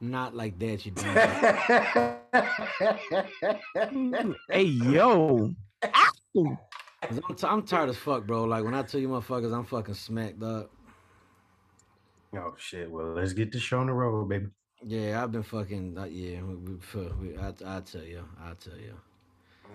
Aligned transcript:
Not 0.00 0.34
like 0.34 0.58
that, 0.58 0.86
you 0.86 0.92
dumb. 0.92 1.14
Mm, 3.76 4.34
hey 4.50 4.62
yo. 4.62 5.54
I'm, 5.84 6.58
t- 7.36 7.46
I'm 7.46 7.62
tired 7.62 7.90
as 7.90 7.96
fuck, 7.96 8.26
bro. 8.26 8.44
Like 8.44 8.64
when 8.64 8.74
I 8.74 8.82
tell 8.82 9.00
you 9.00 9.08
motherfuckers, 9.08 9.54
I'm 9.54 9.64
fucking 9.64 9.94
smacked 9.94 10.42
up. 10.42 10.70
oh 12.36 12.54
shit. 12.58 12.90
Well, 12.90 13.12
let's 13.14 13.32
get 13.32 13.52
the 13.52 13.58
show 13.58 13.80
on 13.80 13.86
the 13.88 13.92
road, 13.92 14.28
baby. 14.28 14.46
Yeah, 14.82 15.22
I've 15.22 15.32
been 15.32 15.42
fucking. 15.42 15.98
Uh, 15.98 16.04
yeah, 16.04 16.42
we, 16.42 16.54
we, 16.56 16.80
fu- 16.80 17.14
we, 17.20 17.36
I, 17.36 17.48
I 17.66 17.80
tell 17.80 18.02
you, 18.02 18.24
I 18.42 18.52
tell 18.54 18.78
you. 18.78 18.94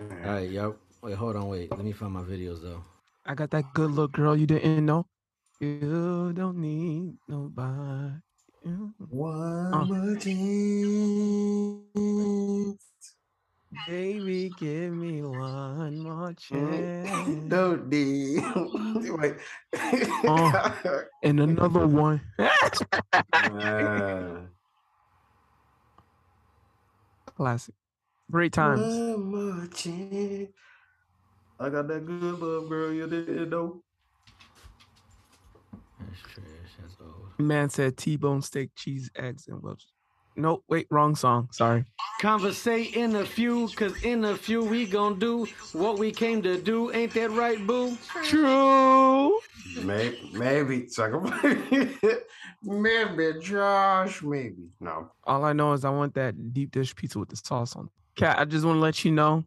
All 0.00 0.32
right, 0.32 0.50
yo. 0.50 0.76
Wait, 1.02 1.14
hold 1.14 1.36
on, 1.36 1.48
wait. 1.48 1.70
Let 1.70 1.84
me 1.84 1.92
find 1.92 2.12
my 2.12 2.22
videos 2.22 2.62
though. 2.62 2.82
I 3.24 3.34
got 3.34 3.50
that 3.50 3.64
good 3.74 3.90
look 3.92 4.12
girl 4.12 4.36
you 4.36 4.46
didn't 4.46 4.84
know. 4.84 5.06
You 5.60 6.32
don't 6.34 6.58
need 6.58 7.14
nobody. 7.28 8.14
You- 8.66 8.92
One 9.10 9.72
Uh. 9.74 9.84
more 9.84 10.16
chance. 10.16 10.36
Baby, 13.86 14.50
give 14.58 14.92
me 14.92 15.22
one 15.22 16.00
more 16.00 16.32
chance. 16.32 17.48
Don't 17.48 17.86
need. 17.88 18.42
Wait. 19.18 19.36
Uh. 20.26 21.02
And 21.22 21.38
another 21.40 21.86
one. 21.86 22.20
Uh, 23.32 24.40
Classic. 27.36 27.74
Great 28.30 28.52
times. 28.52 28.80
One 28.80 29.30
more 29.30 29.66
chance. 29.68 30.48
I 31.60 31.68
got 31.68 31.86
that 31.88 32.04
good 32.06 32.22
love, 32.40 32.68
girl. 32.68 32.92
You 32.92 33.06
didn't 33.06 33.50
know. 33.50 33.82
That's 36.00 36.20
trash. 36.20 36.72
That's 36.80 36.96
old. 37.00 37.25
Man 37.38 37.68
said 37.70 37.96
T-bone 37.96 38.42
steak, 38.42 38.70
cheese, 38.76 39.10
eggs, 39.16 39.46
and 39.48 39.62
Welch. 39.62 39.86
Nope, 40.38 40.64
wait, 40.68 40.86
wrong 40.90 41.14
song. 41.16 41.48
Sorry. 41.52 41.84
Conversate 42.20 42.94
in 42.94 43.16
a 43.16 43.24
few, 43.24 43.68
cause 43.68 43.94
in 44.02 44.24
a 44.24 44.36
few 44.36 44.62
we 44.62 44.84
gon' 44.86 45.18
do 45.18 45.46
what 45.72 45.98
we 45.98 46.12
came 46.12 46.42
to 46.42 46.60
do. 46.60 46.92
Ain't 46.92 47.14
that 47.14 47.30
right, 47.30 47.64
boo? 47.66 47.96
True. 48.24 49.38
Maybe, 49.82 50.30
maybe. 50.34 50.86
So 50.90 51.22
maybe 52.62 53.32
Josh, 53.40 54.22
maybe. 54.22 54.68
No. 54.80 55.10
All 55.24 55.44
I 55.44 55.52
know 55.52 55.72
is 55.72 55.84
I 55.84 55.90
want 55.90 56.14
that 56.14 56.52
deep 56.52 56.72
dish 56.72 56.94
pizza 56.94 57.18
with 57.18 57.28
the 57.28 57.36
sauce 57.36 57.76
on. 57.76 57.88
Cat, 58.16 58.38
I 58.38 58.44
just 58.44 58.64
want 58.64 58.76
to 58.76 58.80
let 58.80 59.04
you 59.04 59.12
know 59.12 59.44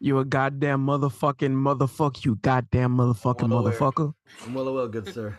you 0.00 0.18
a 0.18 0.24
goddamn 0.24 0.86
motherfucking 0.86 1.52
motherfucker. 1.52 2.24
You 2.24 2.36
goddamn 2.36 2.96
motherfucking 2.96 3.50
Well 3.50 3.58
aware. 3.58 3.72
motherfucker. 3.72 4.14
I'm 4.46 4.54
well 4.54 4.68
aware, 4.68 4.86
good 4.88 5.12
sir. 5.12 5.38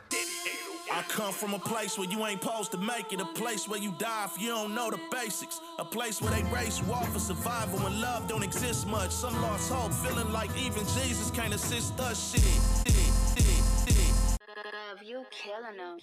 Come 1.09 1.33
from 1.33 1.53
a 1.55 1.59
place 1.59 1.97
where 1.97 2.07
you 2.07 2.25
ain't 2.25 2.41
supposed 2.41 2.71
to 2.71 2.77
make 2.77 3.11
it, 3.11 3.19
a 3.19 3.25
place 3.25 3.67
where 3.67 3.79
you 3.79 3.93
die 3.97 4.25
if 4.25 4.41
you 4.41 4.49
don't 4.49 4.75
know 4.75 4.89
the 4.91 4.99
basics, 5.11 5.59
a 5.79 5.83
place 5.83 6.21
where 6.21 6.31
they 6.31 6.43
race 6.43 6.79
you 6.79 6.93
off 6.93 7.11
for 7.11 7.19
survival 7.19 7.79
when 7.79 7.99
love 7.99 8.27
don't 8.27 8.43
exist 8.43 8.87
much. 8.87 9.11
Some 9.11 9.41
lost 9.41 9.71
hope, 9.71 9.91
feeling 9.91 10.31
like 10.31 10.49
even 10.55 10.83
Jesus 10.83 11.31
can't 11.31 11.53
assist 11.53 11.99
us. 11.99 12.31
Shit, 12.31 12.41
shit, 12.41 13.43
shit, 13.43 13.95
shit. 13.95 14.39
Love, 14.55 15.03
you 15.03 15.25
killing 15.31 15.77
them. 15.77 15.97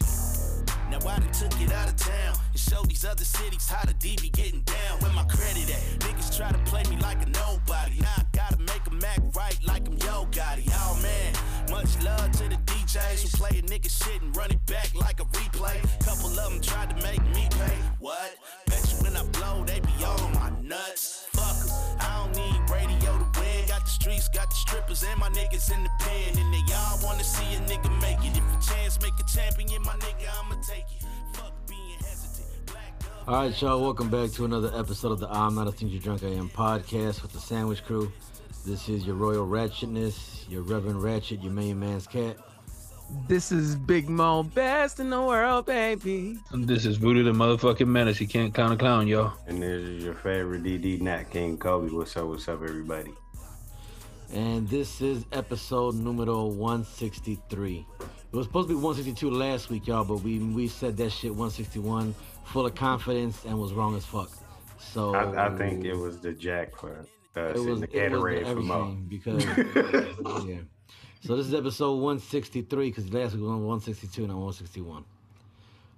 Now 0.90 0.98
I 1.08 1.18
done 1.18 1.32
took 1.32 1.60
it 1.60 1.72
out 1.72 1.88
of 1.88 1.96
town 1.96 2.36
and 2.52 2.60
showed 2.60 2.88
these 2.88 3.04
other 3.04 3.24
cities 3.24 3.68
how 3.68 3.84
the 3.84 3.94
D 3.94 4.16
be 4.20 4.28
getting 4.30 4.62
down. 4.62 4.98
Where 5.00 5.12
my 5.12 5.24
credit 5.24 5.70
at? 5.70 6.00
Niggas 6.00 6.36
try 6.36 6.50
to 6.50 6.58
play 6.70 6.82
me 6.90 6.96
like 6.98 7.22
a 7.22 7.30
nobody. 7.30 8.00
Now 8.00 8.14
I 8.18 8.22
gotta 8.32 8.58
make 8.58 8.84
them 8.84 9.00
act 9.04 9.36
right 9.36 9.58
like 9.66 9.86
I'm 9.86 9.94
Yo 9.98 10.26
Gotti. 10.30 10.68
Oh 10.72 10.98
man, 11.02 11.32
much 11.70 12.02
love 12.02 12.30
to 12.32 12.48
the 12.48 12.56
DJs 12.66 13.22
who 13.22 13.28
play 13.36 13.58
a 13.58 13.62
nigga 13.62 13.90
shit 13.90 14.22
and 14.22 14.34
run 14.36 14.50
it 14.50 14.64
back 14.66 14.94
like 14.94 15.20
a 15.20 15.24
replay. 15.24 15.78
Couple 16.04 16.30
of 16.38 16.50
them 16.52 16.60
tried 16.60 16.90
to 16.90 16.96
make 17.02 17.22
me 17.34 17.48
pay. 17.50 17.76
What? 17.98 18.34
Bet 18.66 18.82
you 18.92 19.02
when 19.04 19.16
I 19.16 19.24
blow, 19.36 19.64
they 19.64 19.80
be 19.80 20.04
on 20.04 20.32
my 20.34 20.50
nuts. 20.62 21.26
Fuck 21.32 21.56
'em. 21.56 21.68
I 22.00 22.08
don't 22.18 22.34
need 22.36 22.70
radio 22.70 23.12
to 23.18 23.40
win. 23.40 23.68
Got 23.68 23.84
the 23.84 23.90
streets, 23.90 24.28
got 24.28 24.48
the 24.50 24.56
strippers, 24.56 25.02
and 25.02 25.18
my 25.18 25.28
niggas 25.30 25.72
in 25.72 25.82
the 25.82 25.90
pen. 26.00 26.38
And 26.38 26.54
they 26.54 26.74
all 26.74 26.98
wanna 27.02 27.24
see 27.24 27.54
a 27.54 27.60
nigga 27.60 27.90
make 28.00 28.18
it. 28.24 28.36
If 28.36 28.44
a 28.54 28.72
chance 28.72 29.00
make 29.00 29.14
a 29.18 29.24
champion, 29.24 29.82
my 29.82 29.96
nigga, 30.06 30.26
I'ma 30.38 30.56
take 30.62 30.86
it. 30.96 31.04
Fuck 31.32 31.52
being 31.68 31.98
hesitant. 32.00 32.46
All 33.26 33.34
right, 33.34 33.60
y'all. 33.60 33.82
Welcome 33.82 34.08
back 34.08 34.30
to 34.32 34.44
another 34.44 34.70
episode 34.78 35.10
of 35.10 35.18
the 35.18 35.28
I'm 35.28 35.56
Not 35.56 35.66
a 35.66 35.72
Thing 35.72 35.88
You 35.88 35.98
Drunk 35.98 36.22
I 36.22 36.28
Am 36.28 36.48
podcast 36.48 37.22
with 37.22 37.32
the 37.32 37.40
Sandwich 37.40 37.84
Crew. 37.84 38.12
This 38.66 38.88
is 38.88 39.06
your 39.06 39.14
Royal 39.14 39.46
Ratchetness, 39.46 40.50
your 40.50 40.62
Reverend 40.62 41.00
Ratchet, 41.00 41.40
your 41.40 41.52
main 41.52 41.78
man's 41.78 42.04
cat. 42.04 42.36
This 43.28 43.52
is 43.52 43.76
Big 43.76 44.08
Mo, 44.08 44.42
best 44.42 44.98
in 44.98 45.08
the 45.08 45.22
world, 45.22 45.66
baby. 45.66 46.40
This 46.52 46.84
is 46.84 46.96
Voodoo 46.96 47.22
the 47.22 47.30
motherfucking 47.30 47.86
menace. 47.86 48.20
You 48.20 48.26
can't 48.26 48.52
count 48.52 48.72
a 48.72 48.76
clown, 48.76 49.06
y'all. 49.06 49.34
And 49.46 49.62
this 49.62 49.84
is 49.84 50.02
your 50.02 50.14
favorite 50.14 50.64
DD 50.64 51.00
Nat 51.00 51.30
King 51.30 51.56
Kobe. 51.56 51.94
What's 51.94 52.16
up? 52.16 52.26
What's 52.26 52.48
up, 52.48 52.60
everybody? 52.60 53.14
And 54.32 54.68
this 54.68 55.00
is 55.00 55.24
episode 55.30 55.94
numero 55.94 56.46
163. 56.46 57.86
It 58.00 58.36
was 58.36 58.46
supposed 58.46 58.66
to 58.66 58.74
be 58.74 58.80
162 58.82 59.30
last 59.30 59.70
week, 59.70 59.86
y'all, 59.86 60.04
but 60.04 60.22
we 60.22 60.40
we 60.40 60.66
said 60.66 60.96
that 60.96 61.10
shit 61.10 61.30
161, 61.30 62.16
full 62.42 62.66
of 62.66 62.74
confidence, 62.74 63.44
and 63.44 63.56
was 63.60 63.72
wrong 63.72 63.94
as 63.94 64.04
fuck. 64.04 64.32
So 64.80 65.14
I, 65.14 65.46
I 65.46 65.56
think 65.56 65.84
it 65.84 65.94
was 65.94 66.18
the 66.18 66.32
Jack 66.32 66.74
for 66.74 67.06
it 67.36 67.58
was, 67.58 67.80
the 67.80 67.88
Gatorade 67.88 68.52
for 68.52 68.60
Mo. 68.60 68.96
because 69.08 69.44
yeah. 70.46 70.58
So 71.20 71.36
this 71.36 71.46
is 71.46 71.54
episode 71.54 71.94
163 71.94 72.88
because 72.88 73.12
last 73.12 73.32
week 73.32 73.42
was 73.42 73.50
on 73.50 73.64
162 73.64 74.22
and 74.22 74.32
I'm 74.32 74.38
161. 74.38 75.04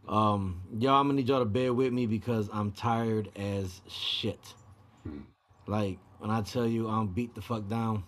Um, 0.08 0.62
y'all, 0.78 1.00
I'm 1.00 1.06
gonna 1.06 1.14
need 1.14 1.28
y'all 1.28 1.40
to 1.40 1.44
bear 1.44 1.72
with 1.74 1.92
me 1.92 2.06
because 2.06 2.48
I'm 2.52 2.72
tired 2.72 3.30
as 3.36 3.80
shit. 3.88 4.40
Hmm. 5.04 5.18
Like 5.66 5.98
when 6.18 6.30
I 6.30 6.40
tell 6.42 6.66
you 6.66 6.88
I'm 6.88 7.08
beat 7.08 7.34
the 7.34 7.42
fuck 7.42 7.68
down, 7.68 8.04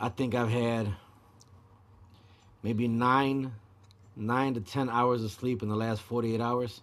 I 0.00 0.08
think 0.08 0.34
I've 0.34 0.50
had 0.50 0.92
maybe 2.62 2.88
nine, 2.88 3.52
nine 4.16 4.54
to 4.54 4.60
ten 4.60 4.88
hours 4.88 5.22
of 5.22 5.30
sleep 5.30 5.62
in 5.62 5.68
the 5.68 5.76
last 5.76 6.00
48 6.02 6.40
hours, 6.40 6.80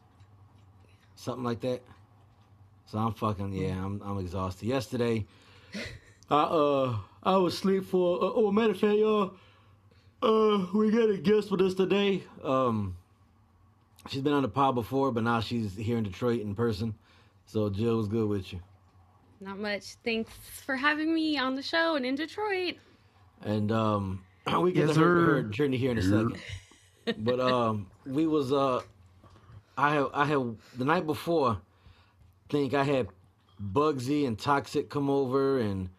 something 1.15 1.43
like 1.43 1.61
that. 1.61 1.81
So 2.93 2.99
I'm 2.99 3.13
fucking 3.13 3.51
yeah, 3.53 3.83
I'm 3.83 3.99
I'm 4.05 4.19
exhausted. 4.19 4.67
Yesterday, 4.67 5.25
I 6.29 6.35
uh 6.43 6.97
I 7.23 7.37
was 7.37 7.55
asleep 7.55 7.85
for 7.85 8.23
uh, 8.23 8.31
oh 8.35 8.51
matter 8.51 8.69
of 8.69 8.79
fact 8.79 8.97
y'all, 8.99 9.33
uh 10.21 10.67
we 10.75 10.91
got 10.91 11.09
a 11.09 11.17
guest 11.17 11.49
with 11.49 11.59
us 11.61 11.73
today. 11.73 12.21
Um, 12.43 12.95
she's 14.09 14.21
been 14.21 14.33
on 14.33 14.43
the 14.43 14.47
pod 14.47 14.75
before, 14.75 15.11
but 15.11 15.23
now 15.23 15.39
she's 15.39 15.75
here 15.75 15.97
in 15.97 16.03
Detroit 16.03 16.41
in 16.41 16.53
person. 16.53 16.93
So 17.47 17.67
Jill 17.71 17.97
was 17.97 18.07
good 18.07 18.27
with 18.29 18.53
you, 18.53 18.59
Not 19.41 19.57
much. 19.57 19.95
Thanks 20.05 20.29
for 20.63 20.75
having 20.75 21.15
me 21.15 21.35
on 21.39 21.55
the 21.55 21.63
show 21.63 21.95
and 21.95 22.05
in 22.05 22.13
Detroit. 22.13 22.75
and 23.41 23.71
um 23.71 24.23
we 24.61 24.71
get 24.71 24.85
Yes, 24.85 24.93
to 24.97 25.01
her, 25.01 25.25
her 25.37 25.41
journey 25.41 25.77
here 25.77 25.89
in 25.89 25.97
a 25.97 26.03
second. 26.03 26.37
but 27.25 27.39
um 27.39 27.87
we 28.05 28.27
was 28.27 28.53
uh 28.53 28.81
I 29.79 29.95
have 29.95 30.09
I 30.13 30.25
have 30.25 30.53
the 30.77 30.85
night 30.85 31.07
before 31.07 31.57
think 32.53 32.75
I 32.75 32.83
had 32.83 33.07
Bugsy 33.59 34.27
and 34.27 34.37
Toxic 34.37 34.87
come 34.87 35.09
over 35.09 35.57
and 35.57 35.89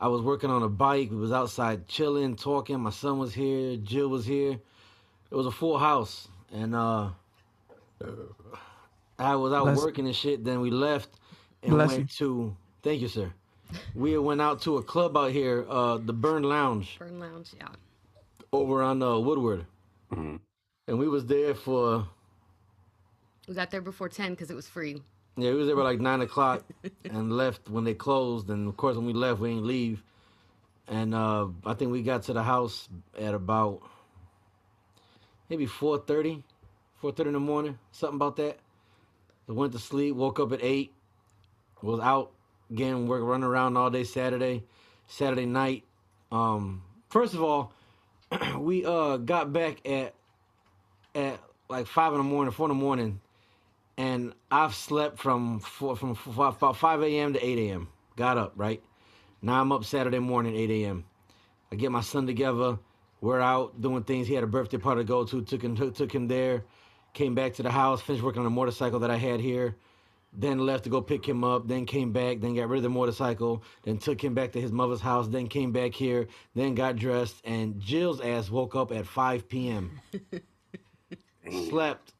I 0.00 0.08
was 0.08 0.22
working 0.22 0.48
on 0.48 0.62
a 0.62 0.68
bike. 0.68 1.10
We 1.10 1.16
was 1.18 1.32
outside 1.32 1.86
chilling, 1.86 2.34
talking. 2.34 2.80
My 2.80 2.88
son 2.90 3.18
was 3.18 3.34
here, 3.34 3.76
Jill 3.76 4.08
was 4.08 4.24
here. 4.24 4.52
It 5.30 5.34
was 5.34 5.44
a 5.44 5.50
full 5.50 5.78
house. 5.78 6.28
And 6.50 6.74
uh 6.74 7.10
I 9.18 9.34
was 9.36 9.52
out 9.52 9.64
Bless- 9.64 9.76
working 9.76 10.06
and 10.06 10.16
shit. 10.16 10.44
Then 10.44 10.60
we 10.60 10.70
left 10.70 11.10
and 11.62 11.72
Bless 11.72 11.90
went 11.92 12.10
to 12.16 12.56
thank 12.82 13.02
you, 13.02 13.08
sir. 13.08 13.30
We 13.94 14.16
went 14.16 14.40
out 14.40 14.62
to 14.62 14.78
a 14.78 14.82
club 14.82 15.14
out 15.14 15.30
here, 15.32 15.66
uh 15.68 15.98
the 15.98 16.14
Burn 16.14 16.42
Lounge 16.42 16.96
Burn 16.98 17.20
Lounge, 17.20 17.50
yeah. 17.54 17.68
over 18.50 18.82
on 18.82 19.02
uh, 19.02 19.18
Woodward. 19.18 19.66
Mhm. 20.10 20.40
And 20.86 20.98
we 20.98 21.06
was 21.06 21.26
there 21.26 21.54
for 21.54 22.06
We 23.46 23.52
got 23.54 23.70
there 23.70 23.82
before 23.82 24.08
10 24.08 24.30
because 24.30 24.50
it 24.50 24.54
was 24.56 24.66
free. 24.66 25.02
Yeah, 25.40 25.50
we 25.50 25.58
was 25.58 25.68
there 25.68 25.76
by 25.76 25.82
like 25.82 26.00
nine 26.00 26.20
o'clock 26.20 26.64
and 27.04 27.32
left 27.32 27.70
when 27.70 27.84
they 27.84 27.94
closed. 27.94 28.50
And 28.50 28.66
of 28.66 28.76
course, 28.76 28.96
when 28.96 29.06
we 29.06 29.12
left, 29.12 29.38
we 29.38 29.50
didn't 29.50 29.66
leave. 29.66 30.02
And 30.88 31.14
uh, 31.14 31.46
I 31.64 31.74
think 31.74 31.92
we 31.92 32.02
got 32.02 32.24
to 32.24 32.32
the 32.32 32.42
house 32.42 32.88
at 33.16 33.34
about 33.34 33.82
maybe 35.48 35.68
4.30, 35.68 36.42
4.30 37.00 37.26
in 37.26 37.32
the 37.34 37.40
morning, 37.40 37.78
something 37.92 38.16
about 38.16 38.34
that. 38.36 38.58
Went 39.46 39.72
to 39.74 39.78
sleep, 39.78 40.16
woke 40.16 40.40
up 40.40 40.52
at 40.52 40.58
8, 40.60 40.92
was 41.82 42.00
out 42.00 42.32
again, 42.68 43.06
work, 43.06 43.22
running 43.22 43.44
around 43.44 43.76
all 43.76 43.90
day 43.90 44.02
Saturday, 44.02 44.64
Saturday 45.06 45.46
night. 45.46 45.84
Um, 46.32 46.82
first 47.10 47.34
of 47.34 47.44
all, 47.44 47.72
we 48.58 48.84
uh, 48.84 49.18
got 49.18 49.52
back 49.52 49.86
at 49.88 50.14
at 51.14 51.38
like 51.68 51.86
5 51.86 52.14
in 52.14 52.18
the 52.18 52.24
morning, 52.24 52.52
4 52.52 52.66
in 52.66 52.68
the 52.70 52.74
morning 52.74 53.20
and 53.98 54.32
I've 54.48 54.74
slept 54.74 55.18
from 55.18 55.58
four, 55.58 55.96
from 55.96 56.12
f- 56.12 56.26
about 56.28 56.76
5 56.76 57.02
a.m. 57.02 57.32
to 57.34 57.44
8 57.44 57.58
a.m. 57.58 57.88
Got 58.16 58.38
up 58.38 58.52
right. 58.56 58.82
Now 59.42 59.60
I'm 59.60 59.72
up 59.72 59.84
Saturday 59.84 60.20
morning 60.20 60.54
8 60.54 60.70
a.m. 60.70 61.04
I 61.72 61.76
get 61.76 61.90
my 61.90 62.00
son 62.00 62.26
together. 62.26 62.78
We're 63.20 63.40
out 63.40 63.82
doing 63.82 64.04
things. 64.04 64.28
He 64.28 64.34
had 64.34 64.44
a 64.44 64.46
birthday 64.46 64.78
party 64.78 65.00
to 65.00 65.04
go 65.04 65.24
to. 65.24 65.42
Took 65.42 65.62
him 65.62 65.76
took, 65.76 65.96
took 65.96 66.14
him 66.14 66.28
there. 66.28 66.64
Came 67.12 67.34
back 67.34 67.54
to 67.54 67.64
the 67.64 67.70
house. 67.70 68.00
Finished 68.00 68.22
working 68.22 68.40
on 68.40 68.46
a 68.46 68.50
motorcycle 68.50 69.00
that 69.00 69.10
I 69.10 69.16
had 69.16 69.40
here. 69.40 69.76
Then 70.32 70.58
left 70.60 70.84
to 70.84 70.90
go 70.90 71.02
pick 71.02 71.28
him 71.28 71.42
up. 71.42 71.66
Then 71.66 71.84
came 71.84 72.12
back. 72.12 72.40
Then 72.40 72.54
got 72.54 72.68
rid 72.68 72.78
of 72.78 72.82
the 72.84 72.90
motorcycle. 72.90 73.64
Then 73.82 73.98
took 73.98 74.22
him 74.22 74.32
back 74.32 74.52
to 74.52 74.60
his 74.60 74.70
mother's 74.70 75.00
house. 75.00 75.26
Then 75.26 75.48
came 75.48 75.72
back 75.72 75.92
here. 75.92 76.28
Then 76.54 76.76
got 76.76 76.94
dressed. 76.94 77.40
And 77.44 77.80
Jill's 77.80 78.20
ass 78.20 78.48
woke 78.48 78.76
up 78.76 78.92
at 78.92 79.06
5 79.06 79.48
p.m. 79.48 80.00
Slept 81.68 82.12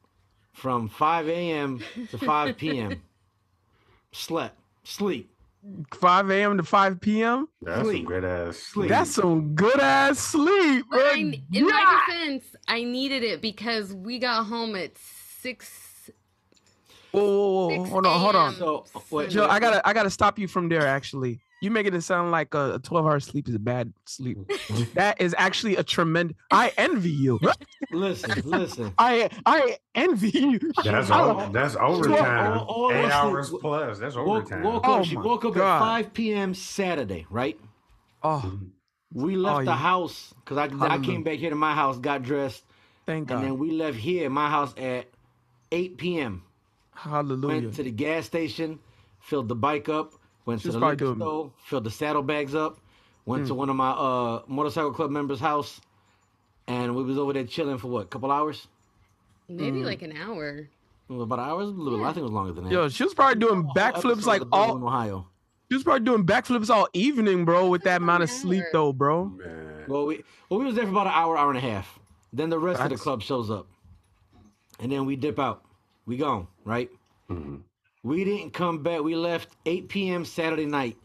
from 0.59 0.89
5 0.89 1.29
a.m. 1.29 1.81
to 2.11 2.17
5 2.17 2.57
p.m. 2.57 3.01
Slept. 4.11 4.57
Sleep. 4.83 5.31
5 5.93 6.29
a.m. 6.31 6.57
to 6.57 6.63
5 6.63 7.01
p.m. 7.01 7.47
That's 7.61 7.77
some 7.79 7.85
Sleep. 7.85 8.05
good 8.05 8.23
ass 8.25 8.57
Sleep. 8.57 8.73
sleep. 8.73 8.89
That's 8.89 9.11
some 9.11 9.55
good 9.55 9.79
ass 9.79 10.19
sleep. 10.19 10.85
But 10.89 10.97
bro. 10.97 11.05
I, 11.05 11.15
in 11.17 11.43
Yeah. 11.49 11.61
my 11.63 12.01
defense, 12.07 12.55
I 12.67 12.83
needed 12.83 13.23
it 13.23 13.41
because 13.41 13.93
we 13.93 14.19
got 14.19 14.45
home 14.45 14.75
at 14.75 14.97
six. 14.97 16.11
Whoa, 17.11 17.25
whoa, 17.25 17.67
whoa, 17.69 17.83
6 17.83 17.89
hold 17.89 18.05
on, 18.05 18.19
hold 18.19 18.35
on. 18.35 18.55
So, 18.55 18.85
wait, 19.09 19.29
Joe, 19.31 19.47
I 19.47 19.59
gotta, 19.59 19.85
I 19.87 19.93
gotta 19.93 20.09
stop 20.09 20.37
you 20.39 20.47
from 20.47 20.69
there. 20.69 20.85
Actually, 20.85 21.39
you 21.61 21.71
making 21.71 21.93
it 21.93 22.01
sound 22.01 22.31
like 22.31 22.53
a, 22.53 22.75
a 22.75 22.79
12 22.79 23.05
hour 23.05 23.19
sleep 23.19 23.47
is 23.49 23.55
a 23.55 23.59
bad 23.59 23.93
sleep. 24.05 24.37
Mm. 24.37 24.93
that 24.93 25.19
is 25.21 25.35
actually 25.37 25.75
a 25.75 25.83
tremendous. 25.83 26.35
I 26.51 26.71
envy 26.77 27.11
you. 27.11 27.39
Listen, 27.91 28.41
listen. 28.45 28.93
I, 28.97 29.29
I 29.45 29.77
envy 29.95 30.29
you. 30.29 30.59
That's 30.83 31.09
all. 31.09 31.49
That's 31.49 31.75
overtime. 31.75 32.57
all- 32.59 32.65
all 32.65 32.91
Eight 32.91 33.03
that 33.03 33.11
hours 33.11 33.47
sleep- 33.49 33.61
plus. 33.61 33.99
That's 33.99 34.15
overtime. 34.15 34.63
woke 34.63 34.83
Oh 34.87 34.99
up, 34.99 35.05
she 35.05 35.17
woke 35.17 35.43
up 35.45 35.53
God. 35.55 35.75
at 35.81 36.03
5 36.05 36.13
p.m. 36.13 36.53
Saturday, 36.53 37.25
right? 37.29 37.59
Oh, 38.23 38.41
mm-hmm. 38.45 38.65
We 39.11 39.35
left 39.37 39.61
Oh, 39.61 39.65
the 39.65 39.71
you- 39.71 39.77
house 39.77 40.33
because 40.43 40.57
I, 40.57 40.69
I 40.95 40.99
came 40.99 41.23
back 41.23 41.39
here 41.39 41.49
to 41.49 41.55
my 41.55 41.73
house, 41.73 41.97
got 41.97 42.21
dressed, 42.21 42.63
thank 43.07 43.19
and 43.21 43.27
God. 43.27 43.37
And 43.39 43.45
then 43.47 43.57
we 43.57 43.71
left 43.71 43.97
here 43.97 44.25
at 44.25 44.31
my 44.31 44.49
house 44.49 44.73
at 44.77 45.07
8 45.71 45.97
p.m. 45.97 46.43
Hallelujah. 46.93 47.61
Went 47.61 47.73
to 47.75 47.83
the 47.83 47.91
gas 47.91 48.25
station, 48.27 48.79
filled 49.19 49.47
the 49.47 49.55
bike 49.55 49.89
up, 49.89 50.13
went 50.49 50.61
She 50.61 50.63
to 50.63 50.67
was 50.69 50.73
the 50.75 50.79
probably 50.79 50.95
liquor 50.95 51.05
doing- 51.05 51.19
store, 51.19 51.51
filled 51.65 51.83
the 51.85 51.91
saddlebags 51.91 52.55
up, 52.55 52.79
went 53.25 53.47
to 53.47 53.53
one 53.53 53.69
of 53.69 53.75
my 53.75 53.91
uh, 53.91 54.41
motorcycle 54.47 54.91
club 54.91 55.11
members' 55.11 55.39
house, 55.39 55.79
and 56.67 56.95
we 56.95 57.03
was 57.03 57.17
over 57.17 57.33
there 57.33 57.43
chilling 57.45 57.77
for 57.77 57.87
what, 57.87 58.03
a 58.03 58.07
couple 58.07 58.31
hours? 58.31 58.67
Maybe 59.47 59.83
like 59.83 60.01
an 60.01 60.15
hour. 60.17 60.67
About 61.09 61.39
hours? 61.39 61.67
A 61.69 61.71
little, 61.71 62.03
I 62.03 62.07
think 62.13 62.17
it 62.17 62.23
was 62.23 62.31
longer 62.31 62.53
than 62.53 62.65
that. 62.65 62.71
Yo, 62.71 62.87
she 62.89 63.03
was 63.03 63.13
probably 63.15 63.39
doing 63.39 63.63
backflips 63.75 64.25
like 64.25 64.41
of 64.41 64.49
Brooklyn, 64.51 64.81
all. 64.83 64.87
Ohio. 64.87 65.27
She 65.69 65.75
was 65.75 65.83
probably 65.83 66.05
doing 66.05 66.23
backflips 66.25 66.69
all 66.69 66.87
evening, 66.93 67.45
bro, 67.45 67.67
with 67.67 67.83
that 67.83 68.01
amount 68.01 68.23
of 68.23 68.29
sleep, 68.29 68.63
though, 68.73 68.91
bro. 68.93 69.25
Man. 69.25 69.85
Well, 69.87 70.05
we 70.05 70.23
well 70.49 70.59
we 70.59 70.65
was 70.65 70.75
there 70.75 70.83
for 70.85 70.91
about 70.91 71.07
an 71.07 71.13
hour, 71.15 71.37
hour 71.37 71.49
and 71.49 71.57
a 71.57 71.61
half. 71.61 71.99
Then 72.33 72.49
the 72.49 72.59
rest 72.59 72.79
of 72.79 72.89
the 72.89 72.97
club 72.97 73.21
shows 73.23 73.49
up, 73.49 73.67
and 74.79 74.91
then 74.91 75.05
we 75.05 75.15
dip 75.15 75.39
out. 75.39 75.63
We 76.05 76.17
gone, 76.17 76.47
right? 76.63 76.89
Mhm. 77.29 77.61
We 78.09 78.23
didn't 78.23 78.53
come 78.53 78.81
back. 78.81 79.01
We 79.01 79.15
left 79.15 79.49
8 79.67 79.87
p.m. 79.87 80.25
Saturday 80.25 80.65
night. 80.65 80.97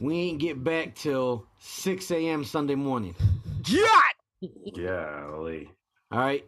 We 0.00 0.16
ain't 0.18 0.40
get 0.40 0.64
back 0.64 0.96
till 0.96 1.46
6 1.60 2.10
a.m. 2.10 2.44
Sunday 2.44 2.74
morning. 2.74 3.14
God. 3.62 4.76
Golly. 4.76 5.70
All 6.10 6.18
right. 6.18 6.44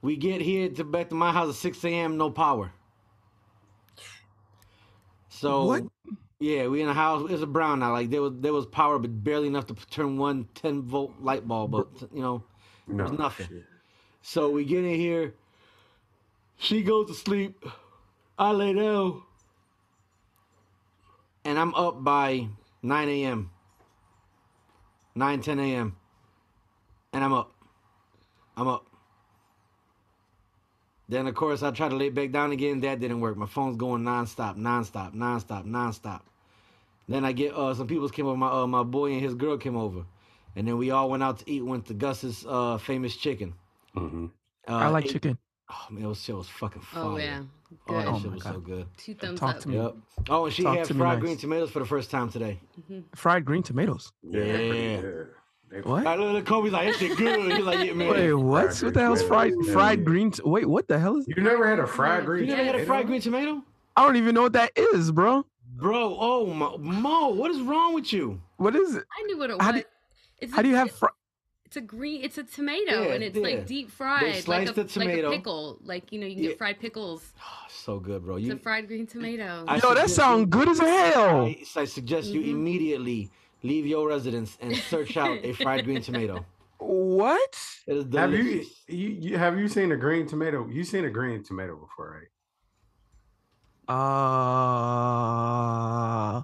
We 0.00 0.16
get 0.16 0.40
here 0.40 0.68
to 0.70 0.82
back 0.82 1.08
to 1.10 1.14
my 1.14 1.30
house 1.30 1.50
at 1.50 1.54
6 1.54 1.84
a.m. 1.84 2.16
No 2.16 2.30
power. 2.32 2.72
So 5.28 5.66
What? 5.66 5.84
yeah, 6.40 6.66
we 6.66 6.82
in 6.82 6.88
a 6.88 6.92
house. 6.94 7.30
It's 7.30 7.44
a 7.44 7.46
brown 7.46 7.78
now. 7.78 7.92
Like 7.92 8.10
there 8.10 8.22
was 8.22 8.32
there 8.40 8.52
was 8.52 8.66
power, 8.66 8.98
but 8.98 9.22
barely 9.22 9.46
enough 9.46 9.66
to 9.68 9.74
turn 9.88 10.16
one 10.18 10.48
10 10.56 10.82
volt 10.82 11.12
light 11.20 11.46
bulb. 11.46 11.70
But 11.70 11.86
you 12.12 12.22
know, 12.22 12.42
No. 12.88 13.04
There's 13.06 13.16
nothing. 13.16 13.46
shit. 13.46 13.64
So 14.22 14.50
we 14.50 14.64
get 14.64 14.82
in 14.84 14.96
here. 14.98 15.32
She 16.58 16.82
goes 16.82 17.06
to 17.06 17.14
sleep. 17.14 17.64
I 18.38 18.50
lay 18.52 18.72
down. 18.72 19.22
And 21.44 21.58
I'm 21.58 21.74
up 21.74 22.02
by 22.02 22.48
9 22.82 23.08
a.m. 23.08 23.50
9, 25.14 25.40
10 25.40 25.58
a.m. 25.60 25.96
And 27.12 27.24
I'm 27.24 27.32
up. 27.32 27.52
I'm 28.56 28.68
up. 28.68 28.86
Then, 31.08 31.26
of 31.26 31.34
course, 31.34 31.62
I 31.62 31.70
try 31.72 31.88
to 31.88 31.96
lay 31.96 32.08
back 32.08 32.30
down 32.30 32.52
again. 32.52 32.80
That 32.80 33.00
didn't 33.00 33.20
work. 33.20 33.36
My 33.36 33.46
phone's 33.46 33.76
going 33.76 34.02
nonstop, 34.02 34.56
nonstop, 34.56 35.14
nonstop, 35.14 35.66
nonstop. 35.66 36.20
Then 37.08 37.24
I 37.24 37.32
get 37.32 37.52
uh, 37.54 37.74
some 37.74 37.86
people 37.86 38.08
came 38.08 38.26
over. 38.26 38.36
My 38.36 38.50
uh, 38.62 38.66
my 38.66 38.82
boy 38.82 39.12
and 39.12 39.20
his 39.20 39.34
girl 39.34 39.58
came 39.58 39.76
over, 39.76 40.04
and 40.56 40.66
then 40.66 40.78
we 40.78 40.90
all 40.90 41.10
went 41.10 41.22
out 41.22 41.40
to 41.40 41.50
eat. 41.50 41.62
Went 41.62 41.84
to 41.86 41.94
Gus's 41.94 42.46
uh, 42.48 42.78
famous 42.78 43.16
chicken. 43.16 43.52
Mhm. 43.94 44.30
Uh, 44.66 44.72
I 44.72 44.88
like 44.88 45.04
ate- 45.06 45.10
chicken. 45.10 45.38
Oh 45.68 45.86
man, 45.90 46.08
that 46.08 46.16
shit 46.16 46.34
was 46.36 46.48
fucking 46.48 46.80
fire. 46.80 47.02
Oh 47.04 47.16
yeah, 47.18 47.42
Oh, 47.88 47.94
that 47.94 48.04
good. 48.04 48.08
Oh, 48.14 48.18
shit 48.18 48.26
my 48.28 48.34
was 48.34 48.42
God. 48.42 48.54
so 48.54 48.60
good. 48.60 48.86
Two 48.96 49.14
thumbs 49.14 49.40
Talk 49.40 49.56
up. 49.56 49.60
to 49.62 49.68
me. 49.68 49.76
Yep. 49.76 49.96
Oh, 50.30 50.44
and 50.46 50.54
she 50.54 50.62
Talk 50.62 50.78
had 50.78 50.86
fried 50.88 50.98
nice. 50.98 51.20
green 51.20 51.36
tomatoes 51.36 51.70
for 51.70 51.78
the 51.78 51.84
first 51.86 52.10
time 52.10 52.28
today. 52.30 52.60
Mm-hmm. 52.80 53.00
Fried 53.14 53.44
green 53.44 53.62
tomatoes. 53.62 54.12
Yeah. 54.22 54.44
Yeah. 54.44 55.00
What? 55.84 56.06
I 56.06 56.16
look 56.16 56.36
at 56.36 56.44
Kobe's 56.46 56.70
like, 56.72 56.88
that 56.92 56.98
shit 56.98 57.16
good. 57.16 57.50
He's 57.52 57.64
like, 57.64 57.86
yeah, 57.86 57.94
man. 57.94 58.10
Wait, 58.10 58.32
what? 58.34 58.74
Fried 58.74 58.82
What 58.82 58.94
the 58.94 59.00
hell's 59.00 59.18
green 59.20 59.28
fried 59.28 59.50
tomatoes. 59.52 59.72
fried 59.72 60.04
green? 60.04 60.30
T- 60.30 60.42
Wait, 60.44 60.66
what 60.66 60.86
the 60.88 60.98
hell 60.98 61.16
is? 61.16 61.26
You 61.28 61.42
never 61.42 61.66
had 61.66 61.78
a 61.78 61.86
fried 61.86 62.26
green? 62.26 62.44
you 62.48 62.54
never 62.54 62.64
had 62.64 62.74
a 62.74 62.84
fried 62.84 63.06
green 63.06 63.20
tomato? 63.22 63.62
I 63.96 64.04
don't 64.06 64.16
even 64.16 64.34
know 64.34 64.42
what 64.42 64.52
that 64.52 64.72
is, 64.76 65.10
bro. 65.12 65.46
Bro, 65.76 66.16
oh, 66.20 66.46
my, 66.46 66.76
Mo, 66.78 67.28
what 67.30 67.50
is 67.50 67.60
wrong 67.62 67.94
with 67.94 68.12
you? 68.12 68.40
What 68.58 68.76
is 68.76 68.94
it? 68.96 69.04
I 69.18 69.22
knew 69.22 69.38
what 69.38 69.48
it 69.50 69.60
How 69.62 69.72
was. 69.72 69.80
do- 69.82 69.88
it's 70.40 70.52
How 70.52 70.60
a- 70.60 70.62
do 70.62 70.68
you 70.68 70.76
have 70.76 70.90
fri- 70.90 71.08
It's 71.72 71.78
a 71.78 71.80
green. 71.80 72.20
It's 72.22 72.36
a 72.36 72.42
tomato, 72.44 73.00
Yeah, 73.04 73.14
and 73.14 73.24
it's 73.24 73.34
yeah. 73.34 73.42
like 73.42 73.66
deep 73.66 73.90
fried, 73.90 74.24
like 74.24 74.42
slice 74.42 74.68
a, 74.68 74.72
the 74.74 74.82
like 74.82 74.90
tomato. 74.90 75.28
a 75.32 75.36
pickle. 75.36 75.78
Like 75.82 76.12
you 76.12 76.20
know, 76.20 76.26
you 76.26 76.34
can 76.34 76.42
Yeah. 76.44 76.50
get 76.50 76.58
fried 76.58 76.78
pickles. 76.78 77.32
Oh, 77.40 77.66
so 77.70 77.98
good, 77.98 78.22
bro. 78.26 78.36
It's 78.36 78.44
You, 78.44 78.52
a 78.52 78.58
fried 78.58 78.86
green 78.88 79.06
tomato. 79.06 79.64
I 79.66 79.76
Yo, 79.78 79.94
that 79.94 80.10
sounds 80.10 80.50
good 80.50 80.68
as 80.68 80.78
hell. 80.78 81.46
I, 81.46 81.64
I 81.74 81.86
suggest 81.86 82.28
you 82.28 82.42
Mhm. 82.42 82.50
immediately 82.50 83.30
leave 83.62 83.86
your 83.86 84.06
residence 84.06 84.58
and 84.60 84.76
search 84.76 85.16
out 85.16 85.38
a 85.42 85.54
fried 85.54 85.86
green 85.86 86.02
tomato. 86.08 86.44
What? 86.76 87.56
It 87.86 87.96
is 87.96 88.04
Have 88.14 88.34
you, 88.34 88.66
you 88.88 89.08
you 89.08 89.38
have 89.38 89.58
you 89.58 89.66
seen 89.66 89.92
a 89.92 89.96
green 89.96 90.26
tomato? 90.26 90.68
You 90.68 90.84
seen 90.84 91.06
a 91.06 91.10
green 91.10 91.42
tomato 91.42 91.76
before, 91.76 92.18
right? 92.18 92.28
Uh. 96.36 96.42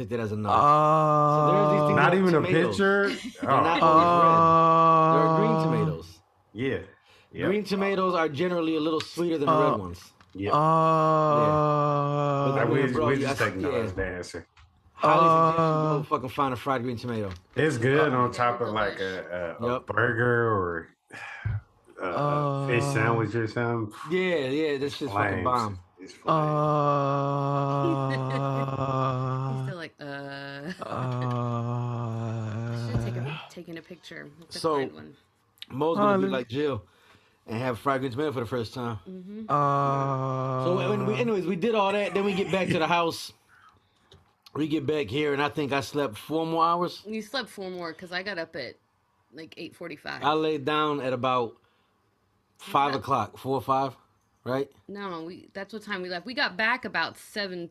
Take 0.00 0.08
that 0.08 0.20
as 0.20 0.32
a 0.32 0.36
no. 0.36 0.48
Uh. 0.48 1.50
there's 1.50 1.88
these 1.90 1.96
Not 1.96 2.14
even 2.14 2.32
tomatoes. 2.32 2.64
a 2.64 2.68
picture. 2.70 3.08
They're 3.42 3.50
not 3.50 3.82
Oh, 3.82 3.86
always 3.86 4.06
red. 4.24 4.32
There 5.12 5.20
are 5.20 5.28
Uh, 5.28 5.36
green 5.36 5.56
tomatoes. 5.84 6.08
yeah. 6.54 6.78
Yep. 7.32 7.46
Green 7.48 7.64
tomatoes 7.64 8.14
are 8.14 8.28
generally 8.30 8.76
a 8.76 8.80
little 8.80 9.02
sweeter 9.02 9.36
than 9.36 9.50
Uh, 9.50 9.60
red 9.72 9.78
ones. 9.78 10.00
Yep. 10.32 10.54
Uh. 10.54 12.52
Like, 12.56 12.68
we, 12.70 12.86
bro, 12.90 13.06
we 13.08 13.16
just 13.18 13.42
I- 13.42 13.44
taking 13.44 13.60
no 13.60 13.72
yeah. 13.72 13.76
as 13.84 13.92
the 13.92 14.06
answer. 14.06 14.46
Highly 14.94 15.18
suggest 15.18 15.58
you 15.58 15.64
Uh, 15.64 15.96
go 15.98 16.02
fucking 16.04 16.28
find 16.30 16.54
a 16.54 16.56
fried 16.56 16.82
green 16.82 16.96
tomato. 16.96 17.28
It's 17.56 17.76
good 17.76 18.14
on 18.14 18.32
top 18.32 18.62
of 18.62 18.68
like 18.70 18.98
a, 19.00 19.56
a, 19.60 19.66
a 19.66 19.80
burger 19.80 20.50
or 20.50 20.88
a, 22.00 22.06
a 22.06 22.66
fish 22.68 22.82
Uh, 22.84 22.92
sandwich 22.94 23.34
or 23.34 23.46
something. 23.48 23.92
Yeah, 24.10 24.46
yeah, 24.48 24.78
this 24.78 24.96
shit's 24.96 25.12
fucking 25.12 25.44
bomb. 25.44 25.78
It's 26.00 26.14
Uh. 26.24 28.08
flames. 28.08 29.56
He's 29.56 29.66
still 29.66 29.76
like, 29.76 29.94
uh. 30.00 30.72
Uh. 30.84 32.86
Should 32.86 32.96
have 32.96 33.04
taken, 33.04 33.32
taken 33.50 33.78
a 33.78 33.82
picture. 33.82 34.30
It's 34.42 34.60
So- 34.60 34.76
fried. 34.76 34.92
Mo's 35.70 35.98
gonna 35.98 36.18
be 36.18 36.26
like 36.28 36.48
Jill 36.48 36.82
and 37.46 37.58
have 37.58 37.78
fried 37.78 38.00
green 38.00 38.10
tomato 38.10 38.32
for 38.32 38.40
the 38.40 38.46
first 38.46 38.74
time. 38.74 38.96
hmm 39.04 39.44
Uh. 39.48 40.64
So 40.64 40.76
when 40.90 41.06
we, 41.06 41.14
anyways, 41.14 41.46
we 41.46 41.54
did 41.56 41.74
all 41.76 41.92
that. 41.92 42.12
Then 42.14 42.24
we 42.24 42.34
get 42.34 42.50
back 42.50 42.68
to 42.68 42.78
the 42.78 42.86
house. 42.88 43.32
We 44.54 44.66
get 44.66 44.84
back 44.84 45.06
here, 45.06 45.32
and 45.32 45.40
I 45.40 45.48
think 45.48 45.72
I 45.72 45.80
slept 45.80 46.18
four 46.18 46.44
more 46.44 46.64
hours. 46.64 47.02
You 47.06 47.22
slept 47.22 47.48
four 47.48 47.70
more 47.70 47.92
because 47.92 48.10
I 48.10 48.24
got 48.24 48.36
up 48.38 48.56
at 48.56 48.74
like 49.32 49.54
eight 49.56 49.76
forty-five. 49.76 50.24
I 50.24 50.32
laid 50.32 50.64
down 50.64 51.00
at 51.00 51.12
about 51.12 51.56
five 52.58 52.96
o'clock, 52.96 53.38
four 53.38 53.54
or 53.54 53.62
five, 53.62 53.94
right? 54.50 54.68
No, 54.88 55.22
we. 55.22 55.48
That's 55.54 55.72
what 55.72 55.82
time 55.82 56.02
we 56.02 56.08
left. 56.08 56.26
We 56.26 56.34
got 56.34 56.56
back 56.56 56.84
about 56.84 57.16
seven, 57.18 57.70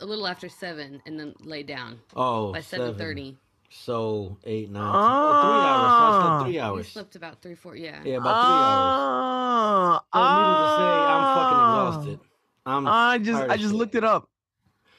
a 0.00 0.06
little 0.06 0.26
after 0.26 0.48
seven, 0.48 1.00
and 1.06 1.18
then 1.18 1.34
laid 1.40 1.66
down 1.66 1.98
Oh, 2.16 2.52
by 2.52 2.60
seven 2.60 2.94
thirty. 2.96 3.36
So 3.70 4.38
eight, 4.44 4.70
nine, 4.70 4.82
ten, 4.82 4.92
oh, 4.94 5.42
three 5.42 5.68
hours. 5.68 5.92
So 5.92 6.04
I 6.04 6.10
slept 6.22 6.42
three 6.46 6.54
You 6.54 6.60
hours. 6.62 6.88
slept 6.88 7.16
about 7.16 7.42
three, 7.42 7.54
four. 7.54 7.76
Yeah. 7.76 8.00
Yeah, 8.04 8.16
about 8.16 8.46
three 8.46 8.64
hours. 8.64 10.00
So 10.14 10.20
needless 10.38 10.70
to 10.70 10.76
say, 10.76 11.06
I'm 11.06 11.24
fucking 11.36 11.58
exhausted. 11.58 12.18
I'm 12.64 12.86
I 12.86 13.18
just 13.18 13.42
I 13.50 13.56
just 13.56 13.74
looked 13.74 13.94
it 13.94 14.04
up. 14.04 14.28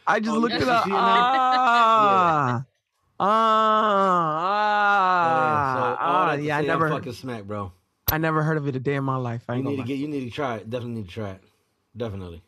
I 0.05 0.19
just 0.19 0.35
Oh, 0.35 0.39
looked 0.39 0.53
yes, 0.53 0.61
it 0.63 0.69
up. 0.69 0.83
see 0.85 0.91
it? 0.91 0.95
Ah. 0.95 2.63
Ah. 3.19 3.25
so 5.75 5.81
all 5.81 5.97
ah, 5.99 6.27
that 6.31 6.37
to 6.37 6.43
yeah, 6.43 6.57
I 6.57 6.61
never 6.61 6.85
I'm 6.87 6.93
fucking 6.93 7.13
smack, 7.13 7.43
bro. 7.43 7.71
I 8.11 8.17
never 8.17 8.41
heard 8.43 8.57
of 8.57 8.67
it 8.67 8.75
a 8.75 8.79
day 8.79 8.95
in 8.95 9.03
my 9.03 9.17
life. 9.17 9.43
I 9.47 9.55
You 9.55 9.63
need 9.63 9.63
gonna 9.71 9.77
to 9.77 9.83
get. 9.87 9.97
You 9.97 10.07
need 10.07 10.25
to 10.25 10.29
try 10.31 10.55
it. 10.57 10.69
Definitely 10.69 10.95
need 11.01 11.07
to 11.07 11.13
try 11.13 11.29
it. 11.31 11.43
Definitely. 11.95 12.41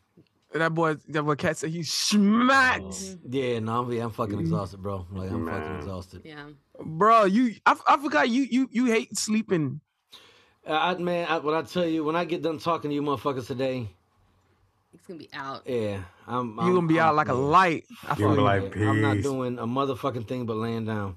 that 0.54 0.74
boy 0.74 0.96
that 1.08 1.24
boy 1.24 1.36
cat 1.36 1.58
said 1.58 1.70
he's 1.70 1.92
smacked. 1.92 2.84
Mhm. 2.84 3.20
Yeah, 3.30 3.60
no, 3.60 3.80
I'm, 3.84 4.02
I'm 4.02 4.10
fucking 4.12 4.36
Mhm. 4.38 4.42
exhausted, 4.42 4.82
bro. 4.82 5.06
Like 5.12 5.32
I'm 5.32 5.46
fucking 5.48 5.76
exhausted. 5.78 6.22
Yeah. 6.26 6.46
Bro, 6.84 7.26
you 7.26 7.56
I, 7.66 7.76
I 7.88 7.98
forgot 7.98 8.30
you 8.30 8.44
you 8.44 8.68
you 8.72 8.86
hate 8.86 9.18
sleeping. 9.18 9.80
Uh, 10.68 10.74
I, 10.74 10.96
man, 10.96 11.26
I, 11.30 11.38
when 11.40 11.56
I 11.56 11.62
tell 11.64 11.86
you, 11.86 12.04
when 12.04 12.16
I 12.16 12.26
get 12.26 12.42
done 12.44 12.60
talking 12.60 12.92
to 12.92 12.96
you 12.96 13.02
motherfuckers 13.02 13.48
today, 13.48 13.90
It's 14.94 15.08
gonna 15.08 15.20
be 15.20 15.30
out. 15.34 15.62
Yeah, 15.68 16.02
I'm. 16.28 16.50
You 16.50 16.74
gonna 16.76 16.86
be 16.88 17.00
I'm- 17.00 17.10
out 17.10 17.16
like 17.16 17.30
a 17.30 17.34
light. 17.34 17.86
I 18.08 18.16
You 18.16 18.26
gonna 18.26 18.36
be 18.36 18.36
fuck 18.36 18.44
like, 18.74 18.76
Yeah, 18.76 18.90
I'm 18.90 19.02
not 19.02 19.22
doing 19.22 19.58
a 19.58 19.66
motherfucking 19.66 20.28
thing 20.28 20.46
but 20.46 20.58
laying 20.58 20.86
down. 20.86 21.16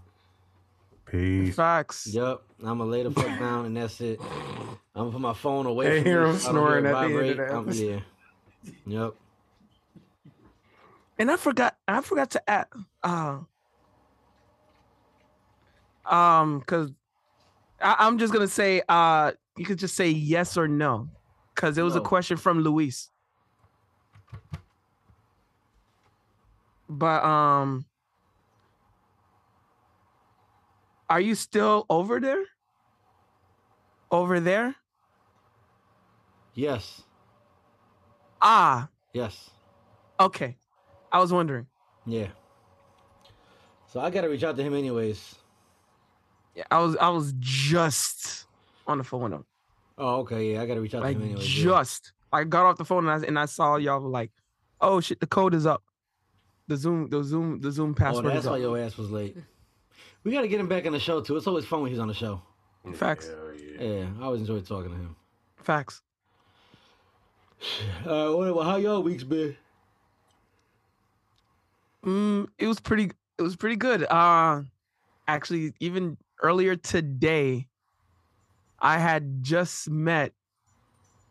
Peace. 1.07 1.55
facts. 1.55 2.07
Yep, 2.09 2.43
I'm 2.61 2.79
gonna 2.79 2.85
lay 2.87 3.03
the 3.03 3.11
fuck 3.11 3.27
down 3.39 3.67
and 3.67 3.77
that's 3.77 4.01
it. 4.01 4.21
I'm 4.21 4.79
gonna 4.95 5.11
put 5.13 5.21
my 5.21 5.35
phone 5.35 5.67
away 5.67 5.89
They 5.89 5.97
from 6.03 6.07
hear 6.07 6.25
him 6.27 6.39
so 6.39 6.51
I 6.51 6.53
don't 6.53 6.63
hear 6.69 6.79
it 6.79 6.83
snoring 6.83 6.87
at 6.87 6.93
the 6.93 6.99
end 6.99 7.05
of 7.05 7.13
vibrate. 7.13 7.37
the 7.37 7.55
I'm- 7.55 7.69
episode. 7.69 8.03
yeah. 8.87 9.03
Yep. 9.05 9.15
And 11.19 11.31
I 11.31 11.37
forgot 11.37 11.77
I 11.87 12.01
forgot 12.01 12.31
to 12.31 12.51
add 12.51 12.67
uh 13.03 13.39
um 16.07 16.61
cuz 16.63 16.91
I, 17.81 17.97
I'm 18.01 18.19
just 18.19 18.33
gonna 18.33 18.49
say 18.49 18.83
uh 18.89 19.33
you 19.57 19.65
could 19.65 19.79
just 19.79 19.95
say 19.95 20.09
yes 20.11 20.57
or 20.57 20.67
no. 20.67 21.09
Cause 21.55 21.79
it 21.79 21.83
was 21.83 21.95
No. 21.95 22.01
a 22.01 22.05
question 22.05 22.37
from 22.37 22.61
Luis. 22.61 23.11
But 26.89 27.25
um 27.25 27.85
are 31.15 31.21
you 31.21 31.37
still 31.37 31.87
over 31.89 32.19
there? 32.19 32.43
Over 34.11 34.41
there? 34.41 34.75
Yes. 36.55 37.03
Ah, 38.43 38.89
Yes. 39.13 39.49
okay. 40.19 40.57
I 41.13 41.21
was 41.21 41.33
wondering. 41.33 41.69
Yeah. 42.05 42.27
So 43.87 44.01
I 44.01 44.11
gotta 44.11 44.29
reach 44.29 44.43
out 44.43 44.57
to 44.57 44.63
him 44.65 44.75
anyways. 44.75 45.37
Yeah, 46.57 46.65
I 46.69 46.79
was 46.81 46.97
I 46.97 47.11
was 47.11 47.33
just 47.39 48.47
on 48.89 48.99
the 48.99 49.05
phone 49.05 49.23
with 49.23 49.33
him. 49.35 49.45
Oh, 49.97 50.17
okay. 50.23 50.53
Yeah, 50.53 50.63
I 50.63 50.67
gotta 50.67 50.81
reach 50.81 50.95
out 50.97 51.03
like 51.03 51.17
to 51.17 51.23
him 51.23 51.27
anyways. 51.31 51.57
yeah. 51.57 51.63
just 51.65 52.13
I 52.33 52.43
got 52.43 52.67
off 52.67 52.77
the 52.77 52.85
phone 52.85 53.07
and 53.09 53.25
I 53.25 53.27
and 53.29 53.39
I 53.39 53.45
saw 53.47 53.77
y'all 53.77 54.01
were 54.01 54.09
like, 54.09 54.33
oh 54.81 54.99
shit, 55.01 55.21
the 55.21 55.29
code 55.29 55.55
is 55.55 55.65
up. 55.65 55.85
The 56.67 56.77
Zoom, 56.77 57.09
the 57.09 57.23
Zoom, 57.23 57.61
the 57.61 57.71
Zoom 57.71 57.95
password. 57.95 58.27
Oh, 58.27 58.29
password 58.31 58.35
that's 58.35 58.45
is 58.47 58.51
why 58.51 58.57
your 58.59 58.79
ass 58.79 58.99
was 58.99 59.13
late. 59.13 59.37
We 60.25 60.33
gotta 60.33 60.49
get 60.49 60.59
him 60.59 60.69
back 60.69 60.87
on 60.87 60.93
the 60.93 60.99
show 60.99 61.21
too. 61.21 61.37
It's 61.37 61.47
always 61.47 61.67
fun 61.67 61.83
when 61.83 61.91
he's 61.91 62.01
on 62.01 62.09
the 62.09 62.15
show. 62.15 62.41
Facts. 62.95 63.29
Hell 63.29 63.53
yeah. 63.57 63.83
Yeah, 63.83 64.07
I 64.21 64.25
always 64.25 64.41
enjoy 64.41 64.61
talking 64.61 64.91
to 64.91 64.97
him. 64.97 65.17
Facts. 65.57 66.03
Uh, 68.05 68.31
what, 68.33 68.55
well, 68.55 68.63
how 68.65 68.77
y'all 68.77 69.03
weeks 69.03 69.25
been? 69.25 69.57
Mm, 72.05 72.47
it 72.59 72.67
was 72.67 72.79
pretty. 72.79 73.11
It 73.39 73.43
was 73.43 73.57
pretty 73.57 73.77
good. 73.77 74.05
Uh, 74.05 74.63
actually, 75.27 75.73
even 75.81 76.19
earlier 76.43 76.77
today, 76.77 77.67
I 78.81 78.99
had 78.99 79.43
just 79.43 79.89
met. 79.89 80.33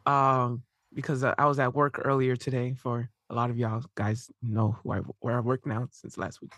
Um, 0.08 0.64
because 0.96 1.24
I 1.24 1.36
I 1.38 1.46
was 1.46 1.60
at 1.60 1.76
work 1.76 2.02
earlier 2.04 2.36
today. 2.36 2.74
For 2.74 3.08
a 3.30 3.36
lot 3.36 3.52
of 3.52 3.58
y'all 3.58 3.84
guys 3.94 4.32
know 4.42 4.78
who 4.82 4.94
I 4.94 4.98
where 5.20 5.38
I 5.38 5.40
work 5.40 5.68
now 5.68 5.88
since 5.92 6.18
last 6.18 6.42
week. 6.42 6.54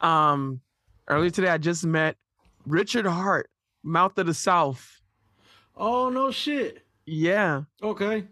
Um, 0.00 0.60
earlier 1.08 1.30
today, 1.30 1.48
I 1.48 1.58
just 1.58 1.84
met 1.84 2.16
Richard 2.66 3.06
Hart, 3.06 3.50
Mouth 3.82 4.16
of 4.18 4.26
the 4.26 4.34
South. 4.34 5.00
Oh 5.76 6.08
no 6.08 6.30
shit. 6.30 6.84
Yeah. 7.06 7.62
Okay. 7.82 8.24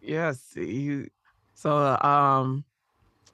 Yes. 0.00 0.42
He, 0.54 1.06
so 1.54 1.76
uh, 1.76 1.98
um, 2.06 2.64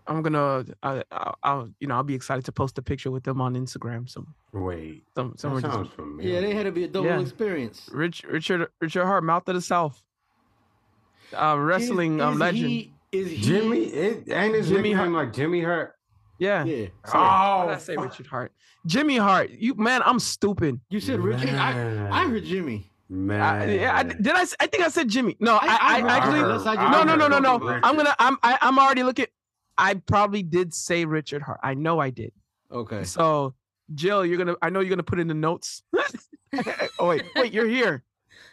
I'm 0.07 0.23
gonna 0.23 0.65
I, 0.83 1.03
I'll, 1.13 1.39
I'll 1.43 1.71
you 1.81 1.87
know 1.89 1.97
I'll 1.97 2.03
be 2.03 2.15
excited 2.15 2.45
to 2.47 2.53
post 2.53 2.79
a 2.79 2.83
picture 2.83 3.11
with 3.11 3.25
them 3.25 3.41
on 3.41 3.55
Instagram. 3.55 4.09
So 4.09 4.27
Wait. 4.53 5.05
some 5.15 5.31
That 5.33 5.41
somewhere. 5.41 5.61
sounds 5.63 5.87
Just, 5.89 5.97
familiar. 5.97 6.29
Yeah, 6.35 6.41
they 6.41 6.55
had 6.55 6.65
to 6.65 6.73
be 6.73 6.85
a 6.85 6.89
double 6.89 7.07
Yeah. 7.09 7.21
experience. 7.21 7.89
Rich 7.93 8.25
Richard 8.25 8.69
Richard 8.81 9.05
Hart, 9.05 9.23
Mouth 9.25 9.47
of 9.49 9.55
the 9.55 9.61
South, 9.61 10.03
uh, 11.37 11.57
wrestling 11.59 12.17
Is- 12.17 12.23
um, 12.25 12.39
legend. 12.39 12.69
He, 12.71 12.93
is 13.13 13.31
he, 13.31 13.37
Jimmy, 13.41 13.85
it 13.85 14.29
ain't 14.31 14.55
his 14.55 14.69
Jimmy 14.69 14.91
nickname 14.91 15.13
Hart- 15.15 15.27
like 15.27 15.33
Jimmy 15.35 15.63
Hart. 15.63 15.96
Yeah. 16.39 16.65
Yeah. 16.65 16.87
Sorry, 17.07 17.25
why 17.25 17.65
did 17.67 17.73
I 17.73 17.75
Oh, 17.75 17.79
say. 17.79 17.97
Richard 17.97 18.27
Hart. 18.27 18.53
Jimmy 18.87 19.17
Hart. 19.17 19.51
You 19.51 19.75
man, 19.75 20.03
I'm 20.05 20.19
stupid. 20.19 20.81
You 20.91 21.01
said 21.01 21.21
Richard. 21.21 21.51
I, 21.51 22.09
I 22.11 22.29
heard 22.29 22.45
Jimmy. 22.45 22.91
Man. 23.09 23.41
I, 23.41 23.73
yeah, 23.73 23.97
I, 23.97 24.03
did 24.03 24.29
I? 24.29 24.43
s- 24.43 24.57
I 24.59 24.67
think 24.67 24.83
I 24.83 24.89
said 24.89 25.09
Jimmy. 25.09 25.37
No, 25.41 25.55
I, 25.57 25.67
I- 25.67 25.79
I, 26.01 26.07
I 26.07 26.17
actually. 26.17 26.41
Heard, 26.41 26.65
no, 26.91 27.03
no, 27.05 27.15
no, 27.15 27.29
no, 27.29 27.39
no. 27.39 27.81
I'm 27.83 27.97
gonna. 27.97 28.15
I'm. 28.19 28.37
I, 28.43 28.59
I'm 28.61 28.79
already 28.79 29.03
looking. 29.05 29.27
I 29.79 29.95
probably 29.95 30.43
did 30.43 30.75
say 30.75 31.05
Richard 31.05 31.43
Heart. 31.43 31.61
I 31.63 31.75
know 31.75 31.99
I 32.01 32.11
did. 32.11 32.33
Okay. 32.73 33.05
So, 33.05 33.55
Jill, 33.95 34.27
you're 34.27 34.39
gonna. 34.39 34.57
I 34.61 34.71
know 34.71 34.81
you're 34.81 34.91
gonna 34.91 35.03
put 35.05 35.21
in 35.21 35.29
the 35.29 35.35
notes. 35.35 35.83
oh 36.99 37.09
wait, 37.09 37.25
wait, 37.37 37.53
you're 37.53 37.69
here. 37.69 38.03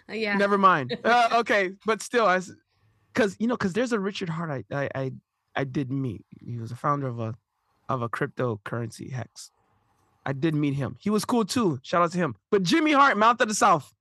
Uh, 0.10 0.14
yeah. 0.14 0.36
Never 0.38 0.58
mind. 0.58 0.98
Uh, 1.04 1.30
okay, 1.40 1.72
but 1.86 2.02
still, 2.02 2.26
I, 2.26 2.40
because 3.14 3.36
you 3.40 3.48
know, 3.48 3.56
because 3.56 3.74
there's 3.74 3.92
a 3.94 4.00
Richard 4.00 4.30
Hart 4.30 4.52
I, 4.52 4.64
I 4.76 4.90
I 4.96 5.12
I 5.56 5.64
did 5.64 5.92
meet. 5.92 6.26
He 6.46 6.58
was 6.60 6.72
a 6.72 6.76
founder 6.76 7.08
of 7.08 7.20
a 7.20 7.36
of 7.90 8.02
a 8.02 8.10
cryptocurrency 8.10 9.12
hex. 9.12 9.52
I 10.26 10.34
did 10.34 10.56
meet 10.56 10.74
him. 10.76 10.96
He 11.00 11.10
was 11.10 11.26
cool 11.26 11.44
too. 11.46 11.80
Shout 11.84 12.02
out 12.02 12.12
to 12.14 12.18
him. 12.18 12.36
But 12.50 12.64
Jimmy 12.64 12.94
Hart, 12.94 13.18
Mouth 13.18 13.42
of 13.42 13.48
the 13.50 13.54
South. 13.54 13.92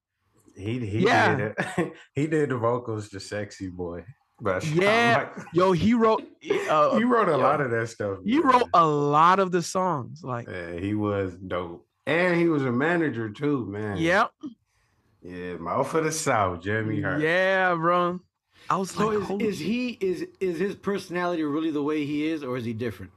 He 0.56 0.78
he 0.86 0.98
Yeah. 1.00 1.34
did 1.34 1.54
it. 1.78 1.92
he 2.14 2.26
did 2.26 2.50
the 2.50 2.56
vocals 2.58 3.08
to 3.10 3.20
"Sexy 3.20 3.68
Boy." 3.68 4.04
But 4.40 4.64
Yeah. 4.66 5.30
like- 5.36 5.46
Yo, 5.52 5.72
he 5.72 5.94
wrote. 5.94 6.22
Uh, 6.70 6.96
he 6.98 7.04
wrote 7.04 7.28
a 7.28 7.32
yo, 7.32 7.38
lot 7.38 7.60
of 7.60 7.70
that 7.70 7.88
stuff. 7.88 8.18
He 8.24 8.38
man. 8.38 8.48
wrote 8.48 8.68
a 8.74 8.86
lot 8.86 9.38
of 9.40 9.50
the 9.52 9.62
songs. 9.62 10.22
Like, 10.22 10.48
Yeah, 10.48 10.72
he 10.78 10.94
was 10.94 11.36
dope, 11.36 11.86
and 12.06 12.36
he 12.40 12.48
was 12.48 12.64
a 12.64 12.72
manager 12.72 13.30
too, 13.30 13.66
man. 13.66 13.96
yep, 13.98 14.30
yeah, 15.22 15.56
mouth 15.56 15.94
of 15.94 16.04
the 16.04 16.12
South, 16.12 16.60
Jimmy 16.62 17.00
Hart. 17.00 17.20
yeah, 17.20 17.74
bro. 17.74 18.20
I 18.70 18.76
was 18.76 18.90
So 18.92 19.08
like, 19.08 19.42
is, 19.42 19.54
is 19.54 19.58
he 19.60 19.88
is 20.00 20.26
is 20.40 20.58
his 20.58 20.74
personality 20.76 21.42
really 21.42 21.70
the 21.72 21.82
way 21.82 22.04
he 22.04 22.26
is, 22.26 22.42
or 22.44 22.56
is 22.56 22.64
he 22.64 22.72
different? 22.72 23.10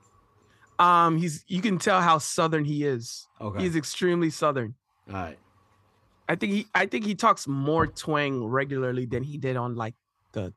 Um, 0.79 1.17
he's 1.17 1.43
you 1.47 1.61
can 1.61 1.77
tell 1.77 2.01
how 2.01 2.17
southern 2.17 2.65
he 2.65 2.83
is. 2.83 3.27
Okay. 3.39 3.63
He's 3.63 3.75
extremely 3.75 4.29
southern. 4.29 4.75
All 5.07 5.15
right. 5.15 5.37
I 6.27 6.35
think 6.35 6.53
he 6.53 6.67
I 6.73 6.85
think 6.85 7.05
he 7.05 7.15
talks 7.15 7.47
more 7.47 7.87
twang 7.87 8.43
regularly 8.43 9.05
than 9.05 9.23
he 9.23 9.37
did 9.37 9.57
on 9.57 9.75
like 9.75 9.95
the 10.33 10.53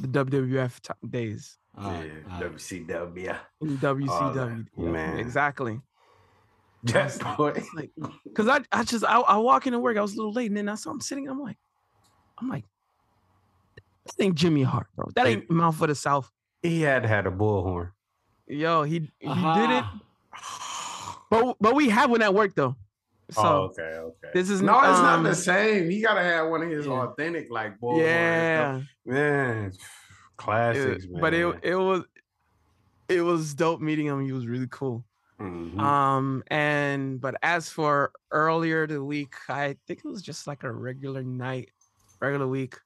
the 0.00 0.08
WWF 0.08 0.80
t- 0.80 1.08
days 1.08 1.56
All 1.76 1.90
right. 1.90 2.06
yeah, 2.06 2.34
all 2.34 2.42
right. 2.42 2.54
WCW. 2.54 3.38
in 3.62 3.78
WCW. 3.78 4.66
that, 4.76 4.82
man. 4.82 5.18
Exactly. 5.18 5.80
That 6.84 7.18
boy. 7.36 7.62
Like 7.74 7.90
cuz 8.34 8.46
I 8.46 8.60
I 8.70 8.84
just 8.84 9.04
I, 9.04 9.20
I 9.20 9.36
walk 9.38 9.66
into 9.66 9.78
work 9.78 9.96
I 9.96 10.02
was 10.02 10.14
a 10.14 10.16
little 10.16 10.32
late 10.32 10.50
and 10.50 10.56
then 10.56 10.68
I 10.68 10.74
saw 10.74 10.90
him 10.90 11.00
sitting 11.00 11.28
I'm 11.28 11.40
like 11.40 11.58
I'm 12.38 12.48
like 12.48 12.64
that 14.06 14.22
ain't 14.22 14.36
Jimmy 14.36 14.62
Hart, 14.62 14.86
bro. 14.94 15.08
That 15.16 15.26
ain't 15.26 15.50
Mouth 15.50 15.76
for 15.76 15.86
the 15.86 15.94
South. 15.94 16.30
He 16.62 16.82
had 16.82 17.04
had 17.04 17.26
a 17.26 17.30
bullhorn. 17.30 17.90
Yo, 18.48 18.82
he 18.84 19.10
he 19.18 19.28
did 19.28 19.70
it. 19.70 19.84
But 21.30 21.56
but 21.60 21.74
we 21.74 21.88
have 21.88 22.10
one 22.10 22.22
at 22.22 22.32
work 22.34 22.54
though. 22.54 22.76
So 23.30 23.42
oh, 23.42 23.54
okay, 23.72 23.82
okay. 23.82 24.28
this 24.34 24.48
is 24.50 24.62
no, 24.62 24.78
it's 24.78 25.00
not 25.00 25.18
um, 25.18 25.24
the 25.24 25.34
same. 25.34 25.90
He 25.90 26.00
gotta 26.00 26.22
have 26.22 26.48
one 26.48 26.62
of 26.62 26.70
his 26.70 26.86
Yeah. 26.86 26.92
authentic 26.92 27.50
like 27.50 27.80
boy. 27.80 28.00
Yeah. 28.00 28.82
man, 29.04 29.66
it- 29.66 29.78
classics, 30.36 31.06
man. 31.08 31.20
but 31.20 31.34
it 31.34 31.58
it 31.62 31.74
was 31.74 32.04
it 33.08 33.22
was 33.22 33.54
dope 33.54 33.80
meeting 33.80 34.06
him. 34.06 34.24
He 34.24 34.32
was 34.32 34.46
really 34.46 34.68
cool. 34.70 35.04
Mhm. 35.40 35.78
Um 35.80 36.44
and 36.48 37.20
but 37.20 37.34
as 37.42 37.68
for 37.68 38.12
earlier 38.30 38.86
the 38.86 39.02
week, 39.02 39.34
I 39.48 39.76
think 39.88 40.00
it 40.04 40.08
was 40.08 40.22
just 40.22 40.46
like 40.46 40.62
a 40.62 40.70
regular 40.70 41.24
night, 41.24 41.70
regular 42.20 42.46
week. 42.46 42.76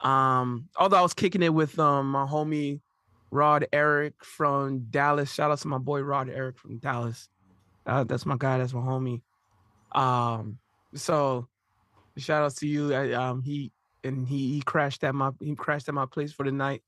Um, 0.00 0.68
although 0.76 0.96
I 0.98 1.02
was 1.02 1.14
kicking 1.14 1.42
it 1.42 1.52
with 1.52 1.78
um 1.78 2.10
my 2.10 2.24
homie 2.24 2.80
Rod 3.34 3.66
Eric 3.72 4.14
from 4.22 4.86
Dallas. 4.90 5.32
Shout 5.34 5.50
out 5.50 5.58
to 5.58 5.66
my 5.68 5.78
boy 5.78 6.02
Rod 6.02 6.30
Eric 6.30 6.56
from 6.56 6.78
Dallas. 6.78 7.28
Uh, 7.84 8.04
that's 8.04 8.24
my 8.24 8.36
guy. 8.38 8.58
That's 8.58 8.72
my 8.72 8.80
homie. 8.80 9.22
Um, 9.90 10.58
so 10.94 11.48
shout 12.16 12.44
out 12.44 12.54
to 12.58 12.66
you. 12.68 12.94
I, 12.94 13.10
um, 13.12 13.42
he 13.42 13.72
and 14.04 14.26
he, 14.28 14.52
he 14.52 14.60
crashed 14.62 15.02
at 15.02 15.16
my 15.16 15.32
he 15.40 15.56
crashed 15.56 15.88
at 15.88 15.94
my 15.94 16.06
place 16.06 16.32
for 16.32 16.44
the 16.44 16.52
night, 16.52 16.82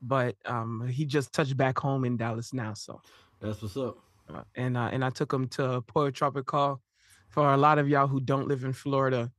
but 0.00 0.34
um, 0.46 0.88
he 0.88 1.04
just 1.04 1.34
touched 1.34 1.58
back 1.58 1.78
home 1.78 2.06
in 2.06 2.16
Dallas 2.16 2.54
now. 2.54 2.72
So 2.72 3.02
That's 3.42 3.60
what's 3.60 3.76
up. 3.76 3.98
uh, 4.32 4.44
and 4.54 4.78
uh, 4.78 4.88
and 4.90 5.04
I 5.04 5.10
took 5.10 5.30
him 5.30 5.46
to 5.48 5.82
Pollo 5.82 6.10
Tropical. 6.10 6.80
For 7.28 7.52
a 7.52 7.56
lot 7.56 7.78
of 7.78 7.86
y'all 7.86 8.06
who 8.06 8.20
don't 8.20 8.48
live 8.48 8.64
in 8.64 8.72
Florida, 8.72 9.30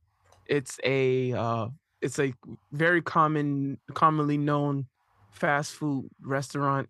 it's 0.46 0.78
a 0.84 1.32
uh, 1.32 1.66
it's 2.00 2.20
a 2.20 2.32
very 2.70 3.02
common, 3.02 3.80
commonly 3.94 4.38
known 4.38 4.86
fast 5.38 5.72
food 5.72 6.08
restaurant, 6.20 6.88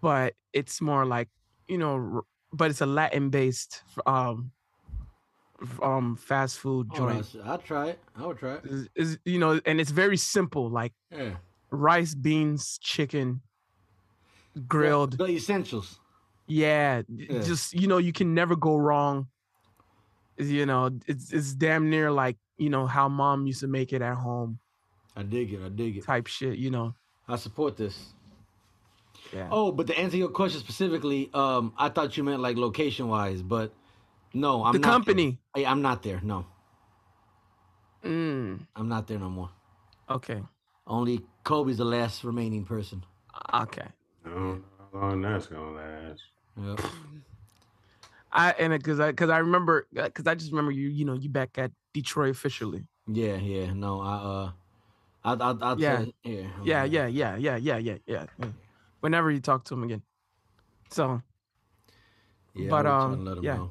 but 0.00 0.34
it's 0.52 0.80
more 0.80 1.04
like 1.06 1.28
you 1.68 1.78
know, 1.78 2.22
but 2.52 2.70
it's 2.70 2.80
a 2.80 2.86
Latin 2.86 3.30
based 3.30 3.82
um 4.06 4.50
um 5.82 6.16
fast 6.16 6.58
food 6.58 6.88
Oh, 6.92 6.96
joint. 6.96 7.32
that's- 7.32 7.36
I'll 7.48 7.58
try 7.58 7.88
it. 7.90 8.00
I 8.16 8.26
would 8.26 8.38
try 8.38 8.54
it. 8.54 8.64
Is, 8.64 8.88
is 8.94 9.18
you 9.24 9.38
know, 9.38 9.60
and 9.66 9.80
it's 9.80 9.90
very 9.90 10.16
simple, 10.16 10.70
like 10.70 10.92
Yeah. 11.10 11.36
rice, 11.70 12.14
beans, 12.14 12.78
chicken, 12.82 13.42
grilled. 14.66 15.18
The 15.18 15.28
essentials. 15.28 16.00
Yeah, 16.46 17.02
Yeah. 17.08 17.42
just 17.42 17.74
you 17.74 17.86
know, 17.86 17.98
you 17.98 18.12
can 18.12 18.34
never 18.34 18.56
go 18.56 18.76
wrong. 18.76 19.28
You 20.38 20.64
know, 20.66 20.90
it's 21.06 21.32
it's 21.32 21.52
damn 21.54 21.90
near 21.90 22.10
like 22.10 22.36
you 22.56 22.70
know 22.70 22.86
how 22.86 23.08
mom 23.08 23.46
used 23.46 23.60
to 23.60 23.68
make 23.68 23.92
it 23.92 24.02
at 24.02 24.16
home 24.16 24.58
I 25.16 25.22
dig 25.22 25.52
it. 25.52 25.60
I 25.62 25.68
dig 25.68 25.98
it. 25.98 26.04
type 26.04 26.26
shit. 26.26 26.56
You 26.58 26.70
know, 26.70 26.94
I 27.30 27.36
support 27.36 27.76
this. 27.76 27.96
Yeah. 29.32 29.48
Oh, 29.50 29.70
but 29.72 29.86
to 29.86 29.98
answer 29.98 30.16
your 30.16 30.28
question 30.30 30.60
specifically, 30.60 31.30
um, 31.34 31.72
I 31.78 31.88
thought 31.88 32.16
you 32.16 32.24
meant 32.24 32.40
like 32.40 32.56
location 32.56 33.08
wise, 33.08 33.42
but 33.42 33.72
no, 34.34 34.64
I'm 34.64 34.72
the 34.72 34.78
not 34.80 34.90
company. 34.90 35.38
Hey, 35.54 35.64
I'm 35.66 35.82
not 35.82 36.02
there. 36.02 36.20
No, 36.22 36.46
Mm, 38.04 38.66
I'm 38.74 38.88
not 38.88 39.06
there 39.06 39.18
no 39.18 39.28
more. 39.28 39.50
okay. 40.08 40.42
Only 40.86 41.20
Kobe's 41.44 41.76
the 41.78 41.84
last 41.84 42.24
remaining 42.24 42.64
person. 42.64 43.04
Okay. 43.54 43.86
Oh, 44.26 44.58
how 44.92 44.98
long 45.00 45.22
that's 45.22 45.46
gonna 45.46 45.70
last? 45.70 46.22
Yep. 46.60 46.80
I 48.32 48.50
and 48.58 48.72
because 48.72 48.98
I 48.98 49.10
because 49.10 49.30
I 49.30 49.38
remember 49.38 49.86
because 49.92 50.26
I 50.26 50.34
just 50.34 50.50
remember 50.50 50.72
you 50.72 50.88
you 50.88 51.04
know 51.04 51.14
you 51.14 51.28
back 51.28 51.58
at 51.58 51.70
Detroit 51.94 52.30
officially. 52.30 52.86
Yeah, 53.06 53.36
yeah. 53.36 53.72
No, 53.72 54.00
I 54.00 54.14
uh, 54.14 54.50
I 55.24 55.32
I 55.34 55.56
I'll 55.60 55.80
Yeah. 55.80 55.96
tell 55.96 56.04
you- 56.04 56.12
yeah, 56.24 56.50
Yeah, 56.62 56.84
yeah, 56.84 57.06
yeah, 57.06 57.36
yeah, 57.36 57.56
yeah, 57.56 57.76
yeah, 57.76 57.98
yeah. 58.06 58.26
yeah. 58.38 58.46
Whenever 59.00 59.30
you 59.30 59.40
talk 59.40 59.64
to 59.64 59.74
him 59.74 59.84
again. 59.84 60.02
So 60.90 61.22
yeah. 62.54 62.70
but, 62.70 62.86
I 62.86 62.90
will 62.90 63.06
try 63.06 63.14
um, 63.14 63.24
let 63.24 63.38
him 63.38 63.44
yeah. 63.44 63.56
know. 63.56 63.70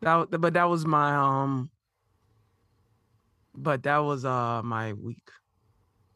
that 0.00 0.40
but 0.40 0.54
that 0.54 0.64
was 0.64 0.86
my 0.86 1.14
um 1.14 1.70
but 3.54 3.82
that 3.82 3.98
was 3.98 4.24
uh 4.24 4.62
my 4.64 4.92
week. 4.92 5.28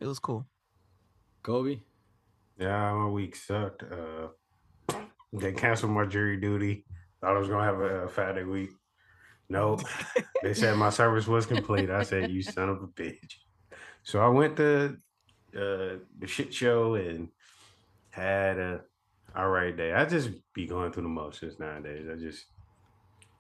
It 0.01 0.07
was 0.07 0.19
cool. 0.19 0.47
Kobe. 1.43 1.81
Yeah, 2.59 2.95
my 2.95 3.09
week 3.09 3.37
sucked. 3.37 3.83
Uh, 3.83 4.29
they 5.33 5.53
canceled 5.53 5.93
my 5.93 6.07
jury 6.07 6.37
duty. 6.37 6.85
Thought 7.21 7.37
I 7.37 7.39
was 7.39 7.49
gonna 7.49 7.65
have 7.65 7.81
a, 7.81 8.05
a 8.05 8.09
Friday 8.09 8.45
week. 8.45 8.71
Nope. 9.49 9.83
they 10.43 10.55
said 10.55 10.77
my 10.77 10.91
service 10.91 11.27
was 11.27 11.47
complete. 11.47 11.91
I 11.91 12.03
said, 12.03 12.31
"You 12.31 12.43
son 12.43 12.69
of 12.69 12.83
a 12.83 12.87
bitch." 12.87 13.37
So 14.05 14.21
I 14.21 14.29
went 14.29 14.57
to 14.59 14.97
uh, 15.57 15.99
the 16.19 16.27
shit 16.27 16.53
show 16.53 16.95
and 16.95 17.29
had 18.11 18.59
a 18.59 18.81
all 19.35 19.49
right 19.49 19.77
day. 19.77 19.93
I 19.93 20.05
just 20.05 20.31
be 20.53 20.67
going 20.67 20.93
through 20.93 21.05
the 21.05 21.09
motions 21.09 21.59
nowadays. 21.59 22.07
I 22.11 22.17
just 22.17 22.45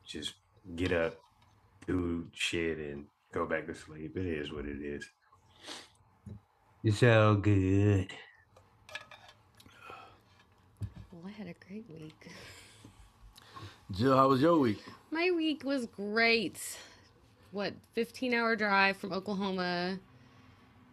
just 0.07 0.35
get 0.75 0.93
up, 0.93 1.15
do 1.87 2.27
shit, 2.33 2.79
and 2.79 3.05
go 3.33 3.47
back 3.47 3.67
to 3.67 3.75
sleep. 3.75 4.17
It 4.17 4.27
is 4.27 4.53
what 4.53 4.65
it 4.65 4.81
is. 4.83 5.09
It's 6.83 7.03
all 7.03 7.35
good. 7.37 8.11
Well, 11.13 11.23
I 11.27 11.31
had 11.31 11.47
a 11.47 11.55
great 11.67 11.85
week. 11.89 12.29
Jill, 13.93 14.17
how 14.17 14.29
was 14.29 14.41
your 14.41 14.59
week? 14.59 14.83
My 15.11 15.31
week 15.31 15.63
was 15.63 15.87
great. 15.87 16.59
What, 17.53 17.75
15 17.95 18.35
hour 18.35 18.57
drive 18.57 18.97
from 18.97 19.13
Oklahoma. 19.13 19.99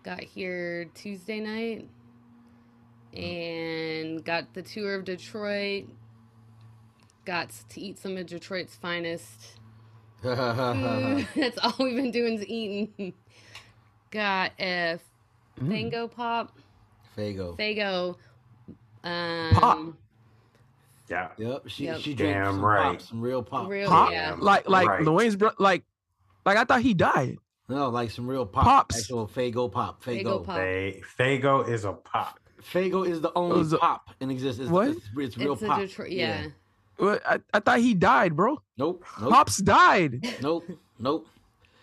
Got 0.03 0.21
here 0.21 0.85
Tuesday 0.95 1.39
night 1.39 1.87
and 3.15 4.23
got 4.23 4.53
the 4.53 4.61
tour 4.61 4.95
of 4.95 5.05
Detroit. 5.05 5.85
Got 7.25 7.51
to 7.69 7.79
eat 7.81 7.99
some 7.99 8.17
of 8.17 8.25
Detroit's 8.25 8.75
finest. 8.75 9.57
food. 10.21 11.27
That's 11.35 11.57
all 11.59 11.73
we've 11.79 11.95
been 11.95 12.11
doing 12.11 12.35
is 12.35 12.45
eating. 12.47 13.13
Got 14.09 14.51
a 14.59 14.99
Faygo 15.59 16.09
Pop. 16.09 16.57
Faygo. 17.17 17.57
Faygo. 17.57 18.15
Um, 19.03 19.53
Pop. 19.55 19.79
Yeah. 21.09 21.29
Yep. 21.37 21.63
She 21.67 21.85
Yep. 21.85 21.99
she 21.99 22.13
drank 22.15 22.35
Damn 22.35 22.45
some 22.55 22.65
right. 22.65 22.83
pop, 22.97 23.01
some 23.01 23.21
real 23.21 23.43
pop. 23.43 23.67
Real, 23.69 23.87
Pop? 23.89 24.11
yeah. 24.11 24.35
Like 24.39 24.67
like 24.67 24.87
Right. 24.87 25.05
Wayne's 25.05 25.35
bro 25.35 25.51
like 25.59 25.83
like 26.45 26.57
I 26.57 26.63
thought 26.63 26.81
he 26.81 26.93
died. 26.93 27.37
No, 27.71 27.89
like 27.89 28.11
some 28.11 28.27
real 28.27 28.45
pop. 28.45 28.63
Pops. 28.65 28.99
Actual 28.99 29.27
Faygo 29.27 29.71
pop. 29.71 30.03
Faygo. 30.03 30.23
Faygo 30.23 30.45
pop. 30.45 30.55
Fa- 30.57 30.93
Faygo 31.23 31.67
is 31.69 31.85
a 31.85 31.93
pop. 31.93 32.39
Faygo 32.61 33.07
is 33.07 33.21
the 33.21 33.31
only 33.35 33.57
Was 33.59 33.73
it- 33.73 33.79
pop 33.79 34.09
in 34.19 34.29
existence. 34.29 34.69
What? 34.69 34.89
It's, 34.89 34.97
it's 35.17 35.37
real 35.37 35.53
It's 35.53 35.63
pop. 35.63 35.79
a 35.79 35.87
Detroit, 35.87 36.11
yeah. 36.11 36.45
What- 36.97 37.25
I, 37.25 37.39
I 37.53 37.59
thought 37.59 37.79
he 37.79 37.93
died, 37.93 38.35
bro. 38.35 38.61
Nope. 38.77 39.03
Nope. 39.19 39.31
Pops 39.31 39.57
died. 39.57 40.27
Nope. 40.41 40.65
Nope. 40.99 41.27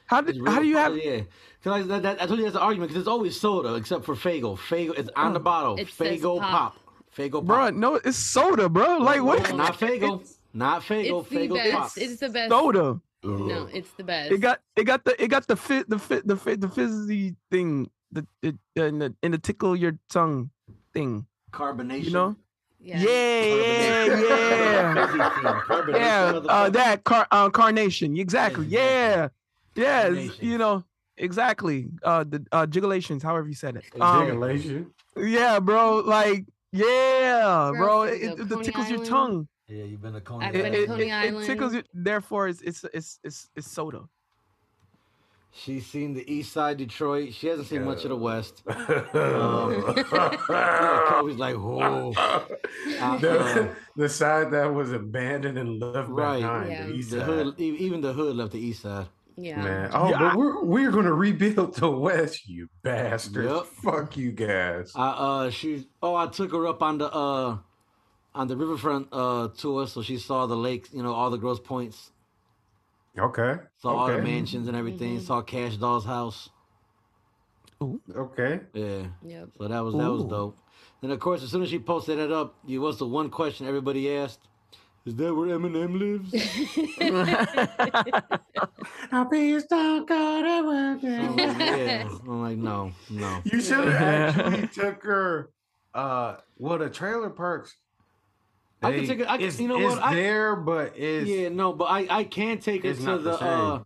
How 0.07 0.21
did 0.21 0.37
how 0.47 0.61
do 0.61 0.67
you 0.67 0.75
pop, 0.77 0.93
have 0.93 0.97
Yeah. 1.05 1.21
Cause 1.65 1.73
I, 1.73 1.83
that, 1.83 2.03
that, 2.03 2.23
I 2.23 2.27
told 2.27 2.39
you 2.39 2.45
that's 2.45 2.55
the 2.55 2.61
argument 2.61 2.91
because 2.91 3.01
it's 3.01 3.09
always 3.09 3.39
soda 3.41 3.75
except 3.75 4.05
for 4.05 4.15
Faygo. 4.15 4.57
Faygo, 4.57 4.97
it's 4.97 5.11
on 5.17 5.33
the 5.33 5.41
Oh. 5.41 5.43
bottle. 5.43 5.77
It 5.77 5.89
says 5.91 6.21
Faygo 6.21 6.39
pop. 6.41 6.75
pop. 6.75 6.77
Faygo 7.17 7.33
pop. 7.33 7.45
bro? 7.45 7.71
No, 7.71 7.95
it's 7.97 8.17
soda, 8.17 8.69
bro. 8.69 8.99
Like 8.99 9.23
what? 9.23 9.51
No, 9.51 9.57
Not 9.57 9.79
Faygo. 9.79 10.25
Not 10.55 10.83
Faygo. 10.83 11.21
It's 11.23 11.29
the 11.31 11.37
Faygo 11.37 11.73
pop. 11.73 11.83
best. 11.85 11.99
It's 11.99 12.21
the 12.21 12.29
best. 12.29 12.51
Soda. 12.51 13.01
No, 13.25 13.69
it's 13.73 13.91
the 13.93 14.05
best. 14.05 14.33
It 14.33 14.39
got 14.39 14.61
it 14.77 14.85
got 14.85 15.05
the 15.05 15.23
it 15.23 15.29
got 15.29 15.47
the 15.47 15.57
fit 15.57 15.89
the 15.91 15.99
fit 15.99 16.27
the 16.27 16.37
fit 16.37 16.61
the 16.61 16.69
fizzy 16.69 17.35
thing 17.51 17.91
the 18.13 18.27
it 18.43 18.57
in 18.77 18.99
the 19.01 19.15
in 19.23 19.33
the 19.33 19.39
tickle 19.39 19.75
your 19.75 19.99
tongue 20.09 20.51
thing. 20.93 21.27
Carbonation. 21.53 22.05
You 22.05 22.11
know? 22.11 22.37
yeah. 22.81 23.01
Yeah, 23.01 24.05
yeah, 24.05 24.21
yeah. 24.21 24.95
Carbonation, 25.67 25.95
yeah, 25.95 26.41
uh, 26.49 26.71
that 26.71 27.05
car 27.05 27.27
uh, 27.31 27.51
carnation. 27.51 28.17
Exactly. 28.17 28.67
Yeah, 28.67 29.29
Yeah. 29.75 30.09
Yeah. 30.09 30.31
You 30.41 30.59
know, 30.59 30.85
exactly. 31.17 31.89
Uh 32.03 32.25
the 32.25 32.45
uh 32.53 32.67
jiggulations, 32.67 33.23
however 33.23 33.49
you 33.49 33.55
said 33.55 33.77
it. 33.77 33.85
Um, 34.01 34.27
Jigulation. 34.27 34.95
yeah, 35.17 35.59
bro. 35.59 35.99
Like, 35.99 36.45
yeah, 36.73 37.71
Bro, 37.73 37.79
bro. 37.79 38.07
for 38.07 38.15
It, 38.15 38.21
the 38.37 38.43
it, 38.43 38.49
Coney 38.49 38.61
it 38.61 38.65
tickles 38.65 38.91
your 38.91 39.05
tongue. 39.05 39.49
Yeah, 39.69 39.85
you've 39.85 40.01
been 40.01 40.15
to 40.15 40.21
Coney 40.21 40.47
I've 40.47 40.55
It, 40.55 40.63
been 40.63 40.73
to 40.73 41.07
it, 41.07 41.11
Island. 41.11 41.37
It- 41.37 41.43
it 41.43 41.47
tickles 41.47 41.75
you. 41.75 41.83
therefore 41.93 42.49
it's 42.49 42.63
it's 42.63 42.85
it's 42.95 43.21
it's, 43.23 43.51
it's 43.55 43.71
soda. 43.71 44.03
She's 45.51 45.87
seen 45.87 46.15
the 46.15 46.31
east 46.31 46.53
side 46.53 46.77
Detroit. 46.77 47.33
She 47.33 47.49
hasn't 47.49 47.69
seen 47.69 47.85
much 47.85 48.05
of 48.05 48.11
the 48.11 48.17
west. 48.17 48.63
Um, 48.69 49.83
Kobe's 49.95 51.37
like, 51.37 51.57
whoa. 51.57 52.13
the, 53.21 53.75
the 53.97 54.09
side 54.09 54.51
that 54.53 54.73
was 54.73 54.93
abandoned 54.93 55.59
and 55.59 55.81
left 55.81 56.09
Right. 56.11 56.41
behind. 56.41 56.71
Yeah. 56.71 56.87
The 56.87 56.93
east 56.95 57.11
The 57.11 57.23
hood, 57.25 57.59
even 57.61 58.01
the 58.01 58.13
hood 58.13 58.37
left 58.37 58.53
the 58.53 58.59
east 58.61 58.83
side. 58.83 59.07
Yeah. 59.37 59.63
Man. 59.63 59.91
Oh, 59.95 60.11
Yeah. 60.11 60.19
but 60.19 60.37
we're 60.37 60.65
we're 60.65 60.91
gonna 60.91 61.13
rebuild 61.13 61.75
the 61.77 61.91
West, 61.91 62.49
you 62.49 62.69
bastards. 62.83 63.51
Yep. 63.51 63.67
Fuck 63.67 64.17
you 64.17 64.33
guys. 64.33 64.93
I 64.95 65.09
uh 65.09 65.51
she 65.51 65.89
oh 66.03 66.15
I 66.15 66.27
took 66.27 66.53
her 66.53 66.67
up 66.67 66.83
on 66.83 66.99
the 66.99 67.11
uh 67.13 67.59
on 68.39 68.47
the 68.47 68.57
riverfront 68.57 69.09
uh 69.13 69.49
tour 69.49 69.87
so 69.87 70.01
she 70.01 70.17
saw 70.17 70.47
the 70.47 70.57
lakes, 70.57 70.91
you 70.93 71.03
know, 71.03 71.13
all 71.13 71.29
the 71.29 71.37
Grosse 71.37 71.61
Pointes, 71.61 72.11
Okay. 73.19 73.57
saw 73.83 73.97
all 73.97 74.07
the 74.07 74.23
mansions 74.23 74.69
and 74.69 74.77
everything, 74.77 75.19
saw 75.21 75.43
Kash 75.43 75.77
Doll's 75.77 76.05
house. 76.05 76.49
Okay. 77.83 78.61
Yeah. 78.73 79.07
Yep. 79.25 79.49
So 79.59 79.69
that 79.69 79.81
was 79.81 79.95
that 79.95 80.11
was 80.11 80.25
dope. 80.25 80.57
Then 81.01 81.11
of 81.11 81.19
course 81.19 81.43
as 81.43 81.51
soon 81.51 81.63
as 81.63 81.69
she 81.69 81.81
posted 81.81 82.19
that 82.19 82.33
up, 82.33 82.55
you 82.65 82.81
what's 82.81 82.99
the 82.99 83.07
one 83.07 83.29
question 83.29 83.67
everybody 83.67 84.17
asked? 84.17 84.41
Is 85.05 85.15
that 85.17 85.35
where 85.35 85.49
Eminem 85.59 85.99
lives? 85.99 86.33
I'll 89.13 89.25
be 89.25 89.55
a 89.55 89.61
stone 89.61 90.07
cold 90.07 90.45
I'm 90.45 90.67
like, 90.67 91.03
yeah. 91.03 92.09
I'm 92.29 92.43
like, 92.43 92.59
no, 92.59 92.93
no. 93.11 93.41
You 93.45 93.61
should 93.61 93.89
have 93.89 94.37
actually 94.37 94.69
took 94.69 95.03
her. 95.03 95.51
Uh, 95.95 96.37
well, 96.59 96.79
the 96.79 96.91
trailer 96.91 97.31
parks. 97.31 97.77
I 98.83 98.93
can 98.93 99.07
take 99.07 99.19
it- 99.21 99.29
I 99.29 99.39
can- 99.39 99.51
you 99.63 99.69
know 99.69 99.77
it's 99.81 99.95
what, 99.97 100.03
I- 100.03 100.15
there, 100.15 100.57
but 100.57 100.97
it's 100.97 101.29
Yeah, 101.29 101.49
no, 101.49 101.73
but 101.73 101.85
I 101.87 102.07
I 102.11 102.25
can 102.25 102.59
take 102.59 102.85
it 102.85 102.95
to 102.97 103.03
the 103.03 103.17
the, 103.19 103.33
uh 103.43 103.83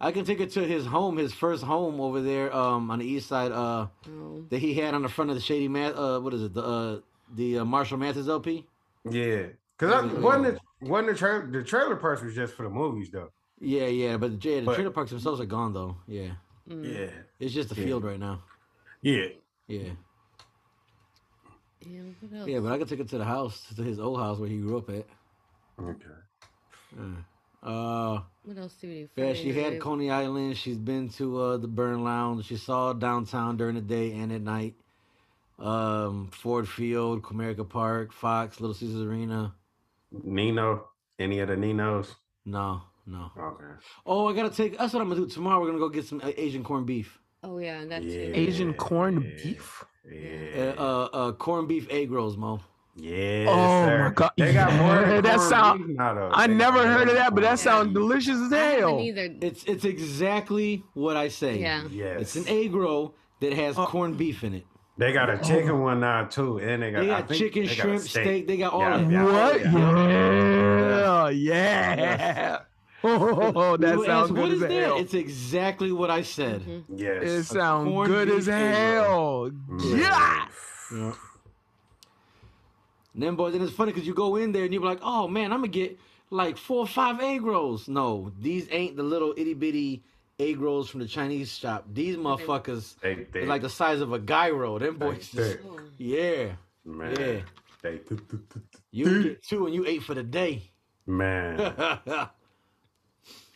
I 0.00 0.12
can 0.12 0.24
take 0.24 0.38
it 0.38 0.52
to 0.52 0.60
his 0.64 0.86
home, 0.86 1.16
his 1.16 1.32
first 1.34 1.64
home 1.64 2.00
over 2.00 2.20
there 2.20 2.54
um 2.54 2.90
on 2.90 3.00
the 3.00 3.04
east 3.06 3.28
side 3.28 3.50
uh 3.52 3.88
Oh. 4.08 4.44
that 4.50 4.58
he 4.58 4.74
had 4.74 4.94
on 4.94 5.02
the 5.02 5.08
front 5.08 5.30
of 5.30 5.36
the 5.36 5.42
Shady 5.42 5.66
Math 5.68 5.96
uh 5.96 6.20
what 6.20 6.32
is 6.34 6.42
it? 6.42 6.54
The 6.54 6.62
uh 6.62 7.00
the 7.34 7.58
uh, 7.58 7.64
Marshall 7.64 7.98
Mathers 7.98 8.28
LP? 8.28 8.66
yeah. 9.10 9.46
Because 9.76 10.04
Yeah. 10.12 10.18
wasn't 10.20 10.46
it 10.46 10.60
wasn't 10.82 11.08
the 11.12 11.14
trailer 11.18 11.46
the 11.50 11.62
trailer 11.64 11.96
parks 11.96 12.22
was 12.22 12.34
just 12.34 12.54
for 12.54 12.62
the 12.64 12.70
movies 12.70 13.10
though. 13.10 13.30
Yeah, 13.60 13.86
yeah, 13.86 14.16
but 14.16 14.40
the, 14.40 14.48
yeah, 14.48 14.60
the 14.60 14.66
But- 14.66 14.74
trailer 14.76 14.90
parks 14.90 15.10
themselves 15.10 15.40
are 15.40 15.46
gone 15.46 15.72
though. 15.72 15.96
Yeah. 16.06 16.30
Mm. 16.70 16.84
Yeah. 16.96 17.10
It's 17.40 17.52
just 17.52 17.72
a 17.72 17.74
Yeah. 17.74 17.84
field 17.86 18.04
right 18.04 18.18
now. 18.20 18.42
Yeah. 19.02 19.26
Yeah. 19.66 19.90
Yeah, 21.90 22.00
what 22.20 22.38
else? 22.40 22.48
Yeah, 22.48 22.58
but 22.60 22.72
I 22.72 22.78
could 22.78 22.88
take 22.88 23.00
it 23.00 23.08
to 23.10 23.18
the 23.18 23.24
house, 23.24 23.66
to 23.76 23.82
his 23.82 23.98
old 23.98 24.18
house 24.18 24.38
where 24.38 24.48
he 24.48 24.58
grew 24.58 24.78
up 24.78 24.90
at. 24.90 25.06
Okay. 25.80 26.04
Uh 27.62 28.20
What 28.44 28.56
else 28.56 28.74
do 28.80 28.88
we 28.88 29.08
do? 29.14 29.22
yeah, 29.22 29.32
she 29.34 29.52
had? 29.52 29.80
Coney 29.80 30.10
Island. 30.10 30.56
She's 30.56 30.78
been 30.78 31.08
to 31.10 31.38
uh 31.40 31.56
the 31.56 31.68
Burn 31.68 32.04
Lounge. 32.04 32.44
She 32.46 32.56
saw 32.56 32.92
downtown 32.92 33.56
during 33.56 33.74
the 33.74 33.80
day 33.80 34.12
and 34.12 34.32
at 34.32 34.42
night. 34.42 34.74
Um, 35.58 36.28
Ford 36.30 36.68
Field, 36.68 37.22
Comerica 37.22 37.68
Park, 37.68 38.12
Fox, 38.12 38.60
Little 38.60 38.74
Caesars 38.74 39.02
Arena. 39.02 39.54
Nino. 40.22 40.86
Any 41.18 41.40
of 41.40 41.48
the 41.48 41.56
Ninos? 41.56 42.14
No, 42.44 42.82
no. 43.06 43.32
Okay. 43.36 43.64
Oh, 44.06 44.28
I 44.28 44.34
gotta 44.34 44.50
take. 44.50 44.78
That's 44.78 44.92
what 44.92 45.02
I'm 45.02 45.08
gonna 45.08 45.22
do 45.22 45.26
tomorrow. 45.26 45.60
We're 45.60 45.66
gonna 45.66 45.80
go 45.80 45.88
get 45.88 46.04
some 46.06 46.20
uh, 46.22 46.30
Asian 46.36 46.62
corned 46.62 46.86
beef. 46.86 47.18
Oh 47.42 47.58
yeah, 47.58 47.84
that 47.86 48.04
Yeah. 48.04 48.20
Asian 48.34 48.72
corned 48.74 49.24
Yeah. 49.24 49.42
beef. 49.42 49.84
Uh, 50.06 50.14
Yeah. 50.14 50.74
uh, 50.78 51.08
uh 51.12 51.32
corned 51.32 51.68
beef 51.68 51.86
egg 51.90 52.10
rolls, 52.10 52.36
Mo. 52.36 52.60
Yeah. 53.00 53.46
Oh 53.48 53.98
my 54.04 54.10
God. 54.14 54.30
They 54.36 54.52
got 54.52 54.72
more. 54.74 54.94
Yeah, 54.94 55.06
than 55.08 55.22
that 55.24 55.36
corned 55.36 55.50
sound- 55.50 55.86
beef 55.86 55.96
now, 55.96 56.14
though. 56.14 56.30
I 56.32 56.46
They 56.48 56.54
never 56.54 56.86
heard 56.86 57.02
of 57.02 57.06
than 57.08 57.16
that, 57.16 57.34
but 57.34 57.42
that 57.42 57.48
corned 57.50 57.60
sounds 57.60 57.94
delicious 57.94 58.38
as 58.38 58.52
I 58.52 58.56
hell. 58.58 59.00
either. 59.00 59.28
It's 59.40 59.62
it's 59.64 59.84
exactly 59.84 60.82
what 60.94 61.16
I 61.16 61.28
say. 61.28 61.60
Yeah. 61.60 61.84
Yes. 61.90 62.20
It's 62.22 62.36
an 62.36 62.48
egg 62.48 62.74
roll 62.74 63.14
that 63.40 63.52
has 63.52 63.78
Oh. 63.78 63.86
corned 63.86 64.16
beef 64.18 64.42
in 64.42 64.54
it. 64.54 64.66
They 64.96 65.12
got 65.12 65.30
a 65.30 65.38
chicken 65.38 65.80
one 65.80 66.00
now 66.00 66.24
too, 66.24 66.58
and 66.58 66.82
they 66.82 66.90
got, 66.90 67.00
They 67.04 67.10
I 67.12 67.20
got 67.20 67.28
think 67.28 67.38
chicken, 67.40 67.62
they 67.66 67.68
got 67.68 67.78
a 67.78 67.80
shrimp, 67.82 68.00
steak. 68.02 68.48
They 68.48 68.56
got 68.56 68.72
all 68.72 68.80
Yeah, 68.80 68.96
of 68.96 69.12
yeah. 69.12 69.24
what? 69.24 69.60
yeah. 69.60 71.28
Yeah, 71.28 71.94
yeah. 71.96 72.58
Oh, 73.04 73.76
that 73.76 73.96
You 73.96 74.04
sounds 74.04 74.30
good 74.30 74.40
what 74.40 74.50
as 74.52 74.60
that? 74.60 74.70
hell. 74.72 74.98
It's 74.98 75.14
exactly 75.14 75.92
what 75.92 76.10
I 76.10 76.22
said. 76.22 76.62
Mhm. 76.62 76.84
Yes. 76.96 77.22
It 77.24 77.44
sounds 77.44 78.06
good 78.08 78.28
as 78.28 78.46
hell. 78.46 79.50
Man. 79.68 79.98
Yeah. 79.98 80.46
Yeah. 80.92 81.12
And 83.14 83.22
then, 83.22 83.36
boys, 83.36 83.54
and 83.54 83.62
it's 83.62 83.72
funny 83.72 83.92
because 83.92 84.06
you 84.06 84.14
go 84.14 84.36
in 84.36 84.52
there 84.52 84.64
and 84.64 84.72
you're 84.72 84.82
like, 84.82 85.00
oh 85.02 85.28
man, 85.28 85.52
I'm 85.52 85.58
gonna 85.60 85.68
get 85.68 85.98
like 86.30 86.56
four 86.56 86.80
or 86.80 86.86
five 86.86 87.20
egg 87.20 87.42
rolls. 87.42 87.88
No, 87.88 88.32
these 88.40 88.68
ain't 88.70 88.96
the 88.96 89.02
little 89.02 89.34
itty 89.36 89.54
bitty 89.54 90.02
egg 90.38 90.60
rolls 90.60 90.88
from 90.88 91.00
the 91.00 91.06
Chinese 91.06 91.50
shop. 91.56 91.84
These 91.92 92.16
motherfuckers 92.16 92.94
They, 93.00 93.26
they 93.32 93.40
are 93.40 93.46
like 93.46 93.62
the 93.62 93.70
size 93.70 94.00
of 94.00 94.12
a 94.12 94.18
gyro. 94.18 94.78
Them 94.78 94.96
boys, 94.98 95.30
just, 95.30 95.58
yeah, 95.96 96.52
man. 96.84 97.16
yeah. 97.18 97.40
They 97.82 98.00
You 98.92 99.22
get 99.22 99.42
two 99.42 99.66
and 99.66 99.74
you 99.74 99.84
ate 99.86 100.02
for 100.02 100.14
the 100.14 100.22
day. 100.22 100.70
man. 101.06 101.74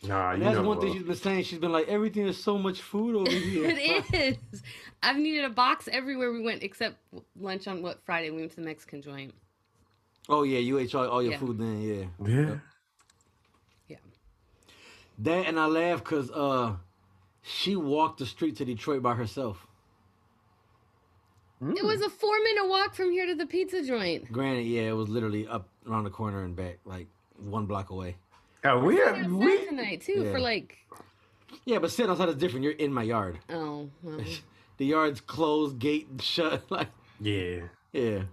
and 0.03 0.09
Nah, 0.09 0.33
you 0.33 0.43
that's 0.43 0.55
know 0.57 0.63
one 0.63 0.79
thing 0.81 0.93
she's 0.93 1.03
been 1.03 1.15
saying. 1.15 1.43
She's 1.43 1.59
been 1.59 1.71
like, 1.71 1.87
everything 1.87 2.27
is 2.27 2.37
so 2.41 2.57
much 2.57 2.81
food 2.81 3.15
over 3.15 3.31
here. 3.31 3.69
it 3.69 4.13
is. 4.13 4.61
I've 5.01 5.17
needed 5.17 5.45
a 5.45 5.49
box 5.49 5.87
everywhere 5.91 6.31
we 6.31 6.41
went 6.41 6.61
except 6.63 6.97
lunch 7.39 7.67
on 7.67 7.81
what 7.81 8.01
Friday. 8.05 8.29
We 8.29 8.37
went 8.39 8.51
to 8.51 8.57
the 8.57 8.63
Mexican 8.63 9.01
joint. 9.01 9.33
Oh 10.29 10.43
yeah, 10.43 10.59
you 10.59 10.77
ate 10.77 10.93
all, 10.95 11.07
all 11.07 11.21
your 11.23 11.33
Yeah. 11.33 11.37
food 11.39 11.57
then, 11.57 11.81
yeah. 11.81 12.05
Yeah. 12.27 12.55
Yeah. 13.87 13.97
That 15.19 15.47
and 15.47 15.59
I 15.59 15.65
laugh 15.67 15.99
because 16.03 16.31
uh, 16.31 16.75
she 17.41 17.75
walked 17.75 18.19
the 18.19 18.25
street 18.25 18.55
to 18.57 18.65
Detroit 18.65 19.01
by 19.01 19.15
herself. 19.15 19.67
It 21.61 21.83
was 21.85 22.01
a 22.01 22.09
four 22.09 22.35
minute 22.43 22.67
walk 22.67 22.93
from 22.93 23.11
here 23.11 23.25
to 23.25 23.35
the 23.35 23.45
pizza 23.45 23.83
joint. 23.85 24.29
Granted, 24.29 24.63
yeah, 24.65 24.81
it 24.81 24.91
was 24.93 25.07
literally 25.07 25.47
up 25.47 25.69
around 25.87 26.03
the 26.03 26.09
corner 26.09 26.43
and 26.43 26.55
back, 26.57 26.79
like 26.83 27.07
one 27.37 27.65
block 27.67 27.89
away. 27.89 28.17
Oh, 28.65 28.79
we 28.79 28.95
We 28.95 29.01
have 29.01 29.31
we 29.31 29.65
tonight 29.65 30.01
too 30.01 30.23
Yeah. 30.23 30.31
for 30.31 30.39
like 30.39 30.77
Yeah, 31.65 31.79
but 31.79 31.91
sitting 31.91 32.09
outside 32.11 32.29
is 32.29 32.35
different. 32.35 32.63
You're 32.63 32.73
in 32.73 32.93
my 32.93 33.03
yard. 33.03 33.39
oh 33.49 33.89
well, 34.01 34.19
The 34.77 34.85
yard's 34.85 35.21
closed, 35.21 35.79
gate 35.79 36.07
shut. 36.19 36.63
Like, 36.69 36.87
yeah. 37.19 37.61
yeah. 37.91 38.23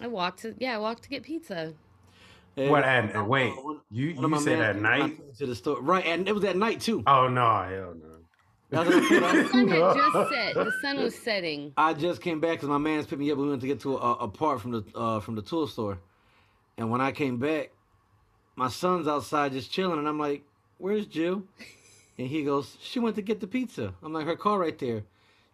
I 0.00 0.06
walked 0.06 0.40
to 0.42 0.54
yeah 0.58 0.74
I 0.76 0.78
walked 0.78 1.02
to 1.04 1.08
get 1.08 1.22
pizza. 1.22 1.74
Yeah. 2.56 2.68
What 2.70 2.84
at 2.84 3.16
uh, 3.16 3.24
wait? 3.24 3.54
You 3.90 4.14
one 4.14 4.24
of 4.26 4.30
my 4.30 4.36
you 4.38 4.42
said 4.42 4.60
at 4.60 4.76
night? 4.76 5.36
to 5.38 5.46
the 5.46 5.54
store, 5.54 5.80
right? 5.80 6.04
And 6.04 6.28
it 6.28 6.34
was 6.34 6.44
at 6.44 6.56
night 6.56 6.80
too. 6.80 7.02
Oh 7.06 7.28
no, 7.28 7.40
hell 7.62 7.94
no. 7.94 8.08
I 8.74 8.84
The 8.84 9.48
sun 9.50 9.68
had 9.68 9.94
just 9.96 10.30
set. 10.32 10.54
The 10.54 10.72
sun 10.82 10.96
was 10.98 11.14
setting. 11.14 11.72
I 11.76 11.92
just 11.94 12.20
came 12.22 12.40
back 12.40 12.52
because 12.52 12.68
my 12.68 12.78
man's 12.78 13.06
picked 13.06 13.20
me 13.20 13.30
up. 13.30 13.38
We 13.38 13.48
went 13.48 13.60
to 13.62 13.66
get 13.66 13.80
to 13.80 13.96
a, 13.96 14.12
a 14.12 14.28
part 14.28 14.60
from 14.60 14.72
the 14.72 14.84
uh, 14.94 15.20
from 15.20 15.34
the 15.34 15.42
tool 15.42 15.66
store, 15.66 15.98
and 16.78 16.90
when 16.90 17.00
I 17.00 17.12
came 17.12 17.38
back, 17.38 17.70
my 18.56 18.68
son's 18.68 19.08
outside 19.08 19.52
just 19.52 19.70
chilling, 19.70 19.98
and 19.98 20.08
I'm 20.08 20.18
like, 20.18 20.42
"Where's 20.78 21.06
Jill?" 21.06 21.44
And 22.18 22.28
he 22.28 22.44
goes, 22.44 22.76
"She 22.82 22.98
went 23.00 23.16
to 23.16 23.22
get 23.22 23.40
the 23.40 23.46
pizza." 23.46 23.94
I'm 24.02 24.12
like, 24.12 24.26
"Her 24.26 24.36
car 24.36 24.58
right 24.58 24.78
there." 24.78 25.04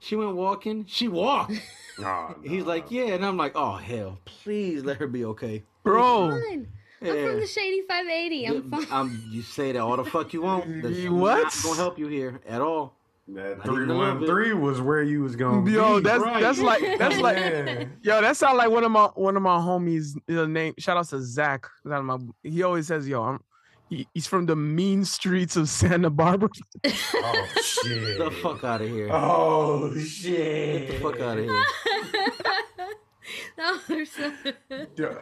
She 0.00 0.14
went 0.16 0.34
walking. 0.36 0.84
She 0.86 1.08
walked. 1.08 1.52
Oh, 2.00 2.36
He's 2.44 2.62
like, 2.64 2.92
"Yeah," 2.92 3.06
and 3.14 3.26
I'm 3.26 3.36
like, 3.36 3.52
"Oh 3.56 3.72
hell, 3.74 4.20
please 4.24 4.84
let 4.84 4.98
her 4.98 5.08
be 5.08 5.24
okay." 5.24 5.64
Bro, 5.82 6.30
Fine. 6.30 6.68
I'm 7.02 7.06
from 7.08 7.40
the 7.40 7.46
Shady 7.46 7.80
580. 7.88 8.46
I'm 8.46 8.54
Yeah, 8.54 8.78
fine. 8.78 8.86
I'm- 8.92 9.22
you 9.28 9.42
say 9.42 9.72
that 9.72 9.80
all 9.80 9.96
the 9.96 10.04
fuck 10.04 10.32
you 10.32 10.42
want. 10.42 10.64
That's 10.82 10.96
You 10.96 11.10
not 11.10 11.52
gonna 11.64 11.76
help 11.76 11.98
you 11.98 12.06
here 12.06 12.40
at 12.46 12.60
all. 12.60 12.94
That 13.34 13.58
Not 13.58 13.66
three 13.66 13.76
even 13.84 13.90
a 13.90 13.94
little 13.94 14.12
one 14.12 14.18
bit. 14.20 14.28
three 14.28 14.52
was 14.54 14.80
where 14.80 15.02
you 15.02 15.22
was 15.22 15.36
going. 15.36 15.66
yo, 15.66 15.96
be. 15.96 16.02
that's 16.04 16.22
right. 16.22 16.40
that's 16.40 16.58
like 16.60 16.98
that's 16.98 17.18
like 17.18 17.36
Yeah. 17.36 17.84
yo, 18.02 18.20
that 18.22 18.36
sound 18.36 18.56
like 18.56 18.70
one 18.70 18.84
of 18.84 18.90
my 18.90 19.06
one 19.14 19.36
of 19.36 19.42
my 19.42 19.56
homies. 19.58 20.14
The 20.26 20.46
name 20.48 20.74
shout 20.78 20.96
out 20.96 21.08
to 21.08 21.20
Zach. 21.22 21.66
Shout 21.84 21.92
out 21.92 22.04
my, 22.04 22.18
he 22.42 22.62
always 22.62 22.86
says, 22.86 23.06
"Yo, 23.08 23.22
I'm." 23.22 23.40
He, 23.90 24.06
he's 24.12 24.26
from 24.26 24.44
the 24.44 24.54
mean 24.54 25.02
streets 25.06 25.56
of 25.56 25.66
Santa 25.68 26.10
Barbara. 26.10 26.50
Oh 27.14 27.46
shit. 27.62 28.18
Get 28.18 28.18
the 28.18 28.30
fuck 28.42 28.62
out 28.64 28.82
of 28.82 28.88
here. 28.88 29.08
Oh 29.10 29.94
shit. 29.98 30.88
Get 30.88 30.92
the 30.92 31.00
fuck 31.00 31.20
out 31.20 31.38
of 31.38 31.44
here. 31.44 31.64
no, 33.56 33.78
they're 33.88 34.04
so. 34.06 34.32
Yeah. 34.96 35.14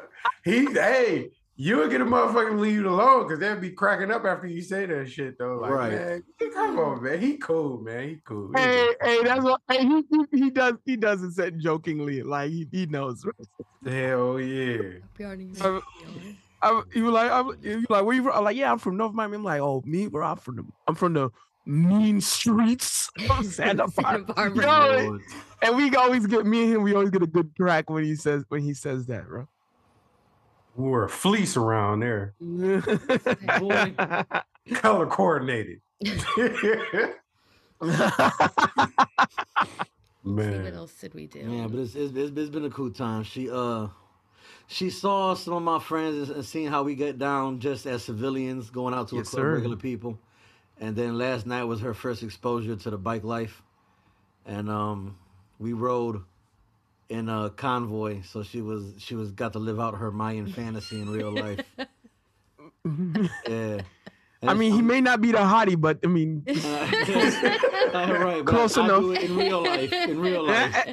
He 0.44 0.66
hey, 0.72 1.30
you 1.56 1.78
would 1.78 1.90
get 1.90 2.00
a 2.00 2.04
motherfucking 2.04 2.58
leave 2.58 2.80
it 2.80 2.86
alone 2.86 3.24
because 3.26 3.38
they'd 3.40 3.60
be 3.60 3.70
cracking 3.70 4.10
up 4.10 4.24
after 4.24 4.46
you 4.46 4.60
say 4.60 4.84
that 4.86 5.08
shit 5.10 5.38
though. 5.38 5.56
Like, 5.60 5.70
Right. 5.70 5.92
man, 5.92 6.22
come 6.52 6.78
on, 6.78 7.02
man. 7.02 7.18
He 7.20 7.36
cool, 7.38 7.80
man. 7.80 8.08
He 8.08 8.20
cool. 8.24 8.50
He 8.54 8.60
Hey, 8.60 8.86
good. 8.86 8.96
hey, 9.00 9.22
that's 9.24 9.42
what 9.44 9.60
hey, 9.70 9.84
he, 9.86 10.04
he 10.10 10.38
he 10.38 10.50
does. 10.50 10.74
He 10.84 10.96
doesn't 10.96 11.32
say 11.32 11.50
jokingly, 11.52 12.22
like 12.22 12.50
he, 12.50 12.68
he 12.70 12.86
knows. 12.86 13.24
Hell 13.84 14.38
yeah. 14.40 14.98
Uh, 15.60 15.80
I, 16.62 16.82
he 16.92 17.02
was 17.02 17.12
like, 17.12 17.30
I'm, 17.30 17.62
he 17.62 17.76
was 17.76 17.84
like, 17.90 18.04
where 18.04 18.14
you 18.14 18.22
from? 18.22 18.32
I'm 18.32 18.44
like, 18.44 18.56
yeah, 18.56 18.72
I'm 18.72 18.78
from 18.78 18.96
North 18.96 19.12
Miami. 19.12 19.36
I'm 19.36 19.44
like, 19.44 19.60
oh, 19.60 19.82
me, 19.84 20.08
bro, 20.08 20.26
I'm 20.26 20.38
from 20.38 20.56
the, 20.56 20.64
I'm 20.88 20.94
from 20.94 21.12
the 21.12 21.30
mean 21.66 22.20
streets 22.20 23.10
of 23.30 23.44
Santa 23.52 23.86
Santa 23.88 23.88
Barbara. 24.20 24.34
Barbara. 24.34 25.02
Yo, 25.04 25.18
and 25.62 25.76
we 25.76 25.94
always 25.96 26.26
get 26.26 26.46
me 26.46 26.64
and 26.64 26.72
him. 26.76 26.82
We 26.82 26.94
always 26.94 27.10
get 27.10 27.22
a 27.22 27.26
good 27.26 27.50
crack 27.58 27.90
when 27.90 28.04
he 28.04 28.14
says 28.14 28.44
when 28.48 28.62
he 28.62 28.72
says 28.74 29.06
that, 29.06 29.26
bro. 29.26 29.46
We 30.76 30.90
were 30.90 31.04
a 31.04 31.08
fleece 31.08 31.56
around 31.56 32.00
there. 32.00 32.34
Boy. 33.58 33.94
Color 34.74 35.06
coordinated. 35.06 35.80
See, 36.04 36.12
what 40.58 40.74
else 40.74 40.92
did 40.94 41.14
we 41.14 41.26
do? 41.26 41.38
Yeah, 41.38 41.66
but 41.68 41.80
it's, 41.80 41.94
it's 41.94 42.16
it's 42.16 42.36
it's 42.36 42.50
been 42.50 42.64
a 42.64 42.70
cool 42.70 42.90
time. 42.90 43.22
She 43.22 43.48
uh 43.50 43.88
she 44.66 44.90
saw 44.90 45.34
some 45.34 45.54
of 45.54 45.62
my 45.62 45.78
friends 45.78 46.28
and 46.28 46.44
seen 46.44 46.68
how 46.68 46.82
we 46.82 46.94
get 46.94 47.18
down 47.18 47.60
just 47.60 47.86
as 47.86 48.04
civilians 48.04 48.70
going 48.70 48.92
out 48.92 49.08
to 49.08 49.16
Yes, 49.16 49.28
a 49.28 49.30
club, 49.30 49.42
sir. 49.44 49.54
regular 49.54 49.76
people. 49.76 50.18
And 50.80 50.96
then 50.96 51.16
last 51.16 51.46
night 51.46 51.64
was 51.64 51.80
her 51.80 51.94
first 51.94 52.22
exposure 52.22 52.76
to 52.76 52.90
the 52.90 52.98
bike 52.98 53.24
life, 53.24 53.62
and 54.44 54.68
um 54.68 55.16
we 55.58 55.72
rode 55.72 56.22
in 57.08 57.28
a 57.28 57.50
convoy, 57.50 58.22
so 58.22 58.42
she 58.42 58.60
was 58.60 58.94
she 58.98 59.14
was 59.14 59.30
got 59.32 59.52
to 59.54 59.58
live 59.58 59.78
out 59.80 59.94
her 59.96 60.10
Mayan 60.10 60.46
fantasy 60.46 61.00
in 61.00 61.10
real 61.10 61.32
life. 61.32 61.60
Yeah. 63.48 63.80
And 64.42 64.50
I 64.50 64.54
mean, 64.54 64.72
he 64.72 64.82
may 64.82 65.00
not 65.00 65.20
be 65.20 65.32
the 65.32 65.38
hottie, 65.38 65.80
but 65.80 65.98
I 66.04 66.06
mean, 66.06 66.44
right, 66.46 68.44
Close 68.44 68.76
I, 68.76 68.82
I 68.82 68.84
enough. 68.84 69.00
do 69.00 69.12
it 69.12 69.22
in 69.24 69.36
real 69.36 69.62
life. 69.64 69.92
In 69.92 70.20
real 70.20 70.46
life. 70.46 70.86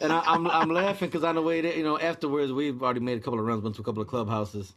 And 0.00 0.12
I, 0.12 0.20
I'm 0.24 0.46
I'm 0.46 0.70
laughing 0.70 1.08
because 1.08 1.24
on 1.24 1.34
the 1.34 1.42
way 1.42 1.60
there, 1.60 1.76
you 1.76 1.82
know 1.82 1.98
afterwards 1.98 2.52
we've 2.52 2.82
already 2.82 3.00
made 3.00 3.18
a 3.18 3.20
couple 3.20 3.38
of 3.40 3.44
runs, 3.44 3.62
went 3.62 3.76
to 3.76 3.82
a 3.82 3.84
couple 3.84 4.00
of 4.02 4.08
clubhouses. 4.08 4.74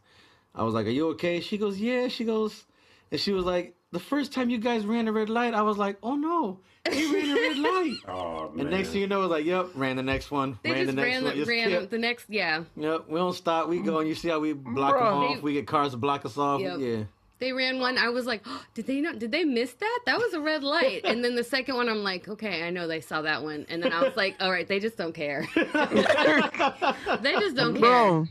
I 0.54 0.64
was 0.64 0.74
like, 0.74 0.86
"Are 0.86 0.90
you 0.90 1.08
okay?" 1.10 1.40
She 1.40 1.56
goes, 1.56 1.78
"Yeah." 1.80 2.08
She 2.08 2.24
goes, 2.24 2.66
and 3.10 3.20
she 3.20 3.32
was 3.32 3.44
like, 3.44 3.74
"The 3.92 4.00
first 4.00 4.32
time 4.32 4.50
you 4.50 4.58
guys 4.58 4.84
ran 4.84 5.04
the 5.06 5.12
red 5.12 5.30
light, 5.30 5.54
I 5.54 5.62
was 5.62 5.78
like, 5.78 5.98
oh 6.02 6.16
no, 6.16 6.60
they 6.90 7.04
ran 7.06 7.28
the 7.28 7.34
red 7.34 7.58
light." 7.58 7.94
Oh 8.08 8.50
man. 8.50 8.66
And 8.66 8.70
next 8.76 8.88
thing 8.90 9.00
you 9.00 9.06
know, 9.06 9.18
it 9.18 9.22
was 9.22 9.30
like, 9.30 9.44
"Yep, 9.44 9.68
ran 9.74 9.96
the 9.96 10.02
next 10.02 10.30
one, 10.30 10.58
They 10.62 10.70
ran 10.72 10.84
just 10.84 10.96
the 10.96 11.02
next 11.02 11.06
ran, 11.14 11.22
one, 11.24 11.30
the, 11.32 11.36
just 11.38 11.48
ran 11.48 11.70
kept- 11.70 11.90
the 11.90 11.98
next. 11.98 12.24
Yeah, 12.28 12.64
Yep, 12.76 13.04
we 13.08 13.18
don't 13.18 13.32
stop. 13.34 13.68
We 13.68 13.80
go, 13.80 13.98
and 13.98 14.08
you 14.08 14.14
see 14.14 14.28
how 14.28 14.38
we 14.40 14.52
block 14.52 14.94
them 14.94 15.02
Bro. 15.02 15.28
off. 15.28 15.42
We 15.42 15.52
get 15.54 15.66
cars 15.66 15.92
to 15.92 15.96
block 15.98 16.24
us 16.24 16.36
off. 16.38 16.60
Yep. 16.60 16.78
Yeah. 16.80 17.02
they 17.40 17.52
ran 17.52 17.78
one. 17.78 17.98
I 17.98 18.08
was 18.08 18.26
like, 18.26 18.42
oh, 18.46 18.64
did 18.74 18.86
they 18.86 19.00
not? 19.00 19.18
Did 19.18 19.30
they 19.32 19.44
miss 19.44 19.72
that? 19.74 19.98
That 20.06 20.18
was 20.18 20.32
a 20.34 20.40
red 20.40 20.62
light. 20.64 21.02
And 21.04 21.22
then 21.24 21.34
the 21.36 21.44
second 21.44 21.76
one, 21.76 21.88
I'm 21.88 22.02
like, 22.02 22.28
okay, 22.28 22.62
I 22.64 22.70
know 22.70 22.86
they 22.88 23.00
saw 23.00 23.22
that 23.22 23.42
one. 23.44 23.64
And 23.68 23.82
then 23.82 23.92
I 23.92 24.02
was 24.02 24.16
like, 24.16 24.34
all 24.40 24.50
right, 24.50 24.66
they 24.66 24.80
just 24.80 24.96
don't 24.96 25.14
care. 25.14 25.46
they 25.54 27.32
just 27.38 27.54
don't 27.56 27.74
care. 27.74 27.80
bro, 27.80 28.26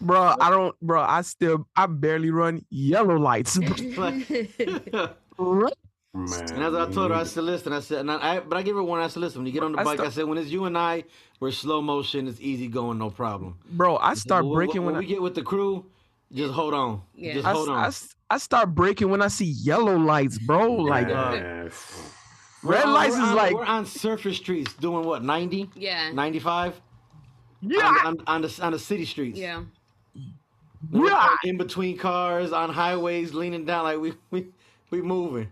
bro, 0.00 0.34
I 0.40 0.50
don't, 0.50 0.74
bro, 0.80 1.00
I 1.02 1.22
still, 1.22 1.66
I 1.76 1.86
barely 1.86 2.30
run 2.30 2.64
yellow 2.70 3.16
lights. 3.18 3.56
Right? 3.96 4.26
Man, 6.14 6.28
And 6.52 6.62
as 6.62 6.74
I 6.74 6.88
told 6.92 7.10
her, 7.10 7.16
I 7.16 7.24
said, 7.24 7.42
listen, 7.42 7.72
I 7.72 7.80
said, 7.80 7.98
and 8.00 8.10
I, 8.10 8.36
I 8.36 8.40
but 8.40 8.56
I 8.56 8.62
give 8.62 8.76
her 8.76 8.82
one. 8.84 9.00
I 9.00 9.08
said, 9.08 9.20
listen, 9.20 9.40
when 9.40 9.46
you 9.46 9.52
get 9.52 9.64
on 9.64 9.72
the 9.72 9.80
I 9.80 9.84
bike, 9.84 9.98
sta- 9.98 10.06
I 10.06 10.10
said, 10.10 10.24
when 10.26 10.38
it's 10.38 10.48
you 10.48 10.64
and 10.64 10.78
I, 10.78 11.02
we're 11.40 11.50
slow 11.50 11.82
motion, 11.82 12.28
it's 12.28 12.40
easy 12.40 12.68
going, 12.68 12.98
no 12.98 13.10
problem. 13.10 13.58
bro, 13.72 13.96
I 13.96 14.14
start 14.14 14.44
When- 14.44 14.50
when- 14.50 14.56
breaking 14.66 14.84
when, 14.84 14.94
when, 14.94 15.02
we 15.02 15.08
get 15.08 15.20
with 15.20 15.34
the 15.34 15.42
crew. 15.42 15.84
Just 16.32 16.52
hold 16.54 16.72
on. 16.74 17.02
Yeah. 17.16 17.34
Just 17.34 17.46
I, 17.46 17.52
hold 17.52 17.68
I, 17.68 17.72
on. 17.72 17.78
I 17.78 17.86
s- 17.88 18.14
I 18.30 18.38
start 18.38 18.74
breaking 18.74 19.10
when 19.10 19.22
I 19.22 19.28
see 19.28 19.44
yellow 19.44 19.96
lights, 19.96 20.38
bro. 20.38 20.72
Like 20.72 21.08
Man, 21.08 21.70
We're 22.62 22.74
uh, 22.74 22.76
red 22.76 22.84
on- 22.86 22.92
lights 22.92 23.14
is 23.14 23.20
on- 23.20 23.34
like, 23.36 23.54
we're 23.54 23.64
on 23.64 23.84
surface 23.84 24.36
streets 24.36 24.72
doing 24.74 25.04
what 25.04 25.22
90, 25.24 25.70
yeah. 25.74 26.12
95 26.12 26.80
yeah, 27.60 27.86
on, 27.86 28.06
on, 28.06 28.16
on 28.26 28.42
the 28.42 28.58
on 28.62 28.72
the 28.72 28.78
city 28.78 29.04
streets. 29.04 29.38
Yeah. 29.38 29.62
We're 30.90 31.08
yeah. 31.08 31.34
in 31.44 31.56
between 31.56 31.96
cars 31.98 32.52
on 32.52 32.70
highways, 32.70 33.32
leaning 33.34 33.64
down 33.64 33.84
like 33.84 33.98
we 33.98 34.14
we 34.30 34.46
we 34.90 35.00
moving. 35.02 35.50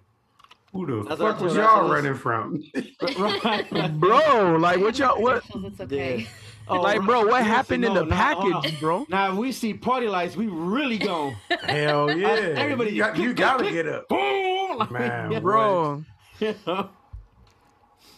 Who 0.73 0.87
the 0.87 1.09
That's 1.09 1.21
fuck 1.21 1.41
was 1.41 1.55
y'all 1.55 1.89
running 1.91 2.15
from? 2.15 2.63
bro. 3.99 4.57
Like 4.57 4.81
what 4.81 4.99
y'all, 4.99 5.21
what, 5.21 5.43
It's 5.55 5.81
okay. 5.81 6.27
Oh, 6.69 6.81
like, 6.81 7.03
bro, 7.03 7.27
what 7.27 7.45
happened 7.45 7.85
in 7.85 7.93
the 7.93 8.05
no, 8.05 8.15
hold 8.15 8.53
package, 8.63 8.81
bro? 8.81 9.05
Now 9.09 9.33
if 9.33 9.37
we 9.39 9.51
see 9.53 9.75
party 9.75 10.07
lights, 10.09 10.37
we 10.37 10.47
really 10.47 10.97
gone. 10.97 11.33
Hell 11.65 12.17
yeah. 12.17 12.29
everybody- 12.57 12.93
you, 12.93 12.99
got, 13.03 13.17
you 13.19 13.35
gotta 13.35 13.71
get 13.71 13.87
up. 13.89 14.09
Boom! 14.09 14.79
Like, 14.79 14.91
Man, 14.93 15.33
yeah. 15.33 15.41
Bro, 15.41 16.05
Yeah. 16.41 16.53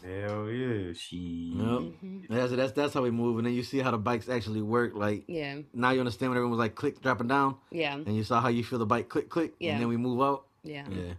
Hell 0.04 0.50
yeah, 0.50 0.92
she. 0.92 1.52
Yep. 1.56 1.66
Mhm. 1.66 2.26
That's 2.28 2.52
that's 2.52 2.72
that's 2.72 2.92
how 2.94 3.00
we 3.02 3.10
move, 3.10 3.38
and 3.38 3.46
then 3.46 3.54
you 3.54 3.62
see 3.62 3.78
how 3.78 3.90
the 3.90 3.96
bikes 3.98 4.28
actually 4.28 4.60
work. 4.60 4.94
Like 4.94 5.24
Yeah, 5.26 5.60
now 5.72 5.90
you 5.92 6.00
understand 6.00 6.30
when 6.30 6.36
everyone 6.36 6.50
was 6.50 6.58
like 6.58 6.74
click 6.74 7.00
dropping 7.00 7.28
down, 7.28 7.56
yeah, 7.70 7.94
and 7.94 8.14
you 8.14 8.22
saw 8.22 8.40
how 8.40 8.48
you 8.48 8.62
feel 8.62 8.78
the 8.78 8.84
bike 8.86 9.08
click 9.08 9.30
click, 9.30 9.54
Yeah. 9.58 9.72
and 9.72 9.80
then 9.80 9.88
we 9.88 9.96
move 9.96 10.20
out. 10.20 10.44
yeah. 10.62 10.84
Yeah. 10.90 11.14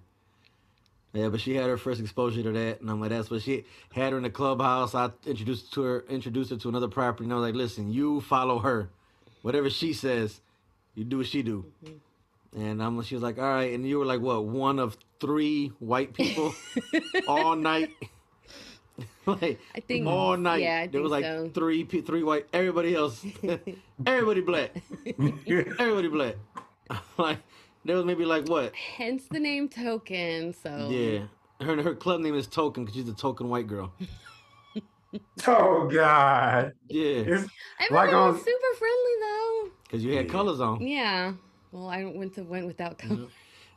Yeah, 1.16 1.30
but 1.30 1.40
she 1.40 1.56
had 1.56 1.70
her 1.70 1.78
first 1.78 2.02
exposure 2.02 2.44
to 2.44 2.52
that, 2.52 2.82
and 2.82 2.90
I'm 2.90 3.00
like, 3.00 3.10
that's 3.10 3.32
what 3.32 3.42
she 3.42 3.64
had 3.94 4.12
her 4.12 4.18
in 4.18 4.24
the 4.24 4.30
clubhouse. 4.30 4.94
I 4.94 5.12
introduced 5.26 5.72
to 5.74 5.82
her, 5.82 6.06
introduced 6.10 6.50
her 6.50 6.58
to 6.58 6.68
another 6.68 6.90
property, 6.90 7.24
and 7.24 7.32
I 7.32 7.38
was 7.38 7.44
like, 7.44 7.56
listen, 7.56 7.90
you 7.94 8.20
follow 8.20 8.60
her, 8.60 8.90
whatever 9.42 9.70
she 9.70 9.94
says, 9.94 10.42
you 10.94 11.06
do 11.06 11.20
what 11.20 11.28
she 11.28 11.42
do. 11.42 11.66
Mm-hmm. 11.86 12.62
And 12.62 12.84
I'm, 12.84 13.02
she 13.04 13.16
was 13.16 13.24
like, 13.24 13.38
all 13.38 13.46
right, 13.46 13.74
and 13.74 13.88
you 13.88 13.98
were 13.98 14.06
like, 14.06 14.20
what, 14.20 14.44
one 14.44 14.78
of 14.78 14.98
three 15.22 15.72
white 15.80 16.14
people 16.14 16.54
all 17.30 17.56
night, 17.56 17.92
like 19.26 19.58
I 19.74 19.80
think 19.80 20.08
all 20.08 20.36
night. 20.36 20.64
Yeah, 20.64 20.82
I 20.82 20.88
there 20.88 21.02
was 21.02 21.12
like 21.12 21.24
so. 21.24 21.50
three, 21.54 21.86
three 21.86 22.24
white. 22.24 22.48
Everybody 22.52 22.94
else, 22.94 23.26
everybody 24.06 24.42
black, 24.42 24.72
everybody 25.18 26.10
black. 26.10 26.36
like 27.18 27.40
there 27.86 27.96
was 27.96 28.06
maybe 28.06 28.26
like 28.26 28.48
what 28.50 28.76
Hence 28.76 29.24
the 29.32 29.40
name 29.40 29.70
Token. 29.70 30.54
So 30.54 30.90
yeah. 30.92 31.28
Her 31.66 31.82
her 31.82 31.96
club 31.96 32.20
name 32.20 32.36
is 32.36 32.48
Token 32.48 32.84
because 32.84 32.96
she's 33.00 33.08
a 33.08 33.14
token 33.14 33.48
white 33.48 33.68
girl. 33.68 33.94
oh 35.48 35.88
God. 35.94 36.74
Yeah, 36.90 37.02
It's, 37.04 37.48
everyone 37.80 38.06
Like 38.08 38.12
was 38.12 38.38
super 38.44 38.78
friendly 38.78 39.12
though. 39.22 39.70
because 39.84 40.04
you 40.04 40.14
had 40.16 40.26
Yeah. 40.26 40.32
colors 40.32 40.60
on. 40.60 40.82
Yeah. 40.86 41.34
Well, 41.72 41.88
I 41.90 42.04
went 42.06 42.36
to 42.36 42.44
went 42.44 42.68
without 42.68 42.98
color. 42.98 43.28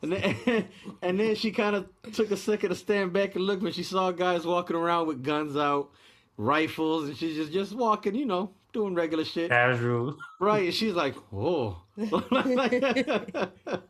And 0.02 0.12
then, 0.12 0.68
and 1.02 1.18
then 1.18 1.34
she 1.34 1.50
kind 1.50 1.74
of 1.76 1.88
took 2.12 2.30
a 2.30 2.36
second 2.36 2.70
to 2.70 2.76
stand 2.76 3.12
back 3.12 3.34
and 3.34 3.44
look 3.44 3.60
when 3.62 3.72
she 3.72 3.82
saw 3.82 4.10
guys 4.12 4.46
walking 4.46 4.76
around 4.76 5.08
with 5.08 5.24
guns 5.24 5.56
out, 5.56 5.90
rifles, 6.36 7.08
and 7.08 7.16
she's 7.16 7.34
just 7.36 7.52
just 7.52 7.72
walking, 7.74 8.14
you 8.14 8.24
know, 8.26 8.50
doing 8.72 8.94
regular 8.94 9.24
shit. 9.24 9.50
casual. 9.50 10.16
Right? 10.40 10.64
And 10.66 10.74
she's 10.74 10.94
like, 10.94 11.14
whoa. 11.30 11.76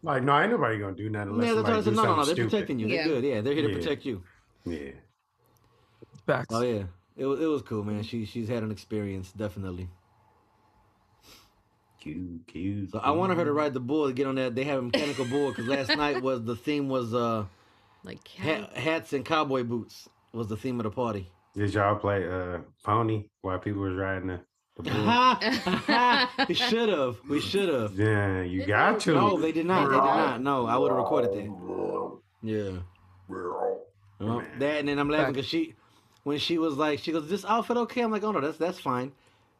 Like, 0.02 0.22
no, 0.22 0.40
ain't 0.40 0.50
nobody 0.50 0.78
gonna 0.78 0.94
do 0.94 1.10
nothing 1.10 1.30
unless 1.32 1.54
that's 1.54 1.68
why 1.68 1.76
I 1.76 1.80
said, 1.82 1.94
no, 1.94 2.02
no, 2.04 2.16
no, 2.16 2.24
they're 2.24 2.34
stupid. 2.34 2.50
protecting 2.50 2.78
you. 2.78 2.88
They're 2.88 2.96
Yeah. 2.98 3.04
good. 3.04 3.24
Yeah, 3.24 3.40
they're 3.42 3.52
here 3.54 3.62
to 3.64 3.68
Yeah. 3.70 3.74
protect 3.76 4.04
you. 4.06 4.22
Yeah. 4.64 4.92
Facts. 6.26 6.54
Oh 6.54 6.62
yeah, 6.62 6.84
it 7.16 7.26
was 7.26 7.40
it 7.40 7.46
was 7.46 7.62
cool, 7.62 7.82
man. 7.84 8.02
She 8.02 8.24
she's 8.24 8.48
had 8.48 8.62
an 8.62 8.70
experience, 8.70 9.32
definitely. 9.32 9.88
Cute, 12.00 12.46
cute. 12.46 12.90
So 12.92 12.98
I 13.00 13.10
wanted 13.10 13.36
her 13.38 13.44
to 13.44 13.52
ride 13.52 13.74
the 13.74 13.80
bull 13.80 14.06
to 14.06 14.12
get 14.12 14.26
on 14.26 14.36
that. 14.36 14.54
They 14.54 14.64
have 14.64 14.78
a 14.78 14.82
mechanical 14.82 15.24
bull 15.24 15.50
because 15.50 15.66
last 15.66 15.96
night 15.96 16.22
was 16.22 16.44
the 16.44 16.54
theme 16.56 16.88
was 16.88 17.12
uh 17.12 17.44
Like 18.04 18.26
hat, 18.28 18.76
hats 18.76 19.12
and 19.12 19.24
cowboy 19.24 19.64
boots 19.64 20.08
was 20.32 20.48
the 20.48 20.56
theme 20.56 20.78
of 20.80 20.84
the 20.84 20.90
party. 20.90 21.28
Did 21.54 21.74
y'all 21.74 21.96
play 21.96 22.26
uh 22.28 22.58
pony 22.84 23.24
while 23.42 23.58
people 23.58 23.82
was 23.82 23.94
riding 23.94 24.28
the, 24.28 24.40
the 24.78 26.28
we 26.48 26.54
should 26.54 26.88
have. 26.88 27.16
We 27.28 27.40
should 27.40 27.68
have. 27.68 27.94
yeah, 27.98 28.42
you 28.42 28.64
got 28.64 29.00
to. 29.00 29.14
No, 29.14 29.38
they 29.38 29.52
did 29.52 29.66
not. 29.66 29.88
They 29.88 29.96
did 29.96 30.02
not. 30.04 30.40
No, 30.42 30.66
I 30.66 30.76
would 30.76 30.90
have 30.90 30.98
recorded 30.98 31.32
that. 31.32 32.18
Yeah. 32.42 32.78
Well, 33.28 33.78
uh-huh. 34.20 34.40
that 34.58 34.80
and 34.80 34.88
then 34.88 34.98
I'm 34.98 35.08
laughing 35.08 35.34
because 35.34 35.46
she, 35.46 35.74
when 36.24 36.38
she 36.38 36.58
was 36.58 36.74
like, 36.74 36.98
she 37.00 37.12
goes, 37.12 37.28
"This 37.28 37.44
outfit 37.44 37.76
okay?" 37.76 38.00
I'm 38.02 38.10
like, 38.10 38.22
"Oh 38.24 38.32
no, 38.32 38.40
that's 38.40 38.58
that's 38.58 38.80
fine." 38.80 39.12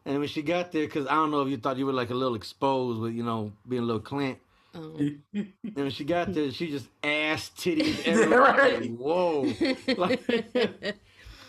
And 0.05 0.19
when 0.19 0.29
she 0.29 0.43
got 0.43 0.73
there, 0.73 0.87
because 0.87 1.07
I 1.07 1.15
don't 1.15 1.31
know 1.31 1.43
if 1.43 1.49
you 1.49 1.59
thought 1.59 1.77
you 1.77 1.87
were 1.87 1.93
like 1.93 2.11
a 2.11 2.15
little 2.15 2.35
exposed 2.35 3.01
with 3.01 3.13
you 3.15 3.23
know 3.23 3.53
being 3.69 3.83
a 3.83 3.87
little 3.87 4.01
clant. 4.01 4.39
oh. 4.75 4.97
And 5.35 5.53
when 5.75 5.91
she 5.91 6.05
got 6.05 6.33
there, 6.33 6.51
she 6.51 6.71
just 6.71 6.89
ass 7.03 7.51
titties 7.57 8.03
everywhere. 8.07 8.41
right. 8.41 8.81
Like, 8.81 8.97
Whoa! 8.97 9.43
Like, 9.97 10.29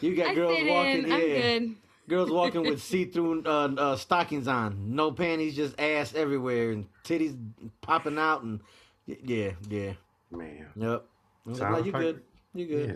you 0.01 0.15
got 0.15 0.29
I 0.29 0.35
girls 0.35 0.57
walking, 0.63 1.05
in. 1.05 1.11
I'm 1.11 1.19
good. 1.19 1.75
Girls 2.09 2.29
walking 2.31 2.61
with 2.63 2.81
see-through 2.91 3.43
uh, 3.45 3.69
uh, 3.77 3.95
stockings 3.95 4.47
on, 4.47 4.95
no 4.95 5.11
panties, 5.11 5.55
just 5.55 5.79
ass 5.79 6.13
everywhere, 6.15 6.71
and 6.71 6.85
titties 7.05 7.37
popping 7.81 8.17
out, 8.17 8.43
and 8.43 8.59
yeah, 9.05 9.51
yeah, 9.69 9.93
Man. 10.31 10.65
yep. 10.75 11.05
I 11.45 11.49
was 11.49 11.59
like, 11.61 11.71
"No, 11.71 11.77
you 11.77 11.91
like- 11.91 12.01
good? 12.01 12.21
You 12.53 12.65
good?" 12.65 12.89
Yeah. 12.89 12.95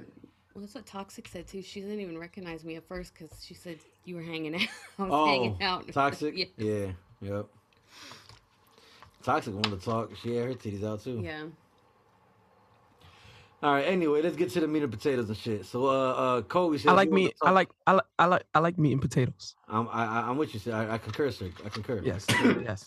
Well, 0.54 0.62
that's 0.62 0.76
what 0.76 0.86
Toxic 0.86 1.28
said 1.28 1.48
too. 1.48 1.62
She 1.64 1.82
didn't 1.82 2.00
even 2.02 2.18
recognize 2.18 2.64
me 2.64 2.76
at 2.76 2.88
first 2.88 3.14
because 3.14 3.44
she 3.44 3.56
said 3.56 3.78
you 4.06 4.16
were 4.16 4.22
hanging 4.22 4.54
out. 4.54 4.62
I 5.00 5.04
was 5.04 5.12
Oh, 5.12 5.26
hanging 5.26 5.64
out. 5.64 5.88
toxic. 5.92 6.36
yeah. 6.38 6.46
Yeah. 6.58 6.88
Yep. 7.22 7.46
Toxic 9.24 9.54
wanted 9.54 9.80
to 9.80 9.86
talk. 9.86 10.12
She 10.22 10.36
had 10.36 10.46
her 10.48 10.54
titties 10.54 10.84
out 10.84 11.04
too. 11.04 11.22
Yeah. 11.24 11.46
All 13.64 13.72
right. 13.72 13.84
Anyway, 13.88 14.22
let's 14.22 14.36
get 14.36 14.50
to 14.52 14.60
the 14.60 14.68
meat 14.68 14.84
and 14.84 14.92
potatoes 14.92 15.30
and 15.30 15.38
shit. 15.38 15.66
So, 15.66 15.86
uh, 15.88 15.90
uh, 15.90 16.42
Kobe 16.42 16.78
said 16.78 16.90
I 16.90 16.94
like 16.96 17.10
meat. 17.10 17.34
I 17.42 17.52
like 17.52 17.70
I 17.88 17.94
like 17.94 18.04
I 18.20 18.26
like 18.26 18.44
I 18.54 18.60
like 18.60 18.78
meat 18.78 18.92
and 18.92 19.02
potatoes. 19.02 19.56
I'm, 19.70 19.88
I, 19.90 20.06
I- 20.06 20.30
I'm 20.30 20.38
with 20.38 20.54
you. 20.54 20.60
Sir. 20.60 20.74
I, 20.74 20.96
I 20.96 20.98
concur, 20.98 21.32
sir. 21.32 21.50
I 21.66 21.70
concur. 21.70 22.02
Yes. 22.04 22.26
yes. 22.30 22.86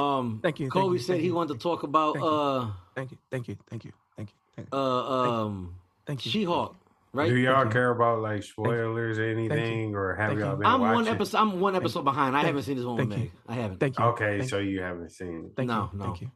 Um. 0.00 0.38
Thank 0.42 0.60
you. 0.60 0.66
thank 0.66 0.72
Kobe 0.72 0.92
you, 0.94 0.98
said 1.00 1.14
thank 1.14 1.20
he 1.22 1.26
you, 1.28 1.34
wanted 1.34 1.54
to 1.54 1.58
talk 1.60 1.82
about 1.82 2.14
Thank 2.14 2.24
you. 2.24 2.30
uh 2.30 2.70
Thank 2.94 3.10
you. 3.10 3.18
Thank 3.30 3.48
you. 3.48 3.56
Thank 3.68 3.84
you. 3.84 3.92
Thank 4.16 4.28
you. 4.30 4.34
Thank 4.56 4.68
you. 4.72 4.78
uh 4.78 5.44
um 5.44 5.74
Thank 6.06 6.24
you. 6.24 6.30
She-Hulk, 6.30 6.76
right? 7.12 7.28
Do 7.28 7.36
y'all 7.36 7.66
care 7.68 7.90
about 7.90 8.20
like 8.22 8.42
spoilers 8.44 9.18
or 9.18 9.24
anything, 9.24 9.94
or 9.96 10.14
have 10.14 10.28
Thank 10.30 10.38
you. 10.38 10.46
y'all 10.46 10.56
been 10.56 10.66
I'm 10.66 10.80
watching? 10.80 10.94
one 10.94 11.08
episode. 11.08 11.38
I'm 11.38 11.60
one 11.60 11.74
episode 11.76 12.02
behind. 12.04 12.36
I 12.36 12.44
haven't 12.44 12.62
seen 12.62 12.76
this 12.76 12.86
one 12.86 12.96
with 12.96 13.10
thank 13.10 13.20
you. 13.24 13.26
Meg. 13.26 13.32
I 13.48 13.54
haven't. 13.60 13.80
Thank 13.80 13.98
you. 13.98 14.04
Okay, 14.06 14.38
Thank 14.38 14.50
so 14.50 14.58
you 14.58 14.80
haven't 14.80 15.10
seen 15.10 15.44
it. 15.46 15.52
Thank 15.56 15.68
No, 15.68 15.90
you. 15.92 15.98
no. 15.98 16.04
Thank 16.06 16.20
you. 16.22 16.30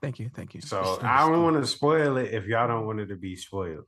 Thank 0.00 0.18
you. 0.18 0.30
Thank 0.34 0.54
you. 0.54 0.60
So 0.60 0.98
I 1.02 1.28
don't 1.28 1.42
want 1.42 1.56
to 1.56 1.66
spoil 1.66 2.16
it 2.18 2.32
if 2.32 2.46
y'all 2.46 2.68
don't 2.68 2.86
want 2.86 3.00
it 3.00 3.06
to 3.06 3.16
be 3.16 3.36
spoiled. 3.36 3.84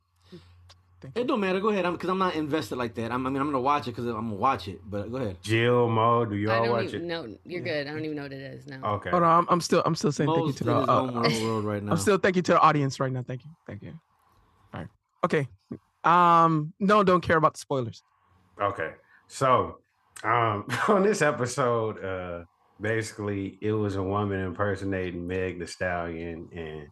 Thank 1.01 1.17
you. 1.17 1.23
It 1.23 1.27
don't 1.27 1.41
matter. 1.41 1.61
Go 1.61 1.69
ahead. 1.69 1.87
I'm 1.87 1.93
because 1.93 2.11
I'm 2.11 2.19
not 2.19 2.35
invested 2.35 2.77
like 2.77 2.95
that. 2.97 3.11
I'm, 3.11 3.27
I 3.27 3.31
mean, 3.31 3.41
I'm 3.41 3.47
gonna 3.47 3.61
watch 3.61 3.89
it 3.89 3.93
because 3.93 4.07
I'm 4.07 4.15
gonna 4.15 4.35
watch 4.35 4.69
it. 4.69 4.81
But 4.85 5.11
go 5.11 5.17
ahead. 5.17 5.39
Jill, 5.43 5.89
Mo, 5.89 6.27
do 6.27 6.37
y'all 6.37 6.63
don't 6.63 6.73
watch 6.73 6.85
even 6.87 7.03
it? 7.03 7.05
No, 7.05 7.37
You're 7.47 7.63
good. 7.63 7.87
I 7.87 7.91
don't 7.91 8.05
even 8.05 8.17
know 8.17 8.25
what 8.25 8.33
it 8.33 8.41
is 8.41 8.67
now. 8.67 8.85
Okay. 8.97 9.11
Hold 9.11 9.23
on. 9.23 9.39
I'm, 9.39 9.47
I'm 9.49 9.61
still 9.63 9.83
I'm 9.87 9.95
still 9.95 10.13
saying 10.13 10.31
thank 10.31 10.47
you 10.47 10.53
to 10.53 10.65
the 10.65 10.77
uh, 10.77 11.11
world, 11.11 11.43
world 11.43 11.65
right 11.65 11.83
now. 11.83 11.93
I'm 11.93 11.99
still 11.99 12.19
thank 12.19 12.37
you 12.37 12.43
to 12.43 12.53
the 12.53 12.61
audience 12.61 13.01
right 13.01 13.11
now. 13.11 13.23
Thank 13.23 13.45
you. 13.45 13.51
Thank 13.67 13.83
you. 13.83 13.99
All 14.75 14.81
right. 14.81 14.89
Okay. 15.25 15.49
Um 16.05 16.75
no 16.81 17.03
don't 17.03 17.23
care 17.23 17.37
about 17.39 17.55
the 17.55 17.61
spoilers. 17.61 18.03
Okay. 18.61 18.93
So, 19.29 19.79
um, 20.23 20.67
on 20.89 21.03
this 21.03 21.23
episode, 21.23 22.05
uh, 22.05 22.45
basically, 22.81 23.59
it 23.63 23.73
was 23.73 23.97
a 23.97 24.03
woman 24.03 24.41
impersonating 24.41 25.27
Meg 25.27 25.59
the 25.59 25.67
Stallion, 25.67 26.49
and 26.53 26.89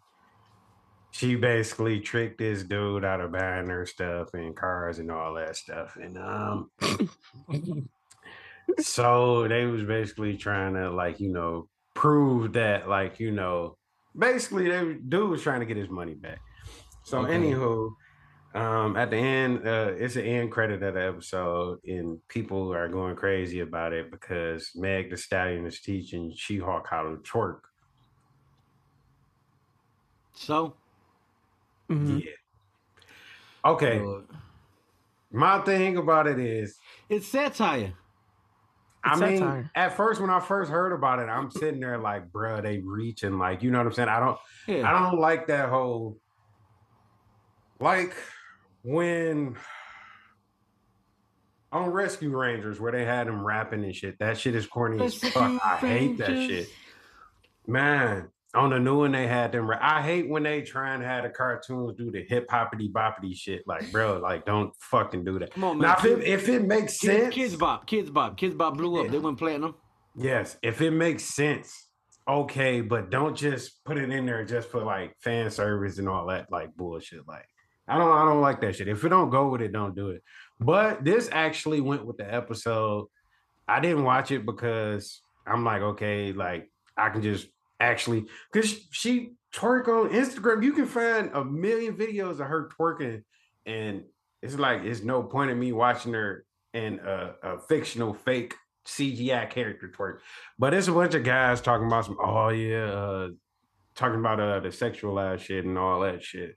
she 1.11 1.37
basically 1.37 2.01
tricked 2.01 2.39
this 2.39 2.63
dude 2.63 3.05
out 3.05 3.21
of 3.21 3.33
buying 3.33 3.69
her 3.69 3.87
stuff 3.87 4.35
and 4.35 4.57
cars 4.57 4.99
and 4.99 5.11
all 5.11 5.35
that 5.35 5.57
stuff. 5.57 5.97
And 5.97 6.17
um, 6.19 6.71
so 8.79 9.49
they 9.49 9.65
was 9.67 9.85
basically 9.85 10.37
trying 10.37 10.75
to 10.75 10.91
like 10.91 11.21
you 11.21 11.33
know 11.33 11.69
prove 11.95 12.53
that 12.55 12.89
like 12.89 13.19
you 13.21 13.31
know 13.31 13.77
basically 14.17 14.69
they 14.69 14.95
dude 14.95 15.31
was 15.31 15.43
trying 15.43 15.61
to 15.61 15.67
get 15.67 15.77
his 15.77 15.91
money 15.91 16.15
back. 16.15 16.41
So 17.03 17.23
Okay. 17.23 17.29
anywho, 17.29 17.93
um, 18.55 18.97
at 18.97 19.11
the 19.11 19.17
end, 19.17 19.67
uh, 19.67 19.93
it's 19.97 20.17
an 20.17 20.25
end 20.25 20.51
credit 20.51 20.83
of 20.83 20.95
the 20.95 21.07
episode, 21.07 21.79
and 21.85 22.19
people 22.29 22.73
are 22.73 22.89
going 22.89 23.15
crazy 23.17 23.61
about 23.61 23.93
it 23.93 24.11
because 24.11 24.71
Meg 24.75 25.11
the 25.11 25.17
Stallion 25.17 25.67
is 25.67 25.81
teaching 25.81 26.33
She-Hulk 26.35 26.87
how 26.89 27.03
to 27.03 27.17
twerk. 27.19 27.61
So, 30.35 30.75
Mhm. 31.91 32.25
Yeah. 32.25 32.31
Okay. 33.65 33.99
uh, 34.01 34.21
My 35.31 35.61
thing 35.61 35.97
about 35.97 36.27
it 36.27 36.39
is, 36.39 36.79
it's 37.09 37.27
satire. 37.27 37.93
I 39.05 39.13
It's 39.13 39.21
mean, 39.21 39.39
satire. 39.39 39.71
at 39.75 39.97
first 39.97 40.21
when 40.21 40.31
I 40.31 40.41
first 40.41 40.71
heard 40.71 40.93
about 40.93 41.19
it, 41.19 41.29
I'm 41.29 41.51
sitting 41.51 41.81
there 41.81 41.99
like, 41.99 42.31
bruh, 42.31 42.63
they 42.63 42.79
reaching, 42.79 43.39
like, 43.39 43.63
you 43.63 43.71
know 43.71 43.79
what 43.79 43.87
I'm 43.87 43.93
saying? 43.93 44.09
I 44.09 44.21
don't, 44.21 44.39
Yeah. 44.67 44.89
I 44.89 44.99
don't 45.11 45.21
like 45.21 45.47
that 45.49 45.69
whole, 45.69 46.19
like 47.81 48.15
when 48.83 49.57
on 51.73 51.91
Rescue 51.91 52.37
Rangers 52.37 52.81
where 52.81 52.93
they 52.93 53.05
had 53.05 53.27
them 53.27 53.45
rapping 53.45 53.85
and 53.85 53.95
shit. 53.95 54.19
That 54.19 54.39
shit 54.39 54.55
is 54.55 54.67
corny 54.67 55.05
as 55.05 55.15
fuck. 55.17 55.61
I 55.65 55.77
hate 55.77 56.19
that 56.19 56.31
shit, 56.31 56.69
man. 57.67 58.29
On 58.55 58.71
the 58.71 58.79
new 58.79 59.01
one, 59.01 59.13
they 59.13 59.27
had 59.27 59.53
them. 59.53 59.69
ra- 59.69 59.79
I 59.79 60.01
hate 60.01 60.27
when 60.27 60.43
they 60.43 60.63
try 60.63 60.95
and 60.95 61.03
have 61.03 61.25
the 61.25 61.29
cartoons 61.29 61.99
do 61.99 62.11
the 62.11 62.25
hip 62.27 62.47
hoppity 62.51 62.89
boppity 62.89 63.37
shit. 63.37 63.63
Like, 63.67 63.93
bro, 63.93 64.19
like 64.19 64.47
don't 64.47 64.73
fucking 64.81 65.25
do 65.25 65.39
that. 65.41 65.53
Come 65.53 65.65
on, 65.65 65.79
man. 65.79 65.91
Now, 65.91 65.97
if 65.99 66.05
it, 66.07 66.25
if 66.25 66.49
it 66.49 66.65
makes 66.65 66.99
Kids, 66.99 67.35
sense, 67.35 67.35
Kidz 67.35 67.59
Bop, 67.59 67.87
Kidz 67.87 68.11
Bop, 68.11 68.39
Kidz 68.39 68.57
Bop 68.57 68.79
blew 68.79 69.05
up. 69.05 69.11
They 69.11 69.19
went 69.19 69.39
platinum. 69.39 69.75
Yes, 70.17 70.57
if 70.63 70.81
it 70.81 70.93
makes 70.93 71.25
sense, 71.25 71.89
okay, 72.27 72.81
but 72.81 73.11
don't 73.11 73.37
just 73.37 73.85
put 73.85 73.99
it 73.99 74.11
in 74.11 74.25
there 74.25 74.45
just 74.47 74.71
for 74.71 74.83
like 74.83 75.15
fan 75.21 75.51
service 75.51 75.99
and 75.99 76.09
all 76.09 76.27
that 76.29 76.51
like 76.51 76.75
bullshit. 76.75 77.29
Like 77.29 77.47
I 77.89 77.99
don't 77.99 78.13
I 78.13 78.25
don't 78.25 78.41
like 78.41 78.61
that 78.61 78.77
shit. 78.77 78.89
If 78.89 79.05
it 79.05 79.09
don't 79.09 79.31
go 79.31 79.49
with 79.49 79.63
it, 79.63 79.73
don't 79.73 79.95
do 79.95 80.11
it. 80.11 80.23
But 80.61 81.05
this 81.05 81.29
actually 81.33 81.81
went 81.81 82.07
with 82.07 82.17
the 82.17 82.33
episode. 82.33 83.07
I 83.67 83.81
didn't 83.81 84.05
watch 84.05 84.31
it 84.31 84.47
because 84.47 85.23
I'm 85.47 85.65
like, 85.65 85.83
okay, 85.83 86.33
like 86.33 86.71
I 86.97 87.11
can 87.11 87.23
just 87.23 87.49
actually 87.81 88.27
because 88.53 88.77
she 88.91 89.33
twerk 89.55 89.89
on 89.89 90.11
Instagram. 90.11 90.63
You 90.63 90.73
can 90.73 90.87
find 90.87 91.31
a 91.33 91.45
million 91.45 91.97
videos 91.97 92.41
of 92.41 92.47
her 92.47 92.71
twerking, 92.79 93.23
and 93.67 94.05
it's 94.43 94.59
like 94.59 94.83
it's 94.83 95.03
no 95.03 95.23
point 95.23 95.51
in 95.51 95.59
me 95.59 95.73
watching 95.73 96.13
her 96.13 96.45
in 96.75 97.01
a, 97.01 97.35
a 97.43 97.59
fictional 97.59 98.15
fake 98.15 98.55
CGI 98.87 99.49
character 99.51 99.93
twerk. 99.97 100.19
But 100.59 100.75
it's 100.75 100.89
a 100.89 100.93
bunch 100.93 101.15
of 101.15 101.25
guys 101.25 101.61
talking 101.61 101.87
about 101.87 102.07
some, 102.07 102.19
oh 102.23 102.49
yeah, 102.49 102.91
uh, 102.91 103.29
talking 103.95 104.19
about 104.19 104.41
uh 104.41 104.61
the 104.61 104.69
sexualized 104.69 105.41
shit 105.41 105.65
and 105.65 105.79
all 105.79 106.01
that 106.01 106.23
shit. 106.23 106.57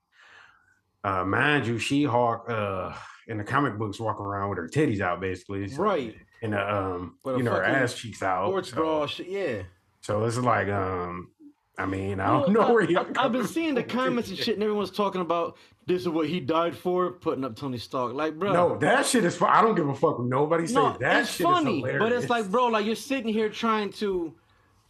Uh 1.03 1.23
mind 1.25 1.65
you, 1.67 1.77
She-Hulk 1.79 2.49
uh 2.49 2.93
in 3.27 3.37
the 3.37 3.43
comic 3.43 3.77
books 3.77 3.99
walking 3.99 4.25
around 4.25 4.49
with 4.49 4.57
her 4.57 4.67
titties 4.67 4.99
out 5.01 5.19
basically. 5.21 5.67
so- 5.67 5.81
Right. 5.81 6.15
And 6.43 6.55
uh, 6.55 6.57
um, 6.97 7.17
a 7.25 7.37
you 7.37 7.43
know, 7.43 7.51
her 7.51 7.63
ass 7.63 7.93
cheeks 7.95 8.23
out. 8.23 8.47
Sports 8.49 8.69
so- 8.69 8.75
bra 8.77 9.05
shit. 9.05 9.27
Yeah. 9.27 9.61
so 10.01 10.23
it's 10.25 10.37
like, 10.37 10.67
um, 10.69 11.29
I 11.77 11.85
mean, 11.85 12.19
I 12.19 12.27
don't 12.27 12.41
Well, 12.53 12.67
know 12.67 12.73
where 12.73 12.83
I, 13.17 13.21
have 13.23 13.31
been 13.31 13.45
seeing 13.47 13.75
the 13.75 13.83
comments 13.83 14.29
and 14.29 14.37
shit, 14.37 14.55
and 14.55 14.63
everyone's 14.63 14.89
talking 14.91 15.21
about 15.21 15.57
this 15.85 16.01
is 16.01 16.09
what 16.09 16.27
he 16.27 16.39
died 16.39 16.75
for, 16.75 17.11
putting 17.11 17.43
up 17.45 17.55
Tony 17.55 17.77
Stark. 17.77 18.13
Like, 18.13 18.37
bro, 18.39 18.53
No, 18.53 18.77
that 18.79 19.05
shit 19.05 19.23
is. 19.23 19.35
fu- 19.35 19.45
I 19.45 19.61
don't 19.61 19.75
give 19.75 19.87
a 19.87 19.95
fuck. 19.95 20.19
Nobody 20.19 20.65
say 20.67 20.73
no, 20.75 20.97
that 20.99 21.21
it's 21.21 21.31
shit 21.31 21.45
funny, 21.45 21.73
is 21.73 21.77
hilarious. 21.77 21.99
but 22.03 22.11
it's 22.11 22.29
like, 22.29 22.49
bro, 22.51 22.67
like 22.67 22.85
you're 22.85 22.95
sitting 22.95 23.31
here 23.31 23.49
trying 23.49 23.91
to 23.93 24.33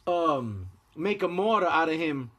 um 0.08 0.68
make 0.96 1.22
a 1.24 1.28
martyr 1.28 1.68
out 1.68 1.90
of 1.90 1.96
him. 1.96 2.32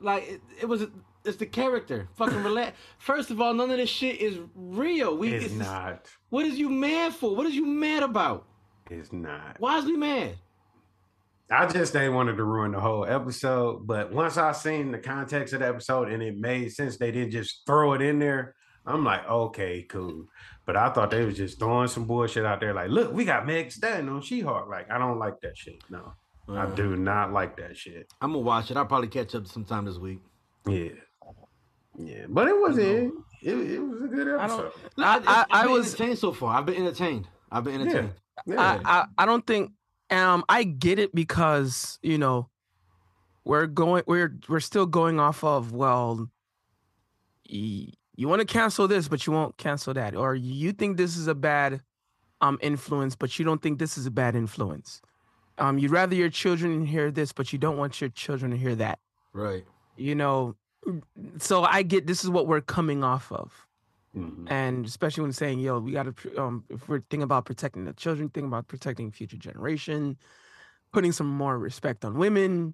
Like 0.00 0.28
it, 0.28 0.40
it 0.62 0.66
was, 0.66 0.86
it's 1.26 1.36
the 1.36 1.46
character. 1.46 2.08
Fucking 2.16 2.42
relax. 2.42 2.76
First 2.98 3.30
of 3.30 3.40
all, 3.40 3.52
none 3.54 3.70
of 3.70 3.76
this 3.76 3.90
shit 3.90 4.20
is 4.20 4.38
real. 4.54 5.16
We, 5.16 5.32
it's 5.32 5.46
it's- 5.46 5.58
not. 5.58 6.06
What 6.30 6.46
is 6.46 6.58
you 6.58 6.68
mad 6.68 7.14
for? 7.14 7.34
What 7.34 7.46
is 7.46 7.54
you 7.54 7.66
mad 7.66 8.02
about? 8.02 8.46
It's 8.90 9.12
not. 9.12 9.56
Why 9.58 9.78
is 9.78 9.84
we 9.84 9.96
mad? 9.96 10.36
I 11.50 11.66
just 11.66 11.94
ain't 11.94 12.12
wanted 12.12 12.36
to 12.38 12.44
ruin 12.44 12.72
the 12.72 12.80
whole 12.80 13.04
episode, 13.06 13.86
but 13.86 14.12
once 14.12 14.36
I 14.36 14.50
seen 14.52 14.90
the 14.90 14.98
context 14.98 15.54
of 15.54 15.60
the 15.60 15.68
episode 15.68 16.08
and 16.10 16.20
it 16.22 16.36
made 16.36 16.72
sense, 16.72 16.96
they 16.96 17.12
didn't 17.12 17.30
just 17.30 17.62
throw 17.66 17.92
it 17.92 18.02
in 18.02 18.18
there. 18.18 18.54
I'm 18.84 19.04
like, 19.04 19.28
okay, 19.28 19.82
cool. 19.88 20.24
But 20.64 20.76
I 20.76 20.90
thought 20.90 21.10
they 21.12 21.24
was 21.24 21.36
just 21.36 21.60
throwing 21.60 21.86
some 21.88 22.04
bullshit 22.04 22.44
out 22.44 22.58
there. 22.60 22.74
Like, 22.74 22.90
look, 22.90 23.12
we 23.12 23.24
got 23.24 23.46
Meg 23.46 23.70
Stallion 23.70 24.08
on 24.08 24.22
She-Hulk. 24.22 24.68
Like, 24.68 24.90
I 24.90 24.98
don't 24.98 25.18
like 25.20 25.40
that 25.42 25.56
shit. 25.56 25.82
No, 25.88 26.14
I 26.48 26.62
Uh, 26.62 26.66
do 26.74 26.96
not 26.96 27.32
like 27.32 27.56
that 27.58 27.76
shit. 27.76 28.12
I'm 28.20 28.32
gonna 28.32 28.40
watch 28.44 28.72
it. 28.72 28.76
I'll 28.76 28.86
probably 28.86 29.08
catch 29.08 29.34
up 29.36 29.46
sometime 29.46 29.84
this 29.84 29.98
week. 29.98 30.18
Yeah, 30.66 30.90
yeah. 31.98 32.24
But 32.28 32.48
it 32.48 32.56
was 32.56 32.78
it. 32.78 33.10
It, 33.42 33.54
it 33.54 33.80
was 33.80 34.02
a 34.02 34.06
good 34.08 34.28
episode. 34.28 34.72
I- 34.98 35.02
I- 35.02 35.16
I've 35.26 35.46
I 35.50 35.66
was- 35.66 35.86
entertained 35.94 36.18
so 36.18 36.32
far. 36.32 36.56
I've 36.58 36.66
been 36.66 36.76
entertained. 36.76 37.28
I've 37.50 37.64
been 37.64 37.80
entertained. 37.80 38.12
Yeah. 38.46 38.60
I, 38.84 38.98
I 39.00 39.06
I 39.18 39.26
don't 39.26 39.46
think 39.46 39.72
um 40.10 40.44
I 40.48 40.64
get 40.64 40.98
it 40.98 41.14
because 41.14 41.98
you 42.02 42.18
know 42.18 42.48
we're 43.44 43.66
going 43.66 44.02
we're 44.06 44.36
we're 44.48 44.60
still 44.60 44.86
going 44.86 45.18
off 45.20 45.42
of 45.44 45.72
well 45.72 46.28
y- 47.50 47.88
you 48.16 48.28
want 48.28 48.40
to 48.40 48.46
cancel 48.46 48.88
this 48.88 49.08
but 49.08 49.26
you 49.26 49.32
won't 49.32 49.56
cancel 49.56 49.94
that 49.94 50.14
or 50.14 50.34
you 50.34 50.72
think 50.72 50.96
this 50.96 51.16
is 51.16 51.26
a 51.28 51.34
bad 51.34 51.80
um 52.40 52.58
influence 52.62 53.14
but 53.16 53.38
you 53.38 53.44
don't 53.44 53.62
think 53.62 53.78
this 53.78 53.96
is 53.96 54.06
a 54.06 54.10
bad 54.10 54.34
influence 54.36 55.00
um 55.58 55.78
you'd 55.78 55.90
rather 55.90 56.14
your 56.14 56.28
children 56.30 56.84
hear 56.84 57.10
this 57.10 57.32
but 57.32 57.52
you 57.52 57.58
don't 57.58 57.76
want 57.78 58.00
your 58.00 58.10
children 58.10 58.50
to 58.50 58.56
hear 58.56 58.74
that 58.74 58.98
Right. 59.32 59.64
you 59.96 60.14
know 60.14 60.54
so 61.38 61.62
I 61.64 61.82
get 61.82 62.06
this 62.06 62.24
is 62.24 62.30
what 62.30 62.46
we're 62.46 62.60
coming 62.60 63.04
off 63.04 63.30
of. 63.32 63.66
Mhm. 64.16 64.50
and 64.50 64.86
especially 64.86 65.22
when 65.22 65.32
saying 65.32 65.58
yo 65.60 65.78
we 65.78 65.92
got 65.92 66.04
to 66.08 66.42
um 66.42 66.64
if 66.70 66.88
we're 66.88 67.00
thinking 67.10 67.22
about 67.22 67.44
protecting 67.44 67.84
the 67.84 67.92
children 67.92 68.30
think 68.30 68.46
about 68.46 68.66
protecting 68.66 69.10
future 69.10 69.36
generation 69.36 70.16
putting 70.92 71.12
some 71.12 71.26
more 71.28 71.58
respect 71.58 72.02
on 72.06 72.16
women. 72.16 72.72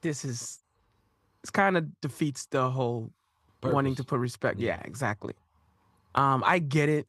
This 0.00 0.24
is 0.24 0.58
it's 1.42 1.50
kind 1.50 1.76
of 1.76 1.84
defeats 2.00 2.46
the 2.46 2.68
whole 2.68 3.12
wanting 3.62 3.94
to 3.94 4.02
put 4.02 4.18
respect. 4.18 4.58
Yeah. 4.58 4.74
yeah 4.74 4.82
exactly. 4.84 5.34
Um 6.16 6.42
i 6.44 6.58
get 6.58 6.88
it. 6.88 7.06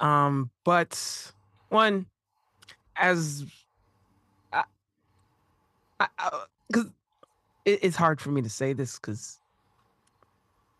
Um 0.00 0.50
but 0.64 0.98
one 1.68 2.06
as 2.96 3.44
i 4.52 4.64
i 6.00 6.06
because 6.66 6.86
it, 7.64 7.78
it's 7.82 7.96
hard 7.96 8.20
for 8.20 8.30
me 8.30 8.42
to 8.42 8.48
say 8.50 8.72
this 8.72 8.96
because 8.98 9.38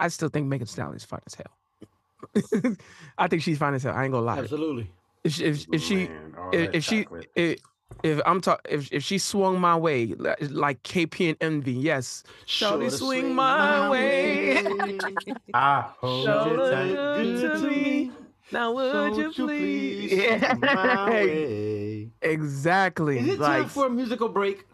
i 0.01 0.09
still 0.09 0.29
think 0.29 0.47
megan 0.47 0.67
Stallion 0.67 0.97
is 0.97 1.05
fine 1.05 1.21
as 1.27 1.35
hell 1.35 2.75
i 3.19 3.29
think 3.29 3.43
she's 3.43 3.59
fine 3.59 3.75
as 3.75 3.83
hell 3.83 3.95
i 3.95 4.05
ain't 4.05 4.13
gonna 4.13 4.25
lie 4.27 4.39
Absolutely. 4.39 4.91
if, 5.25 5.33
she- 5.33 5.45
if, 5.45 5.67
if 5.73 5.83
she 5.83 5.97
Man, 6.09 6.35
all 6.39 6.51
if, 6.53 6.71
that 6.73 6.77
if 6.77 6.85
she 6.85 7.07
if, 7.37 7.59
if 8.03 8.21
I'm 8.27 8.41
talking 8.41 8.73
if, 8.73 8.93
if 8.93 9.05
she 9.05 9.19
swung 9.19 9.61
my 9.61 9.77
way 9.77 10.07
like 10.51 10.83
KP 10.83 11.37
and 11.41 11.63
Envyi, 11.63 11.81
yes. 11.81 12.25
Shorty 12.45 12.87
Shoulda 12.91 12.97
swing 12.97 13.35
my 13.35 13.89
way. 13.89 14.59
I 15.55 15.85
hold 16.01 16.25
Shoulda 16.25 16.51
you 16.51 16.57
tight. 16.71 17.23
good 17.23 17.41
Good 17.41 17.63
to 17.63 17.69
me. 17.69 18.11
Now 18.51 18.73
would 18.73 18.91
So 18.93 19.05
you 19.07 19.11
would 19.27 19.39
you 19.39 19.47
please? 19.47 20.11
please 20.11 20.23
Yeah. 20.25 20.55
my 20.55 21.11
way? 21.11 22.11
exactly. 22.23 23.19
Is 23.21 23.29
it 23.29 23.39
like 23.39 23.61
time 23.63 23.69
for 23.69 23.87
a 23.87 23.91
musical 23.91 24.29
break? 24.29 24.67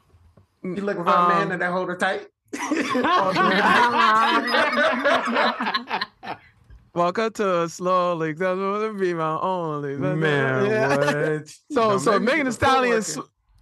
You 0.62 0.74
looking 0.76 1.04
for 1.04 1.10
a 1.10 1.28
man 1.28 1.52
Um, 1.52 1.58
that 1.58 1.72
hold 1.72 1.88
her 1.88 1.96
tight? 1.96 2.28
walk 6.94 7.18
up 7.18 7.34
to 7.34 7.42
her 7.44 7.68
slowly. 7.68 8.32
That's 8.32 8.58
gonna 8.58 8.92
be 8.94 9.14
my 9.14 9.38
only. 9.40 9.96
Man, 9.96 10.66
Yeah. 10.66 10.96
what? 10.96 11.48
So 11.72 11.90
No, 11.90 11.98
so 11.98 12.18
Megan 12.18 12.38
Thee 12.40 12.44
the 12.44 12.52
Stallion, 12.52 13.02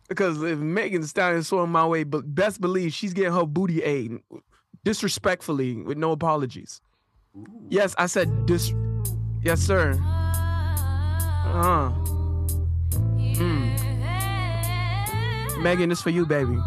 because 0.09 0.43
if 0.43 0.59
Megan 0.59 1.03
Thee 1.03 1.07
Stallion 1.07 1.43
swung 1.43 1.71
my 1.71 1.87
way, 1.87 2.05
but 2.05 2.35
best 2.35 2.61
believe 2.61 2.93
she's 2.93 3.13
getting 3.13 3.33
her 3.33 3.47
booty 3.47 3.83
ate 3.83 4.13
disrespectfully 4.85 5.83
with 5.83 5.99
no 5.99 6.13
apologies. 6.13 6.81
Yes, 7.69 7.95
I 7.99 8.07
said 8.07 8.47
dis. 8.47 8.73
Yes, 9.43 9.61
sir. 9.61 9.93
Uh. 11.45 11.93
Mm. 13.39 13.77
Megan, 15.63 15.89
this 15.91 16.01
for 16.03 16.11
you, 16.11 16.25
baby. 16.27 16.59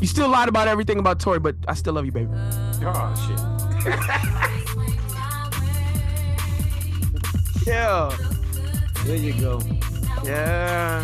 You 0.00 0.06
still 0.06 0.28
lied 0.28 0.48
about 0.48 0.68
everything 0.68 0.98
about 0.98 1.18
Tory, 1.20 1.40
but 1.40 1.56
I 1.66 1.74
still 1.74 1.94
love 1.94 2.06
you, 2.06 2.12
baby. 2.12 2.30
Oh 2.82 3.14
shit. 3.26 3.94
Yeah. 7.66 8.10
There 9.04 9.16
you 9.16 9.34
go. 9.34 9.60
Yeah. 10.24 11.02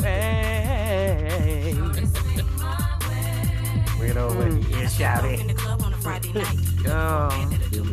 Hey. 0.00 1.74
We 4.00 4.12
know 4.12 4.28
what 4.28 4.52
he 4.52 4.74
is, 4.74 4.94
shout 4.94 5.24
it. 5.24 5.40
in 5.40 5.48
the 5.48 5.54
club 5.54 5.82
on 5.82 5.92
a 5.92 5.96
Friday 5.96 6.32
night. 6.32 6.56
Yeah. 6.84 7.26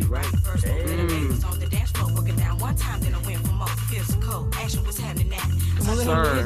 Right. 0.08 0.26
Open 0.28 0.62
the 0.62 0.68
Mm. 0.68 1.10
ladies 1.10 1.44
on 1.46 1.60
the 1.60 1.66
dance 1.68 1.90
floor, 1.92 2.12
broken 2.12 2.36
down 2.36 2.60
one 2.60 2.76
time, 2.76 3.00
then 3.02 3.16
I 3.16 3.20
went 3.26 3.40
for 3.48 3.54
more 3.54 3.68
physical. 3.90 4.48
Action 4.54 4.84
was 4.86 5.00
happening 5.00 5.30
now. 5.30 5.38
Come 5.80 5.90
on, 5.90 5.98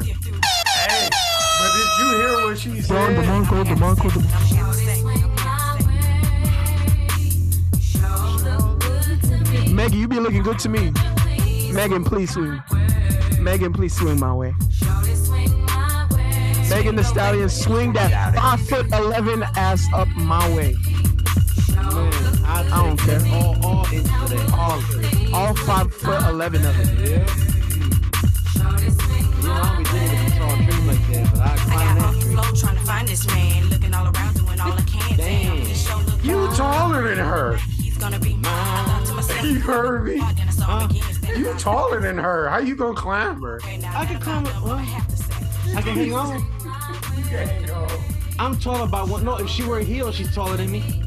sir. 0.06 0.57
Hey, 1.78 1.84
but 1.84 1.90
did 1.96 1.98
you 1.98 2.08
hear 2.18 2.32
what 2.44 2.58
she 2.58 2.70
Don 2.70 2.82
said? 2.82 3.24
DeMarco, 3.24 3.56
DeMarco, 3.64 4.08
DeMarco. 4.10 4.52
Megan, 9.72 9.98
you 9.98 10.08
be 10.08 10.18
looking 10.18 10.42
good 10.42 10.58
to 10.60 10.68
me. 10.68 10.92
Megan, 11.72 12.02
please 12.04 12.32
swing. 12.32 12.60
Megan, 13.40 13.72
please 13.72 13.94
swing 13.94 14.18
my 14.18 14.34
way. 14.34 14.54
Megan 16.68 16.96
Thee 16.96 17.02
Stallion, 17.04 17.48
swing 17.48 17.92
that 17.94 18.34
five 18.34 18.60
foot 18.68 18.92
eleven 18.92 19.44
ass 19.56 19.86
up 19.94 20.08
my 20.08 20.46
way. 20.54 20.74
Man, 21.76 22.12
I, 22.44 22.68
I 22.72 22.82
don't 22.84 22.98
care. 22.98 23.20
All, 23.32 23.56
all. 23.64 23.86
All, 24.52 24.82
all 25.32 25.54
five 25.54 25.94
foot 25.94 26.22
eleven 26.24 26.64
of 26.66 26.78
it. 26.80 26.88
Yeah. 27.08 27.26
You 29.38 29.42
know, 29.46 29.52
I 29.52 29.54
don't 29.62 29.78
be 29.78 29.84
digging 29.84 30.27
the 30.56 30.64
tall 30.64 30.72
tree 30.72 30.86
like 30.86 31.06
that, 31.08 31.30
but 31.32 31.40
I 31.40 31.44
I 31.44 31.56
got 31.56 31.98
that 31.98 32.14
the 32.14 32.20
tree. 32.20 32.32
floor 32.34 32.44
trying 32.56 32.76
to 32.76 32.82
find 32.84 33.08
this 33.08 33.26
man, 33.26 33.68
looking 33.70 33.94
all 33.94 34.04
around, 34.06 34.34
doing 34.34 34.60
all 34.60 34.72
I 34.72 34.80
can. 34.82 35.16
Damn, 35.16 35.56
Damn. 35.56 35.64
this 35.64 35.86
show 35.88 35.96
look 35.98 36.24
You 36.24 36.34
good. 36.48 36.56
taller 36.56 37.08
than 37.08 37.18
her. 37.18 37.56
He's 37.56 37.96
gonna 37.98 38.18
be 38.18 38.34
mine. 38.34 38.44
I 38.46 38.84
thought 38.86 39.06
to 39.06 39.14
myself, 39.14 39.42
You 39.42 39.60
heard 39.60 40.04
me. 40.06 40.18
"Oh, 40.22 40.32
then 40.36 40.46
the 40.46 40.52
song 40.52 40.88
begins, 40.88 41.20
then 41.20 41.38
You 41.40 41.54
taller 41.54 42.00
than 42.00 42.18
her. 42.18 42.48
How 42.48 42.58
you 42.58 42.76
gonna 42.76 42.94
climb 42.94 43.42
her? 43.42 43.60
I 43.64 44.04
can 44.06 44.20
climb 44.20 44.44
it, 44.46 44.48
found 44.48 44.48
out 44.48 44.62
what 44.62 44.72
I 44.72 44.74
well. 44.74 44.76
have 44.78 45.08
to 45.08 45.16
say. 45.16 45.34
I 45.76 45.82
can 45.82 45.94
hang 45.96 46.14
on. 46.14 46.44
I'm 48.38 48.56
taller 48.58 48.86
by 48.86 49.02
one. 49.02 49.24
No, 49.24 49.36
if 49.36 49.48
she 49.48 49.64
wear 49.64 49.80
heels, 49.80 50.14
she's 50.14 50.32
taller 50.34 50.56
than 50.56 50.70
me. 50.70 51.02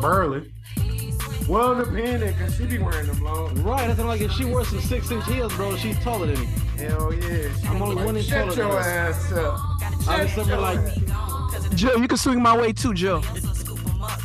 Burley. 0.00 0.52
Well, 1.48 1.74
depending, 1.84 2.34
cause 2.36 2.56
she 2.56 2.64
be 2.66 2.78
wearing 2.78 3.06
them 3.06 3.22
long. 3.22 3.54
Right. 3.62 3.86
That's 3.88 4.00
like 4.00 4.20
if 4.22 4.32
she 4.32 4.44
wore 4.46 4.64
some 4.64 4.80
six 4.80 5.10
inch 5.10 5.24
heels, 5.26 5.54
bro, 5.54 5.76
she's 5.76 5.98
taller 6.00 6.26
than 6.26 6.40
me. 6.40 6.46
Hell 6.78 7.12
yeah. 7.12 7.48
I'm 7.68 7.82
only 7.82 7.96
like, 7.96 8.06
one 8.06 8.16
inch 8.16 8.28
taller 8.28 8.50
than 8.52 8.64
her. 8.66 8.72
your 8.72 8.82
her. 8.82 8.90
ass 8.90 9.32
up. 9.32 9.60
I 10.08 10.22
was 10.22 10.32
something 10.32 10.58
like. 10.60 10.80
Jill, 11.76 11.98
you 12.00 12.08
can 12.08 12.16
swing 12.16 12.40
my 12.42 12.56
way 12.56 12.72
too, 12.72 12.94
Jill. 12.94 13.20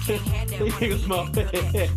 Niggas 0.08 1.08
my 1.08 1.26
head. 1.42 1.90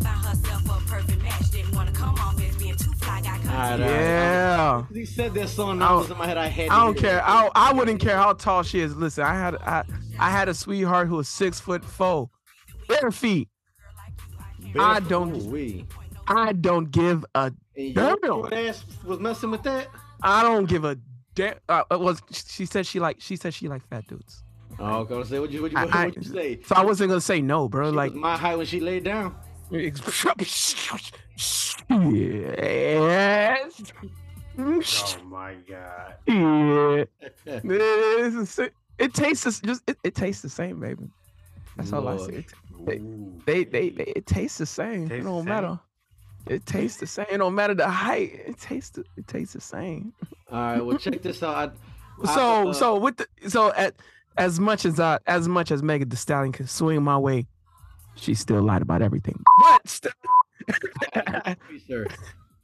Alright, 3.48 3.80
Yeah. 3.80 4.84
He 4.92 5.04
said 5.04 5.34
that 5.34 5.48
song 5.48 5.76
I 5.76 5.84
now 5.84 5.88
don't- 5.90 5.98
was 5.98 6.10
in 6.10 6.18
my 6.18 6.26
head. 6.26 6.38
I 6.38 6.46
had. 6.48 6.68
I 6.70 6.84
don't 6.84 6.96
care. 6.96 7.22
I 7.24 7.50
I 7.54 7.72
wouldn't 7.72 8.00
care 8.00 8.16
how 8.16 8.32
tall 8.32 8.62
she 8.62 8.80
is. 8.80 8.96
Listen, 8.96 9.24
I 9.24 9.34
had 9.34 9.54
I 9.56 9.84
I 10.18 10.30
had 10.30 10.48
a 10.48 10.54
sweetheart 10.54 11.08
who 11.08 11.16
was 11.16 11.28
six 11.28 11.60
foot 11.60 11.84
four, 11.84 12.30
bare 12.88 13.10
feet. 13.10 13.48
I 14.78 15.00
don't- 15.00 15.44
We. 15.46 15.86
I 16.28 16.52
don't 16.52 16.90
give 16.90 17.24
a 17.34 17.52
Your 17.74 18.16
damn. 18.18 18.52
ass 18.52 18.84
was 19.04 19.18
messing 19.18 19.50
with 19.50 19.62
that. 19.64 19.88
I 20.22 20.42
don't 20.42 20.66
give 20.68 20.84
a 20.84 20.96
damn. 21.34 21.54
Uh, 21.68 21.82
was 21.92 22.22
she 22.30 22.64
said 22.64 22.86
she 22.86 23.00
like 23.00 23.16
she 23.20 23.34
said 23.36 23.52
she 23.54 23.66
like 23.68 23.86
fat 23.88 24.06
dudes. 24.06 24.44
Oh, 24.78 25.00
okay. 25.00 25.14
I 25.14 25.18
was 25.18 25.28
say 25.28 25.38
what 25.40 25.50
you 25.50 25.62
what 25.62 25.72
you, 25.72 25.78
I- 25.78 25.84
what, 25.84 25.94
I- 25.94 26.06
you 26.14 26.22
say? 26.22 26.60
So 26.64 26.74
I 26.76 26.84
wasn't 26.84 27.08
gonna 27.10 27.20
say 27.20 27.40
no, 27.42 27.68
bro. 27.68 27.90
She 27.90 27.96
like 27.96 28.12
was 28.12 28.20
my 28.20 28.36
height 28.36 28.56
when 28.56 28.66
she 28.66 28.80
laid 28.80 29.04
down. 29.04 29.34
yes. 29.70 30.00
Oh 34.58 35.24
my 35.24 35.54
god. 35.68 36.14
Yeah. 36.26 37.04
It, 37.44 38.72
it 38.98 39.14
tastes 39.14 39.44
the- 39.60 39.66
just 39.66 39.82
it, 39.88 39.96
it 40.04 40.14
tastes 40.14 40.42
the 40.42 40.48
same, 40.48 40.78
baby. 40.80 41.08
That's 41.76 41.92
all 41.92 42.06
I 42.06 42.16
see. 42.18 42.32
It- 42.36 42.52
They- 42.84 43.00
They, 43.44 43.64
they, 43.64 43.90
they, 43.90 44.04
it 44.04 44.26
tastes 44.26 44.58
the 44.58 44.66
same. 44.66 45.08
Tastes 45.08 45.22
it 45.22 45.28
don't 45.28 45.44
matter. 45.44 45.78
It 46.46 46.64
tastes 46.66 46.98
the 47.00 47.06
same. 47.06 47.26
It 47.30 47.38
don't 47.38 47.54
matter 47.54 47.74
the 47.74 47.88
height. 47.88 48.32
It 48.46 48.58
tastes 48.60 48.90
the, 48.90 49.04
it 49.16 49.26
tastes 49.26 49.54
the 49.54 49.60
same. 49.60 50.12
All 50.50 50.58
right. 50.60 50.80
Well, 50.84 50.96
check 50.98 51.20
this 51.22 51.42
out. 51.42 51.74
I, 52.24 52.28
I, 52.30 52.34
So 52.34 52.68
uh, 52.68 52.72
so 52.72 52.96
with 52.98 53.16
the 53.16 53.26
so 53.48 53.72
at 53.74 53.94
as 54.36 54.60
much 54.60 54.84
as 54.84 55.00
I 55.00 55.18
as 55.26 55.48
much 55.48 55.70
as 55.72 55.82
Megan 55.82 56.08
Thee 56.08 56.16
Stallion 56.16 56.52
can 56.52 56.66
swing 56.68 57.02
my 57.02 57.18
way, 57.18 57.46
she 58.14 58.34
still 58.34 58.62
lied 58.62 58.82
about 58.82 59.02
everything. 59.02 59.42
But 59.60 59.88
still, 59.88 60.12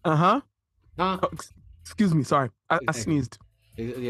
uh 0.04 0.16
huh. 0.16 0.40
Huh? 0.98 1.18
Excuse 1.82 2.14
me. 2.14 2.22
Sorry, 2.22 2.50
I, 2.70 2.78
I 2.88 2.92
sneezed. 2.92 3.38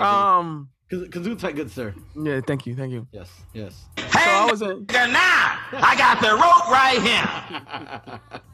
Um. 0.00 0.68
Cause, 0.90 1.06
cause 1.10 1.26
you 1.26 1.34
take 1.34 1.56
good, 1.56 1.70
sir. 1.70 1.94
Yeah. 2.14 2.40
Thank 2.46 2.66
you. 2.66 2.74
Thank 2.74 2.92
you. 2.92 3.06
Yes. 3.12 3.30
Yes. 3.52 3.84
So 3.98 4.04
I 4.14 4.48
was 4.50 4.62
in. 4.62 4.86
Now, 4.90 5.58
I 5.72 5.94
got 5.98 6.20
the 6.20 6.30
rope 6.30 6.70
right 6.70 7.02
here. 7.02 8.40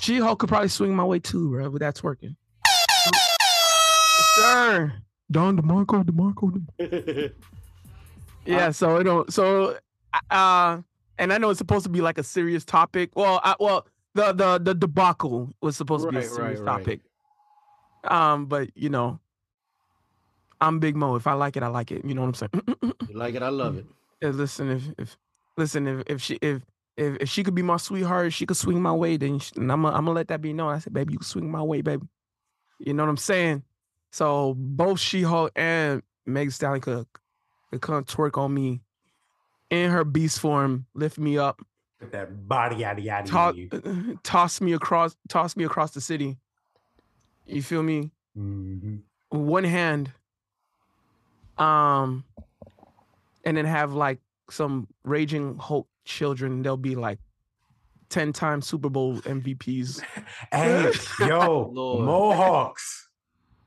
She 0.00 0.18
Hulk 0.18 0.38
could 0.38 0.48
probably 0.48 0.68
swing 0.68 0.94
my 0.94 1.04
way 1.04 1.18
too, 1.18 1.50
bro. 1.50 1.70
But 1.70 1.80
that's 1.80 2.02
working. 2.02 2.36
Sir. 4.36 4.92
Don 5.30 5.58
DeMarco, 5.58 6.04
DeMarco. 6.04 6.64
DeMarco. 6.78 7.32
Yeah, 8.46 8.70
so 8.70 8.96
it 8.96 9.04
don't 9.04 9.30
so 9.30 9.76
uh 10.30 10.80
and 11.18 11.32
I 11.34 11.36
know 11.36 11.50
it's 11.50 11.58
supposed 11.58 11.84
to 11.84 11.90
be 11.90 12.00
like 12.00 12.16
a 12.16 12.22
serious 12.22 12.64
topic. 12.64 13.10
Well, 13.14 13.40
I, 13.44 13.54
well, 13.60 13.86
the 14.14 14.32
the 14.32 14.58
the 14.58 14.74
debacle 14.74 15.52
was 15.60 15.76
supposed 15.76 16.06
to 16.06 16.10
be 16.10 16.18
a 16.18 16.22
serious 16.22 16.60
right, 16.60 16.66
right. 16.66 16.78
topic. 16.78 17.00
Um, 18.04 18.46
but 18.46 18.70
you 18.74 18.88
know, 18.88 19.20
I'm 20.60 20.78
Big 20.80 20.96
Mo. 20.96 21.14
If 21.16 21.26
I 21.26 21.34
like 21.34 21.56
it, 21.56 21.62
I 21.62 21.68
like 21.68 21.90
it. 21.92 22.04
You 22.04 22.14
know 22.14 22.22
what 22.22 22.28
I'm 22.28 22.34
saying? 22.34 22.62
you 23.08 23.14
like 23.14 23.34
it? 23.34 23.42
I 23.42 23.48
love 23.48 23.76
it. 23.76 23.86
Yeah, 24.20 24.30
listen, 24.30 24.68
if 24.72 24.82
if 24.98 25.16
listen, 25.56 25.86
if 25.86 26.02
if 26.08 26.20
she 26.20 26.34
if 26.42 26.62
if, 26.96 27.16
if 27.20 27.28
she 27.28 27.44
could 27.44 27.54
be 27.54 27.62
my 27.62 27.76
sweetheart, 27.76 28.32
she 28.32 28.46
could 28.46 28.56
swing 28.56 28.82
my 28.82 28.92
way, 28.92 29.16
then 29.16 29.38
she, 29.38 29.52
and 29.56 29.70
I'm 29.70 29.82
gonna 29.82 29.94
I'm 29.96 30.06
gonna 30.06 30.16
let 30.16 30.26
that 30.26 30.40
be 30.42 30.52
known. 30.52 30.72
I 30.74 30.80
said, 30.80 30.92
baby, 30.92 31.12
you 31.12 31.18
can 31.20 31.24
swing 31.26 31.48
my 31.48 31.62
way, 31.62 31.82
baby. 31.82 32.04
You 32.80 32.94
know 32.94 33.04
what 33.04 33.10
I'm 33.10 33.16
saying? 33.16 33.62
So 34.10 34.54
both 34.58 34.98
She 34.98 35.22
Hulk 35.22 35.52
and 35.54 36.02
Meg 36.26 36.48
Thee 36.48 36.50
Stallion 36.50 36.80
could 36.80 37.06
could 37.70 37.80
come 37.80 38.02
twerk 38.02 38.36
on 38.36 38.52
me 38.52 38.80
in 39.70 39.92
her 39.92 40.02
beast 40.02 40.40
form, 40.40 40.86
lift 40.94 41.16
me 41.18 41.38
up, 41.38 41.60
Put 42.00 42.10
that 42.10 42.48
body 42.48 42.76
yada 42.76 43.00
yada. 43.00 43.28
toss 43.28 43.54
you. 43.54 44.18
toss 44.24 44.60
me 44.60 44.72
across 44.72 45.16
toss 45.28 45.54
me 45.56 45.62
across 45.62 45.92
the 45.92 46.00
city. 46.00 46.38
You 47.46 47.62
feel 47.62 47.84
me? 47.84 48.10
Mhm. 48.36 49.02
one 49.30 49.62
hand 49.62 50.10
um 51.60 52.24
and 53.44 53.56
then 53.56 53.64
have 53.64 53.92
like 53.92 54.18
some 54.50 54.86
raging 55.04 55.56
hulk 55.58 55.86
children 56.04 56.62
they'll 56.62 56.76
be 56.76 56.94
like 56.94 57.18
10 58.10 58.32
time 58.32 58.62
super 58.62 58.88
bowl 58.88 59.16
mvps 59.20 60.00
Hey, 60.52 60.90
yo, 61.20 61.70
Lord. 61.74 62.04
Mohawks. 62.06 63.08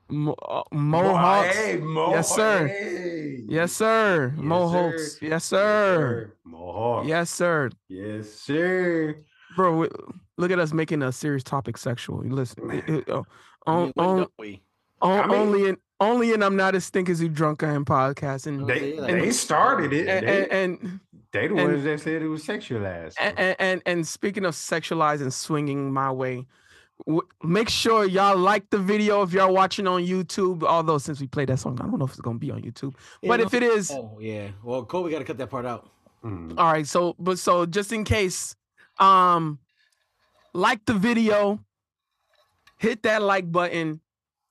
Mo- 0.08 0.34
uh, 0.46 0.62
mohawks 0.72 1.54
Hey, 1.56 1.76
Mo- 1.78 2.10
Yes, 2.10 2.34
sir. 2.34 2.66
Hey. 2.66 3.44
yes 3.48 3.72
sir 3.72 4.32
Yes, 4.36 4.44
mohawks 4.44 5.12
sir. 5.20 5.26
yes 5.26 5.44
sir 5.44 6.32
Mohawks. 6.44 7.08
yes 7.08 7.30
sir 7.30 7.70
Yes, 7.88 8.30
sir. 8.32 9.16
bro 9.56 9.76
we- 9.78 9.88
look 10.38 10.50
at 10.50 10.58
us 10.58 10.72
making 10.72 11.02
a 11.02 11.12
serious 11.12 11.44
topic 11.44 11.78
sexual 11.78 12.22
listen 12.24 12.70
it- 12.72 12.88
it- 12.88 13.08
uh, 13.08 13.22
I 13.66 13.76
mean, 13.76 13.92
on- 13.96 14.16
don't 14.18 14.32
we? 14.38 14.62
on- 15.00 15.20
I 15.20 15.26
mean- 15.28 15.36
only 15.38 15.68
in 15.68 15.76
only 16.02 16.32
and 16.32 16.42
i'm 16.44 16.56
not 16.56 16.74
as 16.74 16.84
stink 16.84 17.08
as 17.08 17.20
you 17.22 17.28
drunk 17.28 17.62
i 17.62 17.72
am 17.72 17.84
podcast 17.84 18.46
and 18.46 18.66
They, 18.66 18.94
yeah, 18.94 19.06
they 19.06 19.30
started 19.32 19.92
it. 19.92 20.08
and, 20.08 20.26
they, 20.26 20.42
and, 20.50 20.52
and 20.82 21.00
they 21.32 21.46
the 21.48 21.54
and- 21.56 21.72
ones 21.72 21.84
that 21.84 22.00
said 22.00 22.22
it 22.22 22.28
was 22.28 22.44
sexualized. 22.44 23.14
and, 23.20 23.38
and 23.38 23.56
and 23.58 23.82
and 23.86 24.06
speaking 24.06 24.44
of 24.44 24.54
sexualized 24.54 25.22
and 25.22 25.32
swinging 25.32 25.92
my 25.92 26.10
way 26.12 26.46
w- 27.06 27.26
make 27.42 27.68
sure 27.68 28.04
y'all 28.04 28.36
like 28.36 28.68
the 28.70 28.78
video 28.78 29.22
if 29.22 29.32
y'all 29.32 29.52
watching 29.54 29.86
on 29.86 30.02
youtube 30.02 30.62
although 30.62 30.98
since 30.98 31.20
we 31.20 31.26
played 31.26 31.48
that 31.48 31.58
song 31.58 31.78
i 31.80 31.84
don't 31.84 31.98
know 31.98 32.04
if 32.04 32.10
it's 32.12 32.20
gonna 32.20 32.38
be 32.38 32.50
on 32.50 32.60
youtube 32.62 32.94
but 33.22 33.40
Yeah, 33.40 33.46
if 33.46 33.54
it 33.54 33.62
is 33.62 33.90
Oh 33.90 34.18
yeah. 34.20 34.48
Well, 34.62 34.84
Kobe 34.84 35.10
got 35.10 35.18
to 35.20 35.24
cut 35.24 35.38
that 35.38 35.50
part 35.50 35.64
out. 35.66 35.88
Mm. 36.24 36.54
all 36.58 36.72
right 36.72 36.86
so 36.86 37.16
but 37.18 37.38
so 37.38 37.66
just 37.66 37.92
in 37.92 38.04
case 38.04 38.54
um 38.98 39.58
like 40.54 40.84
the 40.84 40.94
video 40.94 41.58
hit 42.76 43.02
that 43.04 43.22
like 43.22 43.50
button 43.50 44.00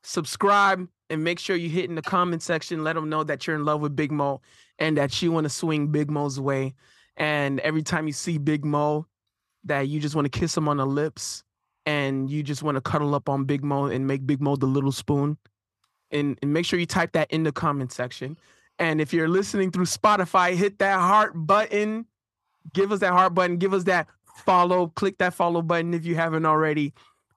subscribe 0.03 0.87
and 1.11 1.23
make 1.23 1.39
sure 1.39 1.55
you 1.55 1.69
hit 1.69 1.89
in 1.89 1.95
the 1.95 2.01
comment 2.01 2.41
section 2.41 2.83
let 2.83 2.93
them 2.93 3.09
know 3.09 3.23
that 3.23 3.45
you're 3.45 3.55
in 3.55 3.65
love 3.65 3.81
with 3.81 3.95
big 3.95 4.11
mo 4.11 4.41
and 4.79 4.97
that 4.97 5.21
you 5.21 5.31
want 5.31 5.43
to 5.43 5.49
swing 5.49 5.87
big 5.87 6.09
mo's 6.09 6.39
way. 6.39 6.73
And 7.17 7.59
every 7.59 7.83
time 7.83 8.07
you 8.07 8.13
see 8.13 8.37
big 8.37 8.65
mo 8.65 9.05
that 9.65 9.81
you 9.81 9.99
just 9.99 10.15
want 10.15 10.31
to 10.31 10.39
kiss 10.39 10.55
him 10.55 10.67
on 10.67 10.77
the 10.77 10.85
lips 10.85 11.43
and 11.85 12.29
you 12.29 12.41
just 12.41 12.63
want 12.63 12.75
to 12.75 12.81
cuddle 12.81 13.13
up 13.13 13.29
on 13.29 13.43
big 13.43 13.63
mo 13.63 13.85
and 13.85 14.07
make 14.07 14.25
big 14.25 14.41
mo 14.41 14.55
the 14.55 14.65
little 14.65 14.91
spoon. 14.91 15.37
And, 16.09 16.37
and 16.41 16.51
make 16.51 16.65
sure 16.65 16.79
you 16.79 16.85
type 16.85 17.13
that 17.13 17.31
in 17.31 17.43
the 17.43 17.51
comment 17.51 17.91
section. 17.91 18.37
And 18.79 18.99
if 18.99 19.13
you're 19.13 19.29
listening 19.29 19.71
through 19.71 19.85
spotify 19.85 20.55
hit 20.55 20.79
that 20.79 20.99
heart 20.99 21.33
button. 21.35 22.05
Give 22.73 22.91
us 22.91 22.99
that 22.99 23.11
heart 23.11 23.33
button. 23.33 23.57
Give 23.57 23.73
us 23.73 23.83
that 23.85 24.07
follow. 24.45 24.87
Click 24.87 25.17
that 25.17 25.33
follow 25.33 25.61
button 25.61 25.93
if 25.93 26.05
you 26.05 26.15
haven't 26.15 26.45
already. 26.45 26.93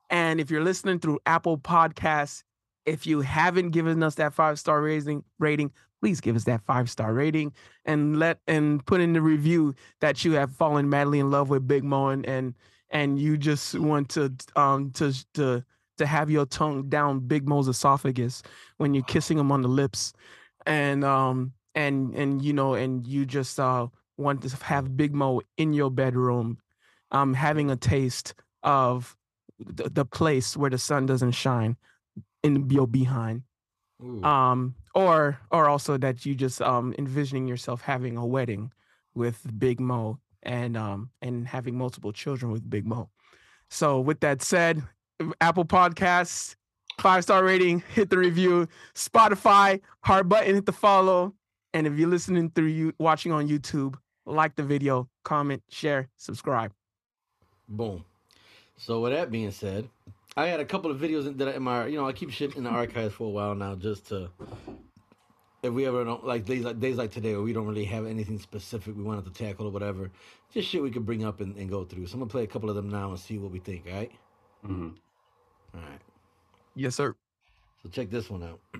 And 0.09 0.39
if 0.39 0.51
you're 0.51 0.63
listening 0.63 0.99
through 0.99 1.19
apple 1.25 1.57
podcasts 1.57 2.43
if 2.85 3.07
you 3.07 3.21
haven't 3.21 3.71
given 3.71 4.01
us 4.03 4.15
that 4.15 4.33
five 4.33 4.59
star 4.59 4.81
rating 4.81 5.23
rating 5.39 5.71
please 6.01 6.21
give 6.21 6.35
us 6.35 6.43
that 6.43 6.61
five 6.65 6.89
star 6.89 7.13
rating 7.13 7.51
and 7.85 8.19
let 8.19 8.39
and 8.47 8.85
put 8.85 9.01
in 9.01 9.13
the 9.13 9.21
review 9.21 9.73
that 10.01 10.23
you 10.23 10.33
have 10.33 10.51
fallen 10.51 10.89
madly 10.89 11.19
in 11.19 11.31
love 11.31 11.49
with 11.49 11.67
big 11.67 11.83
mo 11.83 12.09
and 12.09 12.25
and, 12.25 12.53
and 12.89 13.19
you 13.19 13.37
just 13.37 13.77
want 13.79 14.09
to 14.09 14.31
um 14.55 14.91
to 14.91 15.13
to 15.33 15.63
to 15.97 16.05
have 16.05 16.29
your 16.29 16.45
tongue 16.45 16.89
down 16.89 17.19
big 17.19 17.47
mo's 17.47 17.67
esophagus 17.67 18.43
when 18.77 18.93
you're 18.93 19.03
kissing 19.03 19.37
him 19.37 19.51
on 19.51 19.61
the 19.61 19.67
lips. 19.67 20.13
And 20.65 21.03
um 21.03 21.53
and 21.73 22.13
and 22.15 22.41
you 22.41 22.53
know 22.53 22.73
and 22.73 23.05
you 23.05 23.25
just 23.25 23.59
uh 23.59 23.87
want 24.17 24.41
to 24.43 24.63
have 24.63 24.95
big 24.95 25.13
mo 25.13 25.41
in 25.57 25.73
your 25.73 25.91
bedroom 25.91 26.57
um 27.11 27.33
having 27.33 27.69
a 27.69 27.75
taste 27.75 28.33
of 28.63 29.15
the, 29.59 29.89
the 29.89 30.05
place 30.05 30.57
where 30.57 30.69
the 30.69 30.77
sun 30.77 31.05
doesn't 31.05 31.31
shine 31.31 31.77
in 32.45 32.69
your 32.69 32.87
behind. 32.87 33.43
Ooh. 34.03 34.21
um 34.23 34.75
or 34.93 35.39
or 35.51 35.69
also 35.69 35.97
that 35.97 36.25
you 36.25 36.35
just 36.35 36.61
um 36.61 36.93
envisioning 36.99 37.47
yourself 37.47 37.79
having 37.81 38.17
a 38.17 38.25
wedding 38.25 38.73
with 39.13 39.39
big 39.57 39.79
mo 39.79 40.19
and 40.43 40.75
um 40.75 41.09
and 41.21 41.47
having 41.47 41.77
multiple 41.77 42.11
children 42.11 42.51
with 42.51 42.69
big 42.69 42.85
mo. 42.85 43.09
So 43.69 44.01
with 44.01 44.19
that 44.19 44.41
said 44.41 44.83
apple 45.39 45.63
podcasts 45.63 46.55
five 46.99 47.23
star 47.23 47.43
rating 47.43 47.83
hit 47.93 48.09
the 48.09 48.17
review. 48.17 48.67
Spotify 48.95 49.79
heart 50.01 50.27
button 50.27 50.55
hit 50.55 50.65
the 50.65 50.73
follow. 50.73 51.33
And 51.73 51.87
if 51.87 51.97
you're 51.97 52.09
listening 52.09 52.51
through 52.51 52.67
you 52.67 52.93
watching 52.99 53.31
on 53.31 53.47
youtube 53.47 53.95
like 54.25 54.55
the 54.55 54.63
video 54.63 55.07
comment 55.23 55.63
share 55.69 56.09
subscribe. 56.17 56.73
Boom. 57.69 58.03
So 58.77 58.99
with 58.99 59.13
that 59.13 59.31
being 59.31 59.51
said, 59.51 59.87
I 60.37 60.47
had 60.47 60.59
a 60.59 60.65
couple 60.65 60.91
of 60.91 60.99
videos 60.99 61.27
in- 61.27 61.37
that 61.37 61.47
I, 61.47 61.51
in 61.53 61.63
my 61.63 61.85
you 61.87 61.97
know 61.97 62.07
I 62.07 62.11
keep 62.13 62.29
shit 62.31 62.55
in 62.55 62.63
the 62.63 62.69
archives 62.69 63.13
for 63.13 63.25
a 63.27 63.29
while 63.29 63.55
now 63.55 63.75
just 63.75 64.07
to 64.09 64.29
if 65.63 65.73
we 65.73 65.85
ever 65.87 66.03
don't 66.03 66.25
like 66.25 66.45
days 66.45 66.63
like 66.63 66.79
days 66.79 66.97
like 66.97 67.11
today 67.11 67.33
where 67.33 67.41
we 67.41 67.53
don't 67.53 67.65
really 67.67 67.85
have 67.85 68.05
anything 68.05 68.37
specific 68.39 68.95
we 68.95 69.03
wanted 69.03 69.25
to 69.25 69.31
tackle 69.31 69.67
or 69.67 69.71
whatever, 69.71 70.11
just 70.53 70.67
shit 70.69 70.81
we 70.83 70.91
could 70.91 71.05
bring 71.05 71.23
up 71.25 71.39
and, 71.41 71.55
and 71.57 71.69
go 71.69 71.83
through. 71.85 72.05
So 72.07 72.13
I'm 72.15 72.19
gonna 72.19 72.29
play 72.29 72.43
a 72.43 72.47
couple 72.47 72.69
of 72.69 72.75
them 72.75 72.89
now 72.89 73.09
and 73.11 73.19
see 73.19 73.37
what 73.37 73.51
we 73.51 73.59
think. 73.59 73.85
All 73.87 73.93
right. 73.97 74.11
Mhm. 74.65 74.93
All 75.73 75.81
right. 75.81 76.01
yes 76.75 76.95
sir 76.95 77.15
So 77.83 77.89
check 77.89 78.09
this 78.09 78.29
one 78.29 78.43
out. 78.43 78.59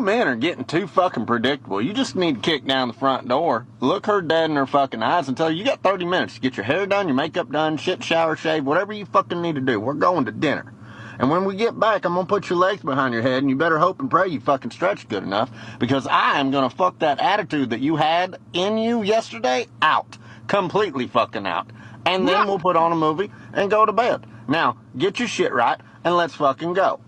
Men 0.00 0.28
are 0.28 0.36
getting 0.36 0.64
too 0.64 0.86
fucking 0.86 1.26
predictable. 1.26 1.80
You 1.80 1.92
just 1.92 2.16
need 2.16 2.36
to 2.36 2.40
kick 2.40 2.64
down 2.64 2.88
the 2.88 2.94
front 2.94 3.28
door, 3.28 3.66
look 3.80 4.06
her 4.06 4.22
dead 4.22 4.48
in 4.48 4.56
her 4.56 4.66
fucking 4.66 5.02
eyes, 5.02 5.28
and 5.28 5.36
tell 5.36 5.48
her 5.48 5.52
you 5.52 5.62
got 5.62 5.82
30 5.82 6.06
minutes 6.06 6.34
to 6.34 6.40
get 6.40 6.56
your 6.56 6.64
hair 6.64 6.86
done, 6.86 7.06
your 7.06 7.14
makeup 7.14 7.52
done, 7.52 7.76
shit, 7.76 8.02
shower, 8.02 8.34
shave, 8.34 8.64
whatever 8.64 8.94
you 8.94 9.04
fucking 9.04 9.42
need 9.42 9.56
to 9.56 9.60
do. 9.60 9.78
We're 9.78 9.92
going 9.92 10.24
to 10.24 10.32
dinner. 10.32 10.72
And 11.18 11.30
when 11.30 11.44
we 11.44 11.54
get 11.54 11.78
back, 11.78 12.06
I'm 12.06 12.14
gonna 12.14 12.26
put 12.26 12.48
your 12.48 12.58
legs 12.58 12.82
behind 12.82 13.12
your 13.12 13.22
head, 13.22 13.42
and 13.42 13.50
you 13.50 13.56
better 13.56 13.78
hope 13.78 14.00
and 14.00 14.10
pray 14.10 14.28
you 14.28 14.40
fucking 14.40 14.70
stretch 14.70 15.06
good 15.06 15.22
enough, 15.22 15.50
because 15.78 16.06
I 16.06 16.40
am 16.40 16.50
gonna 16.50 16.70
fuck 16.70 16.98
that 17.00 17.20
attitude 17.20 17.70
that 17.70 17.80
you 17.80 17.96
had 17.96 18.38
in 18.54 18.78
you 18.78 19.02
yesterday 19.02 19.66
out, 19.82 20.16
completely 20.46 21.08
fucking 21.08 21.46
out. 21.46 21.70
And 22.06 22.26
then 22.26 22.46
we'll 22.46 22.58
put 22.58 22.76
on 22.76 22.90
a 22.90 22.96
movie 22.96 23.30
and 23.52 23.70
go 23.70 23.84
to 23.84 23.92
bed. 23.92 24.24
Now, 24.48 24.78
get 24.96 25.18
your 25.18 25.28
shit 25.28 25.52
right, 25.52 25.78
and 26.04 26.16
let's 26.16 26.34
fucking 26.34 26.72
go. 26.72 27.00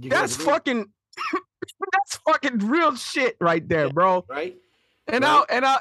You 0.00 0.10
That's 0.10 0.36
fucking 0.36 0.86
that's 1.92 2.16
fucking 2.26 2.58
real 2.58 2.96
shit 2.96 3.36
right 3.40 3.66
there, 3.68 3.90
bro. 3.90 4.24
right. 4.28 4.56
And 5.06 5.24
Right. 5.24 5.44
I 5.50 5.54
and 5.56 5.66
I 5.66 5.80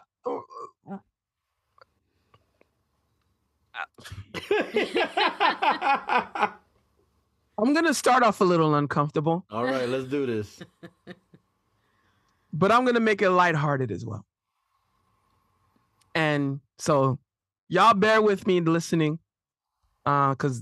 I'm 7.57 7.74
gonna 7.74 7.93
start 7.93 8.24
off 8.24 8.39
a 8.41 8.43
little 8.45 8.76
uncomfortable, 8.76 9.45
All 9.49 9.65
right, 9.65 9.88
let's 9.88 10.05
do 10.05 10.26
this. 10.26 10.59
but 12.53 12.72
I'm 12.72 12.86
gonna 12.86 12.99
make 13.01 13.22
it 13.22 13.30
lighthearted 13.30 13.91
as 13.91 14.05
well. 14.05 14.26
And 16.15 16.59
so 16.78 17.20
y'all 17.67 17.93
bear 17.93 18.22
with 18.22 18.47
me 18.47 18.61
listening. 18.61 19.20
Uh 20.05 20.36
cause 20.36 20.61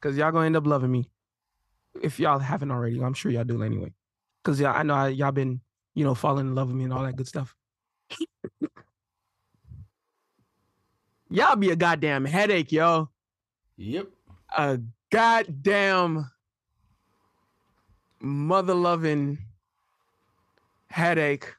because 0.00 0.16
y'all 0.16 0.30
gonna 0.32 0.46
end 0.46 0.56
up 0.56 0.66
loving 0.66 0.90
me. 0.92 1.08
If 2.02 2.20
y'all 2.20 2.38
haven't 2.38 2.70
already, 2.70 3.02
I'm 3.02 3.14
sure 3.14 3.32
y'all 3.32 3.44
do 3.44 3.62
anyway. 3.62 3.92
Cause 4.44 4.60
y'all, 4.60 4.76
I 4.76 4.82
know 4.82 4.94
I, 4.94 5.08
y'all 5.08 5.32
been, 5.32 5.60
you 5.94 6.04
know, 6.04 6.14
falling 6.14 6.46
in 6.46 6.54
love 6.54 6.68
with 6.68 6.76
me 6.76 6.84
and 6.84 6.92
all 6.92 7.02
that 7.02 7.16
good 7.16 7.28
stuff. 7.28 7.54
y'all 11.30 11.56
be 11.56 11.70
a 11.70 11.76
goddamn 11.76 12.24
headache, 12.24 12.72
yo. 12.72 13.08
Yep. 13.76 14.08
A 14.56 14.78
goddamn 15.10 16.30
mother 18.20 18.74
loving 18.74 19.38
headache. 20.90 21.54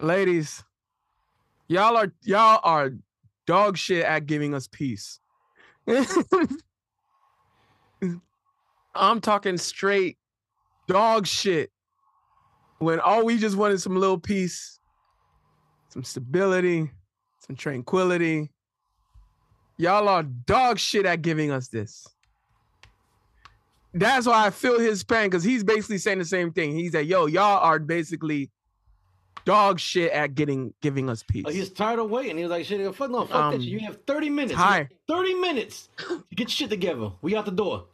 Ladies, 0.00 0.62
y'all 1.68 1.96
are 1.96 2.12
y'all 2.22 2.60
are 2.62 2.92
dog 3.46 3.78
shit 3.78 4.04
at 4.04 4.26
giving 4.26 4.54
us 4.54 4.68
peace. 4.68 5.20
I'm 8.98 9.20
talking 9.20 9.56
straight 9.58 10.18
dog 10.88 11.26
shit. 11.26 11.70
When 12.78 13.00
all 13.00 13.24
we 13.24 13.38
just 13.38 13.56
wanted 13.56 13.80
some 13.80 13.96
little 13.96 14.18
peace, 14.18 14.78
some 15.88 16.04
stability, 16.04 16.90
some 17.46 17.56
tranquility. 17.56 18.50
Y'all 19.78 20.08
are 20.08 20.22
dog 20.22 20.78
shit 20.78 21.06
at 21.06 21.22
giving 21.22 21.50
us 21.50 21.68
this. 21.68 22.06
That's 23.94 24.26
why 24.26 24.46
I 24.46 24.50
feel 24.50 24.78
his 24.78 25.04
pain 25.04 25.30
because 25.30 25.42
he's 25.42 25.64
basically 25.64 25.98
saying 25.98 26.18
the 26.18 26.24
same 26.24 26.52
thing. 26.52 26.74
He's 26.74 26.92
like, 26.92 27.06
yo, 27.06 27.26
y'all 27.26 27.60
are 27.60 27.78
basically 27.78 28.50
dog 29.46 29.80
shit 29.80 30.12
at 30.12 30.34
getting 30.34 30.74
giving 30.82 31.08
us 31.08 31.22
peace. 31.22 31.44
Oh, 31.46 31.50
he's 31.50 31.70
tired 31.70 31.98
of 31.98 32.10
waiting. 32.10 32.36
He 32.36 32.42
was 32.42 32.50
like, 32.50 32.66
"Shit, 32.66 32.94
fuck 32.94 33.10
no, 33.10 33.24
fuck 33.24 33.36
Um, 33.36 33.52
that 33.52 33.62
shit. 33.62 33.70
You 33.70 33.80
have 33.80 33.98
30 34.06 34.28
minutes. 34.28 34.54
hi. 34.58 34.88
Thirty 35.08 35.34
minutes. 35.34 35.88
to 35.98 36.22
Get 36.34 36.50
shit 36.50 36.68
together. 36.68 37.12
We 37.22 37.34
out 37.36 37.46
the 37.46 37.52
door." 37.52 37.86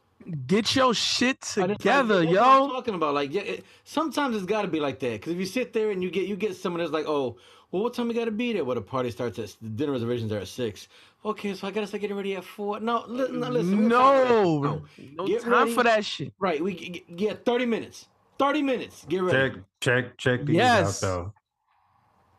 Get 0.47 0.75
your 0.77 0.95
shit 0.95 1.37
I 1.37 1.41
just- 1.41 1.57
like, 1.59 1.79
together, 1.79 2.14
what 2.16 2.29
I'm 2.29 2.33
yo. 2.35 2.68
talking 2.73 2.95
about 2.95 3.14
like, 3.14 3.33
yeah, 3.33 3.43
it, 3.43 3.64
sometimes 3.85 4.37
it's 4.37 4.45
got 4.47 4.62
to 4.62 4.68
be 4.68 4.81
like 4.81 4.99
that. 5.01 5.12
Because 5.12 5.33
if 5.33 5.39
you 5.39 5.47
sit 5.47 5.73
there 5.73 5.91
and 5.91 6.03
you 6.03 6.11
get 6.11 6.27
you 6.29 6.37
get 6.37 6.57
someone 6.57 6.81
that's 6.81 6.93
like, 6.93 7.07
"Oh, 7.07 7.37
well, 7.70 7.83
what 7.83 7.95
time 7.95 8.09
we 8.09 8.14
got 8.14 8.27
to 8.27 8.31
be 8.31 8.53
there?" 8.53 8.64
Well, 8.64 8.75
the 8.75 8.83
party 8.83 9.11
starts 9.11 9.39
at 9.39 9.57
the 9.61 9.68
dinner 9.68 9.93
reservations 9.93 10.33
are 10.33 10.39
at 10.39 10.49
six. 10.49 10.89
Okay, 11.25 11.55
so 11.55 11.66
I 11.68 11.70
gotta 11.70 11.87
start 11.87 12.01
getting 12.01 12.16
ready 12.16 12.35
at 12.37 12.45
four. 12.45 12.81
No, 12.81 13.05
li- 13.07 13.29
no 13.31 13.49
listen. 13.49 13.85
we 13.85 13.89
don't 13.89 13.91
talk 13.91 14.27
about 14.27 14.62
that. 14.97 15.03
No, 15.12 15.23
no 15.23 15.27
Get 15.27 15.43
time 15.43 15.53
ready. 15.53 15.73
for 15.75 15.83
that 15.85 16.05
shit. 16.05 16.33
Right, 16.41 16.62
we 16.62 16.75
g- 16.75 16.91
g- 16.91 17.05
yeah, 17.16 17.35
30 17.45 17.66
minutes. 17.66 18.09
30 18.39 18.62
minutes. 18.62 19.05
Get 19.09 19.23
ready. 19.23 19.55
Check, 19.55 19.62
check, 19.81 20.18
check 20.18 20.45
these 20.47 20.57
Yes. 20.57 21.03
out 21.05 21.07
though. 21.09 21.33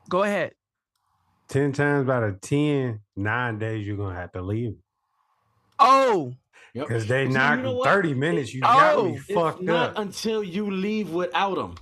Go 0.10 0.24
ahead. 0.24 0.52
Ten 1.48 1.72
times 1.72 2.10
out 2.10 2.24
of 2.24 2.42
ten, 2.42 3.00
nine 3.16 3.58
days 3.60 3.86
you're 3.88 3.96
gonna 3.98 4.16
have 4.20 4.32
to 4.34 4.42
leave 4.42 4.76
Oh, 5.80 6.34
Yep. 6.74 6.88
because 6.88 7.06
they 7.08 7.26
But 7.26 7.32
see, 7.32 7.38
knock 7.38 7.58
you 7.58 7.64
know 7.64 7.84
thirty 7.84 8.14
minutes. 8.14 8.54
You 8.54 8.62
Oh, 8.64 8.68
got 8.68 9.04
me 9.06 9.12
oh! 9.12 9.16
It's 9.16 9.32
fucked 9.34 9.62
not 9.62 9.92
up. 9.92 9.98
until 10.00 10.44
you 10.44 10.72
leave 10.72 11.12
without 11.12 11.56
them. 11.56 11.76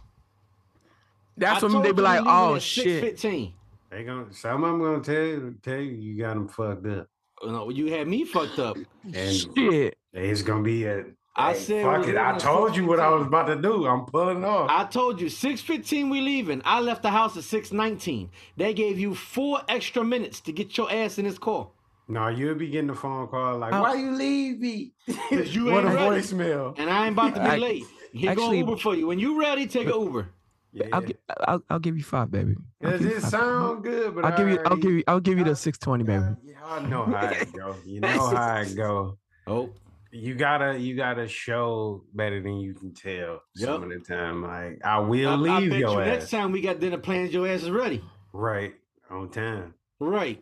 that's 1.37 1.63
when 1.63 1.81
they 1.81 1.91
be 1.91 2.01
like, 2.01 2.23
oh 2.25 2.59
shit. 2.59 3.17
6:15. 3.17 3.53
They 3.89 4.03
gonna 4.03 4.33
some 4.33 4.63
of 4.63 4.71
them 4.71 4.79
gonna 4.81 5.01
tell 5.03 5.15
you, 5.23 5.55
tell 5.61 5.77
you 5.79 5.91
you 5.91 6.17
got 6.21 6.33
them 6.35 6.47
fucked 6.47 6.85
up, 6.87 7.07
No, 7.43 7.69
you 7.69 7.91
had 7.91 8.07
me 8.07 8.25
fucked 8.25 8.59
up. 8.59 8.77
and 9.13 9.35
Shit. 9.35 9.97
it's 10.13 10.41
gonna 10.41 10.63
be 10.63 10.85
a. 10.85 11.05
I 11.33 11.53
hey, 11.53 11.59
said 11.59 11.85
fuck 11.85 12.07
it. 12.09 12.17
I 12.17 12.37
told 12.37 12.75
you 12.75 12.85
what 12.85 12.99
I 12.99 13.07
was 13.09 13.25
about 13.25 13.45
to 13.47 13.55
do. 13.55 13.87
I'm 13.87 14.05
pulling 14.05 14.43
off. 14.43 14.69
I 14.69 14.83
told 14.85 15.21
you 15.21 15.27
6:15 15.27 16.09
we 16.09 16.19
leaving. 16.19 16.61
I 16.65 16.81
left 16.81 17.01
the 17.03 17.09
house 17.09 17.37
at 17.37 17.43
6:19. 17.43 18.29
They 18.57 18.73
gave 18.73 18.99
you 18.99 19.15
four 19.15 19.61
extra 19.69 20.03
minutes 20.03 20.41
to 20.41 20.51
get 20.51 20.77
your 20.77 20.91
ass 20.91 21.17
in 21.17 21.23
this 21.25 21.37
car. 21.39 21.69
No, 22.12 22.28
you'll 22.28 22.55
be 22.55 22.68
getting 22.68 22.89
a 22.89 22.95
phone 22.95 23.28
call 23.28 23.57
like, 23.57 23.74
Oh. 23.74 23.82
"Why 23.82 23.95
you 23.95 24.12
leave 24.12 24.59
me?" 24.59 24.93
'Cause 25.30 25.53
you 25.55 25.66
what 25.72 25.86
a 25.86 25.89
ain't 25.89 25.95
ready. 25.97 26.22
voicemail. 26.22 26.76
And 26.78 26.89
I 26.89 27.05
ain't 27.05 27.14
about 27.14 27.34
to 27.36 27.41
be 27.41 27.47
I- 27.47 27.57
late. 27.57 27.84
Here 28.14 28.32
actually- 28.32 28.62
go 28.62 28.70
Uber 28.72 28.78
for 28.78 28.95
you. 28.95 29.07
When 29.07 29.20
you 29.20 29.39
ready, 29.39 29.66
take 29.68 29.88
an 29.88 29.93
Uber. 29.99 30.28
Yeah. 30.74 30.88
I'll, 30.93 31.01
gi- 31.01 31.16
I'll 31.47 31.64
I'll 31.70 31.80
give 31.80 31.97
you 31.97 32.03
five, 32.03 32.32
baby. 32.32 32.55
I'll 32.84 32.91
Does 32.91 33.01
give 33.01 33.09
you 33.12 33.18
it 33.18 33.22
five. 33.22 33.30
sound 33.32 33.84
good? 33.84 34.16
But 34.16 34.26
I'll 34.26 34.38
give 34.38 34.47
you 34.49 34.59
I'll 34.66 34.78
give 34.78 34.91
you 34.91 35.03
I'll 35.07 35.20
give 35.20 35.38
you 35.38 35.43
the 35.43 35.55
six 35.55 35.78
twenty, 35.78 36.03
baby. 36.05 36.24
Yeah, 36.43 36.55
I 36.66 36.80
know 36.88 37.03
how 37.05 37.26
it 37.28 37.51
go. 37.53 37.76
You 37.86 37.99
know 38.07 38.07
how 38.36 38.57
it 38.62 38.76
go. 38.76 39.18
Oh, 39.47 39.70
You 40.14 40.36
gotta 40.36 40.78
you 40.80 40.95
gotta 40.95 41.28
show 41.28 42.03
better 42.14 42.41
than 42.41 42.57
you 42.57 42.74
can 42.74 42.93
tell 42.93 43.41
some 43.55 43.82
Yep. 43.82 43.84
of 43.84 43.89
the 43.89 43.99
time. 43.99 44.43
Like 44.43 44.80
I 44.86 44.99
will 44.99 45.30
I, 45.30 45.34
I 45.34 45.36
leave 45.59 45.70
bet 45.72 45.80
your 45.80 45.91
you 45.91 45.99
ass 46.01 46.07
next 46.07 46.30
time 46.32 46.51
we 46.53 46.62
got 46.62 46.80
dinner 46.80 46.97
plans, 46.99 47.34
your 47.34 47.47
ass 47.49 47.64
is 47.64 47.72
ready. 47.72 48.01
right 48.34 48.74
on 49.09 49.30
time. 49.30 49.74
Right. 49.99 50.41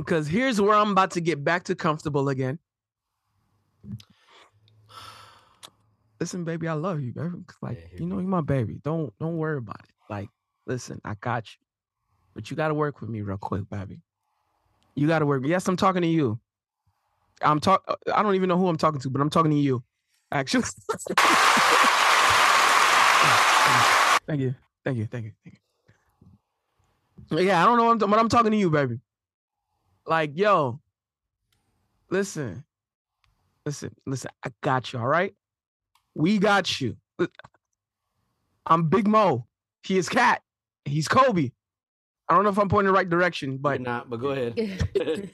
Because 0.00 0.26
here's 0.26 0.60
where 0.60 0.74
I'm 0.74 0.92
about 0.92 1.10
to 1.12 1.20
get 1.20 1.44
back 1.44 1.64
to 1.64 1.74
comfortable 1.74 2.30
again. 2.30 2.58
Listen, 6.18 6.42
baby, 6.44 6.68
I 6.68 6.72
love 6.72 7.00
you, 7.00 7.12
baby. 7.12 7.36
Like, 7.60 7.78
Yeah, 7.92 7.98
you 8.00 8.06
know, 8.06 8.18
you're 8.18 8.24
my 8.28 8.40
baby. 8.40 8.80
Don't 8.82 9.12
don't 9.18 9.36
worry 9.36 9.58
about 9.58 9.80
it. 9.80 9.90
Like, 10.08 10.30
listen, 10.66 11.00
I 11.04 11.14
got 11.20 11.46
you. 11.54 11.60
But 12.34 12.50
you 12.50 12.56
gotta 12.56 12.72
work 12.72 13.02
with 13.02 13.10
me 13.10 13.20
real 13.20 13.36
quick, 13.36 13.68
baby. 13.68 14.00
You 14.94 15.06
gotta 15.06 15.26
work. 15.26 15.42
Yes, 15.44 15.68
I'm 15.68 15.76
talking 15.76 16.00
to 16.02 16.08
you. 16.08 16.40
I'm 17.42 17.60
talk 17.60 17.84
uh, 17.86 17.96
I 18.14 18.22
don't 18.22 18.34
even 18.34 18.48
know 18.48 18.56
who 18.56 18.68
I'm 18.68 18.78
talking 18.78 19.00
to, 19.00 19.10
but 19.10 19.20
I'm 19.20 19.30
talking 19.30 19.50
to 19.50 19.56
you. 19.56 19.82
Actually. 20.32 20.62
thank 24.26 24.40
you. 24.40 24.54
Thank 24.82 24.96
you. 24.96 25.06
Thank 25.06 25.24
you. 25.26 25.32
Thank 25.44 25.60
you. 27.30 27.38
Yeah, 27.38 27.62
I 27.62 27.66
don't 27.66 27.76
know 27.76 27.84
what 27.84 28.02
I'm, 28.02 28.10
but 28.10 28.18
I'm 28.18 28.28
talking 28.30 28.50
to 28.50 28.56
you, 28.56 28.70
baby. 28.70 28.98
Like, 30.06 30.32
yo, 30.34 30.80
listen, 32.10 32.64
listen, 33.64 33.94
listen. 34.06 34.30
I 34.44 34.50
got 34.60 34.92
you. 34.92 34.98
All 34.98 35.06
right, 35.06 35.34
we 36.14 36.38
got 36.38 36.80
you. 36.80 36.96
I'm 38.66 38.88
Big 38.88 39.06
Mo. 39.06 39.46
He 39.82 39.98
is 39.98 40.08
Cat. 40.08 40.42
He's 40.84 41.08
Kobe. 41.08 41.50
I 42.28 42.34
don't 42.34 42.44
know 42.44 42.50
if 42.50 42.58
I'm 42.58 42.68
pointing 42.68 42.86
the 42.86 42.96
right 42.96 43.08
direction, 43.08 43.56
But 43.56 43.70
but 43.72 43.80
not, 43.80 44.08
but 44.08 44.18
go 44.18 44.28
ahead. 44.30 44.54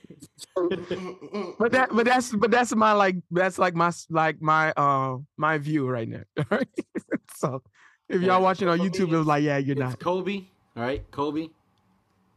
but 1.58 1.72
that 1.72 1.88
but 1.92 2.06
that's 2.06 2.32
but 2.32 2.50
that's 2.50 2.74
my 2.74 2.92
like 2.92 3.16
that's 3.30 3.58
like 3.58 3.74
my 3.74 3.92
like 4.08 4.40
my 4.40 4.72
uh 4.72 5.18
my 5.36 5.58
view 5.58 5.86
right 5.86 6.08
now. 6.08 6.22
so 7.36 7.62
if 8.08 8.22
y'all 8.22 8.40
watching 8.40 8.68
on 8.68 8.78
YouTube, 8.78 9.12
it 9.12 9.18
was 9.18 9.26
like, 9.26 9.42
yeah, 9.42 9.58
you're 9.58 9.72
it's 9.72 9.80
not. 9.80 10.00
Kobe. 10.00 10.44
All 10.74 10.82
right, 10.82 11.08
Kobe. 11.10 11.48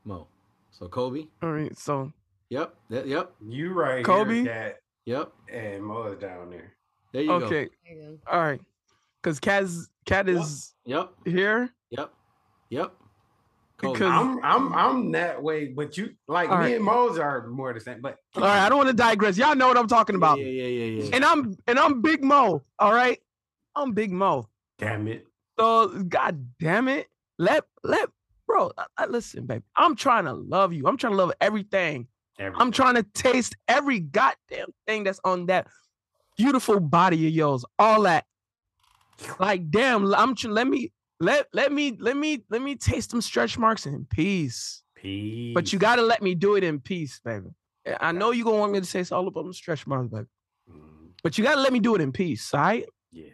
Mo. 0.03 0.27
So 0.71 0.89
Kobe. 0.89 1.27
All 1.41 1.51
right, 1.51 1.77
so 1.77 2.11
Yep. 2.49 2.73
That, 2.89 3.07
yep. 3.07 3.31
You 3.47 3.73
right 3.73 4.03
Kobe? 4.03 4.35
here, 4.41 4.45
Cat, 4.45 4.77
Yep. 5.05 5.31
and 5.51 5.83
Mo's 5.83 6.17
down 6.17 6.49
there. 6.49 6.73
There 7.13 7.21
you 7.23 7.31
okay, 7.33 7.69
There 7.85 7.93
you 7.95 8.19
go. 8.25 8.31
all 8.31 8.39
right, 8.41 8.61
because 9.21 9.39
Cat's 9.39 9.89
Cat 10.05 10.29
is 10.29 10.73
go. 10.87 10.99
Yep. 11.25 11.33
here. 11.35 11.69
Yep. 11.91 12.11
Yep. 12.69 12.93
Kobe. 13.77 13.93
Because- 13.93 14.11
I'm 14.11 14.43
I'm 14.43 14.73
I'm 14.73 15.11
that 15.13 15.41
way, 15.41 15.67
but 15.67 15.97
you 15.97 16.09
like 16.27 16.49
All 16.49 16.57
me 16.57 16.63
right. 16.65 16.75
and 16.75 16.83
Mo's 16.83 17.17
are 17.17 17.47
more 17.47 17.73
the 17.73 17.79
same. 17.79 18.01
But 18.01 18.17
All 18.35 18.41
right, 18.43 18.59
I 18.65 18.69
don't 18.69 18.77
want 18.77 18.89
to 18.89 18.95
digress. 18.95 19.37
Y'all 19.37 19.55
know 19.55 19.67
what 19.67 19.77
I'm 19.77 19.87
talking 19.87 20.15
about. 20.15 20.37
Yeah, 20.39 20.45
yeah, 20.45 20.63
yeah, 20.67 20.85
yeah. 20.85 21.03
yeah. 21.03 21.15
And 21.15 21.25
I'm 21.25 21.55
and 21.67 21.79
I'm 21.79 22.01
Big 22.01 22.23
Mo. 22.23 22.61
All 22.77 22.93
right, 22.93 23.19
I'm 23.75 23.93
Big 23.93 24.11
Mo. 24.11 24.49
damn 24.79 25.07
it, 25.07 25.25
So 25.57 25.87
God 26.03 26.45
damn 26.59 26.87
it, 26.89 27.07
let 27.37 27.63
let 27.83 28.09
bro. 28.45 28.71
I, 28.77 28.85
I- 28.97 29.05
listen, 29.05 29.45
baby. 29.45 29.63
I'm 29.75 29.95
trying 29.95 30.25
to 30.25 30.33
love 30.33 30.73
you. 30.73 30.85
I'm 30.87 30.97
trying 30.97 31.13
to 31.13 31.17
love 31.17 31.31
everything. 31.39 32.07
I'm 32.39 32.71
trying 32.71 32.95
to 32.95 33.03
taste 33.03 33.55
every 33.67 33.99
goddamn 33.99 34.69
thing 34.87 35.03
that's 35.03 35.19
on 35.23 35.47
that 35.47 35.67
beautiful 36.37 36.79
body 36.79 37.27
of 37.27 37.33
yours. 37.33 37.65
All 37.77 38.03
that. 38.03 38.25
Like 39.39 39.69
damn, 39.69 40.13
I'm 40.13 40.35
let 40.45 40.67
me 40.67 40.91
let 41.19 41.47
let 41.53 41.71
me 41.71 41.97
let 41.99 42.15
me 42.15 42.43
let 42.49 42.61
me 42.61 42.75
taste 42.75 43.11
them 43.11 43.21
stretch 43.21 43.57
marks 43.57 43.85
in 43.85 44.05
peace. 44.05 44.83
Peace. 44.95 45.53
But 45.53 45.73
you 45.73 45.79
gotta 45.79 46.01
let 46.01 46.21
me 46.21 46.35
do 46.35 46.55
it 46.55 46.63
in 46.63 46.79
peace, 46.79 47.19
baby. 47.23 47.49
I 47.99 48.11
know 48.11 48.31
you 48.31 48.43
gonna 48.43 48.57
want 48.57 48.71
me 48.71 48.79
to 48.79 48.85
say 48.85 48.99
it's 48.99 49.11
all 49.11 49.27
about 49.27 49.45
the 49.45 49.53
stretch 49.53 49.87
marks, 49.87 50.09
baby. 50.09 50.27
Mm, 50.71 51.09
But 51.23 51.37
you 51.37 51.43
gotta 51.43 51.59
let 51.61 51.73
me 51.73 51.79
do 51.79 51.95
it 51.95 52.01
in 52.01 52.11
peace, 52.11 52.53
all 52.53 52.61
right? 52.61 52.85
yeah. 53.11 53.29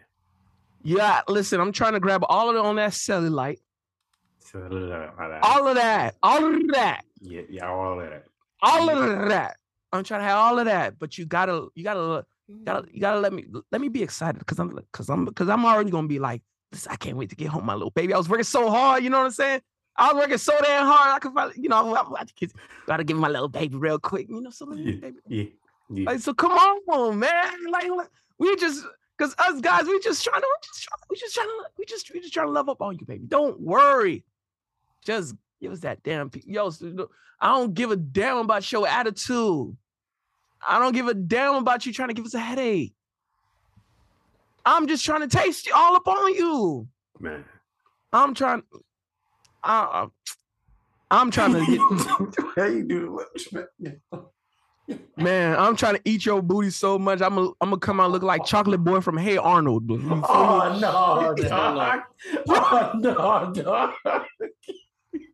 Yeah, 0.82 1.20
listen, 1.28 1.60
I'm 1.60 1.72
trying 1.72 1.94
to 1.94 2.00
grab 2.00 2.24
all 2.28 2.48
of 2.48 2.54
it 2.54 2.60
on 2.64 2.76
that 2.76 2.92
cellulite. 2.92 3.58
All 5.42 5.66
of 5.66 5.74
that, 5.74 6.14
all 6.22 6.44
of 6.44 6.68
that, 6.68 7.04
yeah, 7.20 7.42
yeah, 7.48 7.68
all 7.68 8.00
of 8.00 8.08
that. 8.08 8.24
All 8.62 8.88
of 8.88 9.28
that. 9.28 9.56
I'm 9.92 10.04
trying 10.04 10.20
to 10.20 10.24
have 10.24 10.38
all 10.38 10.58
of 10.58 10.66
that, 10.66 10.98
but 10.98 11.16
you 11.16 11.24
gotta, 11.26 11.68
you 11.74 11.84
gotta, 11.84 12.24
you 12.48 12.64
gotta, 12.64 12.82
mm-hmm. 12.82 12.94
you 12.94 13.00
gotta 13.00 13.20
let 13.20 13.32
me 13.32 13.44
let 13.72 13.80
me 13.80 13.88
be 13.88 14.02
excited 14.02 14.38
because 14.38 14.58
I'm 14.58 14.74
because 14.74 15.08
I'm 15.08 15.24
because 15.24 15.48
I'm 15.48 15.64
already 15.64 15.90
gonna 15.90 16.08
be 16.08 16.18
like, 16.18 16.42
this, 16.72 16.86
I 16.86 16.96
can't 16.96 17.16
wait 17.16 17.30
to 17.30 17.36
get 17.36 17.48
home, 17.48 17.64
my 17.64 17.74
little 17.74 17.90
baby. 17.90 18.12
I 18.12 18.18
was 18.18 18.28
working 18.28 18.44
so 18.44 18.70
hard, 18.70 19.02
you 19.02 19.10
know 19.10 19.18
what 19.18 19.26
I'm 19.26 19.30
saying? 19.32 19.60
I 19.96 20.12
was 20.12 20.20
working 20.20 20.38
so 20.38 20.52
damn 20.62 20.86
hard. 20.86 21.14
I 21.14 21.18
could 21.18 21.32
finally, 21.32 21.54
you 21.58 21.68
know, 21.68 21.94
I, 21.94 22.00
I, 22.00 22.22
I 22.22 22.46
gotta 22.86 23.04
give 23.04 23.16
my 23.16 23.28
little 23.28 23.48
baby 23.48 23.76
real 23.76 23.98
quick, 23.98 24.28
you 24.28 24.40
know, 24.40 24.50
so 24.50 24.66
let 24.66 24.78
me, 24.78 24.92
Yeah, 24.92 25.00
baby. 25.00 25.16
yeah, 25.26 25.44
yeah. 25.90 26.10
Like, 26.10 26.20
so 26.20 26.34
come 26.34 26.52
on, 26.52 27.18
man. 27.18 27.70
Like, 27.70 27.88
like, 27.90 28.08
we 28.38 28.54
just 28.56 28.84
because 29.16 29.34
us 29.38 29.60
guys, 29.60 29.84
we 29.86 29.98
just 30.00 30.22
trying 30.22 30.40
to, 30.40 30.46
we 30.46 30.66
just 30.66 30.84
trying, 30.84 31.00
we 31.10 31.16
just 31.16 31.34
trying 31.34 31.46
to, 31.46 31.64
we 31.78 31.84
just, 31.86 32.14
we 32.14 32.20
just 32.20 32.34
trying 32.34 32.46
to 32.46 32.52
love 32.52 32.68
up 32.68 32.82
on 32.82 32.98
you, 32.98 33.06
baby. 33.06 33.24
Don't 33.26 33.60
worry. 33.60 34.24
Just 35.04 35.34
give 35.60 35.72
us 35.72 35.80
that 35.80 36.02
damn, 36.02 36.30
pe- 36.30 36.42
yo. 36.44 36.70
I 37.40 37.48
don't 37.48 37.74
give 37.74 37.90
a 37.90 37.96
damn 37.96 38.38
about 38.38 38.70
your 38.72 38.86
attitude. 38.88 39.76
I 40.66 40.78
don't 40.78 40.92
give 40.92 41.08
a 41.08 41.14
damn 41.14 41.56
about 41.56 41.84
you 41.86 41.92
trying 41.92 42.08
to 42.08 42.14
give 42.14 42.24
us 42.24 42.34
a 42.34 42.40
headache. 42.40 42.94
I'm 44.64 44.88
just 44.88 45.04
trying 45.04 45.20
to 45.20 45.28
taste 45.28 45.66
you 45.66 45.72
all 45.74 45.94
up 45.96 46.08
on 46.08 46.34
you. 46.34 46.88
Man. 47.20 47.44
I'm 48.12 48.34
trying. 48.34 48.62
I, 49.62 50.06
I'm 51.10 51.30
trying 51.30 51.52
to 51.52 51.66
get. 51.66 52.46
How 52.56 52.64
you 52.64 52.82
do 52.84 53.24
the 53.52 53.68
man? 53.82 54.00
Man, 55.16 55.58
I'm 55.58 55.74
trying 55.76 55.94
to 55.94 56.00
eat 56.04 56.24
your 56.24 56.42
booty 56.42 56.70
so 56.70 56.98
much. 56.98 57.20
I'm 57.20 57.34
gonna 57.34 57.48
I'm 57.60 57.70
gonna 57.70 57.78
come 57.78 58.00
out 58.00 58.10
look 58.12 58.22
like 58.22 58.44
Chocolate 58.44 58.82
Boy 58.84 59.00
from 59.00 59.16
Hey 59.16 59.36
Arnold. 59.36 59.90
You 59.90 59.98
feel 59.98 60.16
me? 60.16 60.22
Oh 60.28 60.78
no, 60.80 61.34
dog. 61.34 62.00
Oh 62.48 62.92
no, 62.94 63.52
dog. 63.52 63.94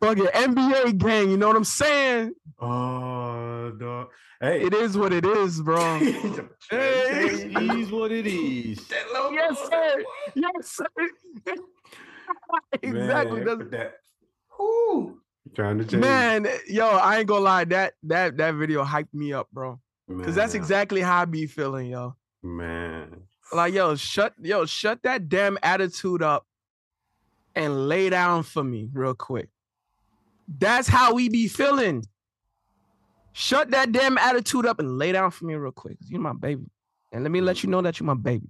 Fucking 0.00 0.26
NBA 0.26 0.98
gang, 0.98 1.30
you 1.30 1.36
know 1.36 1.48
what 1.48 1.56
I'm 1.56 1.64
saying? 1.64 2.34
Oh 2.60 3.72
dog. 3.78 4.08
Hey, 4.40 4.62
It 4.62 4.74
is 4.74 4.98
what 4.98 5.12
it 5.12 5.24
is, 5.24 5.62
bro. 5.62 5.98
Hey, 6.70 7.48
it 7.54 7.76
is 7.78 7.90
what 7.90 8.12
it 8.12 8.26
is. 8.26 8.80
yes, 8.90 9.68
sir. 9.70 10.04
Yes, 10.34 10.50
sir. 10.62 10.84
exactly. 12.82 13.40
Man, 13.44 13.70
that. 13.70 13.92
Whoo. 14.58 15.20
Trying 15.54 15.78
to 15.78 15.84
change. 15.84 16.00
Man, 16.00 16.46
yo, 16.66 16.88
I 16.88 17.18
ain't 17.18 17.28
gonna 17.28 17.44
lie. 17.44 17.64
That 17.64 17.94
that 18.02 18.36
that 18.36 18.54
video 18.56 18.84
hyped 18.84 19.14
me 19.14 19.32
up, 19.32 19.48
bro. 19.52 19.80
Cause 20.24 20.34
that's 20.34 20.54
exactly 20.54 21.00
how 21.00 21.22
I 21.22 21.24
be 21.24 21.46
feeling, 21.46 21.86
yo. 21.86 22.16
Man. 22.42 23.22
Like, 23.52 23.74
yo, 23.74 23.94
shut 23.94 24.34
yo, 24.42 24.66
shut 24.66 25.02
that 25.04 25.28
damn 25.28 25.56
attitude 25.62 26.22
up 26.22 26.46
and 27.56 27.88
lay 27.88 28.10
down 28.10 28.44
for 28.44 28.62
me 28.62 28.88
real 28.92 29.14
quick. 29.14 29.48
That's 30.46 30.86
how 30.86 31.14
we 31.14 31.28
be 31.28 31.48
feeling. 31.48 32.04
Shut 33.32 33.70
that 33.72 33.90
damn 33.92 34.16
attitude 34.18 34.64
up 34.66 34.78
and 34.78 34.96
lay 34.98 35.12
down 35.12 35.30
for 35.30 35.44
me 35.46 35.54
real 35.54 35.72
quick. 35.72 35.96
You're 36.06 36.20
my 36.20 36.32
baby. 36.32 36.66
And 37.12 37.24
let 37.24 37.30
me 37.32 37.40
let 37.40 37.62
you 37.62 37.70
know 37.70 37.82
that 37.82 37.98
you're 37.98 38.06
my 38.06 38.14
baby. 38.14 38.48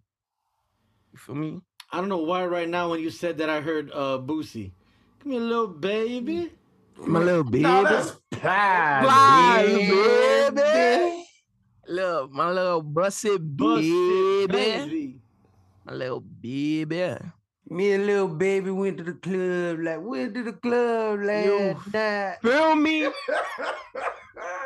You 1.13 1.19
feel 1.19 1.35
me? 1.35 1.61
I 1.93 1.99
don't 2.01 2.09
know 2.09 2.19
why 2.19 2.45
right 2.45 2.69
now 2.69 2.91
when 2.91 3.01
you 3.01 3.11
said 3.11 3.39
that 3.39 3.49
I 3.49 3.61
heard 3.61 3.91
uh 3.93 4.19
Boosie. 4.19 4.73
Give 5.19 5.27
me 5.27 5.37
a 5.37 5.41
little 5.41 5.69
baby. 5.69 6.53
My 6.99 7.21
little 7.21 7.45
baby. 7.45 7.61
No, 7.63 7.85
that's 7.85 8.13
pie, 8.31 9.03
Fly, 9.03 9.63
baby. 9.67 10.57
baby. 10.57 11.25
Look, 11.89 12.33
my 12.33 12.51
little 12.51 12.83
Busted 12.83 13.57
baby. 13.57 14.47
baby. 14.49 15.21
My 15.85 15.93
little 15.93 16.21
baby. 16.21 17.17
Me 17.69 17.93
and 17.93 18.07
little 18.07 18.29
baby 18.29 18.71
went 18.71 18.99
to 18.99 19.05
the 19.05 19.15
club. 19.15 19.81
Like 19.81 20.01
went 20.01 20.35
to 20.35 20.45
the 20.45 20.53
club 20.53 21.21
last 21.23 21.93
night. 21.93 22.37
Feel 22.43 22.77
me? 22.77 23.09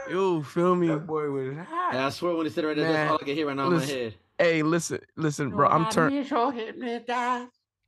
You 0.09 0.43
feel 0.43 0.75
me? 0.75 0.89
That 0.89 1.07
boy 1.07 1.31
was 1.31 1.57
hot. 1.57 1.95
And 1.95 2.03
I 2.03 2.11
swear 2.11 2.35
when 2.35 2.45
he 2.45 2.51
said 2.51 2.65
it 2.65 2.67
right 2.67 2.77
there, 2.77 2.93
that's 2.93 3.11
all 3.13 3.19
I 3.21 3.25
can 3.25 3.35
hear 3.35 3.47
right 3.47 3.57
now 3.57 3.69
in 3.69 3.75
my 3.75 3.85
head. 3.85 4.15
Hey, 4.39 4.63
listen, 4.63 4.99
listen, 5.17 5.51
bro. 5.51 5.69
I'm 5.69 5.89
turned. 5.89 6.27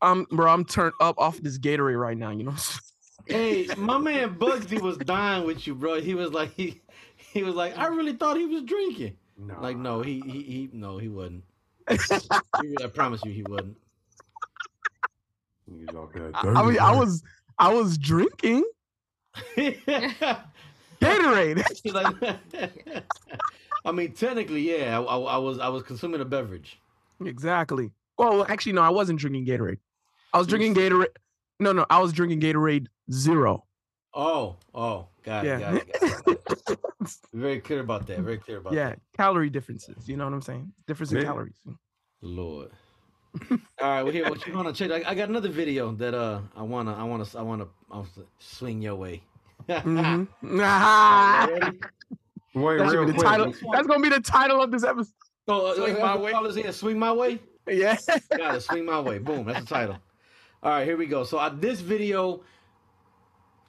I'm 0.00 0.24
bro. 0.30 0.52
I'm 0.52 0.64
turned 0.64 0.94
up 1.00 1.18
off 1.18 1.38
this 1.38 1.58
Gatorade 1.58 1.98
right 1.98 2.16
now. 2.16 2.30
You 2.30 2.44
know. 2.44 2.52
what 2.52 2.80
I'm 3.28 3.34
saying? 3.34 3.66
Hey, 3.68 3.74
my 3.76 3.98
man 3.98 4.36
Bugsy 4.36 4.80
was 4.80 4.98
dying 4.98 5.46
with 5.46 5.66
you, 5.66 5.74
bro. 5.74 6.00
He 6.00 6.14
was 6.14 6.30
like 6.30 6.52
he 6.52 6.80
he 7.16 7.42
was 7.42 7.54
like, 7.54 7.76
I 7.76 7.86
really 7.86 8.12
thought 8.12 8.36
he 8.36 8.46
was 8.46 8.62
drinking. 8.62 9.16
No. 9.36 9.60
Like, 9.60 9.76
no, 9.76 10.02
he 10.02 10.20
he, 10.20 10.42
he 10.42 10.70
no, 10.72 10.98
he 10.98 11.08
wasn't. 11.08 11.42
I 11.88 12.86
promise 12.94 13.20
you 13.24 13.32
he 13.32 13.42
wasn't. 13.48 13.76
He 13.76 13.78
was 13.78 13.78
off 13.78 13.78
there 13.78 15.51
I, 15.68 16.48
I 16.48 16.66
mean, 16.66 16.78
I 16.78 16.94
was, 16.94 17.22
I 17.58 17.72
was 17.72 17.96
drinking 17.98 18.64
Gatorade. 21.00 21.62
I 23.84 23.92
mean, 23.92 24.12
technically, 24.12 24.62
yeah, 24.62 24.98
I, 24.98 25.02
I, 25.02 25.16
I 25.34 25.36
was 25.38 25.58
I 25.58 25.68
was 25.68 25.82
consuming 25.82 26.20
a 26.20 26.24
beverage. 26.24 26.80
exactly. 27.24 27.90
Well, 28.18 28.44
actually, 28.48 28.72
no, 28.72 28.82
I 28.82 28.90
wasn't 28.90 29.18
drinking 29.18 29.46
Gatorade. 29.46 29.78
I 30.32 30.38
was 30.38 30.46
drinking 30.46 30.74
Gatorade. 30.74 31.08
No, 31.60 31.72
no, 31.72 31.86
I 31.90 31.98
was 32.00 32.12
drinking 32.12 32.40
Gatorade 32.40 32.86
Zero. 33.10 33.64
Oh, 34.14 34.56
oh, 34.74 35.08
got 35.24 35.44
it, 35.44 35.48
Yeah. 35.48 35.58
got 35.60 35.74
it, 35.74 36.00
got 36.00 36.70
it. 36.70 36.78
Very 37.32 37.60
clear 37.60 37.80
about 37.80 38.06
that. 38.06 38.18
Very 38.20 38.38
clear 38.38 38.58
about 38.58 38.74
yeah, 38.74 38.90
that. 38.90 38.98
calorie 39.16 39.50
differences. 39.50 40.08
You 40.08 40.16
know 40.16 40.24
what 40.24 40.34
I'm 40.34 40.42
saying? 40.42 40.72
Difference 40.86 41.12
in 41.12 41.18
Man. 41.18 41.26
calories. 41.26 41.56
Lord. 42.20 42.70
All 43.50 43.58
right, 43.80 44.02
well 44.02 44.12
here, 44.12 44.28
what 44.28 44.46
you 44.46 44.52
wanna 44.54 44.72
check? 44.72 44.90
I, 44.90 45.02
I 45.10 45.14
got 45.14 45.28
another 45.28 45.48
video 45.48 45.92
that 45.92 46.14
uh 46.14 46.40
I 46.56 46.62
wanna 46.62 46.94
I 46.94 47.02
wanna 47.04 47.24
I 47.36 47.42
wanna 47.42 47.66
I'll 47.90 48.06
swing 48.38 48.82
your 48.82 48.94
way. 48.96 49.22
Mhm. 49.68 50.28
Wait, 52.54 52.78
That 52.78 52.88
real 52.92 53.06
be 53.06 53.12
the 53.12 53.12
quick. 53.14 53.26
title. 53.26 53.54
That's 53.72 53.86
gonna 53.86 54.02
be 54.02 54.10
the 54.10 54.20
title 54.20 54.62
of 54.62 54.70
this 54.70 54.84
episode. 54.84 55.14
So, 55.48 55.66
uh, 55.66 55.74
Swing 55.74 55.98
my 55.98 56.16
the 56.16 56.22
way. 56.22 56.32
fellas 56.32 56.54
here, 56.54 56.70
swing 56.72 56.98
my 56.98 57.12
way. 57.12 57.40
Yeah. 57.66 57.96
Got 58.36 58.56
it. 58.56 58.60
Swing 58.62 58.84
my 58.84 59.00
way. 59.00 59.18
Boom. 59.18 59.44
That's 59.46 59.60
the 59.60 59.66
title. 59.66 59.96
All 60.62 60.70
right, 60.72 60.84
here 60.86 60.96
we 60.96 61.06
go. 61.06 61.24
So 61.24 61.38
uh, 61.38 61.48
this 61.48 61.80
video, 61.80 62.42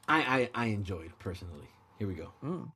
I, 0.08 0.50
I 0.54 0.64
I 0.64 0.66
enjoyed 0.68 1.12
personally. 1.20 1.70
Here 1.98 2.08
we 2.08 2.14
go. 2.16 2.34
Mm. 2.44 2.70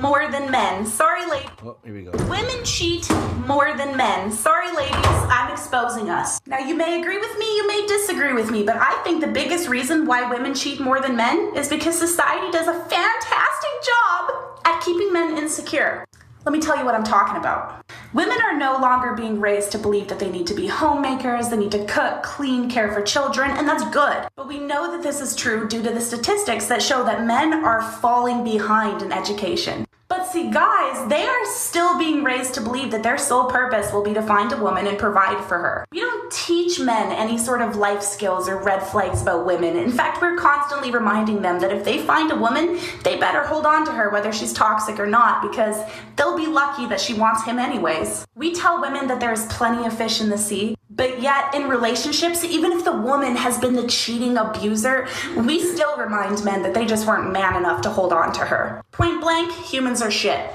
More 0.00 0.30
than 0.30 0.50
men. 0.50 0.86
Sorry, 0.86 1.28
ladies. 1.28 1.50
Oh, 1.64 1.76
here 1.84 1.94
we 1.94 2.02
go. 2.02 2.10
Women 2.28 2.64
cheat 2.64 3.08
more 3.46 3.76
than 3.76 3.96
men. 3.96 4.30
Sorry, 4.30 4.74
ladies, 4.74 4.94
I'm 5.30 5.50
exposing 5.50 6.10
us. 6.10 6.40
Now, 6.46 6.58
you 6.58 6.74
may 6.74 7.00
agree 7.00 7.18
with 7.18 7.36
me, 7.38 7.46
you 7.56 7.66
may 7.66 7.86
disagree 7.86 8.32
with 8.32 8.50
me, 8.50 8.62
but 8.62 8.76
I 8.76 9.00
think 9.04 9.20
the 9.20 9.28
biggest 9.28 9.68
reason 9.68 10.06
why 10.06 10.30
women 10.30 10.54
cheat 10.54 10.80
more 10.80 11.00
than 11.00 11.16
men 11.16 11.52
is 11.56 11.68
because 11.68 11.98
society 11.98 12.50
does 12.50 12.68
a 12.68 12.74
fantastic 12.74 13.70
job 13.84 14.60
at 14.64 14.82
keeping 14.84 15.12
men 15.12 15.36
insecure. 15.36 16.04
Let 16.44 16.52
me 16.52 16.60
tell 16.60 16.78
you 16.78 16.84
what 16.84 16.94
I'm 16.94 17.04
talking 17.04 17.36
about. 17.36 17.84
Women 18.14 18.38
are 18.40 18.56
no 18.56 18.78
longer 18.78 19.12
being 19.12 19.38
raised 19.38 19.70
to 19.72 19.78
believe 19.78 20.08
that 20.08 20.18
they 20.18 20.30
need 20.30 20.46
to 20.46 20.54
be 20.54 20.66
homemakers, 20.66 21.50
they 21.50 21.58
need 21.58 21.72
to 21.72 21.84
cook, 21.84 22.22
clean, 22.22 22.70
care 22.70 22.90
for 22.90 23.02
children, 23.02 23.50
and 23.50 23.68
that's 23.68 23.84
good. 23.90 24.26
But 24.34 24.48
we 24.48 24.58
know 24.58 24.90
that 24.90 25.02
this 25.02 25.20
is 25.20 25.36
true 25.36 25.68
due 25.68 25.82
to 25.82 25.90
the 25.90 26.00
statistics 26.00 26.68
that 26.68 26.80
show 26.80 27.04
that 27.04 27.26
men 27.26 27.52
are 27.52 27.82
falling 27.82 28.44
behind 28.44 29.02
in 29.02 29.12
education. 29.12 29.84
See, 30.32 30.50
guys, 30.50 31.08
they 31.08 31.26
are 31.26 31.44
still 31.46 31.98
being 31.98 32.22
raised 32.22 32.52
to 32.54 32.60
believe 32.60 32.90
that 32.90 33.02
their 33.02 33.16
sole 33.16 33.46
purpose 33.46 33.90
will 33.94 34.02
be 34.02 34.12
to 34.12 34.20
find 34.20 34.52
a 34.52 34.58
woman 34.58 34.86
and 34.86 34.98
provide 34.98 35.42
for 35.46 35.56
her. 35.56 35.86
We 35.90 36.00
don't 36.00 36.30
teach 36.30 36.78
men 36.78 37.12
any 37.12 37.38
sort 37.38 37.62
of 37.62 37.76
life 37.76 38.02
skills 38.02 38.46
or 38.46 38.62
red 38.62 38.80
flags 38.80 39.22
about 39.22 39.46
women. 39.46 39.78
In 39.78 39.90
fact, 39.90 40.20
we're 40.20 40.36
constantly 40.36 40.90
reminding 40.90 41.40
them 41.40 41.58
that 41.60 41.72
if 41.72 41.82
they 41.82 41.98
find 41.98 42.30
a 42.30 42.36
woman, 42.36 42.78
they 43.04 43.16
better 43.16 43.42
hold 43.42 43.64
on 43.64 43.86
to 43.86 43.92
her 43.92 44.10
whether 44.10 44.30
she's 44.30 44.52
toxic 44.52 45.00
or 45.00 45.06
not 45.06 45.40
because 45.40 45.82
they'll 46.16 46.36
be 46.36 46.46
lucky 46.46 46.84
that 46.86 47.00
she 47.00 47.14
wants 47.14 47.44
him 47.44 47.58
anyways. 47.58 48.26
We 48.34 48.54
tell 48.54 48.82
women 48.82 49.06
that 49.08 49.20
there's 49.20 49.46
plenty 49.46 49.86
of 49.86 49.96
fish 49.96 50.20
in 50.20 50.28
the 50.28 50.36
sea, 50.36 50.76
but 50.98 51.22
yet 51.22 51.54
in 51.54 51.68
relationships, 51.68 52.44
even 52.44 52.72
if 52.72 52.84
the 52.84 52.92
woman 52.92 53.36
has 53.36 53.56
been 53.56 53.74
the 53.74 53.86
cheating 53.86 54.36
abuser, 54.36 55.06
we 55.36 55.60
still 55.60 55.96
remind 55.96 56.44
men 56.44 56.60
that 56.62 56.74
they 56.74 56.84
just 56.84 57.06
weren't 57.06 57.32
man 57.32 57.56
enough 57.56 57.80
to 57.82 57.88
hold 57.88 58.12
on 58.12 58.32
to 58.34 58.40
her. 58.40 58.82
Point 58.92 59.20
blank, 59.22 59.50
humans 59.52 60.02
are 60.02 60.10
shit. 60.10 60.50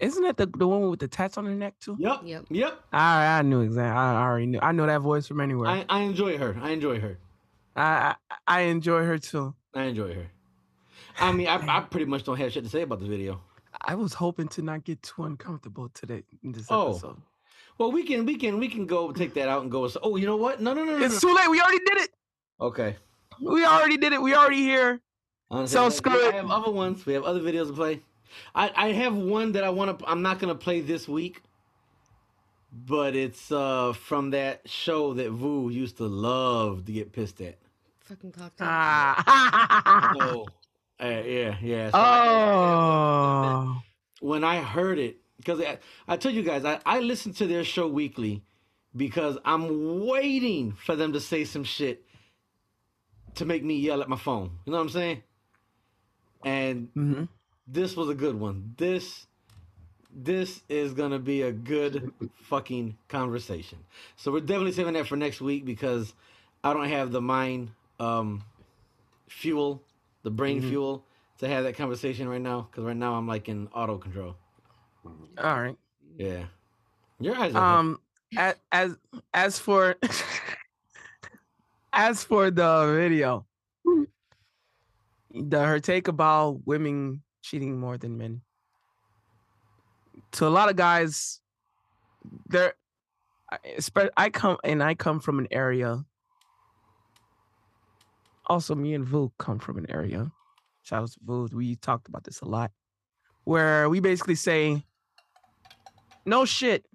Isn't 0.00 0.24
that 0.24 0.36
the, 0.36 0.46
the 0.46 0.66
one 0.66 0.90
with 0.90 0.98
the 0.98 1.06
tats 1.06 1.38
on 1.38 1.44
her 1.44 1.54
neck 1.54 1.74
too? 1.78 1.96
Yep. 1.98 2.20
Yep. 2.24 2.46
Yep. 2.50 2.80
I 2.92 3.38
I 3.38 3.42
knew 3.42 3.60
exactly. 3.60 3.96
I 3.96 4.22
already 4.24 4.46
knew. 4.46 4.58
I 4.60 4.72
know 4.72 4.84
that 4.86 5.00
voice 5.00 5.28
from 5.28 5.40
anywhere. 5.40 5.68
I, 5.68 5.84
I 5.88 6.00
enjoy 6.00 6.36
her. 6.38 6.56
I 6.60 6.70
enjoy 6.70 6.98
her. 7.00 7.18
I, 7.76 8.16
I 8.30 8.36
I 8.48 8.60
enjoy 8.62 9.04
her 9.04 9.16
too. 9.18 9.54
I 9.74 9.84
enjoy 9.84 10.12
her. 10.14 10.26
I 11.20 11.30
mean, 11.30 11.46
I, 11.46 11.54
I 11.78 11.80
pretty 11.82 12.06
much 12.06 12.24
don't 12.24 12.36
have 12.36 12.52
shit 12.52 12.64
to 12.64 12.70
say 12.70 12.82
about 12.82 12.98
the 12.98 13.06
video. 13.06 13.40
I 13.80 13.94
was 13.94 14.12
hoping 14.12 14.48
to 14.48 14.62
not 14.62 14.82
get 14.84 15.00
too 15.02 15.22
uncomfortable 15.22 15.88
today 15.94 16.24
in 16.42 16.50
this 16.50 16.66
Oh. 16.68 16.90
episode. 16.90 17.22
Well, 17.82 17.90
we 17.90 18.04
can 18.04 18.24
we 18.24 18.36
can 18.36 18.60
we 18.60 18.68
can 18.68 18.86
go 18.86 19.10
take 19.10 19.34
that 19.34 19.48
out 19.48 19.62
and 19.62 19.68
go. 19.68 19.90
Oh, 20.04 20.14
you 20.14 20.24
know 20.24 20.36
what? 20.36 20.60
No, 20.60 20.72
no, 20.72 20.84
no, 20.84 20.98
no. 20.98 21.04
It's 21.04 21.20
no. 21.20 21.28
too 21.30 21.34
late. 21.34 21.50
We 21.50 21.60
already 21.60 21.80
did 21.80 21.96
it. 22.02 22.10
Okay. 22.60 22.94
we 23.40 23.64
already 23.64 23.96
did 23.96 24.12
it. 24.12 24.22
We 24.22 24.36
already 24.36 24.62
here. 24.62 25.00
Honestly, 25.50 25.74
So 25.74 25.86
we- 25.86 25.90
screw 25.90 26.12
we 26.12 26.28
it. 26.28 26.34
have 26.34 26.48
other 26.48 26.70
ones. 26.70 27.04
We 27.04 27.12
have 27.14 27.24
other 27.24 27.40
videos 27.40 27.66
to 27.66 27.72
play. 27.72 28.00
I, 28.54 28.70
I 28.76 28.92
have 28.92 29.16
one 29.16 29.50
that 29.52 29.64
I 29.64 29.70
want 29.70 29.98
to. 29.98 30.06
I'm 30.06 30.22
not 30.22 30.38
gonna 30.38 30.54
play 30.54 30.80
this 30.80 31.08
week, 31.08 31.42
but 32.72 33.16
it's 33.16 33.50
uh 33.50 33.94
from 33.94 34.30
that 34.30 34.60
show 34.64 35.14
that 35.14 35.30
Vu 35.32 35.68
used 35.70 35.96
to 35.96 36.04
love 36.06 36.84
to 36.84 36.92
get 36.92 37.10
pissed 37.12 37.40
at. 37.40 37.58
Fucking 38.02 38.30
cocktail. 38.30 38.68
Ah. 38.70 40.14
So, 40.20 40.46
uh, 41.00 41.06
yeah, 41.26 41.56
yeah. 41.60 41.90
So 41.90 41.98
I- 41.98 42.28
oh. 42.28 43.82
when 44.20 44.44
I 44.44 44.58
heard 44.58 45.00
it, 45.00 45.16
because 45.42 45.60
I, 45.60 45.78
I 46.06 46.16
told 46.16 46.34
you 46.34 46.42
guys, 46.42 46.64
I, 46.64 46.80
I 46.86 47.00
listen 47.00 47.32
to 47.34 47.46
their 47.46 47.64
show 47.64 47.88
weekly 47.88 48.42
because 48.96 49.36
I'm 49.44 50.06
waiting 50.06 50.72
for 50.72 50.94
them 50.96 51.12
to 51.14 51.20
say 51.20 51.44
some 51.44 51.64
shit 51.64 52.04
to 53.34 53.44
make 53.44 53.64
me 53.64 53.74
yell 53.78 54.02
at 54.02 54.08
my 54.08 54.16
phone. 54.16 54.58
You 54.64 54.72
know 54.72 54.78
what 54.78 54.84
I'm 54.84 54.88
saying? 54.90 55.22
And 56.44 56.92
Mhm. 56.94 57.28
this 57.66 57.96
was 57.96 58.08
a 58.08 58.14
good 58.14 58.38
one. 58.38 58.74
This 58.76 59.26
this 60.14 60.62
is 60.68 60.92
gonna 60.92 61.18
be 61.18 61.40
a 61.40 61.52
good 61.52 62.12
fucking 62.42 62.98
conversation. 63.08 63.78
So 64.16 64.30
we're 64.30 64.40
definitely 64.40 64.72
saving 64.72 64.92
that 64.94 65.06
for 65.06 65.16
next 65.16 65.40
week 65.40 65.64
because 65.64 66.12
I 66.62 66.74
don't 66.74 66.88
have 66.88 67.12
the 67.12 67.22
mind 67.22 67.70
um 67.98 68.42
fuel, 69.28 69.82
the 70.22 70.30
brain 70.30 70.60
Mhm. 70.60 70.68
fuel 70.68 71.06
to 71.38 71.48
have 71.48 71.64
that 71.64 71.76
conversation 71.76 72.28
right 72.28 72.40
now. 72.42 72.68
Because 72.70 72.84
right 72.84 72.96
now 72.96 73.14
I'm 73.14 73.26
like 73.26 73.48
in 73.48 73.68
auto 73.68 73.96
control. 73.96 74.36
All 75.04 75.60
right. 75.62 75.76
Yeah. 76.16 76.44
Your 77.20 77.36
eyes 77.36 77.54
are 77.54 77.78
Um, 77.78 78.00
as 78.36 78.54
as 78.70 78.96
as 79.34 79.58
for 79.58 79.96
as 81.92 82.24
for 82.24 82.50
the 82.50 82.94
video, 82.96 83.46
the 85.30 85.64
her 85.64 85.80
take 85.80 86.08
about 86.08 86.66
women 86.66 87.22
cheating 87.42 87.78
more 87.78 87.98
than 87.98 88.16
men. 88.18 88.40
To 90.32 90.46
a 90.46 90.50
lot 90.50 90.70
of 90.70 90.76
guys, 90.76 91.40
there, 92.46 92.74
I- 93.50 94.10
I 94.16 94.30
come 94.30 94.56
and 94.64 94.82
I 94.82 94.94
come 94.94 95.20
from 95.20 95.38
an 95.38 95.48
area. 95.50 96.04
Also, 98.46 98.74
me 98.74 98.94
and 98.94 99.06
Vu 99.06 99.32
come 99.38 99.58
from 99.58 99.78
an 99.78 99.86
area. 99.90 100.30
Shout 100.82 101.02
out 101.04 101.10
to 101.12 101.18
Vu. 101.22 101.48
We 101.52 101.76
talked 101.76 102.08
about 102.08 102.24
this 102.24 102.40
a 102.40 102.44
lot, 102.46 102.72
where 103.44 103.88
we 103.88 104.00
basically 104.00 104.34
say, 104.34 104.84
"No 106.24 106.44
shit, 106.44 106.86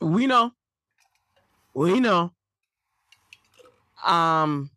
we 0.00 0.26
know. 0.26 0.52
We 1.74 2.00
know. 2.00 2.32
Um 4.04 4.70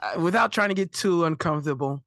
uh, 0.00 0.20
without 0.20 0.52
trying 0.52 0.68
to 0.68 0.74
get 0.74 0.92
too 0.92 1.24
uncomfortable. 1.24 2.02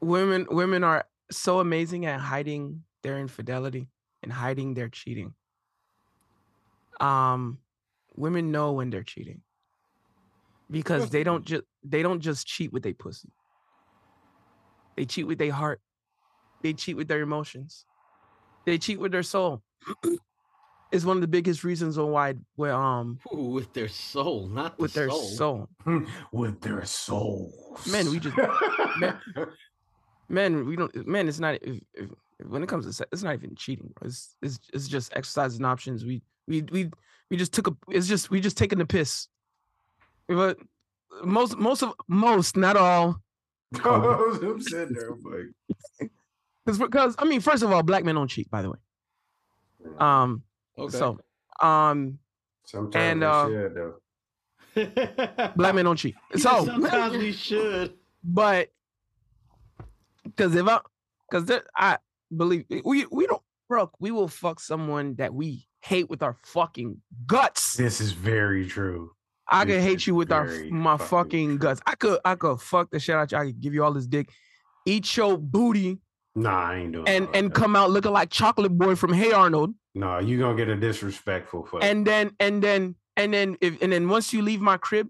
Women 0.00 0.46
women 0.50 0.84
are 0.84 1.06
so 1.30 1.60
amazing 1.60 2.06
at 2.06 2.20
hiding 2.20 2.84
their 3.02 3.18
infidelity 3.18 3.88
and 4.22 4.32
hiding 4.32 4.74
their 4.74 4.88
cheating. 4.88 5.34
Um 7.00 7.58
women 8.16 8.50
know 8.50 8.72
when 8.72 8.90
they're 8.90 9.02
cheating. 9.02 9.42
Because 10.70 11.10
they 11.10 11.24
don't 11.24 11.44
just 11.46 11.64
they 11.82 12.02
don't 12.02 12.20
just 12.20 12.46
cheat 12.46 12.72
with 12.72 12.82
their 12.82 12.94
pussy. 12.94 13.30
They 14.96 15.04
cheat 15.04 15.26
with 15.26 15.38
their 15.38 15.52
heart. 15.52 15.80
They 16.62 16.72
cheat 16.72 16.96
with 16.96 17.08
their 17.08 17.20
emotions. 17.20 17.84
They 18.66 18.78
cheat 18.78 18.98
with 18.98 19.12
their 19.12 19.22
soul. 19.22 19.62
it's 20.92 21.04
one 21.04 21.16
of 21.16 21.20
the 21.20 21.28
biggest 21.28 21.64
reasons 21.64 21.98
on 21.98 22.10
why 22.10 22.34
where 22.56 22.74
um 22.74 23.18
Ooh, 23.32 23.50
with 23.50 23.72
their 23.72 23.88
soul, 23.88 24.48
not 24.48 24.76
the 24.76 24.82
with 24.82 24.94
their 24.94 25.10
soul. 25.10 25.68
soul. 25.86 26.04
with 26.32 26.60
their 26.60 26.84
souls. 26.84 27.86
Man, 27.86 28.10
we 28.10 28.18
just 28.18 28.36
man, 28.98 29.18
man, 30.28 30.66
we 30.66 30.76
don't 30.76 31.06
man, 31.06 31.28
it's 31.28 31.40
not 31.40 31.54
if, 31.62 31.80
if, 31.94 32.10
when 32.46 32.62
it 32.62 32.68
comes 32.68 32.86
to 32.86 32.92
sex, 32.92 33.08
it's 33.12 33.22
not 33.22 33.34
even 33.34 33.54
cheating, 33.56 33.92
bro. 33.96 34.06
It's 34.06 34.36
it's 34.42 34.58
it's 34.72 34.88
just 34.88 35.12
exercising 35.16 35.64
options. 35.64 36.04
We 36.04 36.22
we 36.46 36.62
we 36.62 36.90
we 37.30 37.36
just 37.36 37.52
took 37.52 37.68
a 37.68 37.76
it's 37.88 38.08
just 38.08 38.30
we 38.30 38.40
just 38.40 38.56
taking 38.56 38.78
the 38.78 38.86
piss. 38.86 39.28
But 40.28 40.58
most 41.24 41.56
most 41.56 41.82
of 41.82 41.94
most, 42.06 42.56
not 42.56 42.76
all, 42.76 43.20
I'm 43.84 44.60
sitting 44.60 44.94
there, 44.94 45.10
I'm 45.10 45.22
like, 45.22 46.10
Because 46.64 46.78
because 46.78 47.14
I 47.18 47.24
mean, 47.24 47.40
first 47.40 47.62
of 47.62 47.72
all, 47.72 47.82
black 47.82 48.04
men 48.04 48.14
don't 48.14 48.28
cheat, 48.28 48.50
by 48.50 48.62
the 48.62 48.70
way. 48.70 48.78
Um. 49.98 50.42
Okay. 50.78 50.96
So, 50.96 51.18
um, 51.62 52.18
sometimes 52.66 52.94
And, 52.96 53.24
uh, 53.24 53.46
should 53.46 53.74
though. 53.74 55.50
black 55.56 55.74
men 55.74 55.86
don't 55.86 55.96
cheat. 55.96 56.14
So 56.36 56.66
sometimes 56.66 57.16
we 57.16 57.32
should. 57.32 57.94
but 58.22 58.68
because 60.24 60.54
if 60.54 60.66
I 60.68 60.80
because 61.30 61.60
I 61.74 61.96
believe 62.36 62.66
we 62.84 63.06
we 63.10 63.26
don't 63.26 63.42
bro, 63.68 63.90
we 63.98 64.10
will 64.10 64.28
fuck 64.28 64.60
someone 64.60 65.14
that 65.16 65.32
we 65.32 65.66
hate 65.80 66.10
with 66.10 66.22
our 66.22 66.36
fucking 66.44 67.00
guts. 67.26 67.74
This 67.76 68.00
is 68.00 68.12
very 68.12 68.66
true. 68.66 69.12
I 69.50 69.64
could 69.64 69.80
hate 69.80 70.06
you 70.06 70.14
with 70.14 70.30
our 70.32 70.46
my 70.70 70.96
fucking 70.96 71.06
fucking 71.08 71.58
guts. 71.58 71.80
I 71.86 71.94
could 71.94 72.20
I 72.24 72.34
could 72.34 72.60
fuck 72.60 72.90
the 72.90 73.00
shit 73.00 73.14
out 73.16 73.32
you. 73.32 73.38
I 73.38 73.46
could 73.46 73.60
give 73.60 73.74
you 73.74 73.82
all 73.84 73.92
this 73.92 74.06
dick, 74.06 74.28
eat 74.86 75.16
your 75.16 75.38
booty, 75.38 75.98
Nah, 76.34 76.70
I 76.70 76.76
ain't 76.76 76.92
doing 76.92 77.08
and 77.08 77.28
and 77.34 77.50
that. 77.50 77.54
come 77.54 77.74
out 77.74 77.90
looking 77.90 78.12
like 78.12 78.30
Chocolate 78.30 78.76
Boy 78.76 78.94
from 78.94 79.12
Hey 79.12 79.32
Arnold. 79.32 79.74
Nah, 79.94 80.18
you 80.20 80.38
gonna 80.38 80.56
get 80.56 80.68
a 80.68 80.76
disrespectful 80.76 81.66
fuck. 81.66 81.82
and 81.82 82.06
then 82.06 82.30
and 82.38 82.62
then 82.62 82.94
and 83.16 83.32
then 83.34 83.56
if 83.60 83.80
and 83.82 83.90
then 83.92 84.08
once 84.08 84.32
you 84.32 84.42
leave 84.42 84.60
my 84.60 84.76
crib, 84.76 85.08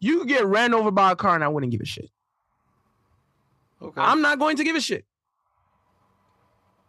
you 0.00 0.24
get 0.24 0.46
ran 0.46 0.72
over 0.72 0.90
by 0.90 1.12
a 1.12 1.16
car 1.16 1.34
and 1.34 1.44
I 1.44 1.48
wouldn't 1.48 1.72
give 1.72 1.80
a 1.80 1.84
shit. 1.86 2.10
Okay. 3.82 4.00
I'm 4.00 4.22
not 4.22 4.38
going 4.38 4.56
to 4.56 4.64
give 4.64 4.76
a 4.76 4.80
shit. 4.80 5.04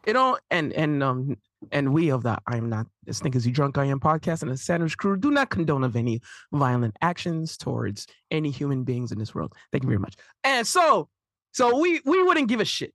You 0.05 0.13
know, 0.13 0.37
and 0.51 0.71
and 0.73 1.01
um 1.01 1.37
and 1.71 1.93
we 1.93 2.11
of 2.11 2.23
the 2.23 2.37
I 2.47 2.57
am 2.57 2.69
not 2.69 2.85
this 3.05 3.21
niggas 3.21 3.45
you 3.45 3.51
drunk 3.51 3.77
I 3.77 3.85
am 3.85 3.99
podcast 3.99 4.41
and 4.43 4.51
the 4.51 4.57
Sanders 4.57 4.95
crew 4.95 5.17
do 5.17 5.31
not 5.31 5.49
condone 5.49 5.83
of 5.83 5.95
any 5.95 6.21
violent 6.51 6.95
actions 7.01 7.57
towards 7.57 8.05
any 8.29 8.51
human 8.51 8.83
beings 8.83 9.11
in 9.11 9.17
this 9.17 9.33
world. 9.33 9.53
Thank 9.71 9.83
you 9.83 9.89
very 9.89 9.99
much. 9.99 10.15
And 10.43 10.65
so 10.67 11.09
so 11.53 11.79
we 11.79 12.01
we 12.05 12.21
wouldn't 12.23 12.47
give 12.49 12.59
a 12.59 12.65
shit. 12.65 12.93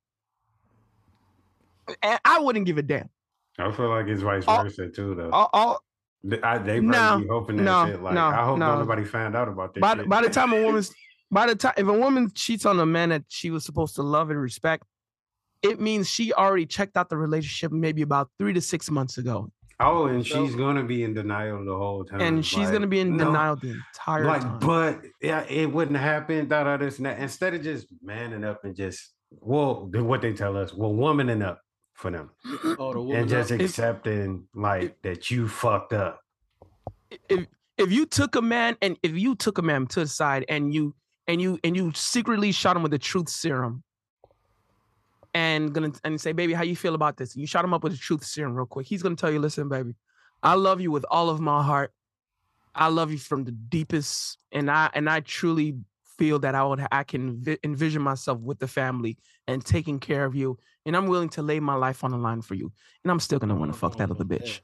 And 2.03 2.21
I 2.25 2.39
wouldn't 2.41 2.67
give 2.67 2.79
a 2.79 2.83
damn. 2.83 3.09
I 3.59 3.73
feel 3.73 3.89
like 3.89 4.07
it's 4.07 4.23
vice 4.23 4.45
all- 4.47 4.63
versa 4.63 4.89
too, 4.89 5.15
though. 5.15 5.31
All, 5.31 5.51
all, 5.53 5.85
I, 6.43 6.59
they 6.59 6.81
probably 6.81 6.81
No, 6.81 7.19
be 7.21 7.27
hoping 7.29 7.57
that 7.57 7.63
no, 7.65 7.87
shit. 7.87 8.03
Like, 8.03 8.15
no, 8.15 8.27
I 8.27 8.45
hope 8.45 8.59
no. 8.59 8.79
nobody 8.79 9.05
found 9.05 9.35
out 9.35 9.49
about 9.49 9.75
this. 9.75 9.81
by, 9.81 9.97
shit. 9.97 10.09
by 10.09 10.23
the 10.23 10.31
time 10.31 10.53
a 10.53 10.63
woman's 10.67 10.93
by 11.31 11.47
the 11.47 11.57
time 11.57 11.75
if 11.77 11.87
a 11.87 11.93
woman 11.93 12.31
cheats 12.35 12.65
on 12.67 12.79
a 12.79 12.87
man 12.87 13.09
that 13.09 13.25
she 13.29 13.51
was 13.51 13.65
supposed 13.65 13.97
to 13.97 14.03
love 14.03 14.31
and 14.31 14.41
respect 14.41 14.85
it 15.63 15.81
means 15.81 16.09
she 16.09 16.33
already 16.33 16.67
checked 16.67 16.97
out 16.97 17.09
the 17.09 17.17
relationship 17.17 17.73
maybe 17.73 18.03
about 18.03 18.31
three 18.39 18.53
to 18.53 18.61
six 18.61 18.91
months 18.91 19.19
ago 19.19 19.51
oh, 19.81 20.07
and 20.07 20.27
So- 20.27 20.47
she's 20.47 20.55
gonna 20.57 20.85
be 20.85 21.05
in 21.05 21.15
denial 21.15 21.65
the 21.65 21.77
whole 21.77 22.05
time. 22.05 22.21
and 22.21 22.45
she's 22.45 22.59
like, 22.67 22.73
gonna 22.73 22.87
be 22.87 23.01
in 23.01 23.17
no, 23.17 23.25
denial 23.27 23.57
the 23.57 23.71
entire 23.95 24.25
Like, 24.27 24.43
time 24.43 24.59
but 24.61 25.01
yeah, 25.23 25.43
it 25.49 25.73
wouldn't 25.73 25.97
happen. 25.99 26.49
Da 26.49 26.65
da 26.65 26.77
this 26.77 26.99
and 26.99 27.07
that. 27.07 27.19
Instead 27.19 27.55
of 27.55 27.63
just 27.63 27.87
manning 28.03 28.45
up 28.45 28.65
and 28.65 28.75
just 28.77 29.15
well, 29.31 29.89
what 29.93 30.21
they 30.23 30.33
tell 30.33 30.57
us, 30.57 30.75
well, 30.75 30.93
womaning 30.93 31.43
up 31.43 31.61
for 31.95 32.11
them, 32.11 32.31
Oh, 32.79 32.93
the 33.07 33.17
and 33.17 33.29
just 33.29 33.53
up. 33.53 33.61
accepting 33.61 34.49
like 34.55 35.01
that 35.03 35.31
you 35.31 35.47
fucked 35.49 35.93
up. 35.93 36.21
if 37.29 37.47
if 37.79 37.91
you 37.93 38.05
took 38.07 38.37
a 38.37 38.43
man 38.43 38.77
and 38.83 38.99
if 39.03 39.13
you 39.13 39.35
took 39.35 39.57
a 39.59 39.63
man 39.63 39.87
to 39.87 40.01
the 40.01 40.07
side 40.07 40.45
and 40.49 40.75
you 40.75 40.95
and 41.27 41.41
you 41.41 41.59
and 41.65 41.75
you 41.77 41.93
secretly 41.95 42.53
shot 42.53 42.77
him 42.77 42.83
with 42.83 42.93
the 42.93 42.99
truth 42.99 43.29
serum 43.31 43.83
and 45.35 45.73
gonna 45.73 45.93
and 46.05 46.21
say 46.21 46.33
baby 46.33 46.53
how 46.53 46.63
you 46.63 46.75
feel 46.75 46.95
about 46.95 47.17
this 47.17 47.37
you 47.37 47.47
shot 47.47 47.65
him 47.65 47.73
up 47.73 47.83
with 47.85 47.93
the 47.93 47.99
truth 47.99 48.25
serum 48.25 48.55
real 48.55 48.67
quick 48.67 48.87
he's 48.87 49.03
gonna 49.03 49.17
tell 49.17 49.31
you 49.31 49.39
listen 49.39 49.69
baby 49.69 49.95
i 50.43 50.55
love 50.55 50.81
you 50.81 50.91
with 50.91 51.05
all 51.11 51.31
of 51.31 51.41
my 51.41 51.63
heart 51.63 51.93
i 52.75 52.89
love 52.89 53.13
you 53.13 53.19
from 53.19 53.45
the 53.45 53.53
deepest 53.53 54.39
and 54.53 54.71
i 54.71 54.91
and 54.95 55.09
i 55.09 55.21
truly 55.21 55.77
feel 56.19 56.39
that 56.39 56.55
i 56.55 56.65
would 56.65 56.85
i 56.91 57.03
can 57.03 57.41
vi- 57.43 57.59
envision 57.65 58.03
myself 58.03 58.39
with 58.41 58.59
the 58.59 58.69
family 58.69 59.17
and 59.47 59.65
taking 59.65 59.99
care 59.99 60.25
of 60.25 60.35
you 60.35 60.59
and 60.85 60.97
i'm 60.97 61.07
willing 61.07 61.29
to 61.29 61.43
lay 61.43 61.61
my 61.61 61.75
life 61.75 62.03
on 62.03 62.11
the 62.11 62.19
line 62.19 62.43
for 62.43 62.55
you 62.55 62.71
and 63.05 63.11
i'm 63.11 63.21
still 63.21 63.39
gonna 63.39 63.55
want 63.55 63.73
to 63.73 63.79
fuck 63.79 63.97
that 63.97 64.11
other 64.11 64.25
bitch 64.25 64.61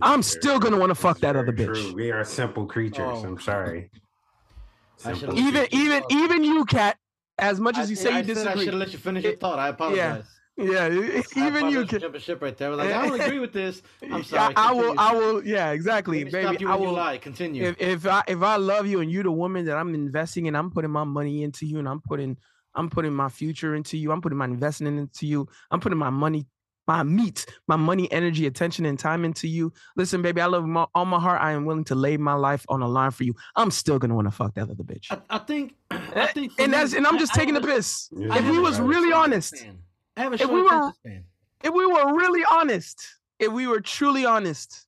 I'm 0.00 0.22
still 0.22 0.58
gonna 0.58 0.78
wanna 0.78 0.94
fuck 0.94 1.18
that 1.20 1.36
other 1.36 1.52
bitch. 1.52 1.74
true. 1.74 1.94
We 1.94 2.10
are 2.10 2.24
simple 2.24 2.66
creatures. 2.66 3.04
Oh. 3.06 3.24
I'm 3.24 3.38
sorry. 3.38 3.90
Simple 4.96 5.38
even 5.38 5.66
even 5.70 6.02
even 6.10 6.44
you 6.44 6.64
cat 6.64 6.96
as 7.42 7.60
much 7.60 7.76
I, 7.76 7.82
as 7.82 7.90
you 7.90 7.96
I 7.96 8.00
say 8.00 8.02
you 8.02 8.02
said 8.02 8.12
I 8.12 8.26
should 8.26 8.36
have 8.36 8.54
disagree 8.54 8.78
let 8.78 8.92
you 8.92 8.98
finish 8.98 9.24
your 9.24 9.36
thought. 9.36 9.58
I 9.58 9.68
apologize. 9.68 10.24
yeah 10.56 10.84
I 10.84 11.22
even 11.48 11.70
you 11.70 11.86
can 11.86 12.00
jump 12.00 12.14
a 12.14 12.20
ship 12.20 12.42
right 12.42 12.56
there. 12.56 12.72
I 12.72 12.74
like, 12.74 12.92
I 12.92 13.08
don't 13.08 13.20
agree 13.26 13.38
with 13.38 13.52
this. 13.52 13.82
I'm 14.10 14.22
sorry. 14.22 14.54
I, 14.56 14.68
I 14.68 14.72
will 14.72 14.94
i 14.98 15.12
will 15.14 15.44
yeah 15.44 15.70
exactly 15.70 16.24
baby 16.24 16.42
stop 16.42 16.60
you 16.60 16.70
i 16.70 16.74
will 16.74 16.92
lie. 16.92 17.18
Continue. 17.18 17.64
if, 17.64 17.80
if 17.80 18.06
i 18.06 18.22
if 18.28 18.42
i 18.42 18.56
love 18.56 18.86
you 18.86 19.00
and 19.00 19.10
you're 19.10 19.22
the 19.22 19.32
woman 19.32 19.64
that 19.64 19.76
i'm 19.76 19.94
investing 19.94 20.46
in 20.46 20.54
i'm 20.54 20.70
putting 20.70 20.90
my 20.90 21.04
money 21.04 21.42
into 21.42 21.66
you 21.66 21.78
and 21.78 21.88
i'm 21.88 22.00
putting 22.00 22.36
i'm 22.74 22.90
putting 22.90 23.14
my 23.14 23.28
future 23.28 23.74
into 23.74 23.96
you 23.96 24.12
i'm 24.12 24.20
putting 24.20 24.38
my 24.38 24.44
investment 24.44 24.98
into 24.98 25.26
you 25.26 25.48
i'm 25.70 25.80
putting 25.80 25.98
my 25.98 26.10
money 26.10 26.46
my 26.88 27.02
meat, 27.02 27.46
my 27.68 27.76
money, 27.76 28.10
energy, 28.10 28.46
attention, 28.46 28.84
and 28.86 28.98
time 28.98 29.24
into 29.24 29.46
you. 29.46 29.72
Listen, 29.96 30.20
baby, 30.22 30.40
I 30.40 30.46
love 30.46 30.64
my, 30.66 30.86
all 30.94 31.04
my 31.04 31.20
heart. 31.20 31.40
I 31.40 31.52
am 31.52 31.64
willing 31.64 31.84
to 31.84 31.94
lay 31.94 32.16
my 32.16 32.34
life 32.34 32.64
on 32.68 32.82
a 32.82 32.88
line 32.88 33.10
for 33.12 33.24
you. 33.24 33.34
I'm 33.56 33.70
still 33.70 33.98
gonna 33.98 34.14
want 34.14 34.26
to 34.26 34.32
fuck 34.32 34.54
that 34.54 34.62
other 34.70 34.74
bitch. 34.84 35.06
I, 35.10 35.18
I 35.30 35.38
think. 35.38 35.74
I 35.90 36.26
think. 36.26 36.52
and 36.58 36.72
me, 36.72 36.78
that's 36.78 36.92
and 36.94 37.06
I'm 37.06 37.18
just 37.18 37.32
I 37.36 37.40
taking 37.40 37.54
the 37.54 37.60
piss. 37.60 38.08
Yeah, 38.16 38.36
If 38.36 38.44
we 38.50 38.58
was 38.58 38.80
really 38.80 39.12
honest, 39.12 39.56
span. 39.56 39.78
I 40.16 40.22
have 40.22 40.32
a 40.32 40.42
if 40.42 40.48
we 40.50 40.62
were- 40.62 40.92
span. 40.94 41.24
if 41.62 41.72
we 41.72 41.86
were 41.86 42.14
really 42.16 42.42
honest, 42.50 43.06
if 43.38 43.52
we 43.52 43.66
were 43.66 43.80
truly 43.80 44.24
honest, 44.26 44.86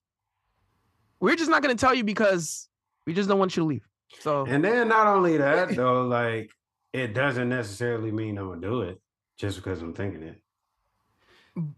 we're 1.19 1.35
just 1.35 1.49
not 1.49 1.61
gonna 1.61 1.75
tell 1.75 1.93
you 1.95 2.03
because 2.03 2.67
we 3.07 3.13
just 3.13 3.29
don't 3.29 3.39
want 3.39 3.55
you 3.55 3.63
to 3.63 3.67
leave. 3.67 3.87
So 4.19 4.45
And 4.45 4.63
then 4.63 4.87
not 4.89 5.07
only 5.07 5.37
that 5.37 5.75
though, 5.75 6.03
like 6.03 6.51
it 6.93 7.13
doesn't 7.13 7.49
necessarily 7.49 8.11
mean 8.11 8.37
I'm 8.37 8.47
gonna 8.49 8.61
do 8.61 8.81
it 8.81 8.99
just 9.37 9.57
because 9.57 9.81
I'm 9.81 9.93
thinking 9.93 10.23
it. 10.23 10.41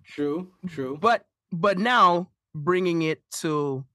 True. 0.05 0.51
True. 0.67 0.97
but 0.99 1.25
but 1.51 1.77
now 1.77 2.29
bringing 2.53 3.03
it 3.03 3.21
to 3.31 3.85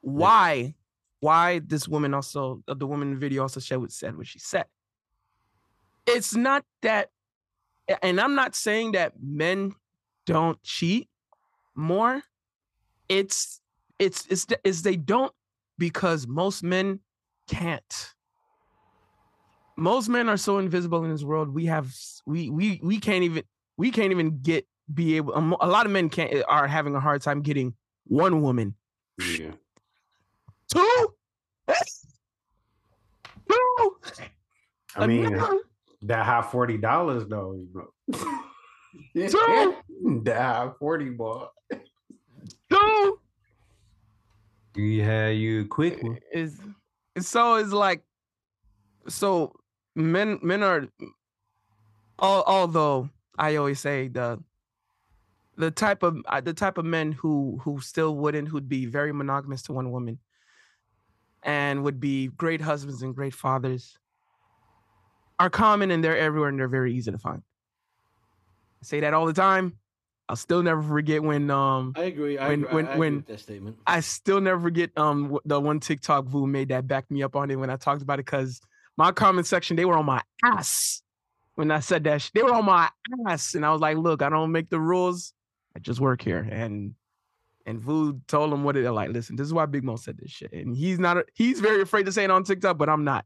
why 0.00 0.74
why 1.20 1.60
this 1.64 1.88
woman 1.88 2.12
also 2.12 2.62
uh, 2.68 2.74
the 2.74 2.86
woman 2.86 3.08
in 3.08 3.14
the 3.14 3.20
video 3.20 3.42
also 3.42 3.60
said 3.60 3.78
what 3.78 3.90
said 3.90 4.16
what 4.16 4.26
she 4.26 4.38
said 4.38 4.66
it's 6.06 6.34
not 6.34 6.64
that 6.82 7.08
and 8.02 8.20
i'm 8.20 8.34
not 8.34 8.54
saying 8.54 8.92
that 8.92 9.14
men 9.22 9.72
don't 10.26 10.62
cheat 10.62 11.08
more 11.74 12.22
it's 13.08 13.60
it's 13.98 14.26
it's 14.26 14.46
it's 14.62 14.82
they 14.82 14.96
don't 14.96 15.32
because 15.78 16.26
most 16.26 16.62
men 16.62 17.00
can't 17.48 18.14
most 19.76 20.08
men 20.08 20.28
are 20.28 20.36
so 20.36 20.58
invisible 20.58 21.04
in 21.04 21.10
this 21.10 21.24
world 21.24 21.48
we 21.48 21.66
have 21.66 21.94
we 22.26 22.50
we 22.50 22.80
we 22.82 22.98
can't 23.00 23.24
even 23.24 23.42
we 23.76 23.90
can't 23.90 24.12
even 24.12 24.38
get 24.40 24.66
be 24.92 25.16
able 25.16 25.34
um, 25.34 25.56
a 25.60 25.66
lot 25.68 25.86
of 25.86 25.92
men 25.92 26.08
can't 26.10 26.42
are 26.48 26.66
having 26.66 26.94
a 26.94 27.00
hard 27.00 27.22
time 27.22 27.40
getting 27.42 27.74
one 28.06 28.42
woman 28.42 28.74
Yeah. 29.18 29.52
two 30.72 31.14
two 33.48 33.96
I 34.96 35.06
mean 35.06 35.38
that 36.02 36.24
high 36.26 36.42
forty 36.42 36.76
dollars 36.76 37.26
though, 37.26 37.54
you 37.54 37.68
know. 37.74 37.90
Two. 39.16 39.74
that 40.24 40.36
high 40.36 40.70
forty 40.78 41.10
boy. 41.10 41.46
two 42.70 43.18
You 44.76 45.02
had 45.02 45.36
you 45.36 45.66
quick 45.66 46.00
is 46.32 46.60
so 47.18 47.54
it's 47.56 47.72
like 47.72 48.02
so 49.08 49.52
men 49.96 50.38
men 50.42 50.62
are 50.62 50.86
al- 52.20 52.44
although 52.46 53.08
i 53.38 53.54
always 53.56 53.78
say 53.80 54.08
the 54.08 54.38
the 55.56 55.70
type 55.70 56.02
of 56.02 56.18
uh, 56.26 56.40
the 56.40 56.52
type 56.54 56.78
of 56.78 56.84
men 56.84 57.12
who 57.12 57.58
who 57.62 57.80
still 57.80 58.16
wouldn't 58.16 58.48
who'd 58.48 58.68
be 58.68 58.86
very 58.86 59.12
monogamous 59.12 59.62
to 59.62 59.72
one 59.72 59.90
woman 59.92 60.18
and 61.42 61.84
would 61.84 62.00
be 62.00 62.28
great 62.28 62.60
husbands 62.60 63.02
and 63.02 63.14
great 63.14 63.34
fathers 63.34 63.98
are 65.38 65.50
common 65.50 65.90
and 65.90 66.02
they're 66.02 66.16
everywhere 66.18 66.48
and 66.48 66.58
they're 66.58 66.68
very 66.68 66.94
easy 66.94 67.10
to 67.10 67.18
find 67.18 67.42
I 68.82 68.84
say 68.84 69.00
that 69.00 69.14
all 69.14 69.26
the 69.26 69.32
time 69.32 69.78
i'll 70.28 70.36
still 70.36 70.62
never 70.62 70.82
forget 70.82 71.22
when 71.22 71.50
um 71.50 71.92
I 71.96 72.04
agree. 72.04 72.38
I 72.38 72.48
When- 72.48 72.64
agree. 72.64 72.74
when- 72.74 72.86
I, 72.86 72.90
agree 72.90 72.98
when- 73.00 73.14
with 73.16 73.26
that 73.26 73.40
statement. 73.40 73.76
I 73.86 74.00
still 74.00 74.40
never 74.40 74.60
forget 74.60 74.90
um 74.96 75.38
the 75.44 75.60
one 75.60 75.80
TikTok 75.80 76.26
Vu 76.26 76.46
made 76.46 76.68
that 76.68 76.86
backed 76.88 77.10
me 77.10 77.22
up 77.22 77.36
on 77.36 77.50
it 77.50 77.56
when 77.56 77.70
I 77.70 77.76
talked 77.76 78.02
about 78.02 78.18
it 78.20 78.26
because 78.26 78.60
my 78.96 79.12
comment 79.12 79.46
section 79.46 79.76
they 79.76 79.84
were 79.84 79.96
on 79.98 80.06
my 80.06 80.22
ass 80.44 81.02
when 81.56 81.70
I 81.70 81.80
said 81.80 82.04
that. 82.04 82.22
sh- 82.22 82.30
They 82.34 82.42
were 82.42 82.52
on 82.54 82.64
my 82.64 82.88
ass, 83.28 83.54
and 83.54 83.64
I 83.66 83.70
was 83.70 83.80
like, 83.80 83.96
"Look, 83.96 84.22
I 84.22 84.28
don't 84.28 84.50
make 84.50 84.70
the 84.70 84.80
rules. 84.80 85.32
I 85.76 85.78
just 85.80 86.00
work 86.00 86.22
here." 86.22 86.46
And 86.50 86.94
and 87.66 87.80
Vu 87.80 88.20
told 88.28 88.52
him 88.52 88.64
what 88.64 88.76
it. 88.76 88.90
Like, 88.90 89.10
"Listen, 89.10 89.36
this 89.36 89.46
is 89.46 89.52
why 89.54 89.66
Big 89.66 89.84
Mo 89.84 89.96
said 89.96 90.18
this 90.18 90.30
shit." 90.30 90.52
And 90.52 90.76
he's 90.76 90.98
not. 90.98 91.16
a- 91.18 91.24
He's 91.34 91.60
very 91.60 91.80
afraid 91.82 92.06
to 92.06 92.12
say 92.12 92.24
it 92.24 92.30
on 92.30 92.44
TikTok, 92.44 92.76
but 92.78 92.88
I'm 92.88 93.04
not. 93.04 93.24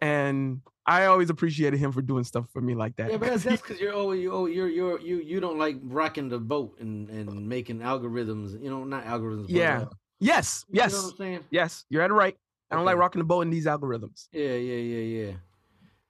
And 0.00 0.60
I 0.84 1.04
always 1.06 1.30
appreciated 1.30 1.78
him 1.78 1.92
for 1.92 2.02
doing 2.02 2.24
stuff 2.24 2.48
for 2.52 2.60
me 2.60 2.74
like 2.74 2.96
that. 2.96 3.10
Yeah, 3.10 3.16
but 3.18 3.28
that's 3.30 3.42
because 3.44 3.60
that's 3.60 3.62
because 3.62 3.80
you're 3.80 3.94
oh 3.94 4.12
you 4.12 4.32
oh 4.32 4.46
you're 4.46 4.68
you're 4.68 5.00
you 5.00 5.18
you 5.20 5.40
don't 5.40 5.58
like 5.58 5.76
rocking 5.82 6.28
the 6.28 6.38
boat 6.40 6.76
and 6.80 7.08
and 7.08 7.48
making 7.48 7.78
algorithms. 7.80 8.60
You 8.62 8.70
know, 8.70 8.84
not 8.84 9.04
algorithms. 9.04 9.42
But, 9.42 9.50
Yeah. 9.50 9.82
uh, 9.82 9.86
yes, 10.18 10.64
You 10.68 10.78
know 10.78 10.82
yes, 10.84 10.92
what 10.94 11.10
I'm 11.12 11.16
saying? 11.18 11.40
yes. 11.50 11.84
You're 11.88 12.02
at 12.02 12.10
it 12.10 12.14
right. 12.14 12.36
I 12.70 12.76
don't 12.76 12.84
like 12.86 12.96
rocking 12.96 13.20
the 13.20 13.24
boat 13.26 13.42
in 13.42 13.50
these 13.50 13.66
algorithms. 13.66 14.28
Yeah, 14.32 14.54
yeah, 14.54 14.76
yeah, 14.76 15.26
yeah. 15.26 15.32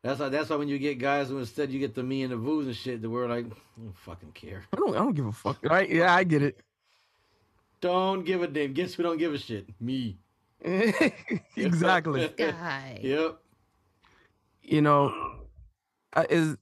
That's 0.02 0.18
why. 0.18 0.28
That's 0.28 0.50
why 0.50 0.56
when 0.56 0.68
you 0.68 0.78
get 0.78 0.98
guys 0.98 1.28
who 1.28 1.38
instead 1.38 1.70
you 1.70 1.78
get 1.78 1.94
the 1.94 2.02
me 2.02 2.22
and 2.22 2.32
the 2.32 2.36
Voos 2.36 2.66
and 2.66 2.74
shit, 2.74 3.00
that 3.02 3.08
we're 3.08 3.28
like, 3.28 3.46
I 3.46 3.80
don't 3.80 3.96
fucking 3.98 4.32
care. 4.32 4.64
I 4.72 4.76
don't. 4.76 4.94
I 4.94 4.98
don't 4.98 5.14
give 5.14 5.26
a 5.26 5.32
fuck. 5.32 5.58
Right? 5.62 5.88
Yeah, 5.88 6.14
I 6.14 6.24
get 6.24 6.42
it. 6.42 6.60
Don't 7.80 8.24
give 8.24 8.42
a 8.42 8.48
damn. 8.48 8.72
Guess 8.72 8.98
we 8.98 9.04
don't 9.04 9.18
give 9.18 9.32
a 9.32 9.38
shit. 9.38 9.68
Me. 9.80 10.18
exactly. 11.56 12.28
Guy. 12.36 13.00
Yep. 13.02 13.38
You 14.62 14.82
know, 14.82 15.36
uh, 16.14 16.24
is 16.28 16.56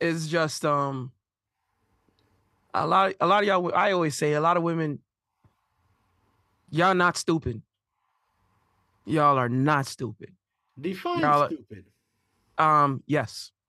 is 0.00 0.28
just 0.28 0.64
um 0.64 1.12
a 2.74 2.86
lot. 2.86 3.14
A 3.20 3.26
lot 3.26 3.42
of 3.42 3.46
y'all. 3.46 3.72
I 3.74 3.92
always 3.92 4.14
say 4.14 4.34
a 4.34 4.40
lot 4.40 4.56
of 4.58 4.62
women. 4.62 4.98
Y'all 6.70 6.94
not 6.94 7.16
stupid. 7.16 7.62
Y'all 9.06 9.38
are 9.38 9.48
not 9.48 9.86
stupid. 9.86 10.34
Define 10.78 11.20
Y'all 11.20 11.46
stupid. 11.46 11.86
Um. 12.58 13.02
Yes. 13.06 13.52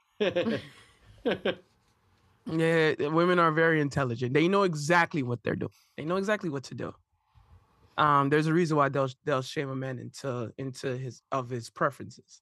Yeah. 2.52 2.94
Women 3.00 3.38
are 3.38 3.52
very 3.52 3.80
intelligent. 3.80 4.34
They 4.34 4.48
know 4.48 4.64
exactly 4.64 5.22
what 5.22 5.44
they're 5.44 5.56
doing. 5.56 5.72
They 5.98 6.06
know 6.06 6.16
exactly 6.16 6.50
what 6.50 6.64
to 6.66 6.76
do. 6.76 6.94
Um. 7.98 8.30
There's 8.30 8.48
a 8.48 8.54
reason 8.54 8.78
why 8.78 8.90
they'll 8.90 9.10
they'll 9.26 9.42
shame 9.44 9.70
a 9.70 9.76
man 9.76 10.00
into 10.00 10.52
into 10.58 10.98
his 10.98 11.22
of 11.32 11.50
his 11.50 11.70
preferences. 11.70 12.42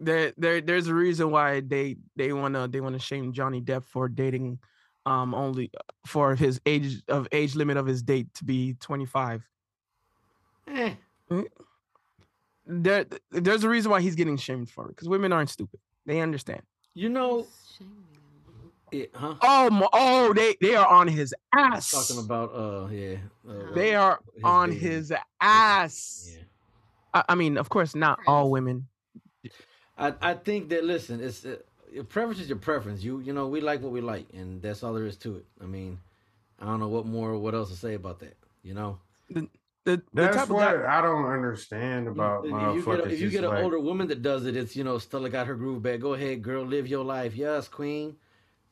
there 0.00 0.32
there 0.36 0.60
there's 0.60 0.86
a 0.86 0.94
reason 0.94 1.30
why 1.32 1.60
they 1.60 1.96
they 2.14 2.32
want 2.32 2.54
to 2.54 2.68
they 2.68 2.80
want 2.80 2.94
to 2.94 3.00
shame 3.00 3.32
Johnny 3.32 3.60
Depp 3.60 3.84
for 3.84 4.08
dating 4.08 4.60
um 5.06 5.34
only 5.34 5.70
for 6.06 6.34
his 6.36 6.60
age 6.66 7.02
of 7.08 7.26
age 7.32 7.56
limit 7.56 7.76
of 7.76 7.86
his 7.86 8.02
date 8.02 8.32
to 8.34 8.44
be 8.44 8.74
25 8.74 9.42
Eh. 10.68 10.94
There 12.68 13.06
there's 13.30 13.64
a 13.64 13.68
reason 13.68 13.90
why 13.90 14.00
he's 14.00 14.14
getting 14.14 14.36
shamed 14.36 14.70
for 14.70 14.84
it 14.86 14.88
because 14.90 15.08
women 15.08 15.32
aren't 15.32 15.50
stupid 15.50 15.80
they 16.06 16.20
understand 16.20 16.62
You 16.94 17.08
know, 17.08 17.46
it, 18.92 19.10
huh? 19.14 19.34
oh 19.42 19.70
my, 19.70 19.88
oh 19.92 20.32
they 20.34 20.56
they 20.60 20.74
are 20.74 20.86
on 20.86 21.08
his 21.08 21.34
ass 21.54 21.90
Talking 21.90 22.24
about 22.24 22.54
uh 22.54 22.88
yeah. 22.88 23.16
Uh, 23.48 23.74
they 23.74 23.94
are 23.94 24.20
his 24.34 24.44
on 24.44 24.70
dating. 24.70 24.80
his 24.88 25.12
ass 25.40 26.30
Yeah. 26.36 26.42
I, 27.14 27.24
I 27.30 27.34
mean 27.34 27.58
of 27.58 27.68
course 27.68 27.94
not 27.94 28.18
all 28.26 28.50
women 28.50 28.86
I, 29.98 30.14
I 30.22 30.34
think 30.34 30.68
that 30.68 30.84
listen, 30.84 31.20
it's 31.20 31.44
uh, 31.44 31.56
your 31.92 32.04
preference 32.04 32.38
is 32.38 32.48
your 32.48 32.58
preference. 32.58 33.02
You 33.02 33.18
you 33.18 33.32
know 33.32 33.48
we 33.48 33.60
like 33.60 33.82
what 33.82 33.90
we 33.90 34.00
like, 34.00 34.26
and 34.32 34.62
that's 34.62 34.84
all 34.84 34.92
there 34.94 35.06
is 35.06 35.16
to 35.18 35.36
it. 35.38 35.44
I 35.60 35.66
mean, 35.66 35.98
I 36.60 36.66
don't 36.66 36.78
know 36.78 36.86
what 36.86 37.04
more 37.04 37.36
what 37.36 37.52
else 37.52 37.68
to 37.70 37.76
say 37.76 37.94
about 37.94 38.20
that. 38.20 38.36
You 38.62 38.74
know, 38.74 39.00
the 39.28 39.48
the 39.96 40.02
That's 40.14 40.36
type 40.36 40.44
of 40.44 40.50
what 40.50 40.82
guy- 40.82 40.98
I 40.98 41.02
don't 41.02 41.26
understand 41.26 42.08
about 42.08 42.44
if 42.44 42.50
you 42.50 42.56
motherfuckers. 42.56 42.96
get 42.96 43.06
a, 43.06 43.12
if 43.12 43.20
you 43.20 43.30
get 43.30 43.44
an 43.44 43.50
like- 43.50 43.64
older 43.64 43.78
woman 43.80 44.08
that 44.08 44.22
does 44.22 44.46
it, 44.46 44.56
it's 44.56 44.76
you 44.76 44.84
know 44.84 44.98
Stella 44.98 45.28
got 45.30 45.46
her 45.46 45.54
groove 45.54 45.82
back. 45.82 46.00
Go 46.00 46.14
ahead, 46.14 46.42
girl, 46.42 46.64
live 46.64 46.86
your 46.86 47.04
life. 47.04 47.34
Yes, 47.36 47.68
queen. 47.68 48.16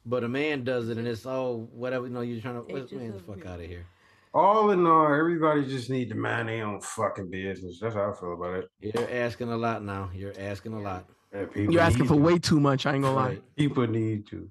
But 0.05 0.23
a 0.23 0.29
man 0.29 0.63
does 0.63 0.89
it, 0.89 0.99
and 0.99 1.09
it's 1.09 1.27
all 1.27 1.69
whatever. 1.73 2.07
You 2.07 2.13
know, 2.13 2.21
you're 2.21 2.41
trying 2.41 2.65
to 2.65 2.77
Ages 2.77 2.93
man 2.93 3.13
the 3.13 3.19
fuck 3.19 3.45
out 3.47 3.59
of 3.59 3.67
here. 3.67 3.85
all 4.33 4.71
in 4.71 4.87
all, 4.87 5.13
everybody 5.13 5.65
just 5.65 5.91
need 5.91 6.09
to 6.11 6.15
mind 6.15 6.49
their 6.49 6.65
own 6.65 6.81
fucking 6.81 7.29
business. 7.31 7.81
That's 7.81 7.95
how 7.97 8.13
I 8.13 8.15
feel 8.15 8.35
about 8.35 8.55
it. 8.55 8.71
You're 8.81 9.11
asking 9.11 9.51
a 9.51 9.57
lot 9.57 9.83
now. 9.83 10.11
You're 10.15 10.35
asking 10.39 10.75
a 10.75 10.81
lot. 10.81 11.07
Yeah, 11.35 11.47
you're 11.57 11.81
asking 11.81 12.07
for 12.07 12.15
to. 12.15 12.21
way 12.21 12.39
too 12.39 12.61
much 12.61 12.87
i 12.87 12.95
ain't 12.95 13.03
gonna 13.03 13.15
lie 13.17 13.39
People 13.57 13.87
need 13.89 14.27
to 14.29 14.49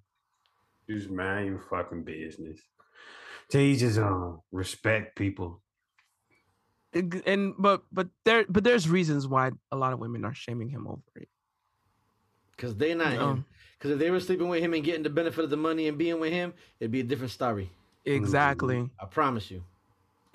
just 0.89 1.09
mind 1.09 1.47
your 1.47 1.59
fucking 1.59 2.03
business. 2.03 2.59
To 3.51 3.59
each 3.59 3.79
his 3.79 3.97
own. 3.97 4.39
Respect 4.51 5.15
people. 5.15 5.61
It- 6.95 7.27
and 7.27 7.53
but 7.59 7.83
but 7.91 8.07
there 8.23 8.45
but 8.49 8.63
there's 8.63 8.87
reasons 8.89 9.27
why 9.27 9.51
a 9.71 9.75
lot 9.75 9.93
of 9.93 9.99
women 9.99 10.23
are 10.25 10.33
shaming 10.33 10.69
him 10.69 10.87
over 10.87 11.01
it. 11.17 11.29
Cause 12.57 12.73
they 12.75 12.93
not 12.95 13.11
him. 13.13 13.21
Um, 13.21 13.45
Cause 13.79 13.91
if 13.91 13.99
they 13.99 14.09
were 14.09 14.21
sleeping 14.21 14.47
with 14.47 14.63
him 14.63 14.73
and 14.73 14.81
getting 14.83 15.03
the 15.03 15.09
benefit 15.09 15.43
of 15.43 15.49
the 15.49 15.57
money 15.57 15.87
and 15.89 15.97
being 15.97 16.19
with 16.21 16.31
him, 16.31 16.53
it'd 16.79 16.91
be 16.91 17.01
a 17.01 17.03
different 17.03 17.31
story. 17.31 17.69
exactly. 18.05 18.89
I 18.99 19.05
promise 19.05 19.51
you. 19.51 19.61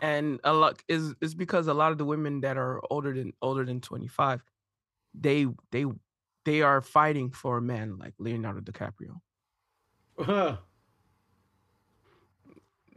And 0.02 0.38
a 0.44 0.52
lot 0.52 0.82
is 0.88 1.14
is 1.22 1.34
because 1.34 1.66
a 1.66 1.74
lot 1.74 1.92
of 1.92 1.98
the 1.98 2.04
women 2.04 2.42
that 2.42 2.56
are 2.58 2.80
older 2.90 3.12
than 3.14 3.32
older 3.42 3.64
than 3.64 3.80
25, 3.80 4.42
they 5.14 5.46
they 5.72 5.84
they 6.44 6.60
are 6.62 6.80
fighting 6.82 7.30
for 7.30 7.56
a 7.58 7.62
man 7.62 7.96
like 7.98 8.14
Leonardo 8.18 8.60
DiCaprio. 8.60 9.20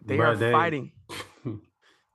They 0.05 0.19
are 0.19 0.35
they- 0.35 0.51
fighting. 0.51 0.91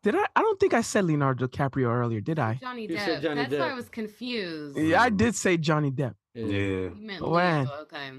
Did 0.02 0.14
I? 0.14 0.24
I 0.36 0.42
don't 0.42 0.60
think 0.60 0.74
I 0.74 0.80
said 0.80 1.04
Leonardo 1.04 1.46
DiCaprio 1.46 1.88
earlier, 1.88 2.20
did 2.20 2.38
I? 2.38 2.54
Johnny 2.54 2.82
You 2.82 2.88
Depp. 2.90 3.04
said 3.04 3.22
Johnny 3.22 3.42
That's 3.42 3.54
why 3.58 3.70
I 3.70 3.74
was 3.74 3.88
confused. 3.88 4.78
Yeah, 4.78 5.02
I 5.02 5.10
did 5.10 5.34
say 5.34 5.56
Johnny 5.56 5.90
Depp. 5.90 6.14
Yeah. 6.34 6.44
You 6.46 6.96
meant 7.00 7.26
When? 7.26 7.64
Leo, 7.64 7.72
okay. 7.82 8.10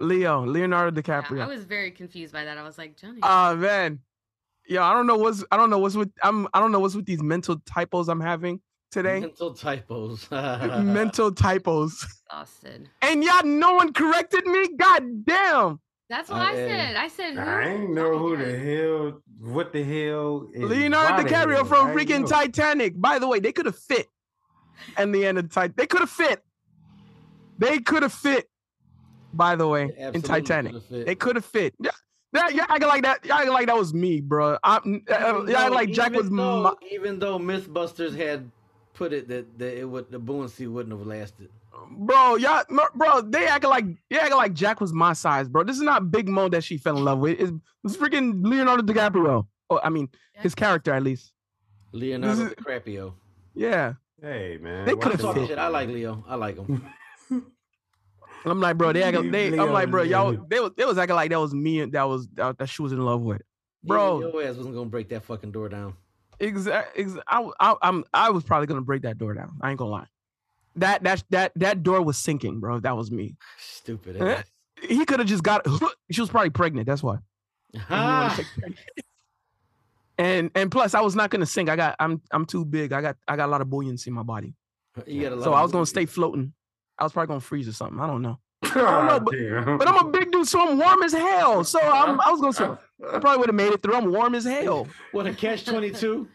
Leo, 0.00 0.44
Leonardo 0.44 0.96
Yeah, 0.96 1.02
DiCaprio. 1.22 1.42
I 1.42 1.46
was 1.46 1.64
very 1.64 1.90
confused 1.92 2.32
by 2.32 2.44
that. 2.44 2.58
I 2.58 2.62
was 2.64 2.78
like, 2.78 2.96
Johnny. 2.96 3.20
Oh 3.22 3.54
man, 3.56 4.00
yo, 4.66 4.82
I 4.82 4.92
don't 4.92 5.06
know 5.06 5.16
what's 5.16 5.44
I 5.52 5.56
don't 5.56 5.70
know 5.70 5.78
what's 5.78 5.94
with 5.94 6.10
I'm 6.22 6.48
I 6.52 6.60
don't 6.60 6.72
know 6.72 6.80
what's 6.80 6.94
with 6.96 7.06
these 7.06 7.22
mental 7.22 7.58
typos 7.64 8.08
I'm 8.08 8.20
having 8.20 8.60
today. 8.90 9.20
Mental 9.20 9.54
typos. 9.54 10.28
mental 10.30 11.32
typos, 11.32 12.04
exhausted. 12.28 12.88
and 13.02 13.22
y'all, 13.22 13.44
no 13.44 13.74
one 13.74 13.92
corrected 13.92 14.46
me. 14.46 14.68
God 14.76 15.24
damn, 15.24 15.80
That's 16.08 16.30
what 16.30 16.40
I- 16.40 16.50
I 16.52 16.54
said. 16.54 16.96
I 16.96 17.08
said. 17.08 17.34
who? 17.34 17.40
I 17.40 17.62
ain't 17.68 17.90
know 17.90 18.16
who 18.18 18.36
the 18.36 18.58
hell, 18.58 19.20
what 19.40 19.72
the 19.72 19.84
hell. 19.84 20.48
is 20.54 20.62
Leonardo 20.62 21.22
why 21.22 21.28
DiCaprio 21.28 21.66
from 21.66 21.88
freaking. 21.88 22.26
Titanic. 22.26 22.98
By 23.00 23.18
the 23.18 23.28
way, 23.28 23.40
they 23.40 23.52
could 23.52 23.66
have 23.66 23.76
fit. 23.78 24.06
And 24.96 25.14
the 25.14 25.26
end 25.26 25.38
of 25.38 25.48
the 25.48 25.54
Titan, 25.54 25.74
they 25.76 25.86
could 25.86 26.00
have 26.00 26.10
fit. 26.10 26.42
They 27.58 27.78
could 27.80 28.02
have 28.04 28.12
fit. 28.12 28.48
By 29.34 29.56
the 29.56 29.68
way, 29.68 29.90
in 29.98 30.22
Titanic, 30.22 30.72
coulda 30.72 31.04
they 31.04 31.14
could 31.14 31.36
have 31.36 31.44
fit. 31.44 31.74
Yeah, 31.80 31.90
that 32.32 32.54
y'all 32.54 32.64
acting 32.68 32.88
like 32.88 33.02
that. 33.02 33.24
Y'all 33.26 33.36
acting 33.38 33.52
like 33.52 33.66
that 33.66 33.76
was 33.76 33.92
me, 33.92 34.20
bro. 34.22 34.56
I'm, 34.64 35.04
uh, 35.10 35.14
y'all 35.14 35.42
Even 35.42 35.54
acting 35.54 35.70
though- 35.70 35.74
like 35.74 35.92
Jack 35.92 36.12
was 36.12 36.26
even 36.26 36.36
though, 36.36 36.62
my, 36.62 36.74
even 36.90 37.18
though 37.18 37.38
MythBusters 37.38 38.16
had 38.16 38.50
put 38.94 39.12
it 39.12 39.28
that, 39.28 39.58
that 39.58 39.78
it 39.78 39.84
would 39.84 40.10
the 40.10 40.18
buoyancy 40.18 40.66
wouldn't 40.66 40.96
have 40.96 41.06
lasted. 41.06 41.50
Bro. 41.90 42.36
Y'all, 42.36 42.64
bro. 42.94 43.20
They 43.22 43.46
acting 43.46 43.70
like 43.70 43.84
they 44.10 44.18
acting 44.18 44.36
like 44.36 44.54
Jack 44.54 44.80
was 44.80 44.92
my 44.92 45.12
size, 45.12 45.48
bro. 45.48 45.64
This 45.64 45.76
is 45.76 45.82
not 45.82 46.10
Big 46.10 46.28
Mo 46.28 46.48
that 46.48 46.64
she 46.64 46.78
fell 46.78 46.96
in 46.96 47.04
love 47.04 47.18
with. 47.18 47.40
It's, 47.40 47.52
it's 47.84 47.96
freaking 47.96 48.44
Leonardo 48.44 48.82
DiCaprio. 48.82 49.46
Oh, 49.70 49.80
I 49.82 49.88
mean, 49.90 50.08
his 50.34 50.54
character 50.54 50.92
at 50.94 51.02
least. 51.02 51.32
Leonardo 51.92 52.46
is- 52.46 52.54
DiCaprio. 52.54 53.14
Yeah. 53.54 53.94
Hey 54.20 54.58
man, 54.60 54.84
They 54.84 54.92
coulda 54.94 55.12
it 55.12 55.20
Talk 55.20 55.36
shit. 55.36 55.58
I 55.58 55.68
like 55.68 55.88
Leo. 55.88 56.24
I 56.26 56.34
like 56.34 56.56
him. 56.56 56.84
I'm 58.44 58.60
like, 58.60 58.76
bro, 58.76 58.92
they 58.92 59.02
acting, 59.02 59.30
they. 59.30 59.56
I'm 59.58 59.72
like, 59.72 59.90
bro, 59.90 60.02
y'all, 60.02 60.32
they 60.48 60.60
was, 60.60 60.72
they 60.76 60.84
was 60.84 60.98
acting 60.98 61.16
like 61.16 61.30
that 61.30 61.40
was 61.40 61.54
me 61.54 61.84
that 61.84 62.02
was 62.04 62.28
that, 62.34 62.58
that 62.58 62.68
she 62.68 62.82
was 62.82 62.92
in 62.92 63.00
love 63.00 63.20
with, 63.20 63.42
Even 63.84 63.88
bro. 63.88 64.20
your 64.20 64.42
ass 64.42 64.56
wasn't 64.56 64.74
gonna 64.74 64.88
break 64.88 65.08
that 65.10 65.24
fucking 65.24 65.52
door 65.52 65.68
down. 65.68 65.94
Exactly. 66.40 67.04
Ex- 67.04 67.16
I, 67.26 67.48
I, 67.60 67.74
I'm. 67.82 68.04
I 68.14 68.30
was 68.30 68.44
probably 68.44 68.66
gonna 68.66 68.80
break 68.80 69.02
that 69.02 69.18
door 69.18 69.34
down. 69.34 69.58
I 69.60 69.70
ain't 69.70 69.78
gonna 69.78 69.90
lie. 69.90 70.06
That 70.80 71.02
that 71.04 71.24
that 71.30 71.52
that 71.56 71.82
door 71.82 72.02
was 72.02 72.16
sinking, 72.18 72.60
bro. 72.60 72.80
That 72.80 72.96
was 72.96 73.10
me. 73.10 73.36
Stupid 73.58 74.20
ass. 74.20 74.44
He 74.82 75.04
could 75.04 75.18
have 75.18 75.28
just 75.28 75.42
got. 75.42 75.66
She 76.10 76.20
was 76.22 76.30
probably 76.30 76.50
pregnant. 76.50 76.86
That's 76.86 77.02
why. 77.02 77.18
He 77.72 77.78
didn't 77.78 77.90
wanna 77.90 78.34
Ah. 78.34 78.40
And 80.18 80.50
and 80.54 80.70
plus, 80.70 80.94
I 80.94 81.00
was 81.00 81.14
not 81.14 81.30
gonna 81.30 81.46
sink. 81.46 81.68
I 81.68 81.76
got. 81.76 81.94
I'm 82.00 82.20
I'm 82.32 82.44
too 82.44 82.64
big. 82.64 82.92
I 82.92 83.00
got 83.00 83.16
I 83.28 83.36
got 83.36 83.46
a 83.46 83.52
lot 83.52 83.60
of 83.60 83.70
buoyancy 83.70 84.10
in 84.10 84.14
my 84.14 84.22
body. 84.22 84.54
you 85.06 85.28
got 85.28 85.42
So 85.42 85.52
I 85.52 85.62
was 85.62 85.70
gonna 85.70 85.86
stay 85.86 86.06
floating. 86.06 86.52
I 86.98 87.04
was 87.04 87.12
probably 87.12 87.28
gonna 87.28 87.40
freeze 87.40 87.68
or 87.68 87.72
something. 87.72 88.00
I 88.00 88.06
don't 88.06 88.22
know. 88.22 88.38
God 88.74 89.24
but- 89.24 89.32
damn. 89.32 89.78
But 89.78 89.86
I'm 89.88 90.06
a 90.06 90.10
big 90.10 90.32
dude, 90.32 90.48
so 90.48 90.60
I'm 90.60 90.78
warm 90.78 91.02
as 91.04 91.12
hell. 91.12 91.62
So 91.62 91.78
I'm, 91.80 92.20
I 92.20 92.30
was 92.32 92.40
gonna 92.40 92.52
say 92.52 92.64
I 92.64 93.18
probably 93.20 93.38
would 93.38 93.48
have 93.48 93.54
made 93.54 93.72
it 93.72 93.80
through. 93.82 93.94
I'm 93.94 94.10
warm 94.10 94.34
as 94.34 94.44
hell. 94.44 94.88
What 95.12 95.26
a 95.26 95.32
catch 95.34 95.64
twenty 95.64 95.90
two. 95.92 96.26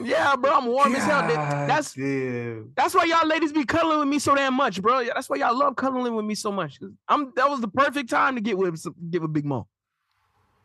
Yeah, 0.00 0.36
bro, 0.36 0.52
I'm 0.52 0.66
warm 0.66 0.94
as 0.94 1.04
hell. 1.04 1.22
That's 1.66 1.92
damn. 1.94 2.72
that's 2.74 2.94
why 2.94 3.04
y'all 3.04 3.26
ladies 3.26 3.52
be 3.52 3.64
cuddling 3.64 3.98
with 3.98 4.08
me 4.08 4.18
so 4.18 4.34
damn 4.34 4.54
much, 4.54 4.80
bro. 4.80 5.04
That's 5.04 5.28
why 5.28 5.36
y'all 5.36 5.56
love 5.56 5.76
cuddling 5.76 6.14
with 6.14 6.24
me 6.24 6.34
so 6.34 6.50
much. 6.50 6.78
I'm 7.08 7.32
that 7.36 7.48
was 7.48 7.60
the 7.60 7.68
perfect 7.68 8.08
time 8.08 8.36
to 8.36 8.40
get 8.40 8.56
with 8.56 8.78
some- 8.78 8.94
get 9.10 9.20
with 9.20 9.32
Big 9.34 9.44
Mo. 9.44 9.66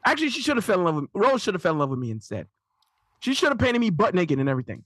Actually, 0.05 0.29
she 0.29 0.41
should 0.41 0.55
have 0.55 0.63
fell 0.65 0.79
in 0.79 0.85
love 0.85 0.95
with 0.95 1.09
Rose. 1.13 1.41
Should 1.43 1.55
have 1.55 1.61
fell 1.61 1.73
in 1.73 1.79
love 1.79 1.89
with 1.89 1.99
me 1.99 2.09
instead. 2.09 2.47
She 3.19 3.33
should 3.33 3.49
have 3.49 3.59
painted 3.59 3.79
me 3.79 3.89
butt 3.89 4.15
naked 4.15 4.39
and 4.39 4.47
everything. 4.49 4.83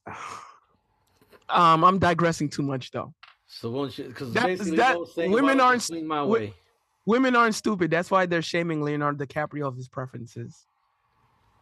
Um, 1.50 1.84
I'm 1.84 2.00
digressing 2.00 2.50
too 2.50 2.64
much 2.64 2.92
though. 2.92 3.14
So 3.48 3.70
won't 3.70 3.98
you? 3.98 4.06
Because 4.06 4.34
That- 4.34 4.46
basically, 4.48 4.78
that- 4.78 4.98
saying, 5.14 5.32
women 5.32 5.58
"Why 5.60 5.76
don't 5.76 5.90
you 5.90 5.96
aren't- 5.98 6.08
my 6.08 6.16
wi- 6.18 6.40
way. 6.48 6.54
women 7.06 7.36
aren't 7.36 7.56
stupid. 7.56 7.92
That's 7.92 8.10
why 8.10 8.26
they're 8.26 8.42
shaming 8.42 8.82
Leonardo 8.82 9.24
DiCaprio 9.24 9.68
of 9.68 9.76
his 9.78 9.88
preferences. 9.88 10.66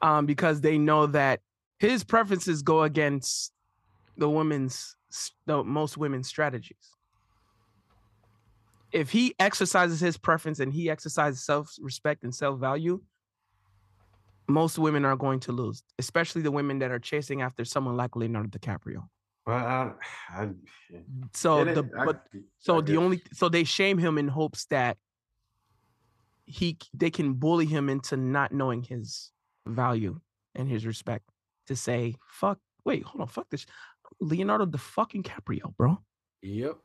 Um, 0.02 0.26
because 0.26 0.62
they 0.62 0.78
know 0.78 1.08
that 1.08 1.42
his 1.90 2.04
preferences 2.04 2.62
go 2.62 2.84
against 2.84 3.52
the 4.18 4.30
women's 4.30 4.96
the 5.46 5.64
most 5.64 5.98
women's 5.98 6.28
strategies. 6.28 6.96
If 8.92 9.10
he 9.12 9.36
exercises 9.40 10.00
his 10.00 10.18
preference 10.18 10.60
and 10.60 10.72
he 10.72 10.90
exercises 10.90 11.44
self-respect 11.44 12.24
and 12.24 12.34
self-value, 12.34 13.02
most 14.48 14.78
women 14.80 15.04
are 15.04 15.16
going 15.16 15.40
to 15.42 15.52
lose, 15.52 15.84
especially 16.00 16.42
the 16.42 16.52
women 16.52 16.80
that 16.80 16.92
are 16.92 17.00
chasing 17.00 17.42
after 17.42 17.66
someone 17.66 17.98
like 17.98 18.16
Leonardo 18.16 18.58
DiCaprio. 18.58 19.08
Well, 19.46 19.58
I, 19.58 19.92
I, 20.30 20.50
So 21.34 21.66
the 21.66 21.90
I- 21.98 22.06
but 22.06 22.24
so 22.60 22.82
the 22.82 22.98
only 22.98 23.22
so 23.34 23.50
they 23.50 23.66
shame 23.66 23.98
him 23.98 24.18
in 24.18 24.30
hopes 24.30 24.66
that 24.68 24.98
he 26.46 26.78
they 26.94 27.10
can 27.10 27.34
bully 27.34 27.66
him 27.66 27.90
into 27.90 28.16
not 28.16 28.52
knowing 28.52 28.84
his 28.84 29.32
value 29.66 30.20
and 30.56 30.70
his 30.70 30.86
respect 30.86 31.33
to 31.68 31.76
say 31.76 32.16
fuck 32.28 32.60
wait 32.86 33.04
hold 33.04 33.22
on 33.22 33.28
fuck 33.28 33.50
this 33.50 33.66
Leonardo 34.20 34.66
the 34.66 34.78
fucking 34.78 35.24
Caprio 35.24 35.76
bro 35.78 36.00
Yep. 36.42 36.78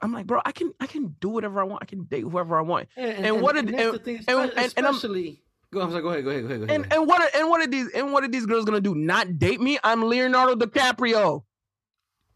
I'm 0.00 0.12
like 0.12 0.26
bro 0.26 0.40
I 0.44 0.52
can 0.52 0.72
I 0.80 0.86
can 0.86 1.16
do 1.20 1.28
whatever 1.28 1.60
I 1.60 1.64
want 1.64 1.82
I 1.82 1.86
can 1.86 2.04
date 2.04 2.22
whoever 2.22 2.56
I 2.56 2.62
want 2.62 2.88
And, 2.96 3.26
And 3.26 3.42
what 3.42 3.54
did- 3.56 3.68
that's 3.68 3.82
and- 3.82 3.94
the 3.94 3.98
thing, 3.98 4.16
and- 4.16 4.26
espe- 4.50 4.56
and- 4.56 4.74
and 4.76 4.86
I'm- 4.86 4.94
especially. 4.94 5.42
Go, 5.70 5.82
I'm 5.82 5.90
sorry. 5.90 6.02
Go 6.02 6.08
ahead. 6.08 6.24
Go 6.24 6.30
ahead. 6.30 6.42
Go 6.44 6.46
ahead. 6.48 6.60
Go 6.60 6.64
ahead. 6.64 6.80
and 6.84 6.92
and 6.94 7.06
what 7.06 7.20
are, 7.20 7.28
and 7.38 7.50
what 7.50 7.60
are 7.60 7.66
these 7.66 7.88
and 7.90 8.10
what 8.10 8.24
are 8.24 8.28
these 8.28 8.46
girls 8.46 8.64
gonna 8.64 8.80
do 8.80 8.94
not 8.94 9.38
date 9.38 9.60
me 9.60 9.78
I'm 9.84 10.02
Leonardo 10.02 10.54
DiCaprio 10.54 11.42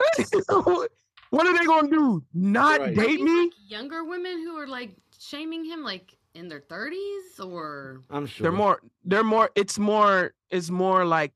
what 1.31 1.47
are 1.47 1.59
they 1.59 1.65
gonna 1.65 1.89
do 1.89 2.23
not 2.35 2.81
Right. 2.81 2.95
date 2.97 3.21
me 3.23 3.51
Younger 3.69 4.05
women 4.05 4.33
who 4.43 4.57
are 4.59 4.67
like 4.67 4.95
shaming 5.19 5.65
him, 5.65 5.83
like 5.83 6.15
in 6.35 6.49
their 6.49 6.61
thirties, 6.61 7.39
or 7.41 8.01
I'm 8.11 8.27
sure. 8.27 8.45
They're 8.45 8.53
more. 8.53 8.81
They're 9.05 9.25
more. 9.25 9.51
It's 9.55 9.79
more. 9.79 10.33
It's 10.51 10.71
more 10.71 11.05
like 11.05 11.33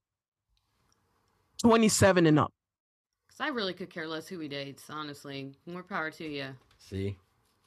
twenty-seven 1.60 2.26
and 2.26 2.38
up. 2.38 2.52
because 3.26 3.40
I 3.40 3.48
really 3.48 3.72
could 3.74 3.90
care 3.90 4.06
less 4.08 4.28
who 4.28 4.38
he 4.38 4.48
dates. 4.48 4.84
Honestly, 4.90 5.52
more 5.66 5.82
power 5.82 6.10
to 6.12 6.24
you. 6.28 6.48
See. 6.78 7.16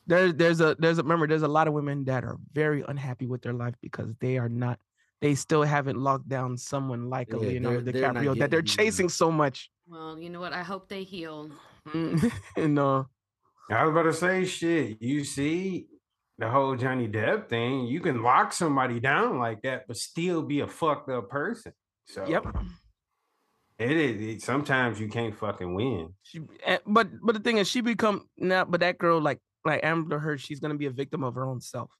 There's 0.08 0.34
there's 0.34 0.60
a 0.60 0.76
there's 0.80 0.98
a 0.98 1.04
remember 1.04 1.28
there's 1.28 1.44
a 1.44 1.48
lot 1.48 1.68
of 1.68 1.74
women 1.74 2.04
that 2.06 2.24
are 2.24 2.38
very 2.54 2.84
unhappy 2.88 3.28
with 3.28 3.44
their 3.44 3.54
life 3.54 3.76
because 3.82 4.14
they 4.20 4.38
are 4.38 4.50
not. 4.50 4.80
They 5.22 5.36
still 5.36 5.64
haven't 5.64 5.98
locked 5.98 6.30
down 6.30 6.58
someone 6.58 7.10
like 7.10 7.32
a 7.34 7.38
Yeah, 7.38 7.48
Leonardo 7.50 7.82
they're- 7.82 7.94
they're 7.94 8.14
DiCaprio 8.14 8.40
that 8.40 8.50
they're 8.50 8.62
getting- 8.62 8.86
chasing 8.86 9.10
so 9.10 9.30
much. 9.32 9.70
Well, 9.86 10.18
you 10.18 10.30
know 10.30 10.40
what? 10.40 10.54
I 10.54 10.64
hope 10.64 10.88
they 10.88 11.04
heal. 11.04 11.52
and 11.94 12.80
uh, 12.80 13.04
I 13.70 13.84
was 13.84 13.92
about 13.92 14.04
to 14.04 14.14
say 14.14 14.46
shit. 14.46 15.02
You 15.02 15.24
see 15.26 15.88
the 16.40 16.50
whole 16.50 16.76
Johnny 16.76 17.08
Depp 17.08 17.50
thing. 17.50 17.86
You 17.86 18.00
can 18.00 18.24
lock 18.24 18.54
somebody 18.54 19.00
down 19.00 19.38
like 19.40 19.62
that, 19.64 19.84
but 19.88 19.98
still 19.98 20.42
be 20.42 20.62
a 20.62 20.68
fucked 20.68 21.10
up 21.10 21.30
person. 21.30 21.74
So 22.06 22.26
yep. 22.26 22.46
it 23.78 23.92
is. 23.92 24.22
It, 24.22 24.42
sometimes 24.42 25.00
you 25.00 25.10
can't 25.10 25.38
fucking 25.38 25.74
win. 25.74 26.14
She, 26.24 26.42
eh, 26.66 26.78
but 26.88 27.10
but 27.22 27.36
the 27.36 27.42
thing 27.42 27.58
is, 27.58 27.70
she 27.70 27.82
become 27.82 28.28
now. 28.38 28.64
But 28.64 28.80
that 28.80 28.98
girl, 28.98 29.22
like 29.22 29.40
like 29.66 29.82
Amber 29.84 30.18
Heard, 30.18 30.40
she's 30.40 30.62
gonna 30.62 30.76
be 30.76 30.86
a 30.86 30.92
victim 30.92 31.24
of 31.24 31.36
her 31.36 31.46
own 31.46 31.60
self 31.60 31.92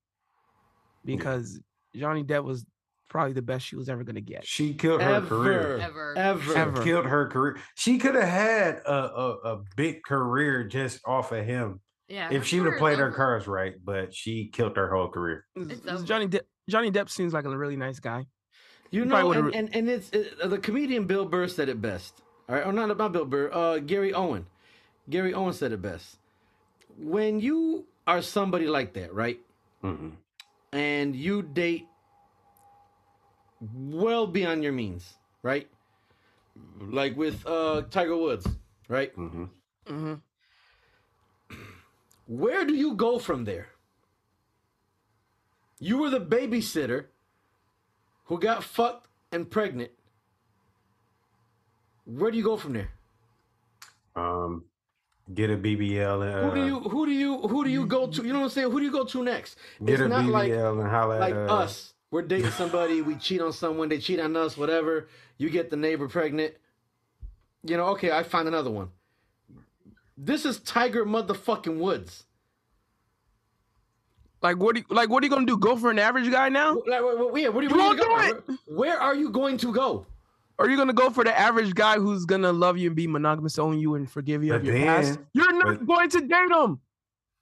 because 1.04 1.60
Johnny 1.94 2.24
Depp 2.24 2.46
was 2.46 2.66
probably 3.10 3.34
the 3.34 3.42
best 3.42 3.66
she 3.66 3.76
was 3.76 3.90
ever 3.90 4.06
gonna 4.06 4.22
get. 4.22 4.48
She 4.48 4.74
killed 4.74 5.02
her 5.02 5.20
career. 5.20 5.80
Ever. 5.80 6.18
Ever. 6.18 6.56
Ever. 6.56 6.84
Killed 6.84 7.06
her 7.06 7.28
career. 7.28 7.58
She 7.76 7.98
could 7.98 8.16
have 8.16 8.24
had 8.24 8.76
a, 8.86 8.94
a 8.94 9.56
a 9.56 9.64
big 9.76 10.02
career 10.04 10.64
just 10.64 11.02
off 11.06 11.34
of 11.34 11.46
him 11.46 11.82
Yeah. 12.10 12.30
if 12.32 12.40
her 12.40 12.44
she 12.44 12.60
would 12.60 12.72
have 12.72 12.80
played 12.80 12.98
her 13.00 13.12
cards 13.12 13.48
right. 13.48 13.76
But 13.84 14.14
she 14.14 14.48
killed 14.48 14.76
her 14.76 14.90
whole 14.90 15.08
career. 15.08 15.46
Johnny 16.04 16.28
Depp. 16.28 16.42
Johnny 16.70 16.92
Depp 16.92 17.10
seems 17.10 17.34
like 17.34 17.46
a 17.46 17.58
really 17.58 17.78
nice 17.78 18.00
guy. 18.00 18.26
You 18.92 19.04
You 19.04 19.10
probably 19.10 19.38
know, 19.42 19.48
and, 19.48 19.56
and, 19.56 19.76
and 19.76 19.90
it's 19.90 20.10
it, 20.12 20.50
the 20.50 20.58
comedian 20.58 21.06
Bill 21.06 21.26
Burr 21.26 21.48
said 21.48 21.70
it 21.70 21.82
best. 21.82 22.22
All 22.48 22.56
right, 22.56 22.66
or 22.66 22.74
not 22.74 22.90
about 22.92 23.12
Bill 23.14 23.26
Burr. 23.26 23.50
Uh, 23.54 23.78
Gary 23.80 24.14
Owen. 24.14 24.46
Gary 25.10 25.34
Owen 25.34 25.54
said 25.54 25.72
it 25.72 25.82
best. 25.82 26.18
When 26.98 27.40
you 27.40 27.86
are 28.06 28.22
somebody 28.22 28.66
like 28.68 28.94
that, 28.94 29.14
right, 29.14 29.40
hmm 29.82 30.10
and 30.72 31.16
you 31.16 31.42
date 31.42 31.88
well 33.62 34.28
beyond 34.28 34.64
your 34.64 34.72
means, 34.74 35.14
right? 35.44 35.68
Like 36.80 37.16
with 37.18 37.46
uh, 37.46 37.84
Tiger 37.90 38.18
Woods, 38.18 38.48
right? 38.88 39.14
hmm 39.14 39.46
Mm-hmm. 39.88 40.14
Where 42.30 42.64
do 42.64 42.76
you 42.76 42.94
go 42.94 43.18
from 43.18 43.46
there? 43.46 43.70
You 45.80 45.98
were 45.98 46.12
the 46.12 46.22
babysitter 46.22 47.06
who 48.26 48.40
got 48.40 48.64
fucked 48.64 49.08
and 49.32 49.50
pregnant. 49.50 49.90
Where 52.06 52.30
do 52.30 52.38
you 52.38 52.44
go 52.44 52.56
from 52.56 52.74
there? 52.74 52.92
Um, 54.16 54.66
get 55.34 55.50
a 55.50 55.58
BBL 55.58 56.22
and 56.24 56.50
Who 56.50 56.56
do 56.56 56.62
uh, 56.62 56.66
you 56.66 56.80
who 56.82 57.06
do 57.08 57.12
you 57.12 57.40
who 57.40 57.64
do 57.64 57.72
you 57.72 57.88
go 57.88 58.06
to? 58.06 58.22
You 58.24 58.32
know 58.32 58.40
what 58.40 58.46
I'm 58.46 58.52
saying? 58.52 58.72
Who 58.72 58.80
do 58.80 58.86
you 58.86 58.92
go 58.92 59.06
to 59.06 59.24
next? 59.24 59.58
get 59.84 59.94
it's 59.94 60.02
a 60.04 60.08
not 60.08 60.26
BBL 60.26 60.32
like 60.32 60.52
and 60.52 60.88
holla 60.88 61.16
at 61.16 61.22
like 61.22 61.34
uh, 61.34 61.64
us. 61.64 61.94
We're 62.12 62.22
dating 62.22 62.52
somebody, 62.52 63.02
we 63.02 63.16
cheat 63.16 63.42
on 63.42 63.54
someone, 63.54 63.90
they 63.90 63.98
cheat 63.98 64.20
on 64.20 64.36
us, 64.36 64.56
whatever. 64.56 65.08
You 65.40 65.50
get 65.50 65.72
the 65.72 65.78
neighbor 65.78 66.08
pregnant. 66.08 66.54
You 67.64 67.78
know, 67.78 67.86
okay, 67.88 68.12
I 68.12 68.22
find 68.22 68.48
another 68.48 68.70
one. 68.70 68.90
This 70.22 70.44
is 70.44 70.60
Tiger 70.60 71.06
motherfucking 71.06 71.78
Woods. 71.78 72.26
Like 74.42 74.58
what? 74.58 74.76
Do 74.76 74.82
you, 74.82 74.96
like 74.96 75.10
what 75.10 75.24
are 75.24 75.26
you 75.26 75.30
gonna 75.30 75.46
do? 75.46 75.58
Go 75.58 75.78
for 75.78 75.90
an 75.92 75.98
average 76.00 76.30
guy 76.30 76.50
now? 76.50 76.74
Like, 76.76 77.02
where, 77.02 77.18
where, 77.18 77.52
where, 77.52 77.64
You 77.64 77.70
where, 77.70 77.78
won't 77.78 77.98
you 77.98 78.04
do 78.04 78.10
go? 78.10 78.16
Where, 78.16 78.42
where 78.68 79.00
are 79.00 79.16
you 79.16 79.30
going 79.30 79.58
to 79.58 79.72
go? 79.74 80.06
Are 80.58 80.70
you 80.70 80.76
gonna 80.76 80.92
go 80.94 81.10
for 81.10 81.24
the 81.24 81.38
average 81.38 81.74
guy 81.74 81.96
who's 82.00 82.26
gonna 82.26 82.52
love 82.52 82.78
you 82.78 82.88
and 82.88 82.96
be 82.98 83.08
monogamous, 83.08 83.58
own 83.58 83.80
you, 83.80 83.96
and 83.96 84.10
forgive 84.12 84.44
you 84.44 84.52
But 84.52 84.62
of 84.62 84.66
your 84.66 84.76
past? 84.78 85.20
You're 85.34 85.54
not 85.54 85.80
but- 85.80 85.88
going 85.88 86.10
to 86.10 86.22
date 86.22 86.52
him. 86.52 86.80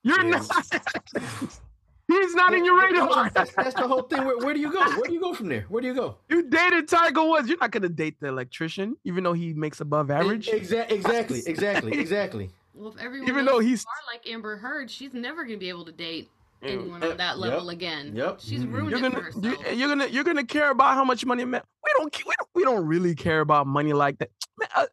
You're 0.04 0.24
Yeah. 0.24 0.30
not. 0.38 1.60
He's 2.08 2.36
not 2.36 2.54
in 2.54 2.64
your 2.64 2.80
radar. 2.80 3.30
That's, 3.32 3.52
that's 3.54 3.74
the 3.76 3.86
whole 3.86 4.04
thing. 4.04 4.24
Where, 4.24 4.38
where 4.38 4.54
do 4.54 4.62
you 4.62 4.72
go? 4.72 4.82
Where 4.92 5.08
do 5.08 5.14
you 5.14 5.20
go 5.20 5.34
from 5.34 5.50
there? 5.50 5.66
Where 5.68 5.82
do 5.82 5.88
you 5.90 5.94
go? 5.94 6.16
You 6.30 6.44
dated 6.50 6.88
Tiger 6.88 7.26
Woods. 7.26 7.50
You're 7.50 7.58
not 7.58 7.72
gonna 7.72 7.90
date 7.90 8.18
the 8.22 8.28
electrician, 8.28 8.96
even 9.04 9.24
though 9.26 9.34
he 9.34 9.54
makes 9.54 9.82
above 9.82 10.10
average. 10.10 10.48
Exa- 10.48 10.90
exactly, 10.90 11.42
exactly, 11.46 11.92
exactly. 12.00 12.50
Well, 12.78 12.92
if 12.94 12.98
everyone 13.00 13.28
Even 13.30 13.46
though 13.46 13.60
he's- 13.60 13.84
far 13.84 13.94
like 14.14 14.28
Amber 14.28 14.58
Heard, 14.58 14.90
she's 14.92 15.14
never 15.14 15.44
gonna 15.44 15.58
be 15.58 15.70
able 15.70 15.86
to 15.86 15.92
date 15.92 16.30
anyone 16.62 17.04
Uh, 17.04 17.12
on 17.12 17.18
that 17.18 17.38
yep, 17.38 17.38
level 17.38 17.70
again. 17.70 18.16
yep. 18.16 18.40
She's 18.40 18.66
ruined 18.66 18.92
You're 18.92 19.00
gonna, 19.02 19.16
for 19.16 19.22
herself. 19.24 19.46
you, 19.46 19.58
you're 19.76 19.88
gonna, 19.90 20.08
you're 20.08 20.24
gonna 20.24 20.46
care 20.46 20.70
about 20.72 20.94
how 20.96 21.04
much 21.04 21.26
money. 21.26 21.44
Man, 21.46 21.62
we 21.84 21.92
don't, 21.98 22.16
we 22.26 22.34
don't, 22.38 22.50
we 22.56 22.64
don't 22.64 22.86
really 22.86 23.16
care 23.16 23.42
about 23.42 23.68
money 23.68 23.94
like 23.94 24.18
that. 24.20 24.30
Man, 24.60 24.70
uh, 24.76 24.86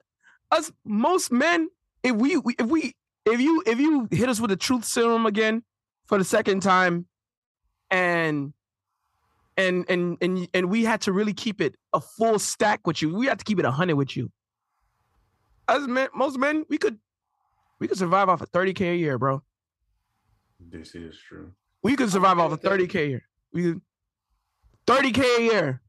us, 0.50 0.72
most 0.84 1.32
men, 1.32 1.68
if 2.02 2.14
we, 2.16 2.36
we, 2.38 2.54
if 2.58 2.66
we, 2.66 2.94
if 3.24 3.40
you, 3.40 3.62
if 3.66 3.78
you 3.78 4.08
hit 4.10 4.28
us 4.28 4.40
with 4.40 4.50
a 4.50 4.56
truth 4.56 4.84
serum 4.84 5.24
again 5.26 5.62
for 6.06 6.18
the 6.18 6.24
second 6.24 6.60
time, 6.60 7.06
and 7.90 8.52
and 9.56 9.84
and 9.88 10.18
and 10.20 10.48
and 10.52 10.68
we 10.68 10.84
had 10.84 11.00
to 11.02 11.12
really 11.12 11.32
keep 11.32 11.60
it 11.60 11.76
a 11.92 12.00
full 12.00 12.38
stack 12.38 12.86
with 12.86 13.00
you. 13.00 13.14
We 13.14 13.26
had 13.26 13.38
to 13.38 13.44
keep 13.44 13.58
it 13.58 13.64
a 13.64 13.70
hundred 13.70 13.96
with 13.96 14.16
you. 14.16 14.30
As 15.68 15.86
men, 15.88 16.08
most 16.14 16.38
men, 16.38 16.66
we 16.68 16.76
could, 16.76 16.98
we 17.84 17.88
could 17.88 17.98
survive 17.98 18.30
off 18.30 18.40
of 18.40 18.48
thirty 18.48 18.72
k 18.72 18.92
a 18.92 18.94
year, 18.96 19.18
bro. 19.18 19.42
This 20.58 20.94
is 20.94 21.18
true. 21.28 21.52
We 21.82 21.96
could 21.96 22.10
survive 22.10 22.38
off 22.38 22.50
of 22.50 22.62
30k 22.62 22.94
a 22.94 23.06
year. 23.08 23.22
We 23.52 23.62
could 23.62 23.82
30k 24.86 25.38
a 25.38 25.42
year. 25.42 25.82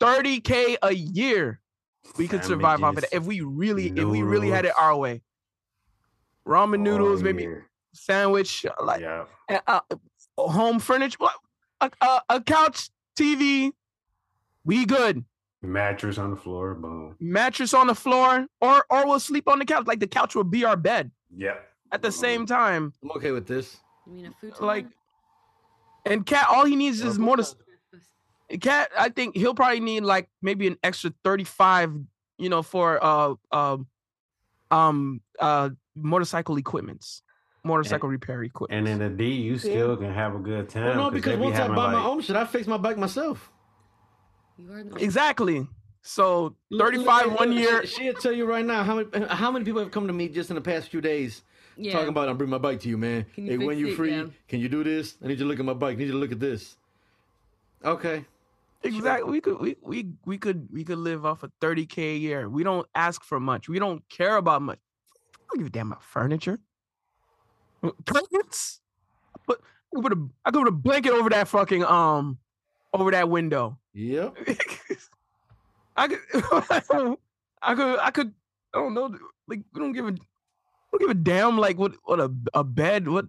30k 0.00 0.76
a 0.82 0.92
year. 0.92 1.60
We 2.18 2.26
could 2.26 2.44
survive 2.44 2.82
off 2.82 2.96
of 2.96 3.02
that 3.02 3.14
if 3.14 3.22
we 3.22 3.42
really, 3.42 3.86
if 3.96 4.04
we 4.08 4.22
really 4.22 4.50
had 4.50 4.64
it 4.64 4.72
our 4.76 4.96
way. 4.96 5.22
Ramen 6.44 6.80
noodles, 6.80 7.20
All 7.20 7.24
maybe 7.26 7.46
sandwich, 7.94 8.66
like 8.82 9.02
Yeah. 9.02 9.26
uh, 9.48 9.60
uh, 9.68 9.80
home 10.36 10.80
furniture, 10.80 11.18
a, 11.80 11.92
a, 12.00 12.22
a 12.28 12.40
couch, 12.42 12.90
TV. 13.16 13.70
We 14.64 14.84
good. 14.84 15.24
Mattress 15.62 16.18
on 16.18 16.30
the 16.30 16.36
floor. 16.36 16.74
Boom. 16.74 17.14
Mattress 17.20 17.72
on 17.72 17.86
the 17.86 17.94
floor, 17.94 18.48
or 18.60 18.84
or 18.90 19.06
we'll 19.06 19.20
sleep 19.20 19.46
on 19.46 19.60
the 19.60 19.64
couch. 19.64 19.86
Like 19.86 20.00
the 20.00 20.06
couch 20.08 20.34
will 20.34 20.42
be 20.42 20.64
our 20.64 20.76
bed 20.76 21.12
Yep. 21.36 21.66
at 21.92 22.02
the 22.02 22.12
same 22.12 22.46
time. 22.46 22.92
I'm 23.02 23.10
okay 23.12 23.30
with 23.30 23.46
this. 23.46 23.78
You 24.06 24.12
mean 24.12 24.26
a 24.26 24.32
futon? 24.32 24.66
Like, 24.66 24.86
and 26.04 26.24
cat, 26.24 26.46
all 26.50 26.64
he 26.64 26.76
needs 26.76 27.00
is 27.00 27.18
more 27.18 27.36
to 27.36 27.46
Cat, 28.60 28.90
I 28.98 29.10
think 29.10 29.36
he'll 29.36 29.54
probably 29.54 29.78
need 29.78 30.02
like 30.02 30.28
maybe 30.42 30.66
an 30.66 30.76
extra 30.82 31.12
35, 31.22 31.94
you 32.38 32.48
know, 32.48 32.62
for 32.62 32.98
uh 33.02 33.34
um 33.52 33.86
um 34.72 35.20
uh 35.38 35.70
motorcycle 35.94 36.56
equipments, 36.56 37.22
motorcycle 37.64 38.08
repair 38.08 38.42
equipment. 38.42 38.88
And 38.88 39.00
in 39.02 39.16
the 39.16 39.16
D, 39.16 39.30
you 39.30 39.56
still 39.56 39.96
can 39.96 40.12
have 40.12 40.34
a 40.34 40.38
good 40.38 40.68
time. 40.68 40.84
Well, 40.84 40.94
no, 40.96 41.04
'cause 41.10 41.12
because 41.20 41.38
once 41.38 41.54
I 41.56 41.60
having, 41.60 41.76
buy 41.76 41.92
my 41.92 42.04
own 42.04 42.20
shit, 42.22 42.34
I 42.34 42.44
fix 42.44 42.66
my 42.66 42.76
bike 42.76 42.98
myself. 42.98 43.52
You 44.56 44.72
are 44.72 44.82
the 44.82 44.96
Exactly. 44.96 45.68
So 46.02 46.56
35 46.76 47.26
look, 47.26 47.38
one 47.40 47.52
year. 47.52 47.84
she- 47.86 48.04
She'll 48.04 48.14
tell 48.14 48.32
you 48.32 48.46
right 48.46 48.64
now 48.64 48.82
how 48.82 48.96
many 48.96 49.26
how 49.26 49.50
many 49.50 49.64
people 49.64 49.80
have 49.82 49.90
come 49.90 50.06
to 50.06 50.12
me 50.12 50.28
just 50.28 50.50
in 50.50 50.54
the 50.56 50.62
past 50.62 50.88
few 50.88 51.00
days 51.00 51.42
Yeah. 51.76 51.92
talking 51.92 52.08
about 52.08 52.28
I'm 52.28 52.36
bringing 52.38 52.50
my 52.52 52.58
bike 52.58 52.80
to 52.80 52.88
you, 52.88 52.96
man. 52.96 53.26
You 53.36 53.44
hey, 53.44 53.58
when 53.58 53.68
fix 53.76 53.80
you 53.80 53.88
it? 53.88 53.96
free, 53.96 54.10
Yeah. 54.12 54.26
can 54.48 54.60
you 54.60 54.68
do 54.68 54.82
this? 54.82 55.16
I 55.22 55.26
need 55.28 55.38
you 55.38 55.44
to 55.44 55.48
look 55.50 55.58
at 55.58 55.64
my 55.64 55.74
bike. 55.74 55.96
I 55.96 55.98
need 55.98 56.06
you 56.06 56.12
to 56.12 56.18
look 56.18 56.32
at 56.32 56.40
this. 56.40 56.76
Okay. 57.84 58.24
Exactly. 58.82 59.30
We 59.30 59.40
could 59.42 59.58
we 59.60 59.76
we 59.82 60.08
we 60.24 60.38
could 60.38 60.68
we 60.72 60.84
could 60.84 60.98
live 60.98 61.26
off 61.26 61.42
of 61.42 61.52
30k 61.60 62.14
a 62.14 62.16
year. 62.16 62.48
We 62.48 62.62
don't 62.62 62.86
ask 62.94 63.22
for 63.22 63.38
much. 63.38 63.68
We 63.68 63.78
don't 63.78 64.02
care 64.08 64.36
about 64.36 64.62
much. 64.62 64.78
I 65.34 65.42
don't 65.50 65.58
give 65.58 65.66
a 65.66 65.70
damn 65.70 65.92
about 65.92 66.02
furniture. 66.02 66.58
Curtains. 68.06 68.80
But 69.46 69.60
I 69.60 69.96
could 69.96 70.02
put 70.02 70.12
a 70.12 70.28
I 70.46 70.50
could 70.50 70.58
put 70.60 70.68
a 70.68 70.72
blanket 70.72 71.12
over 71.12 71.28
that 71.30 71.48
fucking 71.48 71.84
um 71.84 72.38
over 72.94 73.10
that 73.10 73.28
window. 73.28 73.78
Yep. 73.92 74.36
I 76.00 76.08
could 76.08 76.18
I 77.62 77.74
could 77.74 77.98
I 77.98 78.10
could 78.10 78.32
I 78.74 78.78
don't 78.78 78.94
know 78.94 79.14
like 79.48 79.60
we 79.74 79.80
don't 79.80 79.92
give 79.92 80.06
a 80.06 80.12
we 80.12 80.18
don't 80.92 81.00
give 81.00 81.10
a 81.10 81.14
damn 81.14 81.58
like 81.58 81.76
what 81.78 81.92
what 82.04 82.18
a 82.20 82.32
a 82.54 82.64
bed 82.64 83.06
what 83.06 83.26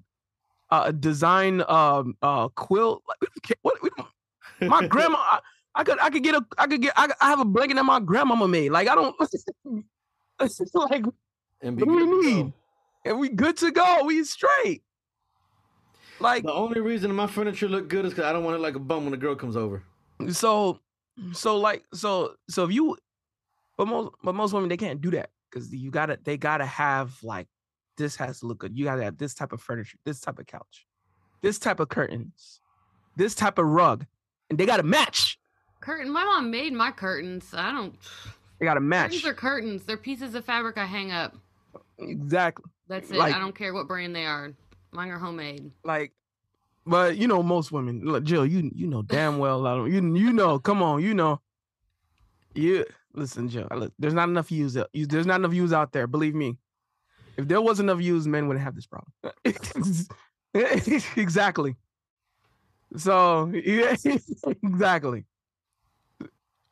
uh, 0.69 0.83
a 0.85 0.93
design 0.93 1.63
um 1.67 2.15
uh 2.21 2.47
quilt 2.49 3.03
like 3.09 3.17
we 3.19 3.27
don't 3.27 3.43
care, 3.43 3.57
what 3.61 3.81
we 3.83 3.89
don't, 3.97 4.69
my 4.69 4.87
grandma 4.87 5.17
I, 5.19 5.39
I 5.75 5.83
could 5.83 5.99
I 5.99 6.09
could 6.09 6.23
get 6.23 6.35
a 6.35 6.45
I 6.57 6.67
could 6.67 6.81
get 6.81 6.93
I, 6.95 7.09
I 7.19 7.29
have 7.29 7.41
a 7.41 7.45
blanket 7.45 7.75
that 7.75 7.83
my 7.83 7.99
grandmama 7.99 8.47
made 8.47 8.71
like 8.71 8.87
I 8.87 8.95
don't 8.95 9.15
it's 9.19 9.43
just 10.57 10.73
like 10.73 11.03
And 11.61 11.77
what 11.77 11.89
do 11.89 12.09
we 12.09 12.31
need? 12.31 12.53
And 13.03 13.19
we 13.19 13.29
good 13.29 13.57
to 13.57 13.71
go 13.71 14.03
we 14.05 14.23
straight. 14.23 14.81
Like 16.21 16.43
The 16.43 16.53
only 16.53 16.79
reason 16.79 17.13
my 17.15 17.27
furniture 17.27 17.67
look 17.67 17.89
good 17.89 18.05
is 18.05 18.13
because 18.13 18.25
I 18.25 18.31
don't 18.31 18.45
want 18.45 18.55
it 18.55 18.59
like 18.59 18.75
a 18.75 18.79
bum 18.79 19.03
when 19.05 19.13
a 19.13 19.17
girl 19.17 19.35
comes 19.35 19.57
over. 19.57 19.83
so 20.29 20.79
Mm. 21.19 21.35
so 21.35 21.57
like 21.57 21.83
so 21.93 22.35
so 22.49 22.63
if 22.63 22.71
you 22.71 22.97
but 23.77 23.87
most 23.87 24.13
but 24.23 24.33
most 24.33 24.53
women 24.53 24.69
they 24.69 24.77
can't 24.77 25.01
do 25.01 25.11
that 25.11 25.29
because 25.49 25.73
you 25.73 25.91
gotta 25.91 26.17
they 26.23 26.37
gotta 26.37 26.65
have 26.65 27.21
like 27.21 27.47
this 27.97 28.15
has 28.15 28.39
to 28.39 28.45
look 28.47 28.59
good 28.59 28.77
you 28.77 28.85
gotta 28.85 29.03
have 29.03 29.17
this 29.17 29.33
type 29.33 29.51
of 29.51 29.61
furniture 29.61 29.97
this 30.05 30.21
type 30.21 30.39
of 30.39 30.47
couch 30.47 30.87
this 31.41 31.59
type 31.59 31.79
of 31.81 31.89
curtains 31.89 32.61
this 33.17 33.35
type 33.35 33.57
of 33.57 33.65
rug 33.65 34.05
and 34.49 34.57
they 34.57 34.65
gotta 34.65 34.83
match 34.83 35.37
curtain. 35.81 36.11
My 36.11 36.23
mom 36.23 36.49
made 36.51 36.71
my 36.73 36.91
curtains. 36.91 37.53
I 37.53 37.71
don't. 37.71 37.95
they 38.59 38.65
gotta 38.65 38.79
match 38.79 39.07
Curtains 39.11 39.25
are 39.25 39.33
curtains. 39.33 39.83
They're 39.83 39.97
pieces 39.97 40.35
of 40.35 40.45
fabric 40.45 40.77
I 40.77 40.85
hang 40.85 41.11
up. 41.11 41.35
exactly 41.97 42.69
That's 42.87 43.09
it. 43.11 43.17
Like- 43.17 43.35
I 43.35 43.39
don't 43.39 43.55
care 43.55 43.73
what 43.73 43.87
brand 43.87 44.15
they 44.15 44.25
are. 44.25 44.53
Mine 44.91 45.09
are 45.09 45.19
homemade. 45.19 45.71
like 45.83 46.13
but 46.85 47.17
you 47.17 47.27
know 47.27 47.43
most 47.43 47.71
women 47.71 48.01
look 48.03 48.23
jill 48.23 48.45
you 48.45 48.71
you 48.73 48.87
know 48.87 49.01
damn 49.01 49.37
well 49.37 49.65
I 49.67 49.75
don't, 49.75 49.91
you 49.91 50.15
you 50.15 50.33
know 50.33 50.59
come 50.59 50.81
on 50.81 51.01
you 51.01 51.13
know. 51.13 51.39
You 52.53 52.85
listen 53.13 53.47
jill 53.49 53.67
look, 53.73 53.93
there's 53.97 54.13
not 54.13 54.29
enough 54.29 54.47
views 54.49 54.75
uh, 54.75 54.85
there's 54.93 55.25
not 55.25 55.39
enough 55.39 55.51
views 55.51 55.73
out 55.73 55.91
there 55.91 56.07
believe 56.07 56.35
me. 56.35 56.57
If 57.37 57.47
there 57.47 57.61
wasn't 57.61 57.89
enough 57.89 57.99
views 57.99 58.27
men 58.27 58.47
wouldn't 58.47 58.63
have 58.63 58.75
this 58.75 58.87
problem. 58.87 59.13
Exactly. 61.15 61.77
So 62.97 63.49
yeah 63.53 63.95
exactly. 64.63 65.23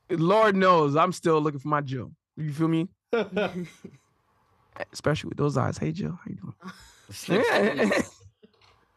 Lord 0.10 0.56
knows 0.56 0.96
i'm 0.98 1.14
still 1.14 1.40
looking 1.40 1.60
for 1.62 1.70
my 1.70 1.82
jill. 1.82 2.12
You 2.36 2.52
feel 2.52 2.68
me? 2.68 2.90
Especially 4.92 5.30
with 5.30 5.38
those 5.38 5.56
eyes. 5.56 5.78
Hey 5.78 5.94
jill 5.94 6.12
how 6.12 6.30
you 6.30 6.36
doing 6.36 6.56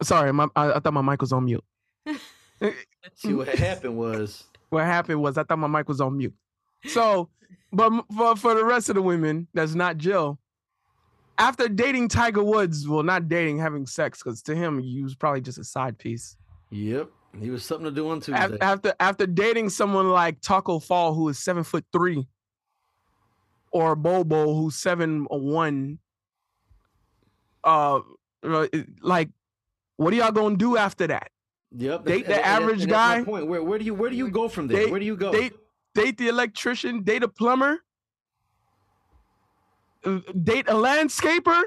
Sorry, 0.03 0.33
my, 0.33 0.49
I, 0.57 0.73
I 0.73 0.81
thought 0.81 0.95
my 0.95 1.03
mic 1.03 1.21
was 1.21 1.33
on 1.33 1.45
mute. 1.45 1.65
See 3.15 3.35
what 3.35 3.49
happened 3.49 3.97
was 3.97 4.45
What 4.73 4.85
happened 4.85 5.21
was 5.21 5.37
I 5.37 5.45
thought 5.45 5.59
my 5.59 5.67
mic 5.67 5.87
was 5.87 6.01
on 6.01 6.17
mute. 6.17 6.33
So, 6.87 7.29
but 7.75 7.93
for, 8.17 8.37
for 8.37 8.55
the 8.55 8.65
rest 8.65 8.89
of 8.89 8.95
the 8.95 9.03
women, 9.03 9.47
that's 9.53 9.75
not 9.75 9.99
Jill. 9.99 10.39
After 11.37 11.69
dating 11.69 12.09
Tiger 12.09 12.43
Woods, 12.43 12.89
well, 12.89 13.03
not 13.03 13.29
dating, 13.29 13.59
having 13.59 13.87
sex, 13.87 14.23
because 14.23 14.41
to 14.45 14.55
him, 14.55 14.81
you 14.81 15.03
was 15.03 15.15
probably 15.15 15.43
just 15.43 15.59
a 15.59 15.65
side 15.65 15.99
piece. 15.99 16.39
Yep. 16.71 17.11
He 17.39 17.51
was 17.51 17.67
something 17.67 17.85
to 17.85 17.91
do 17.91 18.09
on 18.09 18.21
Tuesday. 18.21 18.57
After 18.63 18.95
after 18.99 19.27
dating 19.27 19.69
someone 19.69 20.09
like 20.09 20.41
Tacko 20.41 20.79
Fall, 20.79 21.13
who 21.13 21.29
is 21.29 21.39
seven 21.39 21.65
foot 21.65 21.85
three, 21.93 22.27
or 23.73 23.95
Bobo, 23.95 24.55
who's 24.55 24.77
seven 24.77 25.27
one, 25.29 25.99
uh, 27.63 28.01
uh, 28.43 28.67
like, 29.03 29.29
what 29.97 30.13
are 30.13 30.17
y'all 30.17 30.33
gonna 30.33 30.57
do 30.57 30.77
after 30.77 31.07
that? 31.07 31.31
Yep. 31.77 32.05
Date 32.05 32.27
the 32.27 32.45
average 32.47 32.87
guy? 32.87 33.25
Point. 33.25 33.47
Where 33.47 33.63
where 33.63 33.79
do 33.79 33.85
you 33.85 33.95
where 33.95 34.11
do 34.11 34.17
you 34.17 34.31
go 34.31 34.49
from 34.49 34.69
there? 34.69 34.83
Date- 34.85 34.91
where 34.91 35.01
do 35.01 35.07
you 35.07 35.17
go? 35.17 35.33
Date 35.33 35.55
date 35.95 36.19
the 36.19 36.29
electrician, 36.29 37.03
date 37.03 37.23
a 37.23 37.29
plumber, 37.29 37.79
date 40.05 40.69
a 40.69 40.75
landscaper. 40.75 41.63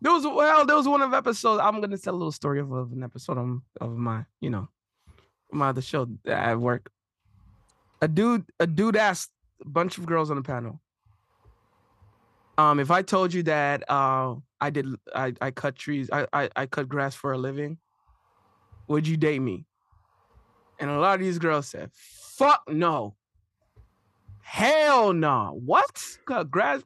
There 0.00 0.12
was 0.12 0.24
well, 0.24 0.64
there 0.64 0.76
was 0.76 0.88
one 0.88 1.02
of 1.02 1.12
episodes. 1.12 1.60
I'm 1.62 1.80
gonna 1.80 1.98
tell 1.98 2.14
a 2.14 2.16
little 2.16 2.32
story 2.32 2.60
of, 2.60 2.72
of 2.72 2.92
an 2.92 3.02
episode 3.02 3.38
of, 3.38 3.60
of 3.80 3.96
my, 3.96 4.24
you 4.40 4.50
know, 4.50 4.68
my 5.52 5.68
other 5.68 5.82
show 5.82 6.08
at 6.26 6.58
work. 6.58 6.90
A 8.00 8.08
dude, 8.08 8.46
a 8.58 8.66
dude 8.66 8.96
asked 8.96 9.30
a 9.60 9.68
bunch 9.68 9.98
of 9.98 10.06
girls 10.06 10.30
on 10.30 10.36
the 10.36 10.42
panel. 10.42 10.80
Um, 12.60 12.78
if 12.78 12.90
I 12.90 13.00
told 13.00 13.32
you 13.32 13.42
that 13.44 13.88
uh 13.90 14.34
I 14.60 14.68
did 14.68 14.86
I, 15.14 15.32
I 15.40 15.50
cut 15.50 15.76
trees, 15.76 16.10
I, 16.12 16.26
I 16.32 16.50
I 16.54 16.66
cut 16.66 16.88
grass 16.90 17.14
for 17.14 17.32
a 17.32 17.38
living, 17.38 17.78
would 18.86 19.08
you 19.08 19.16
date 19.16 19.40
me? 19.40 19.64
And 20.78 20.90
a 20.90 20.98
lot 20.98 21.14
of 21.14 21.20
these 21.20 21.38
girls 21.38 21.68
said, 21.68 21.90
fuck 21.92 22.62
no. 22.68 23.14
Hell 24.42 25.12
no. 25.14 25.58
What? 25.64 26.18
Grass? 26.50 26.82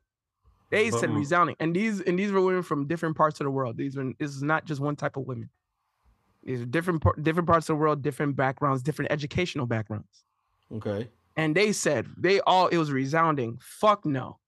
They 0.71 0.91
said 0.91 1.11
resounding. 1.11 1.57
And 1.59 1.75
these 1.75 2.01
and 2.03 2.17
these 2.19 2.31
were 2.31 2.41
women 2.41 2.63
from 2.63 2.87
different 2.87 3.17
parts 3.17 3.41
of 3.41 3.45
the 3.45 3.51
world. 3.51 3.77
These 3.77 3.97
were 3.97 4.13
this 4.19 4.31
is 4.31 4.43
not 4.43 4.67
just 4.67 4.81
one 4.81 4.95
type 4.95 5.17
of 5.17 5.27
women. 5.27 5.51
These 6.45 6.61
are 6.61 6.67
different 6.67 7.03
different 7.23 7.49
parts 7.49 7.69
of 7.69 7.77
the 7.77 7.81
world, 7.81 8.01
different 8.01 8.37
backgrounds, 8.37 8.83
different 8.83 9.11
educational 9.11 9.67
backgrounds. 9.67 10.25
Okay. 10.73 11.09
And 11.37 11.55
they 11.55 11.73
said 11.73 12.07
they 12.17 12.41
all 12.41 12.69
it 12.69 12.77
was 12.77 12.93
resounding. 12.93 13.59
Fuck 13.61 14.05
no. 14.05 14.39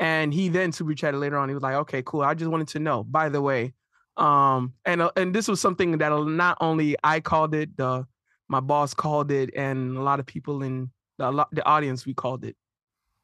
And 0.00 0.34
he 0.34 0.48
then 0.48 0.72
super 0.72 0.94
chatted 0.94 1.20
later 1.20 1.36
on. 1.36 1.48
He 1.48 1.54
was 1.54 1.62
like, 1.62 1.74
"Okay, 1.74 2.02
cool. 2.04 2.22
I 2.22 2.34
just 2.34 2.50
wanted 2.50 2.68
to 2.68 2.78
know. 2.78 3.04
By 3.04 3.28
the 3.28 3.40
way, 3.40 3.74
um, 4.16 4.74
and 4.84 5.02
uh, 5.02 5.10
and 5.16 5.34
this 5.34 5.48
was 5.48 5.60
something 5.60 5.98
that 5.98 6.08
not 6.08 6.58
only 6.60 6.96
I 7.04 7.20
called 7.20 7.54
it, 7.54 7.76
the 7.76 8.06
my 8.48 8.60
boss 8.60 8.94
called 8.94 9.30
it, 9.30 9.50
and 9.56 9.96
a 9.96 10.02
lot 10.02 10.20
of 10.20 10.26
people 10.26 10.62
in 10.62 10.90
the 11.18 11.46
the 11.52 11.64
audience 11.64 12.06
we 12.06 12.14
called 12.14 12.44
it. 12.44 12.56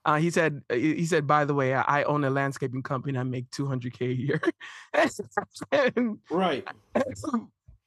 Uh, 0.04 0.16
he 0.16 0.30
said 0.30 0.62
he 0.70 0.94
he 0.94 1.06
said, 1.06 1.26
by 1.26 1.44
the 1.44 1.54
way, 1.54 1.74
I 1.74 2.00
I 2.00 2.02
own 2.04 2.24
a 2.24 2.30
landscaping 2.30 2.82
company. 2.82 3.18
I 3.18 3.22
make 3.22 3.50
200k 3.50 4.00
a 4.00 4.14
year. 4.14 4.40
And 5.72 6.18
Right. 6.30 6.66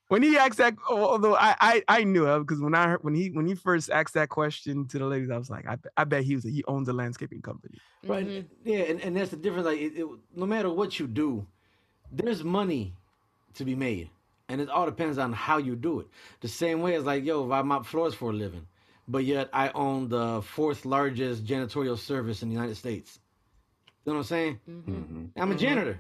When 0.10 0.22
he 0.22 0.38
asked 0.38 0.58
that, 0.58 0.76
although 0.90 1.36
I 1.36 1.56
I, 1.60 1.84
I 1.88 2.04
knew 2.04 2.28
it 2.28 2.40
because 2.40 2.62
when 2.62 2.76
I 2.76 2.88
heard 2.90 3.04
when 3.04 3.16
he 3.16 3.30
when 3.32 3.46
he 3.48 3.56
first 3.56 3.90
asked 3.90 4.14
that 4.16 4.30
question 4.30 4.88
to 4.90 5.00
the 5.00 5.06
ladies, 5.06 5.30
I 5.32 5.38
was 5.38 5.50
like, 5.50 5.68
I, 5.68 5.76
bet- 5.76 5.94
I 5.98 6.04
bet 6.04 6.24
he 6.24 6.36
was 6.36 6.44
he 6.44 6.64
owns 6.68 6.88
a 6.90 6.94
landscaping 6.94 7.42
company. 7.42 7.78
Right. 8.06 8.28
Mhm. 8.28 8.46
Yeah, 8.66 8.80
and, 8.80 9.02
and 9.02 9.16
that's 9.18 9.32
the 9.32 9.38
difference. 9.38 9.66
Like, 9.66 9.80
it, 9.80 9.94
it, 9.98 10.08
no 10.36 10.46
matter 10.46 10.70
what 10.72 11.00
you 11.00 11.08
do, 11.08 11.46
there's 12.12 12.44
money 12.44 12.94
to 13.56 13.66
be 13.66 13.76
made, 13.76 14.10
and 14.50 14.60
it 14.62 14.70
all 14.70 14.86
depends 14.86 15.18
on 15.18 15.32
how 15.34 15.58
you 15.58 15.76
do 15.76 16.00
it. 16.02 16.08
The 16.42 16.48
same 16.48 16.82
way 16.82 16.96
as 16.96 17.06
like, 17.06 17.24
yo, 17.24 17.46
if 17.46 17.52
I 17.52 17.62
mop 17.62 17.86
floors 17.86 18.14
for 18.14 18.32
a 18.32 18.34
living, 18.34 18.68
but 19.08 19.24
yet 19.26 19.50
I 19.54 19.70
own 19.70 20.10
the 20.10 20.42
fourth 20.42 20.86
largest 20.86 21.46
janitorial 21.46 21.98
service 21.98 22.42
in 22.44 22.50
the 22.50 22.56
United 22.56 22.76
States. 22.76 23.20
You 24.06 24.12
know 24.12 24.18
what 24.18 24.26
I'm 24.26 24.28
saying? 24.28 24.60
Mhm. 24.70 25.30
I'm 25.38 25.52
a 25.52 25.56
Mhm. 25.56 25.58
janitor, 25.60 26.00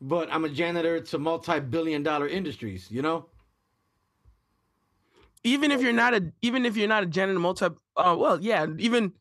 but 0.00 0.32
I'm 0.32 0.44
a 0.44 0.48
janitor 0.48 1.00
to 1.00 1.18
multi-billion-dollar 1.18 2.28
industries. 2.28 2.90
You 2.90 3.02
know? 3.02 3.26
Even 5.44 5.70
if 5.70 5.80
you're 5.80 5.92
not 5.92 6.14
a 6.14 6.32
even 6.42 6.66
if 6.66 6.76
you're 6.76 6.88
not 6.88 7.02
a 7.02 7.06
janitor 7.06 7.38
multi 7.38 7.66
uh 7.96 8.14
well 8.18 8.38
yeah 8.42 8.66
even 8.78 9.12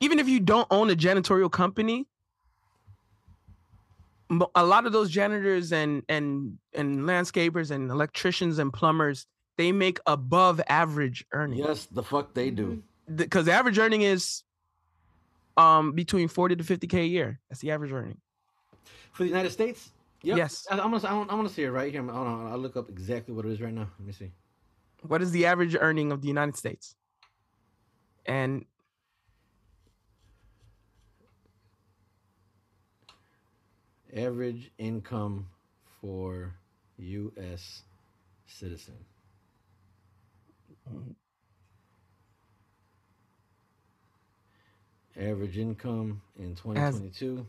even 0.00 0.18
if 0.18 0.26
you 0.26 0.40
don't 0.40 0.66
own 0.70 0.88
a 0.90 0.94
janitorial 0.94 1.50
company 1.50 2.06
a 4.54 4.64
lot 4.64 4.86
of 4.86 4.92
those 4.92 5.10
janitors 5.10 5.70
and 5.72 6.02
and 6.08 6.56
and 6.72 7.00
landscapers 7.00 7.70
and 7.70 7.90
electricians 7.90 8.58
and 8.58 8.72
plumbers 8.72 9.26
they 9.58 9.70
make 9.70 9.98
above 10.06 10.62
average 10.68 11.26
earnings 11.34 11.60
Yes, 11.66 11.84
the 11.86 12.02
fuck 12.02 12.32
they 12.32 12.50
Mm-hmm. 12.50 12.54
do. 12.76 12.82
because 13.14 13.44
the 13.44 13.52
average 13.52 13.78
earning 13.78 14.00
is 14.00 14.42
um 15.58 15.92
between 15.92 16.28
40 16.28 16.56
to 16.56 16.64
50k 16.64 16.94
a 17.02 17.06
year 17.06 17.38
that's 17.50 17.60
the 17.60 17.70
average 17.70 17.92
earning 17.92 18.18
For 19.12 19.24
the 19.24 19.28
United 19.28 19.50
States? 19.50 19.90
Yep. 20.22 20.36
Yes. 20.36 20.66
I, 20.70 20.78
I'm 20.78 20.90
gonna 20.90 21.06
I'm, 21.06 21.20
I'm 21.22 21.36
gonna 21.36 21.48
see 21.48 21.64
it 21.64 21.70
right 21.70 21.92
here. 21.92 22.02
Hold 22.02 22.26
on, 22.26 22.52
I'll 22.52 22.58
look 22.58 22.76
up 22.76 22.88
exactly 22.88 23.34
what 23.34 23.44
it 23.44 23.52
is 23.52 23.60
right 23.60 23.72
now. 23.72 23.88
Let 23.98 24.06
me 24.06 24.12
see. 24.12 24.30
what 25.02 25.22
is 25.22 25.32
the 25.32 25.46
average 25.46 25.76
earning 25.78 26.12
of 26.12 26.22
the 26.22 26.28
united 26.28 26.56
states 26.56 26.94
and 28.26 28.64
Average 34.14 34.70
income 34.76 35.46
for 36.00 36.54
U.S. 36.98 37.82
citizen. 38.46 38.94
Average 45.18 45.56
income 45.56 46.20
in 46.38 46.54
2022. 46.54 47.38
as 47.38 47.46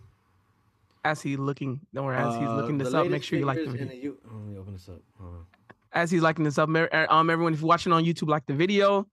he 1.22 1.36
looking 1.38 1.82
or 1.96 2.14
as 2.14 2.36
he's 2.36 2.48
Uh, 2.48 2.56
looking 2.56 2.78
the 2.78 2.86
this 2.86 2.94
up 2.94 3.08
make 3.08 3.24
sure 3.24 3.38
you 3.40 3.46
like 3.46 3.58
the 3.58 3.72
video 3.72 3.88
the 3.88 3.96
U- 3.98 4.18
oh, 4.26 4.36
let 4.36 4.46
me 4.48 4.58
open 4.58 4.74
this 4.74 4.88
up. 4.90 5.02
Hold 5.20 5.34
on. 5.36 5.46
as 5.92 6.10
he's 6.12 6.22
liking 6.22 6.44
this 6.46 6.58
up 6.58 6.70
uh, 6.70 7.06
um 7.10 7.30
everyone 7.30 7.54
if 7.54 7.60
you're 7.62 7.68
watching 7.68 7.92
on 7.92 8.04
youtube 8.04 8.30
like 8.30 8.46
the 8.46 8.54
video 8.54 9.06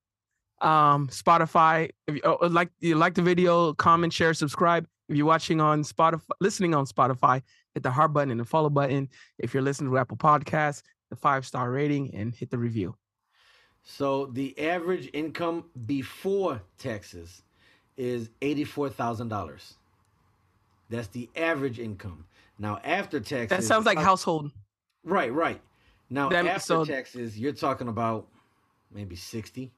um 0.60 1.08
spotify 1.08 1.88
if 2.06 2.14
you 2.16 2.20
oh, 2.24 2.46
like 2.46 2.70
you 2.80 2.94
like 2.94 3.14
the 3.14 3.22
video 3.22 3.72
comment 3.74 4.12
share 4.12 4.32
subscribe 4.34 4.86
if 5.08 5.16
you're 5.16 5.26
watching 5.26 5.60
on 5.60 5.82
spotify 5.82 6.22
listening 6.40 6.74
on 6.74 6.84
spotify 6.86 7.42
hit 7.74 7.82
the 7.82 7.90
heart 7.90 8.12
button 8.12 8.30
and 8.30 8.40
the 8.40 8.44
follow 8.44 8.70
button 8.70 9.08
if 9.38 9.52
you're 9.54 9.62
listening 9.62 9.90
to 9.90 9.98
apple 9.98 10.16
Podcasts, 10.16 10.82
the 11.10 11.16
five 11.16 11.44
star 11.46 11.70
rating 11.70 12.14
and 12.14 12.34
hit 12.34 12.50
the 12.50 12.58
review 12.58 12.94
So 13.82 14.26
the 14.26 14.48
average 14.74 15.08
income 15.12 15.64
before 15.86 16.62
taxes 16.78 17.42
is 17.96 18.28
eighty-four 18.42 18.90
thousand 18.90 19.28
dollars. 19.28 19.76
That's 20.90 21.08
the 21.08 21.30
average 21.36 21.78
income. 21.78 22.26
Now 22.58 22.78
after 22.84 23.20
taxes, 23.20 23.48
that 23.48 23.64
sounds 23.64 23.86
like 23.86 23.98
uh, 23.98 24.02
household 24.02 24.50
Right, 25.04 25.32
right. 25.32 25.60
Now 26.10 26.28
That- 26.28 26.46
after 26.46 26.60
so- 26.60 26.84
taxes, 26.84 27.38
you're 27.38 27.52
talking 27.54 27.88
about 27.88 28.26
maybe 28.92 29.16
sixty. 29.16 29.72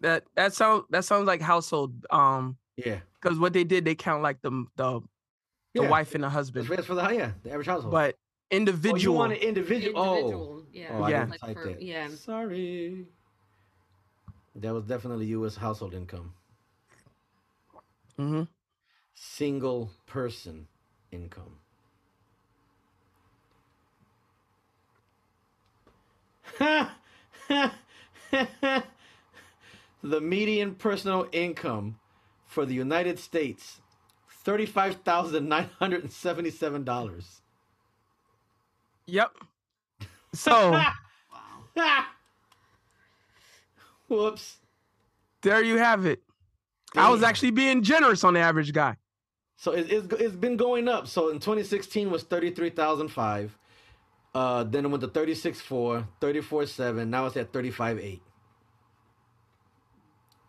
that 0.00 0.24
that 0.36 0.54
sounds 0.54 0.84
that 0.90 1.04
sounds 1.04 1.26
like 1.26 1.42
household 1.42 1.92
um 2.10 2.56
Yeah, 2.76 3.00
because 3.20 3.38
what 3.38 3.52
they 3.52 3.64
did 3.64 3.84
they 3.84 3.94
count 3.94 4.22
like 4.22 4.40
the 4.40 4.50
the, 4.76 5.00
the 5.74 5.82
Yeah. 5.82 5.90
wife 5.90 6.14
and 6.14 6.24
the 6.24 6.30
husband 6.30 6.66
that's 6.68 6.86
for 6.86 6.94
the 6.94 7.06
yeah 7.10 7.32
the 7.42 7.50
average 7.50 7.66
household. 7.66 7.92
but 7.92 8.16
oh, 8.52 8.96
you 8.96 9.12
want 9.12 9.32
an 9.32 9.38
individual? 9.38 9.98
Oh, 10.00 10.16
Individual, 10.16 10.66
yeah. 10.72 10.88
oh, 10.92 11.02
I 11.02 11.10
Yeah. 11.10 11.24
Like 11.28 11.40
type 11.40 11.56
for- 11.58 11.66
that. 11.68 11.82
yeah. 11.82 12.08
sorry. 12.08 13.06
That 14.56 14.72
was 14.74 14.84
definitely 14.84 15.26
U.S. 15.26 15.54
household 15.56 15.94
income. 15.94 16.32
hmm 18.16 18.42
Single 19.22 19.90
person 20.06 20.66
income. 21.12 21.58
the 26.58 26.90
median 30.02 30.74
personal 30.74 31.28
income 31.32 31.98
for 32.46 32.64
the 32.64 32.72
United 32.74 33.18
States, 33.18 33.80
thirty-five 34.42 34.96
thousand 35.04 35.48
nine 35.50 35.68
hundred 35.78 36.02
and 36.02 36.10
seventy-seven 36.10 36.84
dollars. 36.84 37.42
yep 39.06 39.32
so 40.32 40.80
Whoops. 44.08 44.56
there 45.42 45.62
you 45.62 45.76
have 45.76 46.06
it 46.06 46.22
I 46.96 47.10
was 47.10 47.22
actually 47.22 47.50
being 47.50 47.82
generous 47.82 48.24
on 48.24 48.34
the 48.34 48.40
average 48.40 48.72
guy. 48.72 48.96
So 49.60 49.70
it, 49.72 49.92
it's 49.92 50.12
it's 50.14 50.34
been 50.34 50.56
going 50.56 50.88
up. 50.88 51.06
So 51.06 51.28
in 51.28 51.38
2016 51.38 52.10
was 52.10 52.22
33,005. 52.22 53.58
Uh, 54.34 54.64
then 54.64 54.86
it 54.86 54.88
went 54.88 55.02
to 55.02 55.08
36.4, 55.08 56.06
34.7. 56.18 57.08
Now 57.08 57.26
it's 57.26 57.36
at 57.36 57.52
35.8. 57.52 58.20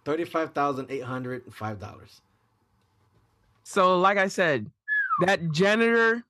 $35,805. 0.06 2.22
So, 3.64 4.00
like 4.00 4.18
I 4.18 4.30
said, 4.30 4.72
that 5.26 5.52
janitor, 5.52 6.24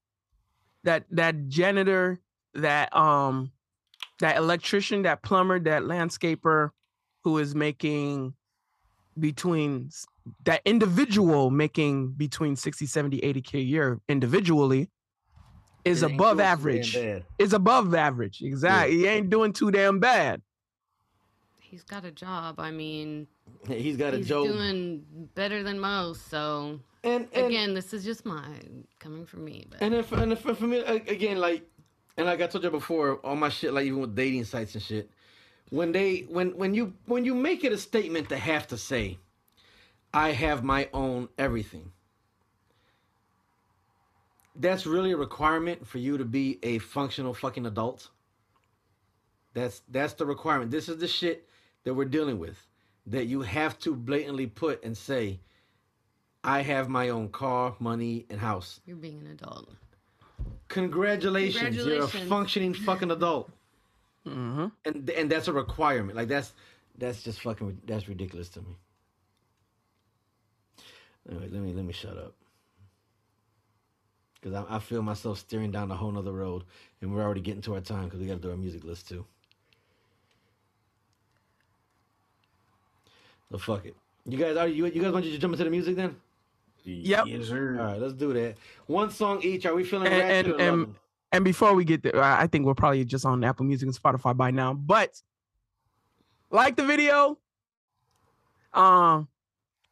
that 0.83 1.03
that 1.11 1.49
janitor, 1.49 2.19
that 2.55 2.95
um, 2.95 3.51
that 4.21 4.37
electrician, 4.37 5.03
that 5.03 5.21
plumber, 5.21 5.59
that 5.59 5.83
landscaper, 5.83 6.71
who 7.23 7.37
is 7.37 7.53
making 7.53 8.33
between 9.19 9.91
that 10.45 10.61
individual 10.65 11.49
making 11.52 12.10
between 12.11 12.56
60 12.56 12.85
70 12.85 13.22
80k 13.22 13.53
a 13.56 13.61
year 13.61 13.99
individually 14.07 14.89
is 15.84 16.03
It 16.03 16.11
above 16.11 16.38
doing 16.38 16.84
too 16.84 16.91
damn 16.91 17.14
average 17.15 17.23
is 17.39 17.53
above 17.53 17.95
average 17.95 18.41
exactly 18.41 18.98
he 18.98 19.07
ain't 19.07 19.30
doing 19.30 19.52
too 19.53 19.72
damn 19.72 19.99
bad 19.99 20.41
He's 21.72 21.84
got 21.84 22.03
a 22.03 22.11
job. 22.11 22.60
I 22.60 22.69
mean, 22.69 23.27
He's 23.65 23.95
got 23.95 24.14
a 24.14 24.18
he's 24.18 24.27
job. 24.27 24.45
doing 24.45 25.06
better 25.35 25.64
than 25.64 25.80
most. 25.80 26.30
So 26.30 26.81
and, 27.06 27.30
and 27.31 27.45
again, 27.48 27.73
this 27.73 27.93
is 27.93 28.03
just 28.03 28.26
my 28.26 28.43
coming 28.99 29.26
from 29.26 29.45
me. 29.45 29.65
But 29.69 29.81
And 29.81 29.93
then 29.93 30.03
for, 30.03 30.15
and 30.15 30.31
then 30.31 30.38
for, 30.38 30.53
for 30.53 30.68
me 30.68 30.80
again, 30.80 31.38
like, 31.38 31.65
and 32.18 32.27
like 32.27 32.41
I 32.41 32.48
told 32.48 32.65
you 32.65 32.72
before, 32.72 33.15
all 33.19 33.38
my 33.38 33.48
shit, 33.48 33.73
like 33.73 33.85
even 33.85 34.02
with 34.02 34.15
dating 34.15 34.43
sites 34.43 34.76
and 34.76 34.84
shit, 34.84 35.10
when 35.69 35.93
they 35.93 36.26
when 36.27 36.49
when 36.57 36.73
you 36.73 36.93
when 37.06 37.23
you 37.23 37.34
make 37.34 37.64
it 37.64 37.72
a 37.72 37.77
statement 37.77 38.27
to 38.30 38.38
have 38.38 38.68
to 38.68 38.77
say, 38.77 39.18
I 40.13 40.31
have 40.31 40.63
my 40.63 40.89
own 40.93 41.29
everything. 41.38 41.91
That's 44.55 44.85
really 44.85 45.11
a 45.11 45.17
requirement 45.17 45.88
for 45.88 45.97
you 45.97 46.17
to 46.17 46.25
be 46.25 46.59
a 46.63 46.79
functional 46.79 47.33
fucking 47.33 47.65
adult. 47.65 48.09
That's 49.53 49.81
that's 49.89 50.13
the 50.13 50.25
requirement. 50.25 50.71
This 50.71 50.89
is 50.89 50.97
the 50.97 51.07
shit 51.07 51.47
that 51.83 51.93
we're 51.93 52.05
dealing 52.05 52.39
with. 52.39 52.67
That 53.07 53.25
you 53.25 53.41
have 53.41 53.79
to 53.79 53.95
blatantly 53.95 54.47
put 54.47 54.83
and 54.83 54.95
say, 54.95 55.39
I 56.43 56.61
have 56.61 56.88
my 56.88 57.09
own 57.09 57.29
car, 57.29 57.75
money, 57.79 58.25
and 58.29 58.39
house. 58.39 58.79
you're 58.85 58.95
being 58.95 59.21
an 59.21 59.31
adult. 59.31 59.69
Congratulations, 60.67 61.75
you're 61.75 62.03
a 62.03 62.07
functioning 62.07 62.73
fucking 62.73 63.11
adult, 63.11 63.51
hmm 64.25 64.67
and 64.85 65.09
and 65.09 65.29
that's 65.29 65.47
a 65.47 65.53
requirement. 65.53 66.15
Like 66.15 66.27
that's 66.27 66.53
that's 66.97 67.23
just 67.23 67.41
fucking 67.41 67.81
that's 67.85 68.07
ridiculous 68.07 68.49
to 68.49 68.61
me. 68.61 68.77
Anyway, 71.30 71.49
let 71.52 71.61
me 71.61 71.73
let 71.73 71.85
me 71.85 71.93
shut 71.93 72.18
up. 72.18 72.34
because 74.41 74.65
I, 74.69 74.76
I 74.77 74.80
feel 74.80 75.02
myself 75.02 75.39
steering 75.39 75.72
down 75.72 75.91
a 75.91 75.95
whole 75.95 76.11
nother 76.11 76.31
road, 76.34 76.64
and 77.02 77.14
we're 77.14 77.23
already 77.23 77.41
getting 77.41 77.61
to 77.64 77.76
our 77.76 77.81
time 77.81 78.06
because 78.06 78.19
we 78.19 78.27
got 78.27 78.35
to 78.35 78.39
do 78.41 78.52
our 78.52 78.57
music 78.57 78.84
list 78.84 79.07
too. 79.07 79.26
So 83.52 83.57
fuck 83.57 83.85
it. 83.85 83.95
You 84.26 84.38
guys 84.38 84.57
are 84.57 84.68
you 84.68 84.85
you 84.88 85.02
guys 85.02 85.11
want 85.11 85.26
to 85.26 85.30
just 85.31 85.41
jump 85.41 85.53
into 85.53 85.64
the 85.65 85.69
music 85.69 85.95
then? 85.95 86.15
Yep. 86.84 87.26
Yes, 87.27 87.48
sir. 87.48 87.77
All 87.80 87.85
right, 87.85 87.99
let's 87.99 88.14
do 88.14 88.34
that. 88.34 88.56
One 88.88 89.11
song 89.11 89.41
each. 89.43 89.65
Are 89.65 89.76
we 89.76 89.84
feeling 89.84 90.07
And 90.11 90.22
ratchet 90.22 90.45
and, 90.48 90.61
or 90.61 90.61
and, 90.61 90.95
and 91.31 91.45
before 91.45 91.73
we 91.76 91.85
get 91.85 92.03
there, 92.03 92.22
I 92.22 92.43
I 92.43 92.48
think 92.48 92.65
we're 92.65 92.73
probably 92.76 93.06
just 93.06 93.26
on 93.26 93.43
Apple 93.43 93.65
Music 93.65 93.88
and 93.88 93.98
Spotify 93.98 94.35
by 94.35 94.52
now. 94.52 94.73
But 94.73 95.22
like 96.52 96.76
the 96.76 96.85
video, 96.85 97.38
um, 98.73 99.27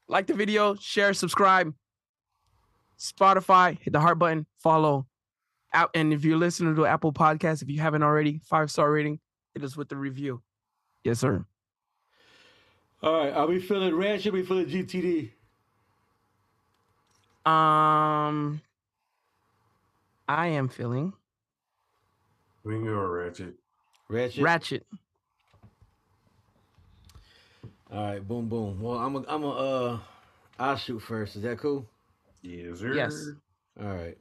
like 0.10 0.28
the 0.28 0.34
video, 0.34 0.76
share, 0.76 1.14
subscribe. 1.14 1.74
Spotify, 2.98 3.80
hit 3.80 3.94
the 3.94 4.02
heart 4.02 4.20
button, 4.20 4.46
follow. 4.58 5.08
Out, 5.72 5.92
and 5.94 6.12
if 6.12 6.26
you're 6.26 6.38
listening 6.38 6.76
to 6.76 6.86
Apple 6.86 7.14
Podcast, 7.14 7.62
if 7.62 7.70
you 7.70 7.80
haven't 7.80 8.04
already, 8.04 8.42
five 8.44 8.70
star 8.72 8.92
rating, 8.92 9.20
hit 9.54 9.64
us 9.64 9.78
with 9.78 9.88
the 9.88 9.96
review. 9.96 10.42
Yes, 11.04 11.20
sir. 11.20 11.46
All 13.02 13.14
right, 13.14 13.32
are 13.32 13.48
we 13.48 13.60
feeling 13.60 13.96
ratchet? 13.96 14.34
Or 14.34 14.38
we 14.38 14.44
feeling 14.44 14.66
GTD? 14.66 15.32
Um, 17.50 18.62
I 20.28 20.48
am 20.48 20.68
feeling 20.68 21.14
We 22.64 22.74
can 22.74 22.86
go 22.86 23.00
ratchet. 23.06 23.54
Ratchet. 24.10 24.44
ratchet. 24.44 24.86
All 27.92 28.04
right, 28.04 28.28
boom, 28.28 28.48
boom. 28.48 28.80
Well, 28.82 29.00
I'm 29.00 29.16
a, 29.16 29.24
I'm 29.28 29.44
a, 29.44 29.50
uh, 29.50 30.00
I'll 30.60 30.78
shoot 30.78 31.00
first. 31.00 31.36
Is 31.36 31.42
that 31.42 31.58
cool? 31.58 31.88
Yes, 32.44 32.80
sir. 32.80 32.94
Yes. 32.94 33.30
All 33.82 33.96
right. 33.96 34.18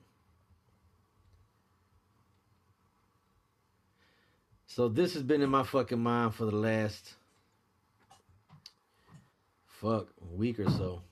So 4.67 4.89
this 4.89 5.13
has 5.15 5.23
been 5.23 5.43
in 5.43 5.51
my 5.51 5.65
fucking 5.65 5.99
mind 5.99 6.35
for 6.35 6.45
the 6.45 6.57
last 6.57 7.15
fuck 9.81 10.09
week 10.33 10.59
or 10.61 10.71
so. 10.71 11.03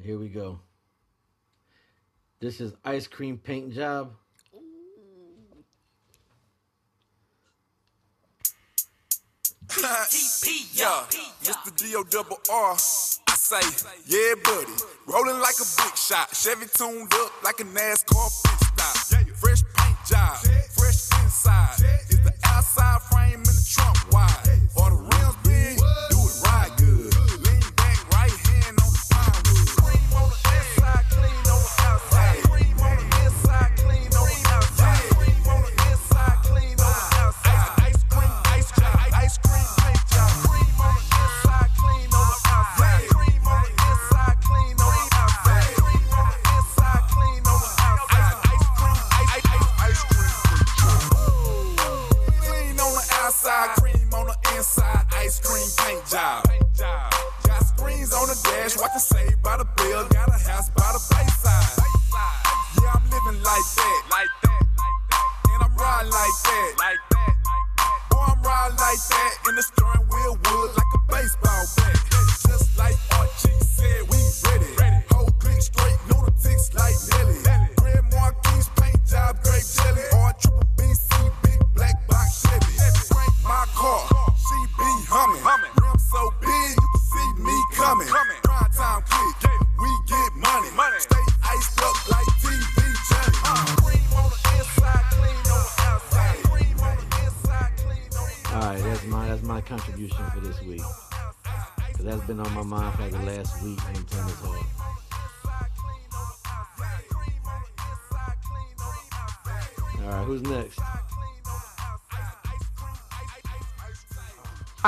Here 0.00 0.18
we 0.18 0.28
go. 0.28 0.60
This 2.40 2.60
is 2.60 2.74
ice 2.84 3.06
cream 3.06 3.38
paint 3.38 3.72
job. 3.72 4.12
Yeah, 9.82 11.04
Mr. 11.42 11.74
D-O 11.76 12.04
double 12.04 12.38
R. 12.50 12.72
I 12.72 12.76
say, 12.76 13.60
yeah, 14.06 14.34
buddy. 14.44 14.72
Rolling 15.06 15.40
like 15.40 15.56
a 15.56 15.66
big 15.82 15.96
shot. 15.96 16.34
Chevy 16.34 16.66
tuned 16.74 17.12
up 17.14 17.32
like 17.42 17.60
a 17.60 17.64
NASCAR 17.64 18.30
pit 18.44 18.68
stop. 18.74 19.20
Fresh 19.36 19.62
paint 19.76 19.96
job, 20.06 20.36
fresh 20.72 21.08
inside. 21.22 21.74
Is 22.08 22.20
the 22.22 22.32
outside 22.44 23.00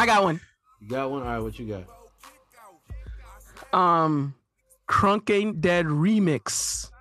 I 0.07 0.09
got 0.09 0.23
one. 0.23 0.41
You 0.81 0.89
got 0.89 1.11
one? 1.11 1.23
All 1.23 1.29
right, 1.29 1.39
what 1.41 1.59
you 1.59 1.67
got? 1.67 1.85
um 3.77 4.37
Crunk 4.89 5.29
Ain't 5.31 5.61
Dead 5.61 5.87
remix 5.87 6.93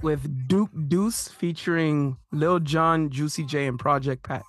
with 0.00 0.46
Duke 0.46 0.70
Deuce 0.86 1.26
featuring 1.26 2.18
Lil 2.30 2.60
Jon, 2.60 3.10
Juicy 3.10 3.44
J, 3.44 3.66
and 3.66 3.80
Project 3.80 4.22
Pat. 4.22 4.44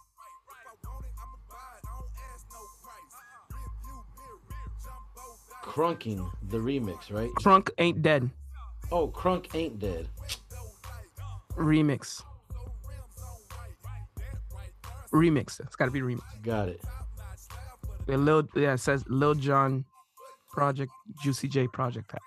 Crunking 5.63 6.29
the 6.49 6.57
remix, 6.57 7.11
right? 7.11 7.31
Crunk 7.39 7.69
Ain't 7.79 8.01
Dead 8.03 8.29
Oh, 8.91 9.07
Crunk 9.07 9.55
ain't 9.55 9.79
dead. 9.79 10.07
remix. 11.55 12.21
Remix. 15.11 15.59
It's 15.59 15.75
got 15.75 15.85
to 15.85 15.91
be 15.91 16.01
remix. 16.01 16.21
Got 16.43 16.69
it. 16.69 16.81
Yeah, 18.07 18.15
Lil, 18.17 18.47
yeah, 18.55 18.73
it 18.73 18.79
says 18.79 19.03
Lil 19.07 19.35
Jon, 19.35 19.85
Project 20.51 20.91
Juicy 21.23 21.47
J, 21.47 21.67
Project 21.67 22.09
Pat. 22.09 22.21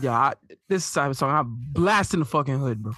Yeah, 0.00 0.12
I, 0.12 0.34
this 0.68 0.92
type 0.92 1.10
of 1.10 1.16
song, 1.16 1.30
I'm 1.30 1.56
blasting 1.72 2.20
the 2.20 2.26
fucking 2.26 2.58
hood, 2.58 2.82
bro. 2.82 2.92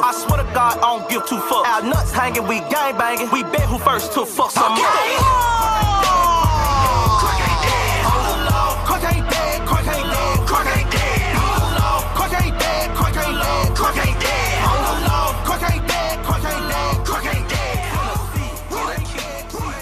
tough. 0.00 0.04
I 0.04 0.12
swear 0.12 0.44
to 0.44 0.54
God, 0.54 0.78
I 0.78 0.80
don't 0.80 1.10
give 1.10 1.26
two 1.26 1.36
fucks. 1.36 1.66
Our 1.66 1.82
nuts 1.82 2.12
hanging, 2.12 2.46
we 2.46 2.60
gang 2.72 2.96
banging. 2.96 3.30
We 3.30 3.42
bet 3.42 3.62
who 3.62 3.78
first 3.78 4.12
to 4.14 4.24
fuck 4.24 4.50
some 4.50 4.72
okay. 4.72 5.18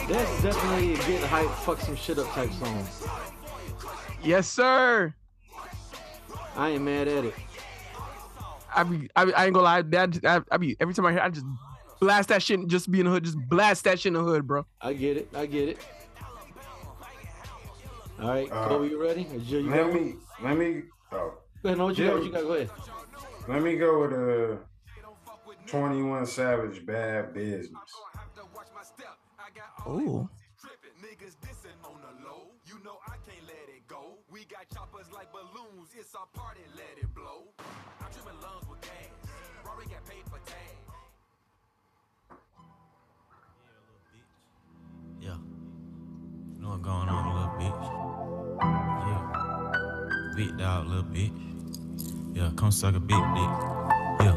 That's 0.08 0.42
definitely 0.42 0.94
a 0.94 0.96
get 0.96 1.22
hype, 1.22 1.48
fuck 1.50 1.80
some 1.80 1.94
shit 1.94 2.18
up 2.18 2.26
type 2.32 2.50
song. 2.52 2.88
Yes, 4.24 4.48
sir. 4.48 5.14
I 6.56 6.70
ain't 6.70 6.82
mad 6.82 7.06
at 7.06 7.24
it. 7.24 7.34
I 8.80 8.84
be, 8.84 9.10
I, 9.16 9.24
be- 9.24 9.34
I 9.34 9.44
ain't 9.46 9.54
gonna 9.54 9.64
lie. 9.64 9.82
That 9.82 10.18
I, 10.24 10.40
I 10.50 10.56
be 10.56 10.76
every 10.80 10.94
time 10.94 11.06
I 11.06 11.12
hear, 11.12 11.20
I 11.20 11.28
just 11.30 11.46
blast 12.00 12.28
that 12.30 12.42
shit. 12.42 12.58
and 12.60 12.68
Just 12.70 12.90
be 12.90 13.00
in 13.00 13.06
the 13.06 13.12
hood. 13.12 13.24
Just 13.24 13.38
blast 13.48 13.84
that 13.84 14.00
shit 14.00 14.10
in 14.10 14.14
the 14.14 14.22
hood, 14.22 14.46
bro. 14.46 14.64
I 14.80 14.92
get 14.94 15.16
it. 15.16 15.28
I 15.34 15.46
get 15.46 15.68
it. 15.70 15.78
All 18.20 18.28
right, 18.28 18.50
Uh, 18.52 18.68
Kobe, 18.68 18.88
you 18.90 19.02
ready? 19.02 19.26
Or 19.32 19.38
Jill, 19.38 19.62
you 19.62 19.70
Let 19.70 19.84
got 19.86 19.94
me, 19.94 20.14
let 20.42 20.56
me, 20.58 20.82
oh. 21.12 21.34
Go 21.62 21.68
ahead, 21.70 21.78
no, 21.78 21.86
what 21.86 21.96
you 21.96 22.04
got? 22.06 22.14
What 22.16 22.24
you 22.24 22.32
got? 22.32 22.42
Go 22.42 22.52
ahead. 22.52 22.70
Let 23.48 23.62
me 23.62 23.76
go 23.76 24.00
with 24.02 24.58
uh, 24.58 25.66
21 25.66 26.26
Savage 26.26 26.84
Bad 26.84 27.32
Business. 27.32 27.70
Oh. 29.86 30.28
You 46.70 46.76
what 46.76 46.82
going 46.84 47.08
on, 47.08 47.34
little 47.34 47.50
bitch? 47.58 47.82
Yeah. 49.08 49.22
Big 50.36 50.56
dog, 50.56 50.86
little 50.86 51.02
bitch. 51.02 51.32
Yeah, 52.32 52.50
come 52.54 52.70
suck 52.70 52.94
a 52.94 53.00
big 53.00 53.08
dick. 53.08 53.50
Yeah. 54.20 54.36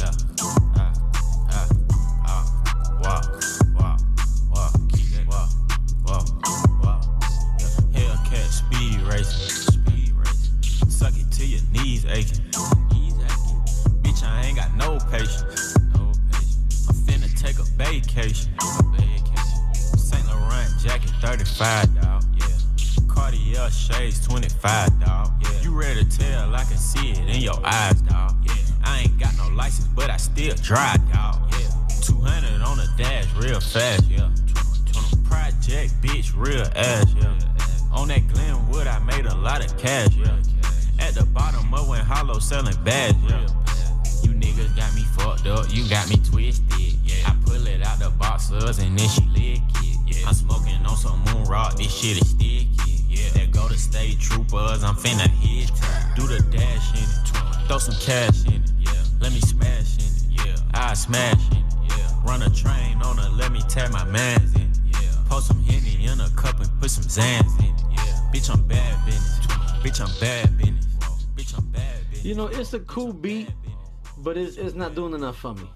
Ah. 0.00 0.92
Ah. 1.48 1.68
Ah. 2.26 2.42
Hellcat 7.92 8.48
speed 8.50 9.00
racing. 9.02 10.90
Suck 10.90 11.14
it 11.16 11.30
till 11.30 11.46
your. 11.46 11.60
Knees 11.70 12.04
aching. 12.06 12.42
Bitch, 14.02 14.24
I 14.24 14.46
ain't 14.46 14.56
got 14.56 14.74
no 14.74 14.98
patience. 15.08 15.65
Vacation. 17.76 18.50
Saint 19.96 20.26
Laurent 20.26 20.68
jacket 20.82 21.10
35, 21.20 22.00
dog. 22.00 22.24
Yeah. 22.36 22.46
Cartier 23.08 23.70
shades 23.70 24.26
25, 24.26 25.00
dog. 25.00 25.32
Yeah. 25.42 25.62
You 25.62 25.78
ready 25.78 26.04
to 26.04 26.18
tell? 26.18 26.54
I 26.54 26.64
can 26.64 26.78
see 26.78 27.10
it 27.10 27.18
in 27.18 27.42
your 27.42 27.58
eyes, 27.64 28.00
dog. 28.02 28.36
Yeah. 28.44 28.54
I 28.84 29.00
ain't 29.00 29.18
got 29.18 29.36
no 29.36 29.48
license, 29.54 29.88
but 29.88 30.10
I 30.10 30.16
still 30.16 30.54
drive, 30.56 31.00
dog. 31.12 31.52
Yeah. 31.52 31.68
200 32.00 32.62
on 32.62 32.78
the 32.78 32.88
dash, 32.96 33.26
real 33.34 33.60
fast, 33.60 34.04
yeah. 34.08 34.30
Project, 35.24 35.92
bitch, 36.00 36.32
real 36.34 36.66
ass, 36.76 37.12
yeah. 37.16 37.38
On 37.92 38.08
that 38.08 38.26
Glenwood, 38.28 38.86
I 38.86 38.98
made 39.00 39.26
a 39.26 39.34
lot 39.34 39.64
of 39.64 39.76
cash, 39.78 40.14
yeah. 40.16 40.38
At 40.98 41.14
the 41.14 41.26
bottom 41.26 41.74
of 41.74 41.88
when 41.88 42.00
Hollow 42.00 42.38
selling 42.38 42.76
bags, 42.84 43.16
yeah. 43.28 43.46
You 44.36 44.52
niggas 44.52 44.76
got 44.76 44.94
me 44.94 45.02
fucked 45.16 45.46
up, 45.46 45.66
you 45.70 45.88
got 45.88 46.10
me 46.10 46.16
twisted, 46.16 46.98
yeah. 47.04 47.30
I 47.30 47.36
pull 47.46 47.66
it 47.66 47.82
out 47.82 47.98
the 47.98 48.10
boxers 48.10 48.78
and 48.78 48.98
then 48.98 49.08
she 49.08 49.22
lick 49.32 49.62
it, 49.82 49.98
yeah. 50.06 50.28
I'm 50.28 50.34
smoking 50.34 50.84
on 50.84 50.96
some 50.96 51.18
moon 51.24 51.44
rock, 51.44 51.76
this 51.76 51.90
shit 51.90 52.20
is 52.20 52.30
sticky, 52.30 52.68
yeah. 53.08 53.30
That 53.30 53.50
go 53.50 53.66
to 53.66 53.78
state 53.78 54.20
troopers, 54.20 54.84
I'm 54.84 54.94
finna 54.94 55.28
hit. 55.40 55.70
Do 56.16 56.26
the 56.26 56.40
dash 56.50 56.92
in 56.92 57.02
it, 57.02 57.66
throw 57.66 57.78
some 57.78 57.94
cash 57.94 58.44
in 58.44 58.60
it, 58.62 58.70
yeah. 58.78 58.92
Let 59.20 59.32
me 59.32 59.40
smash 59.40 59.96
in 59.96 60.04
it, 60.04 60.46
yeah. 60.46 60.56
I 60.74 60.92
smash 60.92 61.40
in 61.52 61.56
it, 61.56 61.74
yeah. 61.88 62.22
Run 62.26 62.42
a 62.42 62.50
train 62.50 63.00
on 63.02 63.16
her, 63.16 63.30
let 63.30 63.52
me 63.52 63.62
tag 63.70 63.90
my 63.90 64.04
mans 64.04 64.54
in 64.54 64.60
it, 64.60 64.78
yeah. 65.00 65.16
Pour 65.30 65.40
some 65.40 65.62
Henny 65.64 66.04
in 66.04 66.20
a 66.20 66.28
cup 66.36 66.60
and 66.60 66.68
put 66.78 66.90
some 66.90 67.04
Xans 67.04 67.58
in 67.60 67.74
it, 67.74 67.82
yeah. 67.90 68.30
Bitch, 68.34 68.50
I'm 68.52 68.62
bad 68.68 69.06
business, 69.06 69.46
bitch, 69.80 70.00
I'm 70.02 70.20
bad 70.20 70.58
business, 70.58 70.86
bitch, 71.34 71.56
I'm 71.56 71.64
bad 71.68 72.10
business. 72.10 72.26
You 72.26 72.34
know, 72.34 72.48
it's 72.48 72.74
a 72.74 72.80
cool 72.80 73.14
beat, 73.14 73.48
but 74.18 74.36
it's 74.36 74.56
it's 74.56 74.74
not 74.74 74.94
doing 74.94 75.14
enough 75.14 75.36
for 75.38 75.54
me. 75.54 75.68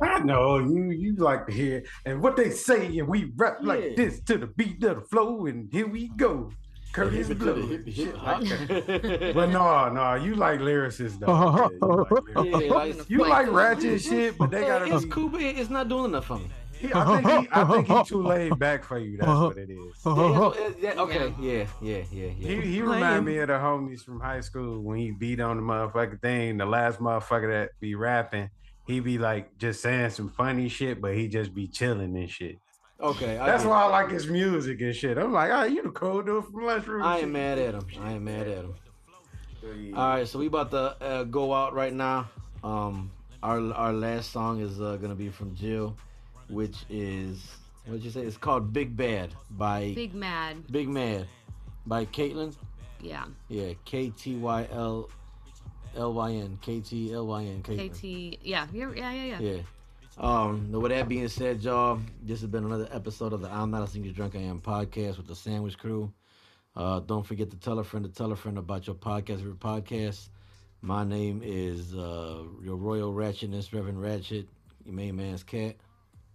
I 0.00 0.20
know 0.20 0.58
you 0.58 0.90
you 0.90 1.14
like 1.16 1.46
to 1.46 1.52
hear 1.52 1.84
and 2.06 2.22
what 2.22 2.36
they 2.36 2.50
say, 2.50 2.98
and 2.98 3.08
we 3.08 3.32
rap 3.36 3.58
Yeah. 3.60 3.68
like 3.68 3.96
this 3.96 4.20
to 4.22 4.38
the 4.38 4.46
beat 4.46 4.82
of 4.84 4.96
the 4.96 5.02
flow, 5.02 5.46
and 5.46 5.68
here 5.72 5.86
we 5.86 6.08
go. 6.16 6.50
Curtis 6.94 7.28
hip 7.28 7.36
it 7.36 7.40
to 7.40 7.44
the 7.44 7.52
Blow. 7.52 7.66
hip- 7.66 7.86
hip 7.86 7.94
Shit 7.94 8.14
hop. 8.16 8.40
like 8.40 8.66
that. 8.86 9.32
but 9.34 9.50
no, 9.50 9.90
no, 9.92 10.14
you 10.14 10.36
like 10.36 10.60
lyricists 10.60 11.18
though. 11.18 11.28
Yeah, 11.28 12.42
you 12.42 12.52
like, 12.54 12.62
Yeah, 12.64 12.72
like, 12.72 13.10
you 13.10 13.18
like 13.28 13.52
ratchet 13.52 14.00
shit, 14.00 14.38
but 14.38 14.50
they 14.50 14.62
gotta 14.62 14.94
it's 14.94 15.04
be. 15.04 15.10
cool, 15.10 15.28
but 15.28 15.42
it's 15.42 15.68
not 15.68 15.88
doing 15.88 16.06
enough 16.06 16.24
for 16.26 16.38
me. 16.38 16.48
He- 16.78 16.94
I 16.94 17.22
think 17.22 17.26
he, 17.26 17.48
I 17.52 17.64
think 17.64 17.86
he 17.88 18.04
too 18.04 18.22
laid 18.22 18.58
back 18.58 18.84
for 18.84 18.98
you. 18.98 19.16
That's 19.16 19.28
what 19.28 19.58
it 19.58 19.70
is. 19.70 19.94
Yeah, 20.04 20.70
yeah, 20.80 21.02
okay, 21.02 21.34
yeah, 21.40 21.66
yeah, 21.80 22.02
yeah, 22.12 22.26
yeah. 22.38 22.48
He, 22.48 22.60
he 22.60 22.82
remind 22.82 23.24
me 23.26 23.38
of 23.38 23.48
the 23.48 23.54
homies 23.54 24.02
from 24.04 24.20
high 24.20 24.40
school 24.40 24.80
when 24.80 24.98
he 24.98 25.10
beat 25.10 25.40
on 25.40 25.56
the 25.56 25.62
motherfucking 25.62 26.20
thing. 26.20 26.56
The 26.58 26.66
last 26.66 27.00
motherfucker 27.00 27.50
that 27.50 27.70
be 27.80 27.94
rapping, 27.94 28.50
he 28.86 29.00
be 29.00 29.18
like 29.18 29.58
just 29.58 29.82
saying 29.82 30.10
some 30.10 30.28
funny 30.28 30.68
shit, 30.68 31.00
but 31.00 31.14
he 31.14 31.28
just 31.28 31.54
be 31.54 31.66
chilling 31.66 32.16
and 32.16 32.30
shit. 32.30 32.58
Okay, 33.00 33.38
I 33.38 33.46
That's 33.46 33.64
why 33.64 33.82
I 33.82 33.86
like 33.86 34.10
his 34.10 34.26
music 34.26 34.80
and 34.80 34.94
shit. 34.94 35.18
I'm 35.18 35.32
like, 35.32 35.50
oh, 35.52 35.64
you 35.64 35.82
the 35.82 35.90
cold 35.90 36.26
dude 36.26 36.44
from 36.44 36.64
Lunchroom. 36.64 37.02
I 37.02 37.16
shit. 37.16 37.24
ain't 37.24 37.32
mad 37.32 37.58
at 37.58 37.74
him. 37.74 37.86
I 38.00 38.12
ain't 38.14 38.22
mad 38.22 38.48
at 38.48 38.64
him. 38.64 38.74
All 39.94 40.08
right, 40.08 40.26
so 40.26 40.38
we 40.38 40.46
about 40.46 40.70
to 40.70 40.96
uh, 41.02 41.24
go 41.24 41.52
out 41.52 41.74
right 41.74 41.92
now. 41.92 42.28
Um, 42.64 43.10
our 43.42 43.72
our 43.72 43.92
last 43.92 44.32
song 44.32 44.60
is 44.60 44.80
uh, 44.80 44.96
gonna 44.96 45.14
be 45.14 45.28
from 45.28 45.54
Jill, 45.54 45.96
which 46.48 46.76
is 46.88 47.46
what'd 47.86 48.04
you 48.04 48.10
say? 48.10 48.22
It's 48.22 48.36
called 48.36 48.72
Big 48.72 48.96
Bad 48.96 49.34
by 49.50 49.92
Big 49.94 50.14
Mad. 50.14 50.66
Big 50.70 50.88
Mad 50.88 51.26
by 51.86 52.04
Caitlyn. 52.06 52.54
Yeah. 53.00 53.26
Yeah, 53.48 53.74
K 53.84 54.10
T 54.10 54.36
Y 54.36 54.68
L 54.72 55.08
L 55.96 56.12
Y 56.12 56.32
N 56.32 56.58
K 56.60 56.80
T 56.80 57.12
L 57.12 57.26
Y 57.26 57.44
N 57.44 57.62
Caitlyn. 57.62 58.34
KT. 58.34 58.38
Yeah. 58.42 58.66
Yeah. 58.72 58.92
Yeah. 58.94 59.12
Yeah. 59.12 59.40
Yeah. 59.40 59.60
Um, 60.18 60.72
with 60.72 60.90
that 60.90 61.08
being 61.08 61.28
said, 61.28 61.62
y'all, 61.62 62.00
this 62.24 62.40
has 62.40 62.50
been 62.50 62.64
another 62.64 62.88
episode 62.90 63.32
of 63.32 63.40
the 63.40 63.48
I'm 63.48 63.70
Not 63.70 63.84
a 63.84 63.86
Single 63.86 64.12
Drunk 64.12 64.34
I 64.34 64.40
Am 64.40 64.60
podcast 64.60 65.16
with 65.16 65.28
the 65.28 65.36
Sandwich 65.36 65.78
Crew. 65.78 66.12
Uh, 66.74 66.98
don't 67.00 67.24
forget 67.24 67.50
to 67.50 67.56
tell 67.56 67.78
a 67.78 67.84
friend 67.84 68.04
to 68.04 68.10
tell 68.10 68.32
a 68.32 68.36
friend 68.36 68.58
about 68.58 68.86
your 68.86 68.96
podcast, 68.96 69.42
your 69.42 69.52
podcast. 69.54 70.28
My 70.82 71.04
name 71.04 71.40
is 71.44 71.94
uh, 71.94 72.42
your 72.62 72.76
Royal 72.76 73.12
Ratchetness, 73.12 73.72
Reverend 73.72 74.02
Ratchet, 74.02 74.48
your 74.84 74.94
main 74.94 75.16
man's 75.16 75.44
cat. 75.44 75.76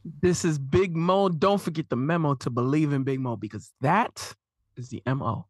This 0.05 0.43
is 0.43 0.59
Big 0.59 0.95
Mo. 0.95 1.29
Don't 1.29 1.61
forget 1.61 1.89
the 1.89 1.95
memo 1.95 2.33
to 2.35 2.49
believe 2.49 2.91
in 2.91 3.03
Big 3.03 3.19
Mo 3.19 3.37
because 3.37 3.71
that 3.81 4.35
is 4.75 4.89
the 4.89 5.01
MO. 5.07 5.45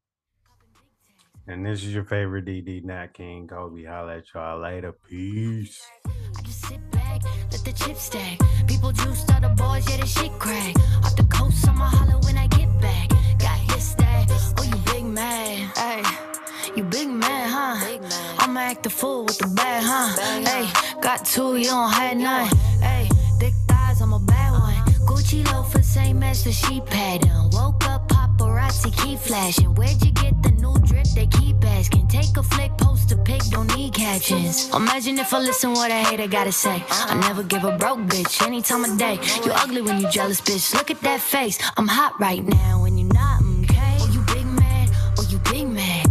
And 1.48 1.66
this 1.66 1.84
is 1.84 1.94
your 1.94 2.06
favorite 2.06 2.46
DD 2.46 2.86
Nat 2.86 3.14
King. 3.14 3.48
Kobe. 3.48 3.84
Holla 3.84 4.18
at 4.18 4.26
y'all 4.34 4.62
later. 4.62 4.94
Peace. 5.10 5.82
Let 7.52 7.66
the 7.66 7.72
chips 7.74 8.04
stack. 8.04 8.40
People 8.68 8.92
juiced 8.92 9.32
all 9.32 9.42
the 9.42 9.50
boys, 9.50 9.90
yeah, 9.90 9.98
the 9.98 10.06
shit 10.06 10.32
crack. 10.40 10.76
Off 11.04 11.16
the 11.16 11.24
coast, 11.24 11.68
I'ma 11.68 11.86
holler 11.86 12.20
when 12.20 12.38
I 12.38 12.48
get 12.48 12.70
back. 12.80 13.10
Got 13.40 13.58
his 13.74 13.96
that. 13.96 14.28
Oh, 14.58 14.64
you 14.64 14.76
big 14.92 15.06
man. 15.06 15.70
Hey, 15.76 16.04
you 16.76 16.84
big 16.84 17.10
man, 17.10 17.50
huh? 17.50 18.00
I'ma 18.40 18.60
act 18.60 18.86
a 18.86 18.90
fool 18.90 19.26
with 19.26 19.38
the 19.38 19.48
bad, 19.48 19.84
huh? 19.86 20.16
Hey, 20.44 21.02
got 21.02 21.26
two, 21.26 21.58
you 21.58 21.66
don't 21.66 21.92
have 21.92 22.18
none. 22.18 22.48
Hey, 22.82 23.10
Gucci 25.34 25.52
loafer, 25.52 25.82
same 25.82 26.24
as 26.24 26.44
the 26.44 26.52
sheep 26.52 26.86
pattern. 26.86 27.50
Woke 27.52 27.86
up, 27.86 28.08
paparazzi 28.08 28.96
keep 29.04 29.20
flashing. 29.20 29.74
Where'd 29.76 30.04
you 30.04 30.12
get 30.12 30.42
the 30.44 30.52
new 30.52 30.76
drip? 30.86 31.06
They 31.16 31.28
keep 31.28 31.64
asking. 31.66 32.08
Take 32.08 32.38
a 32.38 32.44
flick, 32.44 32.72
post 32.78 33.12
a 33.12 33.18
pic, 33.18 33.42
don't 33.50 33.76
need 33.76 33.94
captions. 33.94 34.70
Imagine 34.74 35.18
if 35.20 35.34
I 35.34 35.40
listen 35.40 35.72
what 35.74 35.92
a 35.92 35.96
hater 35.96 36.28
gotta 36.28 36.52
say. 36.52 36.84
I 36.90 37.16
never 37.16 37.44
give 37.44 37.64
a 37.64 37.78
broke 37.78 38.00
bitch 38.00 38.46
any 38.46 38.62
time 38.62 38.86
of 38.86 38.98
day. 38.98 39.20
You 39.44 39.52
ugly 39.54 39.82
when 39.82 40.00
you 40.00 40.10
jealous, 40.10 40.42
bitch. 40.42 40.74
Look 40.74 40.92
at 40.92 41.02
that 41.02 41.22
face. 41.22 41.58
I'm 41.78 41.88
hot 41.88 42.20
right 42.20 42.44
now, 42.44 42.84
and 42.86 43.00
you're 43.00 43.14
not 43.14 43.42
okay. 43.42 43.98
Oh, 44.02 44.10
you 44.14 44.22
big 44.34 44.46
man, 44.46 44.90
oh, 45.18 45.26
you 45.30 45.40
big 45.40 45.68
man. 45.68 46.03